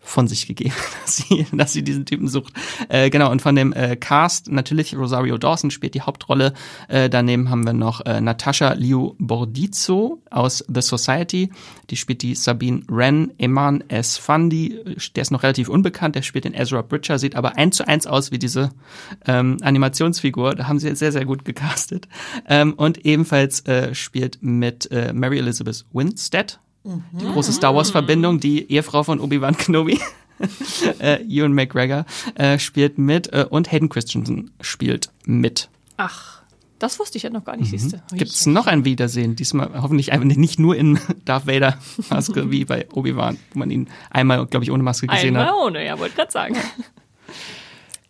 von 0.00 0.26
sich 0.26 0.46
gegeben, 0.46 0.74
dass 1.04 1.16
sie, 1.16 1.46
dass 1.52 1.72
sie 1.72 1.82
diesen 1.82 2.06
Typen 2.06 2.28
sucht. 2.28 2.52
Äh, 2.88 3.10
genau, 3.10 3.30
und 3.30 3.42
von 3.42 3.54
dem 3.54 3.72
äh, 3.72 3.96
Cast 3.96 4.50
natürlich 4.50 4.96
Rosario 4.96 5.38
Dawson 5.38 5.70
spielt 5.70 5.94
die 5.94 6.00
Hauptrolle. 6.02 6.54
Äh, 6.88 7.08
daneben 7.10 7.50
haben 7.50 7.64
wir 7.64 7.72
noch 7.72 8.04
äh, 8.06 8.20
Natascha 8.20 8.72
Liu 8.74 9.14
Bordizzo 9.18 10.22
aus 10.30 10.64
The 10.68 10.80
Society. 10.80 11.50
Die 11.90 11.96
spielt 11.96 12.22
die 12.22 12.34
Sabine 12.34 12.82
Wren. 12.88 13.32
Eman 13.38 13.84
S. 13.88 14.16
Fundy, 14.16 14.80
der 15.14 15.22
ist 15.22 15.30
noch 15.30 15.42
relativ 15.42 15.68
unbekannt, 15.68 16.14
der 16.14 16.22
spielt 16.22 16.44
den 16.44 16.54
Ezra 16.54 16.82
Bridger, 16.82 17.18
sieht 17.18 17.36
aber 17.36 17.56
eins 17.56 17.76
zu 17.76 17.86
eins 17.86 18.06
aus 18.06 18.32
wie 18.32 18.38
diese 18.38 18.70
ähm, 19.26 19.58
Animationsfigur. 19.60 20.54
Da 20.54 20.68
haben 20.68 20.78
sie 20.78 20.94
sehr, 20.96 21.12
sehr 21.12 21.24
gut 21.24 21.44
gecastet. 21.44 22.08
Ähm, 22.48 22.74
und 22.74 23.04
ebenfalls 23.04 23.60
äh, 23.66 23.94
spielt 23.94 24.38
mit 24.40 24.90
äh, 24.90 25.12
Mary 25.12 25.38
Elizabeth 25.38 25.84
Winstead 25.92 26.58
die 26.84 27.26
große 27.26 27.52
Star 27.52 27.74
Wars-Verbindung, 27.74 28.40
die 28.40 28.70
Ehefrau 28.70 29.02
von 29.02 29.20
Obi-Wan 29.20 29.56
Kenobi. 29.56 30.00
äh, 31.00 31.22
Ewan 31.24 31.52
McGregor 31.52 32.06
äh, 32.34 32.58
spielt 32.58 32.96
mit 32.96 33.32
äh, 33.32 33.44
und 33.48 33.70
Hayden 33.70 33.90
Christensen 33.90 34.50
spielt 34.62 35.10
mit. 35.26 35.68
Ach, 35.98 36.40
das 36.78 36.98
wusste 36.98 37.18
ich 37.18 37.24
ja 37.24 37.30
noch 37.30 37.44
gar 37.44 37.56
nicht, 37.56 37.72
mhm. 37.72 37.78
siehste. 37.78 38.02
Gibt 38.12 38.30
es 38.30 38.46
noch 38.46 38.66
ein 38.66 38.86
Wiedersehen? 38.86 39.36
Diesmal 39.36 39.70
hoffentlich 39.82 40.12
einfach 40.12 40.24
nicht 40.36 40.58
nur 40.58 40.76
in 40.76 40.98
Darth 41.26 41.46
Vader 41.46 41.78
Maske 42.08 42.50
wie 42.50 42.64
bei 42.64 42.88
Obi-Wan, 42.90 43.36
wo 43.52 43.58
man 43.58 43.70
ihn 43.70 43.88
einmal, 44.10 44.46
glaube 44.46 44.64
ich, 44.64 44.70
ohne 44.70 44.82
Maske 44.82 45.06
gesehen 45.06 45.36
einmal 45.36 45.42
hat. 45.44 45.52
Einmal 45.52 45.66
ohne, 45.66 45.86
ja, 45.86 45.98
wollte 45.98 46.16
gerade 46.16 46.32
sagen. 46.32 46.56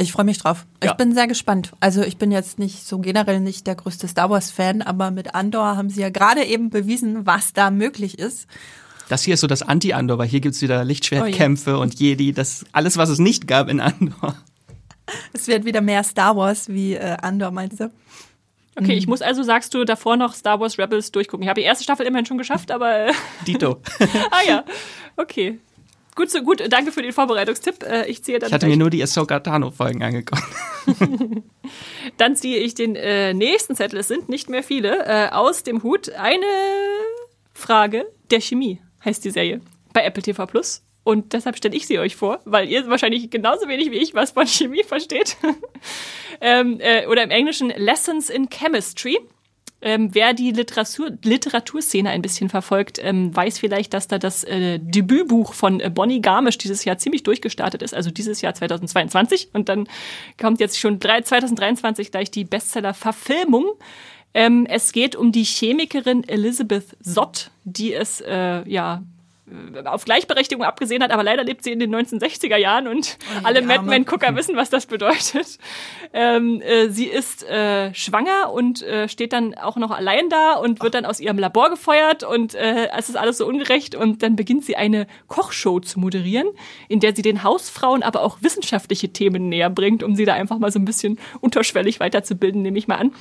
Ich 0.00 0.12
freue 0.12 0.24
mich 0.24 0.38
drauf. 0.38 0.66
Ja. 0.82 0.92
Ich 0.92 0.96
bin 0.96 1.12
sehr 1.12 1.26
gespannt. 1.26 1.72
Also 1.78 2.02
ich 2.02 2.16
bin 2.16 2.32
jetzt 2.32 2.58
nicht 2.58 2.86
so 2.86 2.98
generell 3.00 3.38
nicht 3.38 3.66
der 3.66 3.74
größte 3.74 4.08
Star 4.08 4.30
Wars-Fan, 4.30 4.80
aber 4.80 5.10
mit 5.10 5.34
Andor 5.34 5.76
haben 5.76 5.90
sie 5.90 6.00
ja 6.00 6.08
gerade 6.08 6.42
eben 6.42 6.70
bewiesen, 6.70 7.26
was 7.26 7.52
da 7.52 7.70
möglich 7.70 8.18
ist. 8.18 8.46
Das 9.10 9.22
hier 9.22 9.34
ist 9.34 9.40
so 9.40 9.46
das 9.46 9.60
Anti-Andor, 9.60 10.16
weil 10.16 10.28
hier 10.28 10.40
gibt's 10.40 10.62
wieder 10.62 10.84
Lichtschwertkämpfe 10.84 11.76
oh 11.76 11.82
und 11.82 12.00
Jedi, 12.00 12.32
das 12.32 12.64
alles, 12.72 12.96
was 12.96 13.10
es 13.10 13.18
nicht 13.18 13.46
gab 13.46 13.68
in 13.68 13.80
Andor. 13.80 14.36
Es 15.32 15.48
wird 15.48 15.64
wieder 15.64 15.80
mehr 15.80 16.04
Star 16.04 16.36
Wars 16.36 16.68
wie 16.68 16.94
äh, 16.94 17.16
Andor, 17.20 17.50
meinst 17.50 17.80
du? 17.80 17.90
Okay, 18.76 18.92
ich 18.92 19.08
muss 19.08 19.22
also, 19.22 19.42
sagst 19.42 19.74
du, 19.74 19.84
davor 19.84 20.16
noch 20.16 20.34
Star 20.34 20.60
Wars 20.60 20.78
Rebels 20.78 21.10
durchgucken. 21.10 21.42
Ich 21.42 21.48
habe 21.48 21.60
die 21.60 21.66
erste 21.66 21.82
Staffel 21.82 22.06
immerhin 22.06 22.26
schon 22.26 22.38
geschafft, 22.38 22.70
aber. 22.70 23.08
Äh, 23.08 23.12
Dito. 23.44 23.82
ah 24.30 24.42
ja, 24.46 24.64
okay. 25.16 25.58
Gut, 26.14 26.30
so 26.30 26.42
gut, 26.42 26.62
danke 26.68 26.92
für 26.92 27.02
den 27.02 27.12
Vorbereitungstipp. 27.12 27.82
Äh, 27.82 28.06
ich 28.06 28.22
ziehe 28.24 28.38
dann. 28.38 28.48
Ich 28.48 28.54
hatte 28.54 28.66
mir 28.66 28.76
nur 28.76 28.90
die 28.90 29.02
Ahsoka 29.02 29.40
Tano-Folgen 29.40 30.02
angeguckt. 30.02 30.42
dann 32.16 32.36
ziehe 32.36 32.58
ich 32.58 32.74
den 32.74 32.96
äh, 32.96 33.32
nächsten 33.32 33.76
Zettel, 33.76 34.00
es 34.00 34.08
sind 34.08 34.28
nicht 34.28 34.48
mehr 34.48 34.62
viele, 34.62 35.06
äh, 35.06 35.28
aus 35.30 35.62
dem 35.62 35.82
Hut. 35.82 36.10
Eine 36.10 36.46
Frage 37.54 38.06
der 38.30 38.40
Chemie 38.40 38.80
heißt 39.04 39.24
die 39.24 39.30
Serie 39.30 39.60
bei 39.92 40.04
Apple 40.04 40.22
TV 40.22 40.46
Plus. 40.46 40.82
Und 41.02 41.32
deshalb 41.32 41.56
stelle 41.56 41.74
ich 41.74 41.86
sie 41.86 41.98
euch 41.98 42.14
vor, 42.14 42.40
weil 42.44 42.68
ihr 42.68 42.86
wahrscheinlich 42.88 43.30
genauso 43.30 43.66
wenig 43.68 43.90
wie 43.90 43.96
ich 43.96 44.14
was 44.14 44.32
von 44.32 44.46
Chemie 44.46 44.84
versteht. 44.84 45.36
ähm, 46.40 46.78
äh, 46.80 47.06
oder 47.06 47.22
im 47.22 47.30
Englischen 47.30 47.70
Lessons 47.70 48.28
in 48.28 48.50
Chemistry. 48.50 49.18
Ähm, 49.82 50.14
wer 50.14 50.34
die 50.34 50.50
Literatur, 50.50 51.12
Literaturszene 51.24 52.10
ein 52.10 52.20
bisschen 52.20 52.50
verfolgt, 52.50 52.98
ähm, 53.02 53.34
weiß 53.34 53.58
vielleicht, 53.58 53.94
dass 53.94 54.08
da 54.08 54.18
das 54.18 54.44
äh, 54.44 54.78
Debütbuch 54.78 55.54
von 55.54 55.80
äh, 55.80 55.90
Bonnie 55.90 56.20
Garmisch 56.20 56.58
dieses 56.58 56.84
Jahr 56.84 56.98
ziemlich 56.98 57.22
durchgestartet 57.22 57.82
ist, 57.82 57.94
also 57.94 58.10
dieses 58.10 58.42
Jahr 58.42 58.52
2022. 58.54 59.48
Und 59.54 59.68
dann 59.68 59.88
kommt 60.38 60.60
jetzt 60.60 60.78
schon 60.78 60.98
drei, 60.98 61.22
2023 61.22 62.10
gleich 62.10 62.30
die 62.30 62.44
Bestseller-Verfilmung. 62.44 63.72
Ähm, 64.34 64.66
es 64.68 64.92
geht 64.92 65.16
um 65.16 65.32
die 65.32 65.44
Chemikerin 65.44 66.28
Elizabeth 66.28 66.96
Sott, 67.00 67.50
die 67.64 67.94
es 67.94 68.20
äh, 68.20 68.68
ja 68.68 69.02
auf 69.84 70.04
Gleichberechtigung 70.04 70.64
abgesehen 70.64 71.02
hat, 71.02 71.10
aber 71.10 71.22
leider 71.22 71.44
lebt 71.44 71.64
sie 71.64 71.72
in 71.72 71.78
den 71.78 71.94
1960er 71.94 72.56
Jahren 72.56 72.88
und 72.88 73.18
oh, 73.20 73.40
alle 73.44 73.62
Mad 73.62 73.84
Men-Gucker 73.84 74.34
wissen, 74.36 74.56
was 74.56 74.70
das 74.70 74.86
bedeutet. 74.86 75.58
Ähm, 76.12 76.60
äh, 76.62 76.88
sie 76.88 77.06
ist 77.06 77.48
äh, 77.48 77.94
schwanger 77.94 78.52
und 78.52 78.82
äh, 78.82 79.08
steht 79.08 79.32
dann 79.32 79.54
auch 79.54 79.76
noch 79.76 79.90
allein 79.90 80.28
da 80.28 80.54
und 80.54 80.82
wird 80.82 80.94
dann 80.94 81.04
aus 81.04 81.20
ihrem 81.20 81.38
Labor 81.38 81.70
gefeuert 81.70 82.22
und 82.22 82.54
äh, 82.54 82.88
es 82.96 83.08
ist 83.08 83.16
alles 83.16 83.38
so 83.38 83.46
ungerecht 83.46 83.94
und 83.94 84.22
dann 84.22 84.36
beginnt 84.36 84.64
sie 84.64 84.76
eine 84.76 85.06
Kochshow 85.28 85.80
zu 85.80 86.00
moderieren, 86.00 86.48
in 86.88 87.00
der 87.00 87.14
sie 87.14 87.22
den 87.22 87.42
Hausfrauen 87.42 88.02
aber 88.02 88.22
auch 88.22 88.38
wissenschaftliche 88.40 89.12
Themen 89.12 89.48
näher 89.48 89.70
bringt, 89.70 90.02
um 90.02 90.14
sie 90.16 90.24
da 90.24 90.34
einfach 90.34 90.58
mal 90.58 90.72
so 90.72 90.78
ein 90.78 90.84
bisschen 90.84 91.18
unterschwellig 91.40 92.00
weiterzubilden, 92.00 92.62
nehme 92.62 92.78
ich 92.78 92.88
mal 92.88 92.96
an 92.96 93.12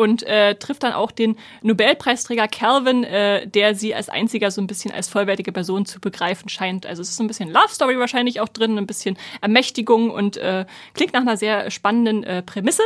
und 0.00 0.22
äh, 0.22 0.54
trifft 0.54 0.82
dann 0.82 0.94
auch 0.94 1.10
den 1.10 1.36
Nobelpreisträger 1.60 2.48
Calvin, 2.48 3.04
äh, 3.04 3.46
der 3.46 3.74
sie 3.74 3.94
als 3.94 4.08
einziger 4.08 4.50
so 4.50 4.62
ein 4.62 4.66
bisschen 4.66 4.90
als 4.92 5.10
vollwertige 5.10 5.52
Person 5.52 5.84
zu 5.84 6.00
begreifen 6.00 6.48
scheint. 6.48 6.86
Also 6.86 7.02
es 7.02 7.10
ist 7.10 7.16
so 7.16 7.22
ein 7.22 7.26
bisschen 7.26 7.50
Love 7.50 7.68
Story 7.68 7.98
wahrscheinlich 7.98 8.40
auch 8.40 8.48
drin, 8.48 8.78
ein 8.78 8.86
bisschen 8.86 9.18
Ermächtigung 9.42 10.10
und 10.10 10.38
äh, 10.38 10.64
klingt 10.94 11.12
nach 11.12 11.20
einer 11.20 11.36
sehr 11.36 11.70
spannenden 11.70 12.24
äh, 12.24 12.42
Prämisse. 12.42 12.82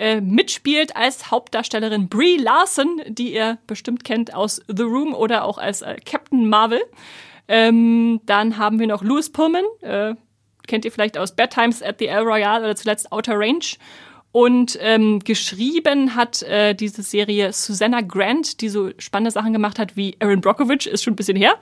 Äh, 0.00 0.20
mitspielt 0.20 0.94
als 0.96 1.32
Hauptdarstellerin 1.32 2.08
Brie 2.08 2.36
Larson, 2.36 3.02
die 3.08 3.34
ihr 3.34 3.58
bestimmt 3.66 4.04
kennt 4.04 4.32
aus 4.32 4.62
The 4.68 4.84
Room 4.84 5.12
oder 5.12 5.44
auch 5.44 5.58
als 5.58 5.82
äh, 5.82 5.96
Captain 6.04 6.48
Marvel. 6.48 6.80
Ähm, 7.48 8.20
dann 8.24 8.58
haben 8.58 8.78
wir 8.78 8.86
noch 8.86 9.02
Louis 9.02 9.30
Pullman, 9.30 9.64
äh, 9.80 10.14
kennt 10.68 10.84
ihr 10.84 10.92
vielleicht 10.92 11.18
aus 11.18 11.34
Bad 11.34 11.52
Times 11.52 11.82
at 11.82 11.96
the 11.98 12.06
El 12.06 12.22
Royale 12.22 12.64
oder 12.64 12.76
zuletzt 12.76 13.10
Outer 13.10 13.38
Range. 13.38 13.64
Und 14.30 14.78
ähm, 14.82 15.20
geschrieben 15.20 16.14
hat 16.14 16.42
äh, 16.42 16.74
diese 16.74 17.02
Serie 17.02 17.52
Susanna 17.52 18.02
Grant, 18.02 18.60
die 18.60 18.68
so 18.68 18.90
spannende 18.98 19.30
Sachen 19.30 19.52
gemacht 19.52 19.78
hat 19.78 19.96
wie 19.96 20.16
Aaron 20.20 20.42
Brockovich, 20.42 20.86
ist 20.86 21.02
schon 21.02 21.14
ein 21.14 21.16
bisschen 21.16 21.36
her. 21.36 21.54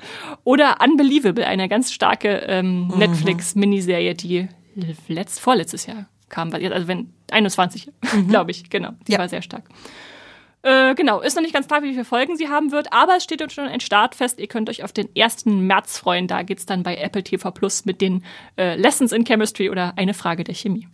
Oder 0.42 0.78
Unbelievable, 0.82 1.46
eine 1.46 1.68
ganz 1.68 1.92
starke 1.92 2.28
ähm, 2.46 2.88
mhm. 2.88 2.98
Netflix-Miniserie, 2.98 4.14
die 4.14 4.48
letzt, 5.08 5.40
vorletztes 5.40 5.86
Jahr 5.86 6.06
kam. 6.28 6.52
Also 6.52 6.88
wenn 6.88 7.12
21, 7.30 7.88
mhm. 8.14 8.28
glaube 8.28 8.50
ich, 8.50 8.68
genau. 8.68 8.90
Die 9.06 9.12
ja. 9.12 9.18
war 9.18 9.28
sehr 9.28 9.42
stark. 9.42 9.64
Äh, 10.62 10.96
genau, 10.96 11.20
ist 11.20 11.36
noch 11.36 11.42
nicht 11.42 11.54
ganz 11.54 11.68
klar, 11.68 11.84
wie 11.84 11.92
viele 11.92 12.04
Folgen 12.04 12.36
sie 12.36 12.48
haben 12.48 12.72
wird, 12.72 12.92
aber 12.92 13.16
es 13.16 13.22
steht 13.22 13.40
uns 13.40 13.52
schon 13.52 13.68
ein 13.68 13.78
Start 13.78 14.16
fest. 14.16 14.40
Ihr 14.40 14.48
könnt 14.48 14.68
euch 14.68 14.82
auf 14.82 14.92
den 14.92 15.08
1. 15.16 15.46
März 15.46 15.98
freuen. 15.98 16.26
Da 16.26 16.42
geht's 16.42 16.66
dann 16.66 16.82
bei 16.82 16.96
Apple 16.96 17.22
TV 17.22 17.52
Plus 17.52 17.84
mit 17.84 18.00
den 18.00 18.24
äh, 18.58 18.74
Lessons 18.74 19.12
in 19.12 19.24
Chemistry 19.24 19.70
oder 19.70 19.92
eine 19.96 20.12
Frage 20.12 20.42
der 20.42 20.56
Chemie. 20.56 20.88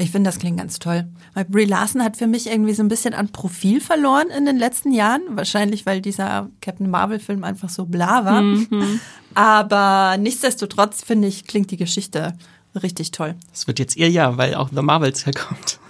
Ich 0.00 0.12
finde, 0.12 0.28
das 0.28 0.38
klingt 0.38 0.58
ganz 0.58 0.78
toll. 0.78 1.08
Weil 1.34 1.44
Brie 1.44 1.64
Larson 1.64 2.04
hat 2.04 2.16
für 2.16 2.28
mich 2.28 2.46
irgendwie 2.46 2.72
so 2.72 2.84
ein 2.84 2.88
bisschen 2.88 3.14
an 3.14 3.30
Profil 3.30 3.80
verloren 3.80 4.28
in 4.28 4.46
den 4.46 4.56
letzten 4.56 4.92
Jahren. 4.92 5.22
Wahrscheinlich, 5.30 5.86
weil 5.86 6.00
dieser 6.00 6.48
Captain 6.60 6.88
Marvel-Film 6.88 7.42
einfach 7.42 7.68
so 7.68 7.84
bla 7.84 8.24
war. 8.24 8.42
Mhm. 8.42 9.00
Aber 9.34 10.16
nichtsdestotrotz, 10.16 11.02
finde 11.02 11.26
ich, 11.26 11.48
klingt 11.48 11.72
die 11.72 11.76
Geschichte 11.76 12.38
richtig 12.80 13.10
toll. 13.10 13.34
Es 13.52 13.66
wird 13.66 13.80
jetzt 13.80 13.96
ihr 13.96 14.08
Jahr, 14.08 14.38
weil 14.38 14.54
auch 14.54 14.68
The 14.72 14.82
Marvels 14.82 15.26
herkommt. 15.26 15.80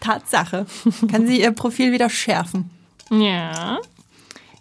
Tatsache. 0.00 0.64
Kann 1.10 1.26
sie 1.26 1.42
ihr 1.42 1.52
Profil 1.52 1.92
wieder 1.92 2.08
schärfen. 2.08 2.70
Ja. 3.10 3.80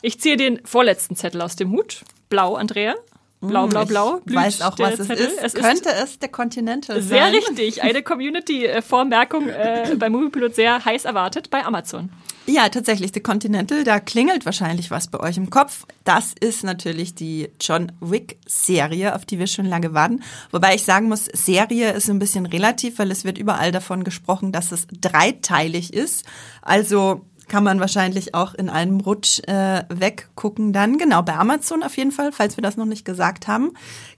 Ich 0.01 0.19
ziehe 0.19 0.35
den 0.35 0.59
vorletzten 0.65 1.15
Zettel 1.15 1.41
aus 1.41 1.55
dem 1.55 1.71
Hut. 1.71 2.03
Blau, 2.27 2.55
Andrea. 2.55 2.95
Blau, 3.39 3.67
blau, 3.67 3.85
blau. 3.85 4.21
Ich 4.25 4.33
weiß 4.33 4.61
auch, 4.61 4.79
was 4.79 4.99
es 4.99 5.09
ist. 5.09 5.37
Es 5.41 5.53
Könnte 5.53 5.89
ist 5.89 6.03
es 6.03 6.19
der 6.19 6.29
Continental 6.29 7.01
sein? 7.01 7.31
Sehr 7.31 7.31
richtig. 7.31 7.83
Eine 7.83 8.01
Community-Vormerkung 8.01 9.49
äh, 9.49 9.95
bei 9.99 10.09
Moviepilot 10.09 10.55
sehr 10.55 10.83
heiß 10.83 11.05
erwartet 11.05 11.51
bei 11.51 11.63
Amazon. 11.63 12.09
Ja, 12.47 12.69
tatsächlich, 12.69 13.11
The 13.13 13.19
Continental, 13.19 13.83
da 13.83 13.99
klingelt 13.99 14.45
wahrscheinlich 14.45 14.89
was 14.89 15.09
bei 15.09 15.19
euch 15.19 15.35
im 15.35 15.49
Kopf. 15.49 15.85
Das 16.05 16.33
ist 16.39 16.63
natürlich 16.63 17.13
die 17.13 17.49
John 17.59 17.91
Wick-Serie, 17.99 19.13
auf 19.13 19.25
die 19.25 19.37
wir 19.37 19.47
schon 19.47 19.65
lange 19.65 19.93
warten. 19.93 20.23
Wobei 20.51 20.73
ich 20.73 20.83
sagen 20.83 21.09
muss, 21.09 21.25
Serie 21.25 21.91
ist 21.91 22.09
ein 22.09 22.19
bisschen 22.19 22.45
relativ, 22.45 22.99
weil 22.99 23.11
es 23.11 23.25
wird 23.25 23.37
überall 23.37 23.73
davon 23.73 24.05
gesprochen, 24.05 24.53
dass 24.53 24.71
es 24.71 24.87
dreiteilig 25.01 25.93
ist. 25.93 26.25
Also 26.61 27.25
kann 27.47 27.63
man 27.63 27.79
wahrscheinlich 27.79 28.33
auch 28.33 28.53
in 28.53 28.69
einem 28.69 28.99
Rutsch 28.99 29.39
äh, 29.47 29.83
weggucken 29.89 30.73
dann. 30.73 30.97
Genau, 30.97 31.21
bei 31.21 31.35
Amazon 31.35 31.83
auf 31.83 31.97
jeden 31.97 32.11
Fall, 32.11 32.31
falls 32.31 32.57
wir 32.57 32.61
das 32.61 32.77
noch 32.77 32.85
nicht 32.85 33.05
gesagt 33.05 33.47
haben. 33.47 33.71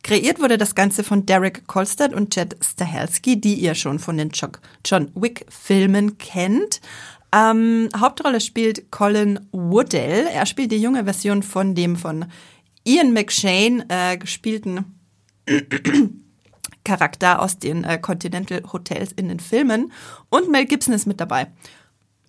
Kreiert 0.03 0.39
wurde 0.39 0.57
das 0.57 0.75
Ganze 0.75 1.03
von 1.03 1.25
Derek 1.25 1.67
Kolstad 1.67 2.13
und 2.13 2.33
Chad 2.33 2.55
Stahelski, 2.61 3.39
die 3.39 3.55
ihr 3.55 3.75
schon 3.75 3.99
von 3.99 4.17
den 4.17 4.31
John 4.85 5.11
Wick-Filmen 5.15 6.17
kennt. 6.17 6.81
Ähm, 7.31 7.89
Hauptrolle 7.95 8.41
spielt 8.41 8.91
Colin 8.91 9.39
Woodell. 9.51 10.27
Er 10.33 10.45
spielt 10.45 10.71
die 10.71 10.81
junge 10.81 11.03
Version 11.03 11.43
von 11.43 11.75
dem 11.75 11.95
von 11.95 12.25
Ian 12.83 13.13
McShane 13.13 13.85
äh, 13.89 14.17
gespielten 14.17 14.99
Charakter 16.83 17.41
aus 17.41 17.59
den 17.59 17.83
äh, 17.83 17.99
Continental 17.99 18.63
Hotels 18.73 19.11
in 19.11 19.27
den 19.27 19.39
Filmen. 19.39 19.91
Und 20.29 20.49
Mel 20.49 20.65
Gibson 20.65 20.93
ist 20.93 21.05
mit 21.05 21.19
dabei 21.19 21.47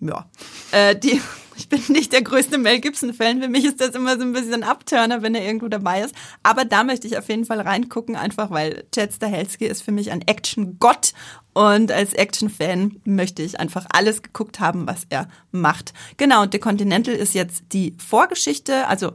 ja, 0.01 0.29
äh, 0.73 0.97
die, 0.97 1.21
ich 1.57 1.69
bin 1.69 1.81
nicht 1.89 2.13
der 2.13 2.23
größte 2.23 2.59
Mel 2.59 2.81
Gibson-Fan. 2.81 3.43
Für 3.43 3.49
mich 3.49 3.65
ist 3.65 3.81
das 3.81 3.95
immer 3.95 4.17
so 4.17 4.23
ein 4.23 4.33
bisschen 4.33 4.55
ein 4.55 4.63
Abturner, 4.63 5.23
wenn 5.23 5.35
er 5.35 5.45
irgendwo 5.45 5.69
dabei 5.69 6.03
ist. 6.03 6.15
Aber 6.43 6.65
da 6.65 6.85
möchte 6.85 7.07
ich 7.07 7.19
auf 7.19 7.29
jeden 7.29 7.45
Fall 7.45 7.61
reingucken, 7.61 8.17
einfach 8.17 8.51
weil 8.51 8.85
Chad 8.93 9.13
Stahelski 9.13 9.67
ist 9.67 9.83
für 9.83 9.93
mich 9.93 10.11
ein 10.11 10.23
Action-Gott. 10.23 11.13
Und 11.53 11.93
als 11.93 12.15
Action-Fan 12.15 13.01
möchte 13.05 13.43
ich 13.43 13.59
einfach 13.59 13.87
alles 13.91 14.23
geguckt 14.23 14.61
haben, 14.61 14.87
was 14.87 15.07
er 15.11 15.29
macht. 15.51 15.93
Genau, 16.17 16.43
und 16.43 16.53
The 16.53 16.61
Continental 16.61 17.15
ist 17.15 17.35
jetzt 17.35 17.65
die 17.73 17.95
Vorgeschichte, 17.99 18.87
also 18.87 19.13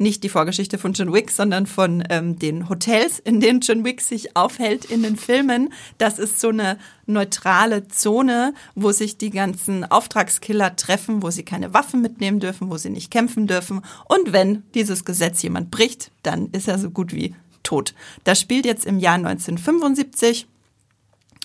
nicht 0.00 0.22
die 0.24 0.30
Vorgeschichte 0.30 0.78
von 0.78 0.94
John 0.94 1.12
Wick, 1.12 1.30
sondern 1.30 1.66
von 1.66 2.02
ähm, 2.08 2.38
den 2.38 2.68
Hotels, 2.70 3.18
in 3.18 3.40
denen 3.40 3.60
John 3.60 3.84
Wick 3.84 4.00
sich 4.00 4.34
aufhält 4.34 4.86
in 4.86 5.02
den 5.02 5.16
Filmen. 5.16 5.72
Das 5.98 6.18
ist 6.18 6.40
so 6.40 6.48
eine 6.48 6.78
neutrale 7.06 7.86
Zone, 7.88 8.54
wo 8.74 8.92
sich 8.92 9.18
die 9.18 9.30
ganzen 9.30 9.84
Auftragskiller 9.84 10.74
treffen, 10.74 11.22
wo 11.22 11.30
sie 11.30 11.44
keine 11.44 11.74
Waffen 11.74 12.00
mitnehmen 12.00 12.40
dürfen, 12.40 12.70
wo 12.70 12.78
sie 12.78 12.88
nicht 12.88 13.10
kämpfen 13.10 13.46
dürfen. 13.46 13.82
Und 14.06 14.32
wenn 14.32 14.62
dieses 14.74 15.04
Gesetz 15.04 15.42
jemand 15.42 15.70
bricht, 15.70 16.10
dann 16.22 16.48
ist 16.52 16.66
er 16.66 16.78
so 16.78 16.90
gut 16.90 17.14
wie 17.14 17.34
tot. 17.62 17.94
Das 18.24 18.40
spielt 18.40 18.64
jetzt 18.64 18.86
im 18.86 18.98
Jahr 18.98 19.16
1975 19.16 20.46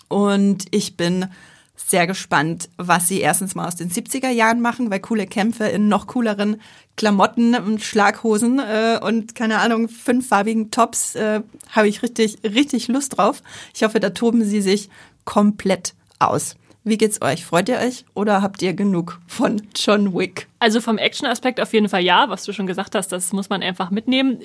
und 0.07 0.65
ich 0.71 0.95
bin 0.95 1.27
sehr 1.75 2.07
gespannt, 2.07 2.69
was 2.77 3.07
sie 3.07 3.21
erstens 3.21 3.55
mal 3.55 3.67
aus 3.67 3.75
den 3.75 3.89
70er 3.89 4.29
Jahren 4.29 4.61
machen, 4.61 4.89
weil 4.89 4.99
coole 4.99 5.27
Kämpfe 5.27 5.65
in 5.65 5.87
noch 5.87 6.07
cooleren 6.07 6.61
Klamotten 6.97 7.55
und 7.55 7.81
Schlaghosen 7.81 8.59
äh, 8.59 8.99
und 9.01 9.35
keine 9.35 9.59
Ahnung, 9.59 9.89
fünffarbigen 9.89 10.71
Tops 10.71 11.15
äh, 11.15 11.41
habe 11.71 11.87
ich 11.87 12.01
richtig, 12.01 12.37
richtig 12.43 12.87
Lust 12.87 13.17
drauf. 13.17 13.43
Ich 13.73 13.83
hoffe, 13.83 13.99
da 13.99 14.11
toben 14.11 14.43
sie 14.43 14.61
sich 14.61 14.89
komplett 15.25 15.93
aus. 16.19 16.55
Wie 16.87 16.97
geht's 16.97 17.21
euch? 17.21 17.43
Freut 17.43 17.67
ihr 17.67 17.79
euch 17.79 18.05
oder 18.13 18.41
habt 18.41 18.61
ihr 18.61 18.73
genug 18.73 19.19
von 19.25 19.61
John 19.75 20.13
Wick? 20.13 20.47
Also 20.59 20.79
vom 20.81 20.99
Action-Aspekt 20.99 21.59
auf 21.59 21.73
jeden 21.73 21.89
Fall 21.89 22.03
ja, 22.03 22.29
was 22.29 22.43
du 22.43 22.53
schon 22.53 22.67
gesagt 22.67 22.93
hast, 22.93 23.11
das 23.11 23.33
muss 23.33 23.49
man 23.49 23.63
einfach 23.63 23.89
mitnehmen. 23.89 24.39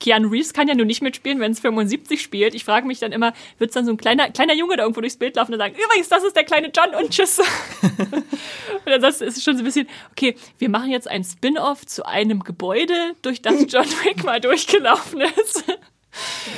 Keanu 0.00 0.28
Reeves 0.28 0.52
kann 0.52 0.68
ja 0.68 0.74
nur 0.74 0.86
nicht 0.86 1.02
mitspielen, 1.02 1.40
wenn 1.40 1.52
es 1.52 1.60
75 1.60 2.20
spielt. 2.20 2.54
Ich 2.54 2.64
frage 2.64 2.86
mich 2.86 2.98
dann 2.98 3.12
immer, 3.12 3.32
wird 3.58 3.70
es 3.70 3.74
dann 3.74 3.84
so 3.84 3.92
ein 3.92 3.96
kleiner, 3.96 4.30
kleiner 4.30 4.54
Junge 4.54 4.76
da 4.76 4.82
irgendwo 4.82 5.00
durchs 5.00 5.16
Bild 5.16 5.36
laufen 5.36 5.52
und 5.52 5.58
sagen, 5.58 5.74
übrigens, 5.74 6.08
das 6.08 6.24
ist 6.24 6.36
der 6.36 6.44
kleine 6.44 6.70
John 6.74 6.94
und 6.94 7.10
tschüss. 7.10 7.38
und 8.02 8.86
dann 8.86 9.02
ist 9.04 9.20
es 9.20 9.42
schon 9.42 9.56
so 9.56 9.62
ein 9.62 9.64
bisschen, 9.64 9.88
okay, 10.10 10.36
wir 10.58 10.68
machen 10.68 10.90
jetzt 10.90 11.08
ein 11.08 11.24
Spin-off 11.24 11.86
zu 11.86 12.06
einem 12.06 12.40
Gebäude, 12.40 13.14
durch 13.22 13.40
das 13.40 13.54
John 13.68 13.86
Wick 14.04 14.24
mal 14.24 14.40
durchgelaufen 14.40 15.20
ist. 15.20 15.64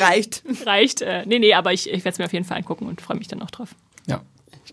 Reicht. 0.00 0.42
Reicht. 0.64 1.02
Äh, 1.02 1.24
nee, 1.26 1.38
nee, 1.38 1.54
aber 1.54 1.72
ich, 1.72 1.88
ich 1.88 2.04
werde 2.04 2.10
es 2.10 2.18
mir 2.18 2.24
auf 2.26 2.32
jeden 2.32 2.44
Fall 2.44 2.58
angucken 2.58 2.86
und 2.86 3.00
freue 3.00 3.16
mich 3.16 3.28
dann 3.28 3.38
noch 3.38 3.50
drauf. 3.50 3.70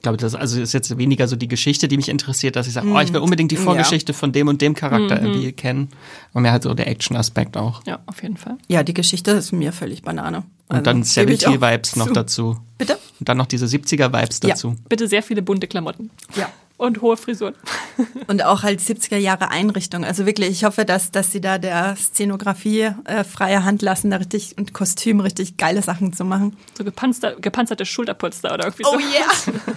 Glaube, 0.03 0.17
das 0.17 0.35
also 0.35 0.61
ist 0.61 0.73
jetzt 0.73 0.97
weniger 0.97 1.29
so 1.29 1.37
die 1.37 1.47
Geschichte, 1.47 1.87
die 1.87 1.95
mich 1.95 2.09
interessiert, 2.09 2.57
dass 2.57 2.67
ich 2.67 2.73
sage, 2.73 2.89
oh, 2.89 2.99
ich 2.99 3.13
will 3.13 3.21
unbedingt 3.21 3.51
die 3.51 3.57
Vorgeschichte 3.57 4.11
ja. 4.11 4.17
von 4.17 4.33
dem 4.33 4.49
und 4.49 4.61
dem 4.61 4.73
Charakter 4.75 5.19
mhm. 5.19 5.27
irgendwie 5.27 5.51
kennen. 5.53 5.89
Und 6.33 6.41
mehr 6.41 6.51
halt 6.51 6.63
so 6.63 6.73
der 6.73 6.87
Action-Aspekt 6.87 7.55
auch. 7.55 7.81
Ja, 7.87 7.99
auf 8.05 8.21
jeden 8.21 8.35
Fall. 8.35 8.57
Ja, 8.67 8.83
die 8.83 8.93
Geschichte 8.93 9.31
ist 9.31 9.53
mir 9.53 9.71
völlig 9.71 10.01
Banane. 10.01 10.43
Und 10.67 10.75
also, 10.75 10.83
dann 10.83 11.03
70-Vibes 11.03 11.97
noch 11.97 12.11
dazu. 12.11 12.57
Bitte? 12.77 12.99
Und 13.19 13.29
dann 13.29 13.37
noch 13.37 13.45
diese 13.45 13.65
70er-Vibes 13.65 14.41
dazu. 14.41 14.69
Ja. 14.69 14.75
Bitte 14.89 15.07
sehr 15.07 15.23
viele 15.23 15.41
bunte 15.41 15.67
Klamotten. 15.67 16.11
Ja 16.35 16.51
und 16.77 17.01
hohe 17.01 17.17
Frisuren. 17.17 17.55
Und 18.27 18.43
auch 18.43 18.63
halt 18.63 18.79
70er 18.79 19.17
Jahre 19.17 19.51
Einrichtung. 19.51 20.03
Also 20.03 20.25
wirklich, 20.25 20.49
ich 20.49 20.63
hoffe, 20.63 20.85
dass, 20.85 21.11
dass 21.11 21.31
sie 21.31 21.41
da 21.41 21.57
der 21.59 21.95
Szenografie 21.95 22.89
äh, 23.05 23.23
freie 23.23 23.63
Hand 23.63 23.81
lassen, 23.81 24.09
da 24.09 24.17
richtig 24.17 24.57
und 24.57 24.73
Kostüm 24.73 25.19
richtig 25.19 25.57
geile 25.57 25.81
Sachen 25.81 26.13
zu 26.13 26.25
machen. 26.25 26.57
So 26.75 26.83
gepanzer, 26.83 27.35
gepanzerte 27.35 27.85
Schulterpolster 27.85 28.53
oder 28.53 28.65
irgendwie 28.65 28.83
oh 28.85 28.91
so. 28.91 28.97
Oh 28.97 28.99
yeah! 29.13 29.61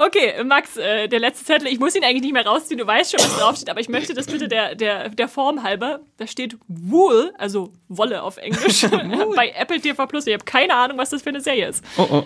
Okay, 0.00 0.44
Max, 0.44 0.76
äh, 0.76 1.08
der 1.08 1.18
letzte 1.18 1.44
Zettel, 1.44 1.66
ich 1.66 1.80
muss 1.80 1.96
ihn 1.96 2.04
eigentlich 2.04 2.22
nicht 2.22 2.32
mehr 2.32 2.46
rausziehen, 2.46 2.78
du 2.78 2.86
weißt 2.86 3.10
schon, 3.10 3.18
was 3.18 3.36
draufsteht, 3.36 3.68
aber 3.68 3.80
ich 3.80 3.88
möchte 3.88 4.14
das 4.14 4.28
bitte 4.28 4.46
der, 4.46 4.76
der, 4.76 5.08
der 5.08 5.26
Form 5.26 5.64
halber. 5.64 5.98
Da 6.18 6.28
steht 6.28 6.56
Wool, 6.68 7.32
also 7.36 7.72
Wolle 7.88 8.22
auf 8.22 8.36
Englisch, 8.36 8.82
bei 9.34 9.52
Apple 9.58 9.80
TV 9.80 10.06
Plus. 10.06 10.28
Ich 10.28 10.34
habe 10.34 10.44
keine 10.44 10.76
Ahnung, 10.76 10.98
was 10.98 11.10
das 11.10 11.22
für 11.22 11.30
eine 11.30 11.40
Serie 11.40 11.66
ist. 11.66 11.84
Oh, 11.96 12.06
oh. 12.08 12.24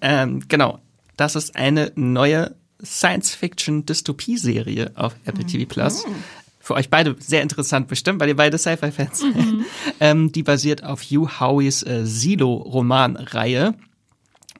Ähm, 0.00 0.42
genau 0.48 0.78
das 1.16 1.36
ist 1.36 1.56
eine 1.56 1.92
neue 1.94 2.56
Science-Fiction-Dystopie-Serie 2.82 4.92
auf 4.94 5.14
Apple 5.24 5.44
TV 5.44 5.68
Plus. 5.68 6.06
Mhm. 6.06 6.14
Für 6.60 6.74
euch 6.74 6.90
beide 6.90 7.16
sehr 7.18 7.42
interessant 7.42 7.88
bestimmt, 7.88 8.20
weil 8.20 8.28
ihr 8.28 8.36
beide 8.36 8.58
Sci-Fi-Fans 8.58 9.20
seid. 9.20 9.36
Mhm. 9.36 9.64
Ähm, 9.98 10.32
die 10.32 10.42
basiert 10.42 10.84
auf 10.84 11.02
Hugh 11.02 11.40
Howeys 11.40 11.82
äh, 11.82 12.04
Silo-Romanreihe. 12.04 13.74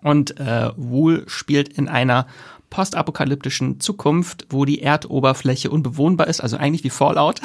Und 0.02 0.40
äh, 0.40 0.70
Wool 0.76 1.24
spielt 1.28 1.68
in 1.68 1.88
einer 1.88 2.26
postapokalyptischen 2.70 3.80
Zukunft, 3.80 4.46
wo 4.48 4.64
die 4.64 4.80
Erdoberfläche 4.80 5.70
unbewohnbar 5.70 6.28
ist, 6.28 6.40
also 6.40 6.56
eigentlich 6.56 6.84
wie 6.84 6.90
Fallout. 6.90 7.40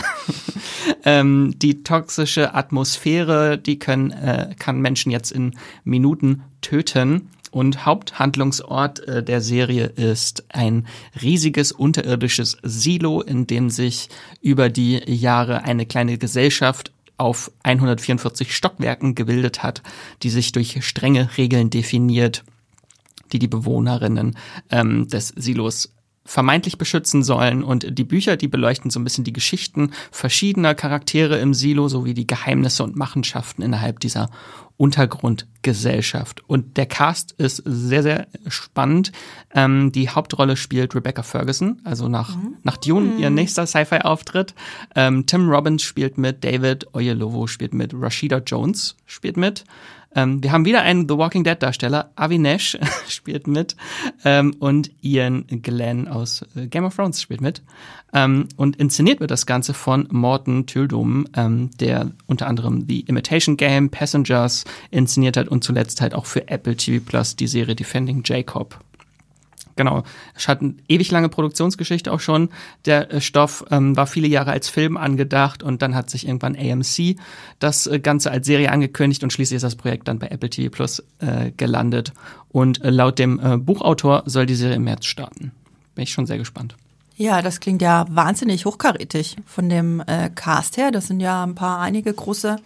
ähm, 1.04 1.56
die 1.58 1.84
toxische 1.84 2.54
Atmosphäre, 2.54 3.58
die 3.58 3.80
können, 3.80 4.12
äh, 4.12 4.56
kann 4.58 4.80
Menschen 4.80 5.12
jetzt 5.12 5.32
in 5.32 5.56
Minuten 5.84 6.44
töten. 6.62 7.30
Und 7.56 7.86
Haupthandlungsort 7.86 9.00
äh, 9.08 9.24
der 9.24 9.40
Serie 9.40 9.86
ist 9.86 10.44
ein 10.50 10.86
riesiges 11.22 11.72
unterirdisches 11.72 12.58
Silo, 12.64 13.22
in 13.22 13.48
dem 13.48 13.70
sich 13.70 14.10
über 14.42 14.68
die 14.68 14.98
Jahre 15.10 15.64
eine 15.64 15.86
kleine 15.86 16.18
Gesellschaft 16.18 16.92
auf 17.16 17.50
144 17.64 18.54
Stockwerken 18.54 19.16
gebildet 19.16 19.64
hat, 19.64 19.84
die 20.22 20.32
sich 20.32 20.52
durch 20.52 20.86
strenge 20.86 21.30
Regeln 21.38 21.70
definiert, 21.70 22.44
die 23.32 23.40
die 23.40 23.48
Bewohnerinnen 23.48 24.36
ähm, 24.70 25.08
des 25.08 25.30
Silos 25.30 25.94
vermeintlich 26.26 26.78
beschützen 26.78 27.24
sollen. 27.24 27.64
Und 27.64 27.98
die 27.98 28.04
Bücher, 28.04 28.36
die 28.36 28.50
beleuchten 28.50 28.92
so 28.92 29.00
ein 29.00 29.06
bisschen 29.06 29.24
die 29.24 29.32
Geschichten 29.32 29.92
verschiedener 30.12 30.76
Charaktere 30.76 31.38
im 31.38 31.54
Silo 31.54 31.88
sowie 31.88 32.16
die 32.16 32.28
Geheimnisse 32.28 32.84
und 32.84 32.98
Machenschaften 32.98 33.62
innerhalb 33.62 34.02
dieser 34.02 34.30
Untergrundgesellschaft. 34.78 36.44
Und 36.48 36.78
der 36.78 36.86
Cast 36.86 37.32
ist 37.34 37.62
sehr, 37.66 38.04
sehr 38.04 38.28
spannend. 38.48 39.12
Ähm, 39.54 39.92
die 39.92 40.10
Hauptrolle 40.10 40.58
spielt 40.58 40.96
Rebecca 40.96 41.24
Ferguson, 41.24 41.82
also 41.86 42.10
nach, 42.10 42.36
mhm. 42.36 42.58
nach 42.64 42.78
Dune, 42.78 43.16
ihr 43.18 43.30
mhm. 43.30 43.36
nächster 43.36 43.66
Sci-Fi-Auftritt. 43.66 44.54
Ähm, 44.96 45.26
Tim 45.26 45.50
Robbins 45.50 45.84
spielt 45.84 46.18
mit, 46.18 46.44
David 46.44 46.94
Oyelowo 46.94 47.48
spielt 47.48 47.74
mit, 47.74 47.94
Rashida 47.94 48.40
Jones 48.40 48.98
spielt 49.06 49.38
mit. 49.38 49.64
Ähm, 50.16 50.42
wir 50.42 50.52
haben 50.52 50.66
wieder 50.66 50.82
einen 50.82 51.08
The 51.08 51.18
Walking 51.18 51.44
Dead 51.44 51.62
Darsteller, 51.62 52.12
Avi 52.16 52.38
Nash 52.38 52.78
spielt 53.08 53.48
mit. 53.48 53.76
Ähm, 54.24 54.56
und 54.60 54.92
Ian 55.02 55.46
Glenn 55.48 56.08
aus 56.08 56.46
äh, 56.56 56.68
Game 56.68 56.86
of 56.86 56.96
Thrones 56.96 57.22
spielt 57.22 57.42
mit. 57.42 57.62
Ähm, 58.14 58.48
und 58.56 58.78
inszeniert 58.78 59.20
wird 59.20 59.32
das 59.32 59.46
Ganze 59.46 59.74
von 59.74 60.08
Morton 60.10 60.66
Tyldum, 60.66 61.28
ähm, 61.36 61.70
der 61.80 62.12
unter 62.28 62.48
anderem 62.48 62.86
The 62.88 63.02
Imitation 63.02 63.58
Game, 63.58 63.90
Passengers 63.90 64.64
inszeniert 64.90 65.36
hat 65.36 65.50
und 65.50 65.64
zuletzt 65.64 66.00
halt 66.00 66.16
auch 66.16 66.26
für 66.26 66.48
Apple 66.48 66.78
TV 66.78 67.04
Plus 67.06 67.36
die 67.36 67.48
Serie 67.48 67.76
Defending 67.76 68.24
Jacob 68.24 68.80
Genau. 69.76 70.04
Es 70.36 70.48
hat 70.48 70.62
eine 70.62 70.76
ewig 70.88 71.12
lange 71.12 71.30
Produktionsgeschichte 71.30 72.12
auch 72.12 72.22
schon. 72.22 72.50
Der 72.86 73.12
äh, 73.12 73.22
Stoff 73.22 73.66
ähm, 73.72 73.96
war 73.98 74.08
viele 74.08 74.28
Jahre 74.28 74.52
als 74.52 74.70
Film 74.70 74.96
angedacht 74.96 75.64
und 75.64 75.82
dann 75.82 75.96
hat 75.96 76.10
sich 76.10 76.28
irgendwann 76.28 76.56
AMC 76.56 77.18
das 77.60 77.88
äh, 77.88 78.00
Ganze 78.00 78.32
als 78.32 78.46
Serie 78.46 78.72
angekündigt 78.72 79.24
und 79.24 79.34
schließlich 79.34 79.58
ist 79.58 79.64
das 79.64 79.76
Projekt 79.76 80.08
dann 80.08 80.20
bei 80.20 80.28
Apple 80.28 80.50
TV 80.50 80.70
Plus 80.70 81.04
äh, 81.20 81.52
gelandet. 81.58 82.14
Und 82.50 82.82
äh, 82.84 82.90
laut 82.90 83.20
dem 83.20 83.66
Buchautor 83.66 84.24
soll 84.26 84.46
die 84.46 84.56
Serie 84.56 84.78
im 84.78 84.86
März 84.86 85.06
starten. 85.06 85.52
Bin 85.94 86.04
ich 86.04 86.12
schon 86.12 86.26
sehr 86.26 86.38
gespannt. 86.38 86.76
Ja, 87.18 87.42
das 87.42 87.60
klingt 87.60 87.82
ja 87.82 88.06
wahnsinnig 88.10 88.66
hochkarätig 88.66 89.38
von 89.46 89.70
dem 89.70 90.04
Cast 90.36 90.76
her. 90.76 90.92
Das 90.92 91.08
sind 91.08 91.22
ja 91.22 91.44
ein 91.44 91.56
paar 91.56 91.80
einige 91.80 92.14
große 92.14 92.58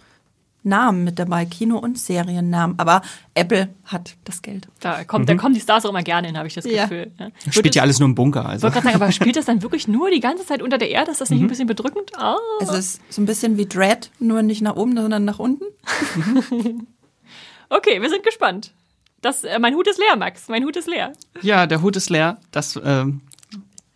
Namen 0.62 1.04
mit 1.04 1.18
dabei, 1.18 1.46
Kino- 1.46 1.78
und 1.78 1.98
Seriennamen. 1.98 2.78
Aber 2.78 3.02
Apple 3.34 3.70
hat 3.84 4.16
das 4.24 4.42
Geld. 4.42 4.68
Da, 4.80 5.04
kommt, 5.04 5.24
mhm. 5.24 5.26
da 5.26 5.34
kommen 5.36 5.54
die 5.54 5.60
Stars 5.60 5.84
auch 5.86 5.90
immer 5.90 6.02
gerne 6.02 6.28
hin, 6.28 6.36
habe 6.36 6.48
ich 6.48 6.54
das 6.54 6.64
ja. 6.64 6.84
Gefühl. 6.84 7.10
Ja. 7.18 7.28
Spielt 7.50 7.74
ja 7.74 7.82
alles 7.82 7.98
nur 7.98 8.08
im 8.08 8.14
Bunker. 8.14 8.46
Also. 8.46 8.66
Ich 8.68 8.74
wollte 8.74 8.82
gerade 8.82 8.92
sagen, 8.92 9.02
aber 9.02 9.12
spielt 9.12 9.36
das 9.36 9.46
dann 9.46 9.62
wirklich 9.62 9.88
nur 9.88 10.10
die 10.10 10.20
ganze 10.20 10.44
Zeit 10.44 10.62
unter 10.62 10.78
der 10.78 10.90
Erde? 10.90 11.10
Ist 11.10 11.20
das 11.20 11.30
nicht 11.30 11.40
mhm. 11.40 11.46
ein 11.46 11.48
bisschen 11.48 11.66
bedrückend? 11.66 12.12
Oh. 12.20 12.36
Es 12.60 12.70
ist 12.70 13.00
so 13.10 13.22
ein 13.22 13.26
bisschen 13.26 13.56
wie 13.56 13.66
Dread, 13.66 14.10
nur 14.18 14.42
nicht 14.42 14.62
nach 14.62 14.76
oben, 14.76 14.94
sondern 14.96 15.24
nach 15.24 15.38
unten. 15.38 15.64
okay, 17.70 18.02
wir 18.02 18.10
sind 18.10 18.22
gespannt. 18.22 18.72
Das, 19.22 19.44
äh, 19.44 19.58
mein 19.58 19.74
Hut 19.74 19.86
ist 19.86 19.98
leer, 19.98 20.16
Max. 20.16 20.48
Mein 20.48 20.64
Hut 20.64 20.76
ist 20.76 20.88
leer. 20.88 21.12
Ja, 21.42 21.66
der 21.66 21.82
Hut 21.82 21.96
ist 21.96 22.10
leer. 22.10 22.38
Das 22.50 22.80
ähm, 22.82 23.20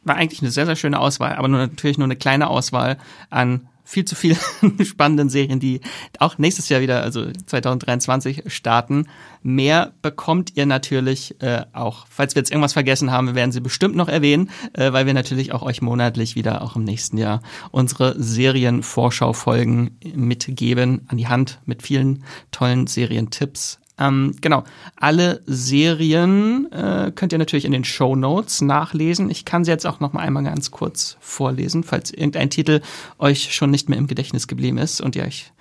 war 0.03 0.17
eigentlich 0.17 0.43
eine 0.43 0.51
sehr, 0.51 0.67
sehr 0.67 0.77
schöne 0.77 1.01
Auswahl, 1.01 1.35
aber 1.37 1.49
nur, 1.49 1.61
natürlich 1.61 1.99
nur 1.99 2.07
eine 2.07 2.17
kleine 2.17 2.49
Auswahl 2.49 2.99
an 3.31 3.69
viel 3.85 4.05
zu 4.05 4.15
vielen 4.15 4.39
spannenden 4.85 5.29
Serien, 5.29 5.61
die 5.61 5.81
auch 6.19 6.39
nächstes 6.39 6.69
Jahr 6.69 6.81
wieder, 6.81 7.03
also 7.03 7.31
2023, 7.31 8.45
starten. 8.47 9.07
Mehr 9.43 9.93
bekommt 10.03 10.57
ihr 10.57 10.67
natürlich 10.67 11.41
äh, 11.43 11.67
auch. 11.73 12.07
Falls 12.09 12.35
wir 12.35 12.41
jetzt 12.41 12.51
irgendwas 12.51 12.73
vergessen 12.73 13.11
haben, 13.11 13.29
wir 13.29 13.35
werden 13.35 13.53
sie 13.53 13.61
bestimmt 13.61 13.95
noch 13.95 14.09
erwähnen, 14.09 14.51
äh, 14.73 14.93
weil 14.93 15.07
wir 15.07 15.15
natürlich 15.15 15.53
auch 15.53 15.63
euch 15.63 15.83
monatlich 15.83 16.35
wieder 16.35 16.63
auch 16.63 16.77
im 16.77 16.85
nächsten 16.85 17.19
Jahr 17.19 17.43
unsere 17.71 18.21
Serienvorschau-Folgen 18.21 19.99
mitgeben 20.15 21.03
an 21.09 21.19
die 21.19 21.29
Hand 21.29 21.61
mit 21.67 21.83
vielen 21.83 22.25
tollen 22.51 22.87
Serientipps. 22.87 23.79
Ähm, 23.99 24.35
genau. 24.41 24.65
Alle 24.97 25.43
Serien 25.47 26.71
äh, 26.73 27.13
könnt 27.15 27.33
ihr 27.33 27.39
natürlich 27.39 27.65
in 27.65 27.73
den 27.73 27.85
Show 27.85 28.17
Notes 28.17 28.61
nachlesen. 28.61 29.31
Ich 29.31 29.45
kann 29.45 29.65
sie 29.65 29.71
jetzt 29.71 29.87
auch 29.87 30.01
noch 30.01 30.13
mal 30.13 30.21
einmal 30.21 30.43
ganz 30.43 30.71
kurz 30.71 31.17
vorlesen, 31.21 31.85
falls 31.85 32.11
irgendein 32.11 32.51
Titel 32.51 32.81
euch 33.19 33.55
schon 33.55 33.71
nicht 33.71 33.89
mehr 33.89 33.99
im 33.99 34.07
Gedächtnis 34.07 34.49
geblieben 34.49 34.79
ist 34.79 35.01
und 35.01 35.15
ihr 35.17 35.25
euch 35.25 35.53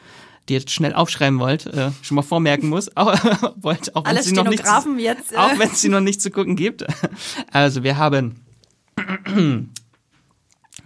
die 0.49 0.53
jetzt 0.55 0.71
schnell 0.71 0.93
aufschreiben 0.93 1.39
wollt, 1.39 1.67
äh, 1.67 1.91
schon 2.01 2.15
mal 2.15 2.21
vormerken 2.21 2.69
muss, 2.69 2.91
auch, 2.97 3.13
wollt, 3.55 3.95
auch 3.95 4.05
wenn 4.05 4.21
sie 4.21 4.33
noch 4.33 4.47
nicht, 4.49 4.63
jetzt, 4.97 5.31
äh. 5.31 5.37
auch 5.37 5.57
wenn 5.57 5.69
es 5.69 5.81
sie 5.81 5.89
noch 5.89 6.01
nicht 6.01 6.21
zu 6.21 6.31
gucken 6.31 6.55
gibt. 6.55 6.85
Also 7.51 7.83
wir 7.83 7.97
haben 7.97 8.41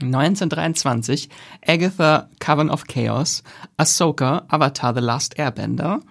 1923 0.01 1.29
Agatha 1.65 2.29
Coven 2.39 2.69
of 2.69 2.85
Chaos, 2.85 3.43
Ahsoka, 3.77 4.45
Avatar 4.47 4.93
The 4.93 5.01
Last 5.01 5.39
Airbender, 5.39 6.01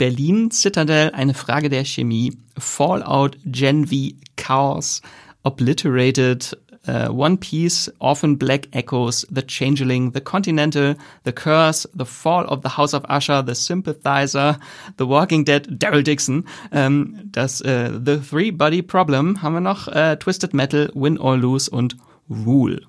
Berlin 0.00 0.50
Citadel, 0.50 1.10
eine 1.10 1.34
Frage 1.34 1.68
der 1.68 1.84
Chemie, 1.84 2.32
Fallout, 2.56 3.36
Gen 3.44 3.88
V, 3.88 4.14
Chaos, 4.36 5.02
Obliterated, 5.42 6.56
uh, 6.88 7.10
One 7.12 7.36
Piece, 7.36 7.92
Orphan 7.98 8.38
Black 8.38 8.68
Echoes, 8.72 9.26
The 9.30 9.42
Changeling, 9.42 10.14
The 10.14 10.22
Continental, 10.22 10.96
The 11.26 11.32
Curse, 11.32 11.86
The 11.92 12.06
Fall 12.06 12.46
of 12.46 12.62
the 12.62 12.78
House 12.78 12.94
of 12.94 13.04
Usher, 13.10 13.42
The 13.42 13.54
Sympathizer, 13.54 14.58
The 14.96 15.06
Walking 15.06 15.44
Dead, 15.44 15.68
Daryl 15.68 16.02
Dixon, 16.02 16.46
ähm, 16.72 17.20
das 17.30 17.60
äh, 17.60 17.90
The 17.92 18.20
Three 18.20 18.52
Body 18.52 18.80
Problem 18.80 19.42
haben 19.42 19.52
wir 19.52 19.60
noch, 19.60 19.86
äh, 19.88 20.16
Twisted 20.16 20.54
Metal, 20.54 20.90
Win 20.94 21.18
or 21.18 21.36
Lose 21.36 21.70
und 21.70 21.98
Rule. 22.30 22.80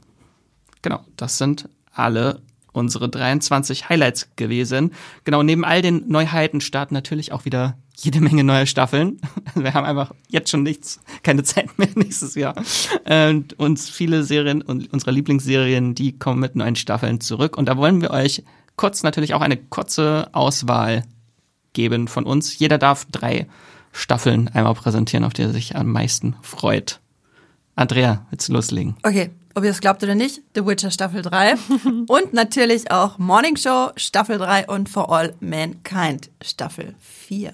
Genau, 0.81 1.01
das 1.17 1.37
sind 1.37 1.67
alle 1.93 2.39
unsere 2.73 3.09
23 3.09 3.89
Highlights 3.89 4.29
gewesen. 4.35 4.91
Genau, 5.23 5.43
neben 5.43 5.65
all 5.65 5.81
den 5.81 6.07
Neuheiten 6.07 6.61
starten 6.61 6.93
natürlich 6.93 7.31
auch 7.31 7.45
wieder 7.45 7.77
jede 7.97 8.21
Menge 8.21 8.43
neue 8.43 8.65
Staffeln. 8.65 9.19
Wir 9.55 9.73
haben 9.73 9.85
einfach 9.85 10.13
jetzt 10.29 10.49
schon 10.49 10.63
nichts, 10.63 10.99
keine 11.23 11.43
Zeit 11.43 11.77
mehr 11.77 11.89
nächstes 11.95 12.35
Jahr. 12.35 12.55
Und 13.05 13.59
uns 13.59 13.89
viele 13.89 14.23
Serien 14.23 14.61
und 14.61 14.91
unsere 14.91 15.11
Lieblingsserien, 15.11 15.95
die 15.95 16.17
kommen 16.17 16.39
mit 16.39 16.55
neuen 16.55 16.75
Staffeln 16.75 17.21
zurück. 17.21 17.57
Und 17.57 17.65
da 17.65 17.77
wollen 17.77 18.01
wir 18.01 18.11
euch 18.11 18.43
kurz 18.75 19.03
natürlich 19.03 19.33
auch 19.33 19.41
eine 19.41 19.57
kurze 19.57 20.29
Auswahl 20.31 21.03
geben 21.73 22.07
von 22.07 22.25
uns. 22.25 22.57
Jeder 22.57 22.77
darf 22.77 23.05
drei 23.11 23.47
Staffeln 23.91 24.47
einmal 24.47 24.73
präsentieren, 24.73 25.25
auf 25.25 25.33
die 25.33 25.43
er 25.43 25.51
sich 25.51 25.75
am 25.75 25.91
meisten 25.91 26.35
freut. 26.41 26.99
Andrea, 27.75 28.25
willst 28.29 28.49
du 28.49 28.53
loslegen? 28.53 28.95
Okay, 29.03 29.31
ob 29.55 29.63
ihr 29.63 29.71
es 29.71 29.81
glaubt 29.81 30.03
oder 30.03 30.15
nicht, 30.15 30.41
The 30.55 30.65
Witcher 30.65 30.91
Staffel 30.91 31.21
3 31.21 31.55
und 32.07 32.33
natürlich 32.33 32.91
auch 32.91 33.17
Morning 33.17 33.55
Show 33.57 33.91
Staffel 33.95 34.37
3 34.37 34.67
und 34.67 34.89
For 34.89 35.11
All 35.11 35.33
Mankind 35.39 36.29
Staffel 36.41 36.95
4. 36.99 37.53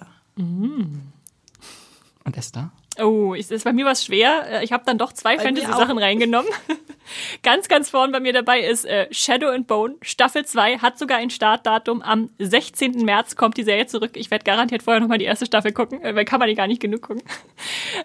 Und 2.24 2.38
Esther? 2.38 2.72
Oh, 3.00 3.34
ist, 3.34 3.52
ist 3.52 3.64
bei 3.64 3.74
mir 3.74 3.86
was 3.86 4.06
schwer. 4.06 4.46
Äh, 4.50 4.64
Ich 4.64 4.72
habe 4.72 4.84
dann 4.86 4.98
doch 4.98 5.14
zwei 5.14 5.38
Fantasy-Sachen 5.38 5.98
reingenommen. 5.98 6.52
ganz, 7.44 7.68
ganz 7.68 7.90
vorn 7.90 8.12
bei 8.12 8.20
mir 8.20 8.34
dabei 8.34 8.62
ist 8.62 8.86
äh, 8.86 9.08
Shadow 9.12 9.50
and 9.50 9.68
Bone. 9.68 9.96
Staffel 10.02 10.46
2 10.46 10.80
hat 10.80 10.98
sogar 10.98 11.18
ein 11.18 11.30
Startdatum. 11.30 12.02
Am 12.02 12.30
16. 12.40 13.04
März 13.06 13.36
kommt 13.36 13.58
die 13.58 13.64
Serie 13.64 13.88
zurück. 13.88 14.12
Ich 14.16 14.32
werde 14.32 14.44
garantiert 14.44 14.84
vorher 14.84 15.00
nochmal 15.00 15.18
die 15.18 15.26
erste 15.26 15.46
Staffel 15.46 15.72
gucken, 15.72 16.02
äh, 16.04 16.16
weil 16.16 16.26
kann 16.26 16.40
man 16.40 16.50
die 16.50 16.56
gar 16.56 16.68
nicht 16.68 16.82
genug 16.82 17.02
gucken. 17.02 17.24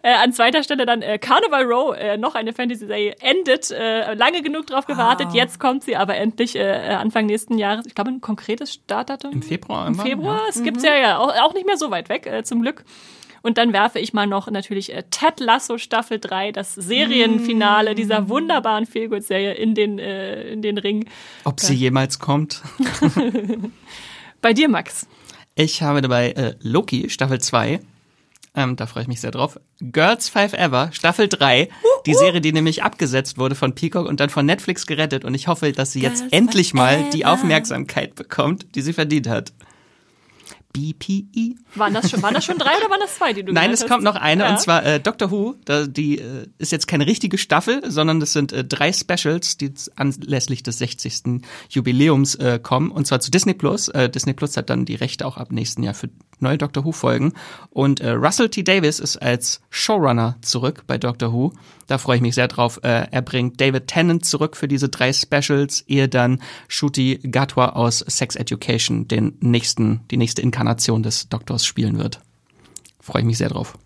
Äh, 0.04 0.14
an 0.14 0.32
zweiter 0.32 0.62
Stelle 0.62 0.86
dann 0.86 1.02
äh, 1.02 1.18
Carnival 1.18 1.64
Row, 1.64 1.96
äh, 1.96 2.16
noch 2.16 2.34
eine 2.34 2.52
Fantasy-Serie, 2.52 3.16
endet. 3.20 3.70
Äh, 3.70 4.14
lange 4.14 4.42
genug 4.42 4.66
drauf 4.66 4.86
gewartet. 4.86 5.28
Jetzt 5.32 5.60
kommt 5.60 5.84
sie 5.84 5.96
aber 5.96 6.16
endlich 6.16 6.56
äh, 6.56 6.62
Anfang 6.94 7.26
nächsten 7.26 7.58
Jahres. 7.58 7.86
Ich 7.86 7.94
glaube, 7.94 8.10
ein 8.10 8.20
konkretes 8.20 8.72
Startdatum. 8.72 9.32
Im 9.32 9.42
Februar? 9.42 9.86
Im 9.86 9.94
Februar. 9.94 10.38
Ja. 10.38 10.48
Es 10.48 10.62
gibt's 10.62 10.82
ja, 10.82 10.96
ja 10.96 11.18
auch, 11.18 11.32
auch 11.42 11.54
nicht 11.54 11.66
mehr 11.66 11.76
so 11.76 11.90
weit 11.90 12.08
weg, 12.08 12.26
äh, 12.26 12.42
zum 12.42 12.62
Glück. 12.62 12.84
Und 13.42 13.58
dann 13.58 13.72
werfe 13.72 13.98
ich 13.98 14.12
mal 14.12 14.26
noch 14.26 14.50
natürlich 14.50 14.94
äh, 14.94 15.02
Ted 15.10 15.40
Lasso 15.40 15.78
Staffel 15.78 16.18
3, 16.18 16.52
das 16.52 16.74
Serienfinale 16.74 17.94
dieser 17.94 18.28
wunderbaren 18.28 18.86
Feelgood-Serie 18.86 19.54
in 19.54 19.74
den, 19.74 19.98
äh, 19.98 20.48
in 20.48 20.62
den 20.62 20.78
Ring. 20.78 21.08
Ob 21.44 21.60
sie 21.60 21.74
jemals 21.74 22.18
kommt? 22.18 22.62
Bei 24.40 24.52
dir, 24.52 24.68
Max. 24.68 25.06
Ich 25.54 25.82
habe 25.82 26.00
dabei 26.00 26.30
äh, 26.32 26.54
Loki, 26.60 27.10
Staffel 27.10 27.40
2. 27.40 27.80
Ähm, 28.54 28.76
da 28.76 28.86
freue 28.86 29.02
ich 29.02 29.08
mich 29.08 29.20
sehr 29.20 29.30
drauf. 29.30 29.58
Girls 29.80 30.28
Five 30.28 30.52
Ever, 30.52 30.90
Staffel 30.92 31.28
3. 31.28 31.68
Die 32.06 32.14
Serie, 32.14 32.40
die 32.40 32.52
nämlich 32.52 32.82
abgesetzt 32.82 33.38
wurde 33.38 33.54
von 33.54 33.74
Peacock 33.74 34.06
und 34.06 34.20
dann 34.20 34.28
von 34.28 34.44
Netflix 34.44 34.86
gerettet. 34.86 35.24
Und 35.24 35.34
ich 35.34 35.48
hoffe, 35.48 35.72
dass 35.72 35.92
sie 35.92 36.00
jetzt 36.00 36.20
Girls 36.20 36.32
endlich 36.32 36.74
mal 36.74 37.08
die. 37.12 37.24
Aufmerksamkeit 37.24 38.14
bekommt, 38.14 38.66
die 38.74 38.82
sie 38.82 38.92
verdient 38.92 39.28
hat. 39.28 39.52
BPE. 40.72 41.56
Waren 41.74 41.94
das 41.94 42.10
schon, 42.10 42.22
waren 42.22 42.34
das 42.34 42.44
schon 42.44 42.58
drei 42.58 42.76
oder 42.78 42.90
waren 42.90 43.00
das 43.00 43.16
zwei, 43.16 43.32
die 43.32 43.42
du 43.44 43.52
Nein, 43.52 43.70
es 43.70 43.82
hast? 43.82 43.88
kommt 43.90 44.04
noch 44.04 44.14
eine, 44.16 44.44
Ja. 44.44 44.50
und 44.50 44.60
zwar 44.60 44.84
äh, 44.84 45.00
Doctor 45.00 45.30
Who. 45.30 45.54
Da, 45.64 45.86
die 45.86 46.18
äh, 46.18 46.46
ist 46.58 46.72
jetzt 46.72 46.88
keine 46.88 47.06
richtige 47.06 47.38
Staffel, 47.38 47.82
sondern 47.90 48.20
das 48.20 48.32
sind 48.32 48.52
äh, 48.52 48.64
drei 48.64 48.92
Specials, 48.92 49.56
die 49.56 49.72
anlässlich 49.96 50.62
des 50.62 50.78
60. 50.78 51.42
Jubiläums 51.70 52.34
äh, 52.36 52.58
kommen. 52.62 52.90
Und 52.90 53.06
zwar 53.06 53.20
zu 53.20 53.30
Disney 53.30 53.54
Plus. 53.54 53.88
Äh, 53.88 54.08
Disney 54.10 54.32
Plus 54.34 54.56
hat 54.56 54.70
dann 54.70 54.84
die 54.84 54.94
Rechte 54.94 55.26
auch 55.26 55.36
ab 55.36 55.52
nächsten 55.52 55.82
Jahr 55.82 55.94
für 55.94 56.08
neue 56.40 56.58
Doctor 56.58 56.84
Who-Folgen. 56.84 57.32
Und 57.70 58.00
äh, 58.00 58.10
Russell 58.10 58.48
T. 58.48 58.62
Davis 58.62 58.98
ist 59.00 59.16
als 59.18 59.60
Showrunner 59.70 60.36
zurück 60.42 60.84
bei 60.86 60.98
Doctor 60.98 61.32
Who. 61.32 61.52
Da 61.92 61.98
freue 61.98 62.16
ich 62.16 62.22
mich 62.22 62.34
sehr 62.34 62.48
drauf. 62.48 62.80
Äh, 62.84 63.08
er 63.10 63.20
bringt 63.20 63.60
David 63.60 63.86
Tennant 63.86 64.24
zurück 64.24 64.56
für 64.56 64.66
diese 64.66 64.88
drei 64.88 65.12
Specials, 65.12 65.82
ehe 65.82 66.08
dann 66.08 66.40
Shuti 66.66 67.20
Gatwa 67.22 67.66
aus 67.66 67.98
Sex 67.98 68.34
Education 68.34 69.08
den 69.08 69.36
nächsten, 69.40 70.00
die 70.10 70.16
nächste 70.16 70.40
Inkarnation 70.40 71.02
des 71.02 71.28
Doktors 71.28 71.66
spielen 71.66 71.98
wird. 71.98 72.20
Freue 72.98 73.20
ich 73.20 73.26
mich 73.26 73.36
sehr 73.36 73.50
drauf. 73.50 73.76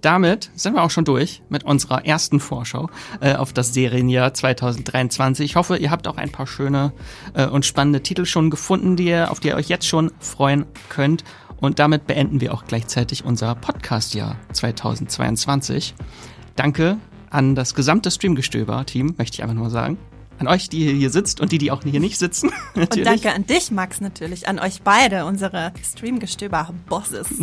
Damit 0.00 0.50
sind 0.54 0.72
wir 0.72 0.82
auch 0.82 0.90
schon 0.90 1.04
durch 1.04 1.42
mit 1.50 1.64
unserer 1.64 2.06
ersten 2.06 2.40
Vorschau 2.40 2.88
äh, 3.20 3.34
auf 3.34 3.52
das 3.52 3.74
Serienjahr 3.74 4.32
2023. 4.32 5.44
Ich 5.44 5.56
hoffe, 5.56 5.76
ihr 5.76 5.90
habt 5.90 6.08
auch 6.08 6.16
ein 6.16 6.32
paar 6.32 6.46
schöne 6.46 6.94
äh, 7.34 7.46
und 7.46 7.66
spannende 7.66 8.02
Titel 8.02 8.24
schon 8.24 8.48
gefunden, 8.48 8.96
die 8.96 9.08
ihr, 9.08 9.30
auf 9.30 9.40
die 9.40 9.48
ihr 9.48 9.56
euch 9.56 9.68
jetzt 9.68 9.86
schon 9.86 10.12
freuen 10.18 10.64
könnt. 10.88 11.24
Und 11.60 11.78
damit 11.78 12.06
beenden 12.06 12.40
wir 12.40 12.54
auch 12.54 12.64
gleichzeitig 12.64 13.22
unser 13.26 13.54
Podcast-Jahr 13.54 14.36
2022. 14.54 15.94
Danke 16.56 16.98
an 17.30 17.54
das 17.54 17.74
gesamte 17.74 18.10
Streamgestöber-Team, 18.10 19.14
möchte 19.18 19.36
ich 19.36 19.42
einfach 19.42 19.56
nur 19.56 19.70
sagen. 19.70 19.98
An 20.38 20.48
euch, 20.48 20.68
die 20.68 20.92
hier 20.92 21.10
sitzt 21.10 21.40
und 21.40 21.52
die, 21.52 21.58
die 21.58 21.70
auch 21.70 21.82
hier 21.84 22.00
nicht 22.00 22.18
sitzen. 22.18 22.50
Und 22.74 23.06
danke 23.06 23.32
an 23.32 23.46
dich, 23.46 23.70
Max, 23.70 24.00
natürlich, 24.00 24.48
an 24.48 24.58
euch 24.58 24.82
beide, 24.82 25.26
unsere 25.26 25.72
Streamgestöber-Bosses. 25.80 27.28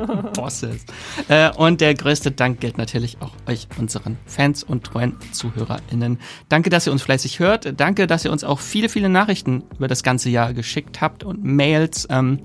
Bosses. 0.34 0.84
Äh, 1.26 1.50
und 1.56 1.80
der 1.80 1.92
größte 1.94 2.30
Dank 2.30 2.60
gilt 2.60 2.78
natürlich 2.78 3.18
auch 3.20 3.32
euch, 3.48 3.66
unseren 3.78 4.16
Fans 4.26 4.62
und 4.62 4.84
treuen 4.84 5.16
ZuhörerInnen. 5.32 6.20
Danke, 6.48 6.70
dass 6.70 6.86
ihr 6.86 6.92
uns 6.92 7.02
fleißig 7.02 7.40
hört. 7.40 7.80
Danke, 7.80 8.06
dass 8.06 8.24
ihr 8.24 8.30
uns 8.30 8.44
auch 8.44 8.60
viele, 8.60 8.88
viele 8.88 9.08
Nachrichten 9.08 9.64
über 9.76 9.88
das 9.88 10.04
ganze 10.04 10.30
Jahr 10.30 10.54
geschickt 10.54 11.00
habt 11.00 11.24
und 11.24 11.42
Mails. 11.42 12.06
Ähm, 12.10 12.38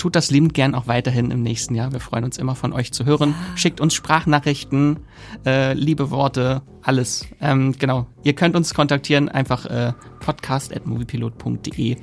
tut 0.00 0.16
das 0.16 0.30
liebend 0.30 0.54
gern 0.54 0.74
auch 0.74 0.86
weiterhin 0.86 1.30
im 1.30 1.42
nächsten 1.42 1.74
Jahr. 1.74 1.92
Wir 1.92 2.00
freuen 2.00 2.24
uns 2.24 2.38
immer 2.38 2.56
von 2.56 2.72
euch 2.72 2.90
zu 2.92 3.04
hören. 3.04 3.34
Schickt 3.54 3.80
uns 3.80 3.94
Sprachnachrichten, 3.94 5.00
äh, 5.44 5.74
liebe 5.74 6.10
Worte, 6.10 6.62
alles. 6.82 7.26
Ähm, 7.40 7.74
genau. 7.78 8.06
Ihr 8.22 8.32
könnt 8.32 8.56
uns 8.56 8.72
kontaktieren, 8.72 9.28
einfach 9.28 9.66
äh, 9.66 9.92
podcast.moviepilot.de. 10.20 11.96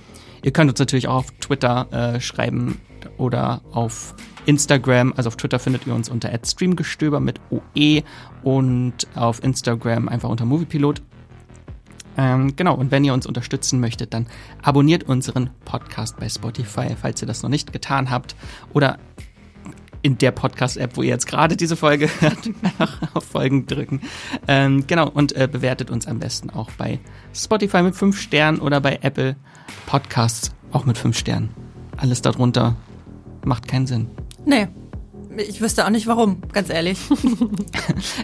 Ihr 0.43 0.51
könnt 0.51 0.69
uns 0.69 0.79
natürlich 0.79 1.07
auch 1.07 1.15
auf 1.15 1.31
Twitter 1.39 1.87
äh, 2.15 2.21
schreiben 2.21 2.79
oder 3.17 3.61
auf 3.71 4.13
Instagram. 4.45 5.13
Also 5.17 5.29
auf 5.29 5.35
Twitter 5.35 5.57
findet 5.57 5.87
ihr 5.87 5.95
uns 5.95 6.07
unter 6.07 6.29
@streamgestöber 6.45 7.19
mit 7.19 7.41
OE 7.49 8.03
und 8.43 9.07
auf 9.15 9.43
Instagram 9.43 10.07
einfach 10.07 10.29
unter 10.29 10.45
Moviepilot. 10.45 11.01
Ähm, 12.17 12.55
genau, 12.55 12.75
und 12.75 12.91
wenn 12.91 13.03
ihr 13.03 13.13
uns 13.13 13.25
unterstützen 13.25 13.79
möchtet, 13.79 14.13
dann 14.13 14.27
abonniert 14.61 15.03
unseren 15.03 15.51
Podcast 15.65 16.19
bei 16.19 16.27
Spotify, 16.27 16.95
falls 16.99 17.21
ihr 17.21 17.27
das 17.27 17.43
noch 17.43 17.49
nicht 17.49 17.71
getan 17.71 18.09
habt. 18.09 18.35
Oder 18.73 18.97
in 20.01 20.17
der 20.17 20.31
Podcast-App, 20.31 20.95
wo 20.95 21.01
ihr 21.01 21.09
jetzt 21.09 21.27
gerade 21.27 21.57
diese 21.57 21.75
Folge 21.75 22.09
hört, 22.19 22.49
auf 23.13 23.25
Folgen 23.25 23.67
drücken. 23.67 24.01
Ähm, 24.47 24.85
genau, 24.87 25.09
und 25.09 25.35
äh, 25.35 25.47
bewertet 25.51 25.91
uns 25.91 26.07
am 26.07 26.19
besten 26.19 26.49
auch 26.49 26.71
bei 26.71 26.99
Spotify 27.33 27.83
mit 27.83 27.95
5 27.95 28.19
Sternen 28.19 28.59
oder 28.59 28.79
bei 28.81 28.99
Apple 29.01 29.35
Podcasts 29.85 30.51
auch 30.71 30.85
mit 30.85 30.97
5 30.97 31.17
Sternen. 31.17 31.49
Alles 31.97 32.21
darunter 32.21 32.75
macht 33.43 33.67
keinen 33.67 33.87
Sinn. 33.87 34.07
nee, 34.45 34.67
ich 35.37 35.61
wüsste 35.61 35.85
auch 35.85 35.89
nicht 35.89 36.07
warum, 36.07 36.41
ganz 36.51 36.69
ehrlich. 36.69 36.99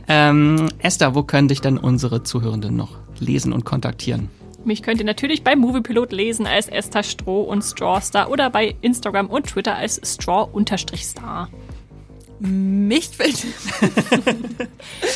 Ähm, 0.07 0.67
Esther, 0.79 1.15
wo 1.15 1.23
können 1.23 1.47
dich 1.47 1.61
denn 1.61 1.77
unsere 1.77 2.23
Zuhörenden 2.23 2.75
noch 2.75 2.97
lesen 3.19 3.53
und 3.53 3.63
kontaktieren? 3.65 4.29
Mich 4.65 4.81
könnt 4.83 4.99
ihr 4.99 5.05
natürlich 5.05 5.43
bei 5.43 5.55
Moviepilot 5.55 6.11
lesen 6.11 6.45
als 6.47 6.67
Esther 6.67 7.03
Stroh 7.03 7.41
und 7.41 7.63
Strawstar 7.63 8.29
oder 8.29 8.49
bei 8.49 8.75
Instagram 8.81 9.27
und 9.27 9.47
Twitter 9.47 9.75
als 9.75 9.99
Straw-Star. 10.03 11.49
Mich 12.39 13.17
findet. 13.17 13.45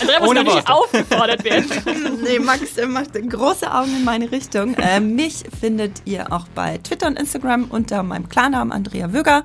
Andrea 0.01 0.19
muss 0.19 0.29
Ohne 0.29 0.43
gar 0.43 0.55
nicht 0.55 0.69
Worte. 0.69 0.73
aufgefordert 0.73 1.43
werden. 1.43 1.65
nee, 2.23 2.39
Max 2.39 2.75
der 2.75 2.87
macht 2.87 3.15
große 3.29 3.69
Augen 3.73 3.97
in 3.97 4.05
meine 4.05 4.31
Richtung. 4.31 4.75
Äh, 4.75 4.99
mich 5.01 5.43
findet 5.59 6.03
ihr 6.05 6.31
auch 6.31 6.47
bei 6.55 6.77
Twitter 6.77 7.07
und 7.07 7.19
Instagram 7.19 7.65
unter 7.65 8.03
meinem 8.03 8.29
Klarnamen 8.29 8.71
Andrea 8.71 9.11
Wöger. 9.11 9.43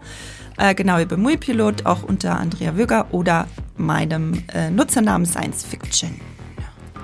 Äh, 0.58 0.74
genau 0.74 1.04
bei 1.04 1.16
Muipilot, 1.16 1.86
auch 1.86 2.02
unter 2.02 2.38
Andrea 2.38 2.76
Wöger 2.76 3.06
oder 3.10 3.46
meinem 3.76 4.42
äh, 4.52 4.70
Nutzernamen 4.70 5.26
Science 5.26 5.64
Fiction. 5.64 6.20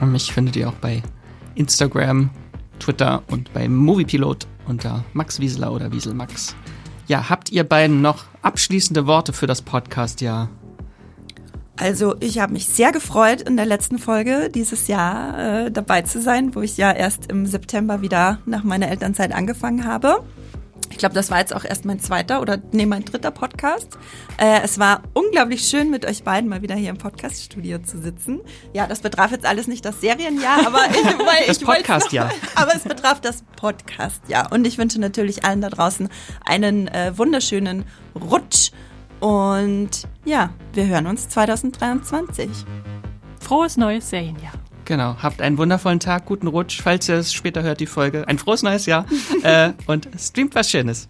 Und 0.01 0.13
mich 0.13 0.33
findet 0.33 0.57
ihr 0.57 0.69
auch 0.69 0.75
bei 0.75 1.03
Instagram, 1.55 2.31
Twitter 2.79 3.23
und 3.29 3.53
bei 3.53 3.69
Moviepilot 3.69 4.47
unter 4.67 5.05
Max 5.13 5.41
Wieseler 5.41 5.73
oder 5.73 5.91
Wieselmax. 5.93 6.55
Ja, 7.09 7.31
habt 7.31 7.51
ihr 7.51 7.65
beiden 7.65 8.03
noch 8.03 8.25
abschließende 8.43 9.07
Worte 9.07 9.33
für 9.33 9.47
das 9.47 9.63
Podcast? 9.63 10.21
Ja. 10.21 10.49
Also 11.77 12.17
ich 12.21 12.39
habe 12.39 12.53
mich 12.53 12.67
sehr 12.67 12.93
gefreut, 12.93 13.41
in 13.43 13.57
der 13.57 13.65
letzten 13.65 13.99
Folge 13.99 14.51
dieses 14.53 14.89
Jahr 14.89 15.67
äh, 15.67 15.71
dabei 15.71 16.03
zu 16.03 16.21
sein, 16.21 16.55
wo 16.55 16.61
ich 16.61 16.77
ja 16.77 16.93
erst 16.93 17.31
im 17.31 17.47
September 17.47 18.03
wieder 18.03 18.41
nach 18.47 18.63
meiner 18.63 18.89
Elternzeit 18.89 19.33
angefangen 19.33 19.87
habe. 19.87 20.23
Ich 20.91 20.99
glaube, 20.99 21.15
das 21.15 21.31
war 21.31 21.39
jetzt 21.39 21.55
auch 21.55 21.65
erst 21.65 21.85
mein 21.85 22.01
zweiter 22.01 22.41
oder 22.41 22.59
nee, 22.73 22.87
mein 22.87 23.05
dritter 23.05 23.31
Podcast. 23.31 23.99
Äh, 24.37 24.63
es 24.65 24.79
war 24.79 25.03
unglaublich 25.15 25.63
schön, 25.69 25.91
mit 25.91 26.05
euch 26.05 26.25
beiden 26.25 26.49
mal 26.49 26.63
wieder 26.63 26.75
hier 26.75 26.91
im 26.91 26.99
Podcaststudio 26.99 27.79
zu 27.79 28.01
sitzen. 28.01 28.41
Ja, 28.73 28.87
das 28.87 29.01
betraf 29.01 29.31
jetzt 29.31 29.47
alles 29.47 29.69
nicht 29.69 29.85
das 29.85 30.01
Serienjahr, 30.01 30.67
aber 30.67 30.87
ich, 30.91 31.05
weil 31.19 31.47
Das 31.47 31.61
Podcastjahr. 31.61 32.33
Aber 32.57 32.75
es 32.75 32.83
betraf 32.83 33.21
das 33.21 33.45
Podcastjahr. 33.57 34.51
Und 34.51 34.67
ich 34.67 34.79
wünsche 34.79 35.01
natürlich 35.01 35.45
allen 35.45 35.61
da 35.61 35.69
draußen 35.71 36.09
einen 36.45 36.89
äh, 36.89 37.17
wunderschönen 37.17 37.85
Rutsch. 38.15 38.73
Und 39.21 39.91
ja, 40.25 40.51
wir 40.73 40.87
hören 40.87 41.07
uns 41.07 41.29
2023. 41.29 42.49
Frohes 43.41 43.77
neues 43.77 44.11
Serienjahr. 44.11 44.53
Genau. 44.89 45.17
Habt 45.23 45.43
einen 45.43 45.59
wundervollen 45.59 46.01
Tag, 46.01 46.25
guten 46.25 46.47
Rutsch, 46.47 46.81
falls 46.81 47.11
ihr 47.11 47.17
es 47.17 47.35
später 47.35 47.63
hört, 47.63 47.79
die 47.79 47.87
Folge. 47.87 48.27
Ein 48.27 48.39
frohes 48.39 48.63
neues 48.63 48.87
Jahr. 48.87 49.05
äh, 49.43 49.73
und 49.87 50.09
streamt 50.19 50.55
was 50.55 50.71
Schönes. 50.71 51.09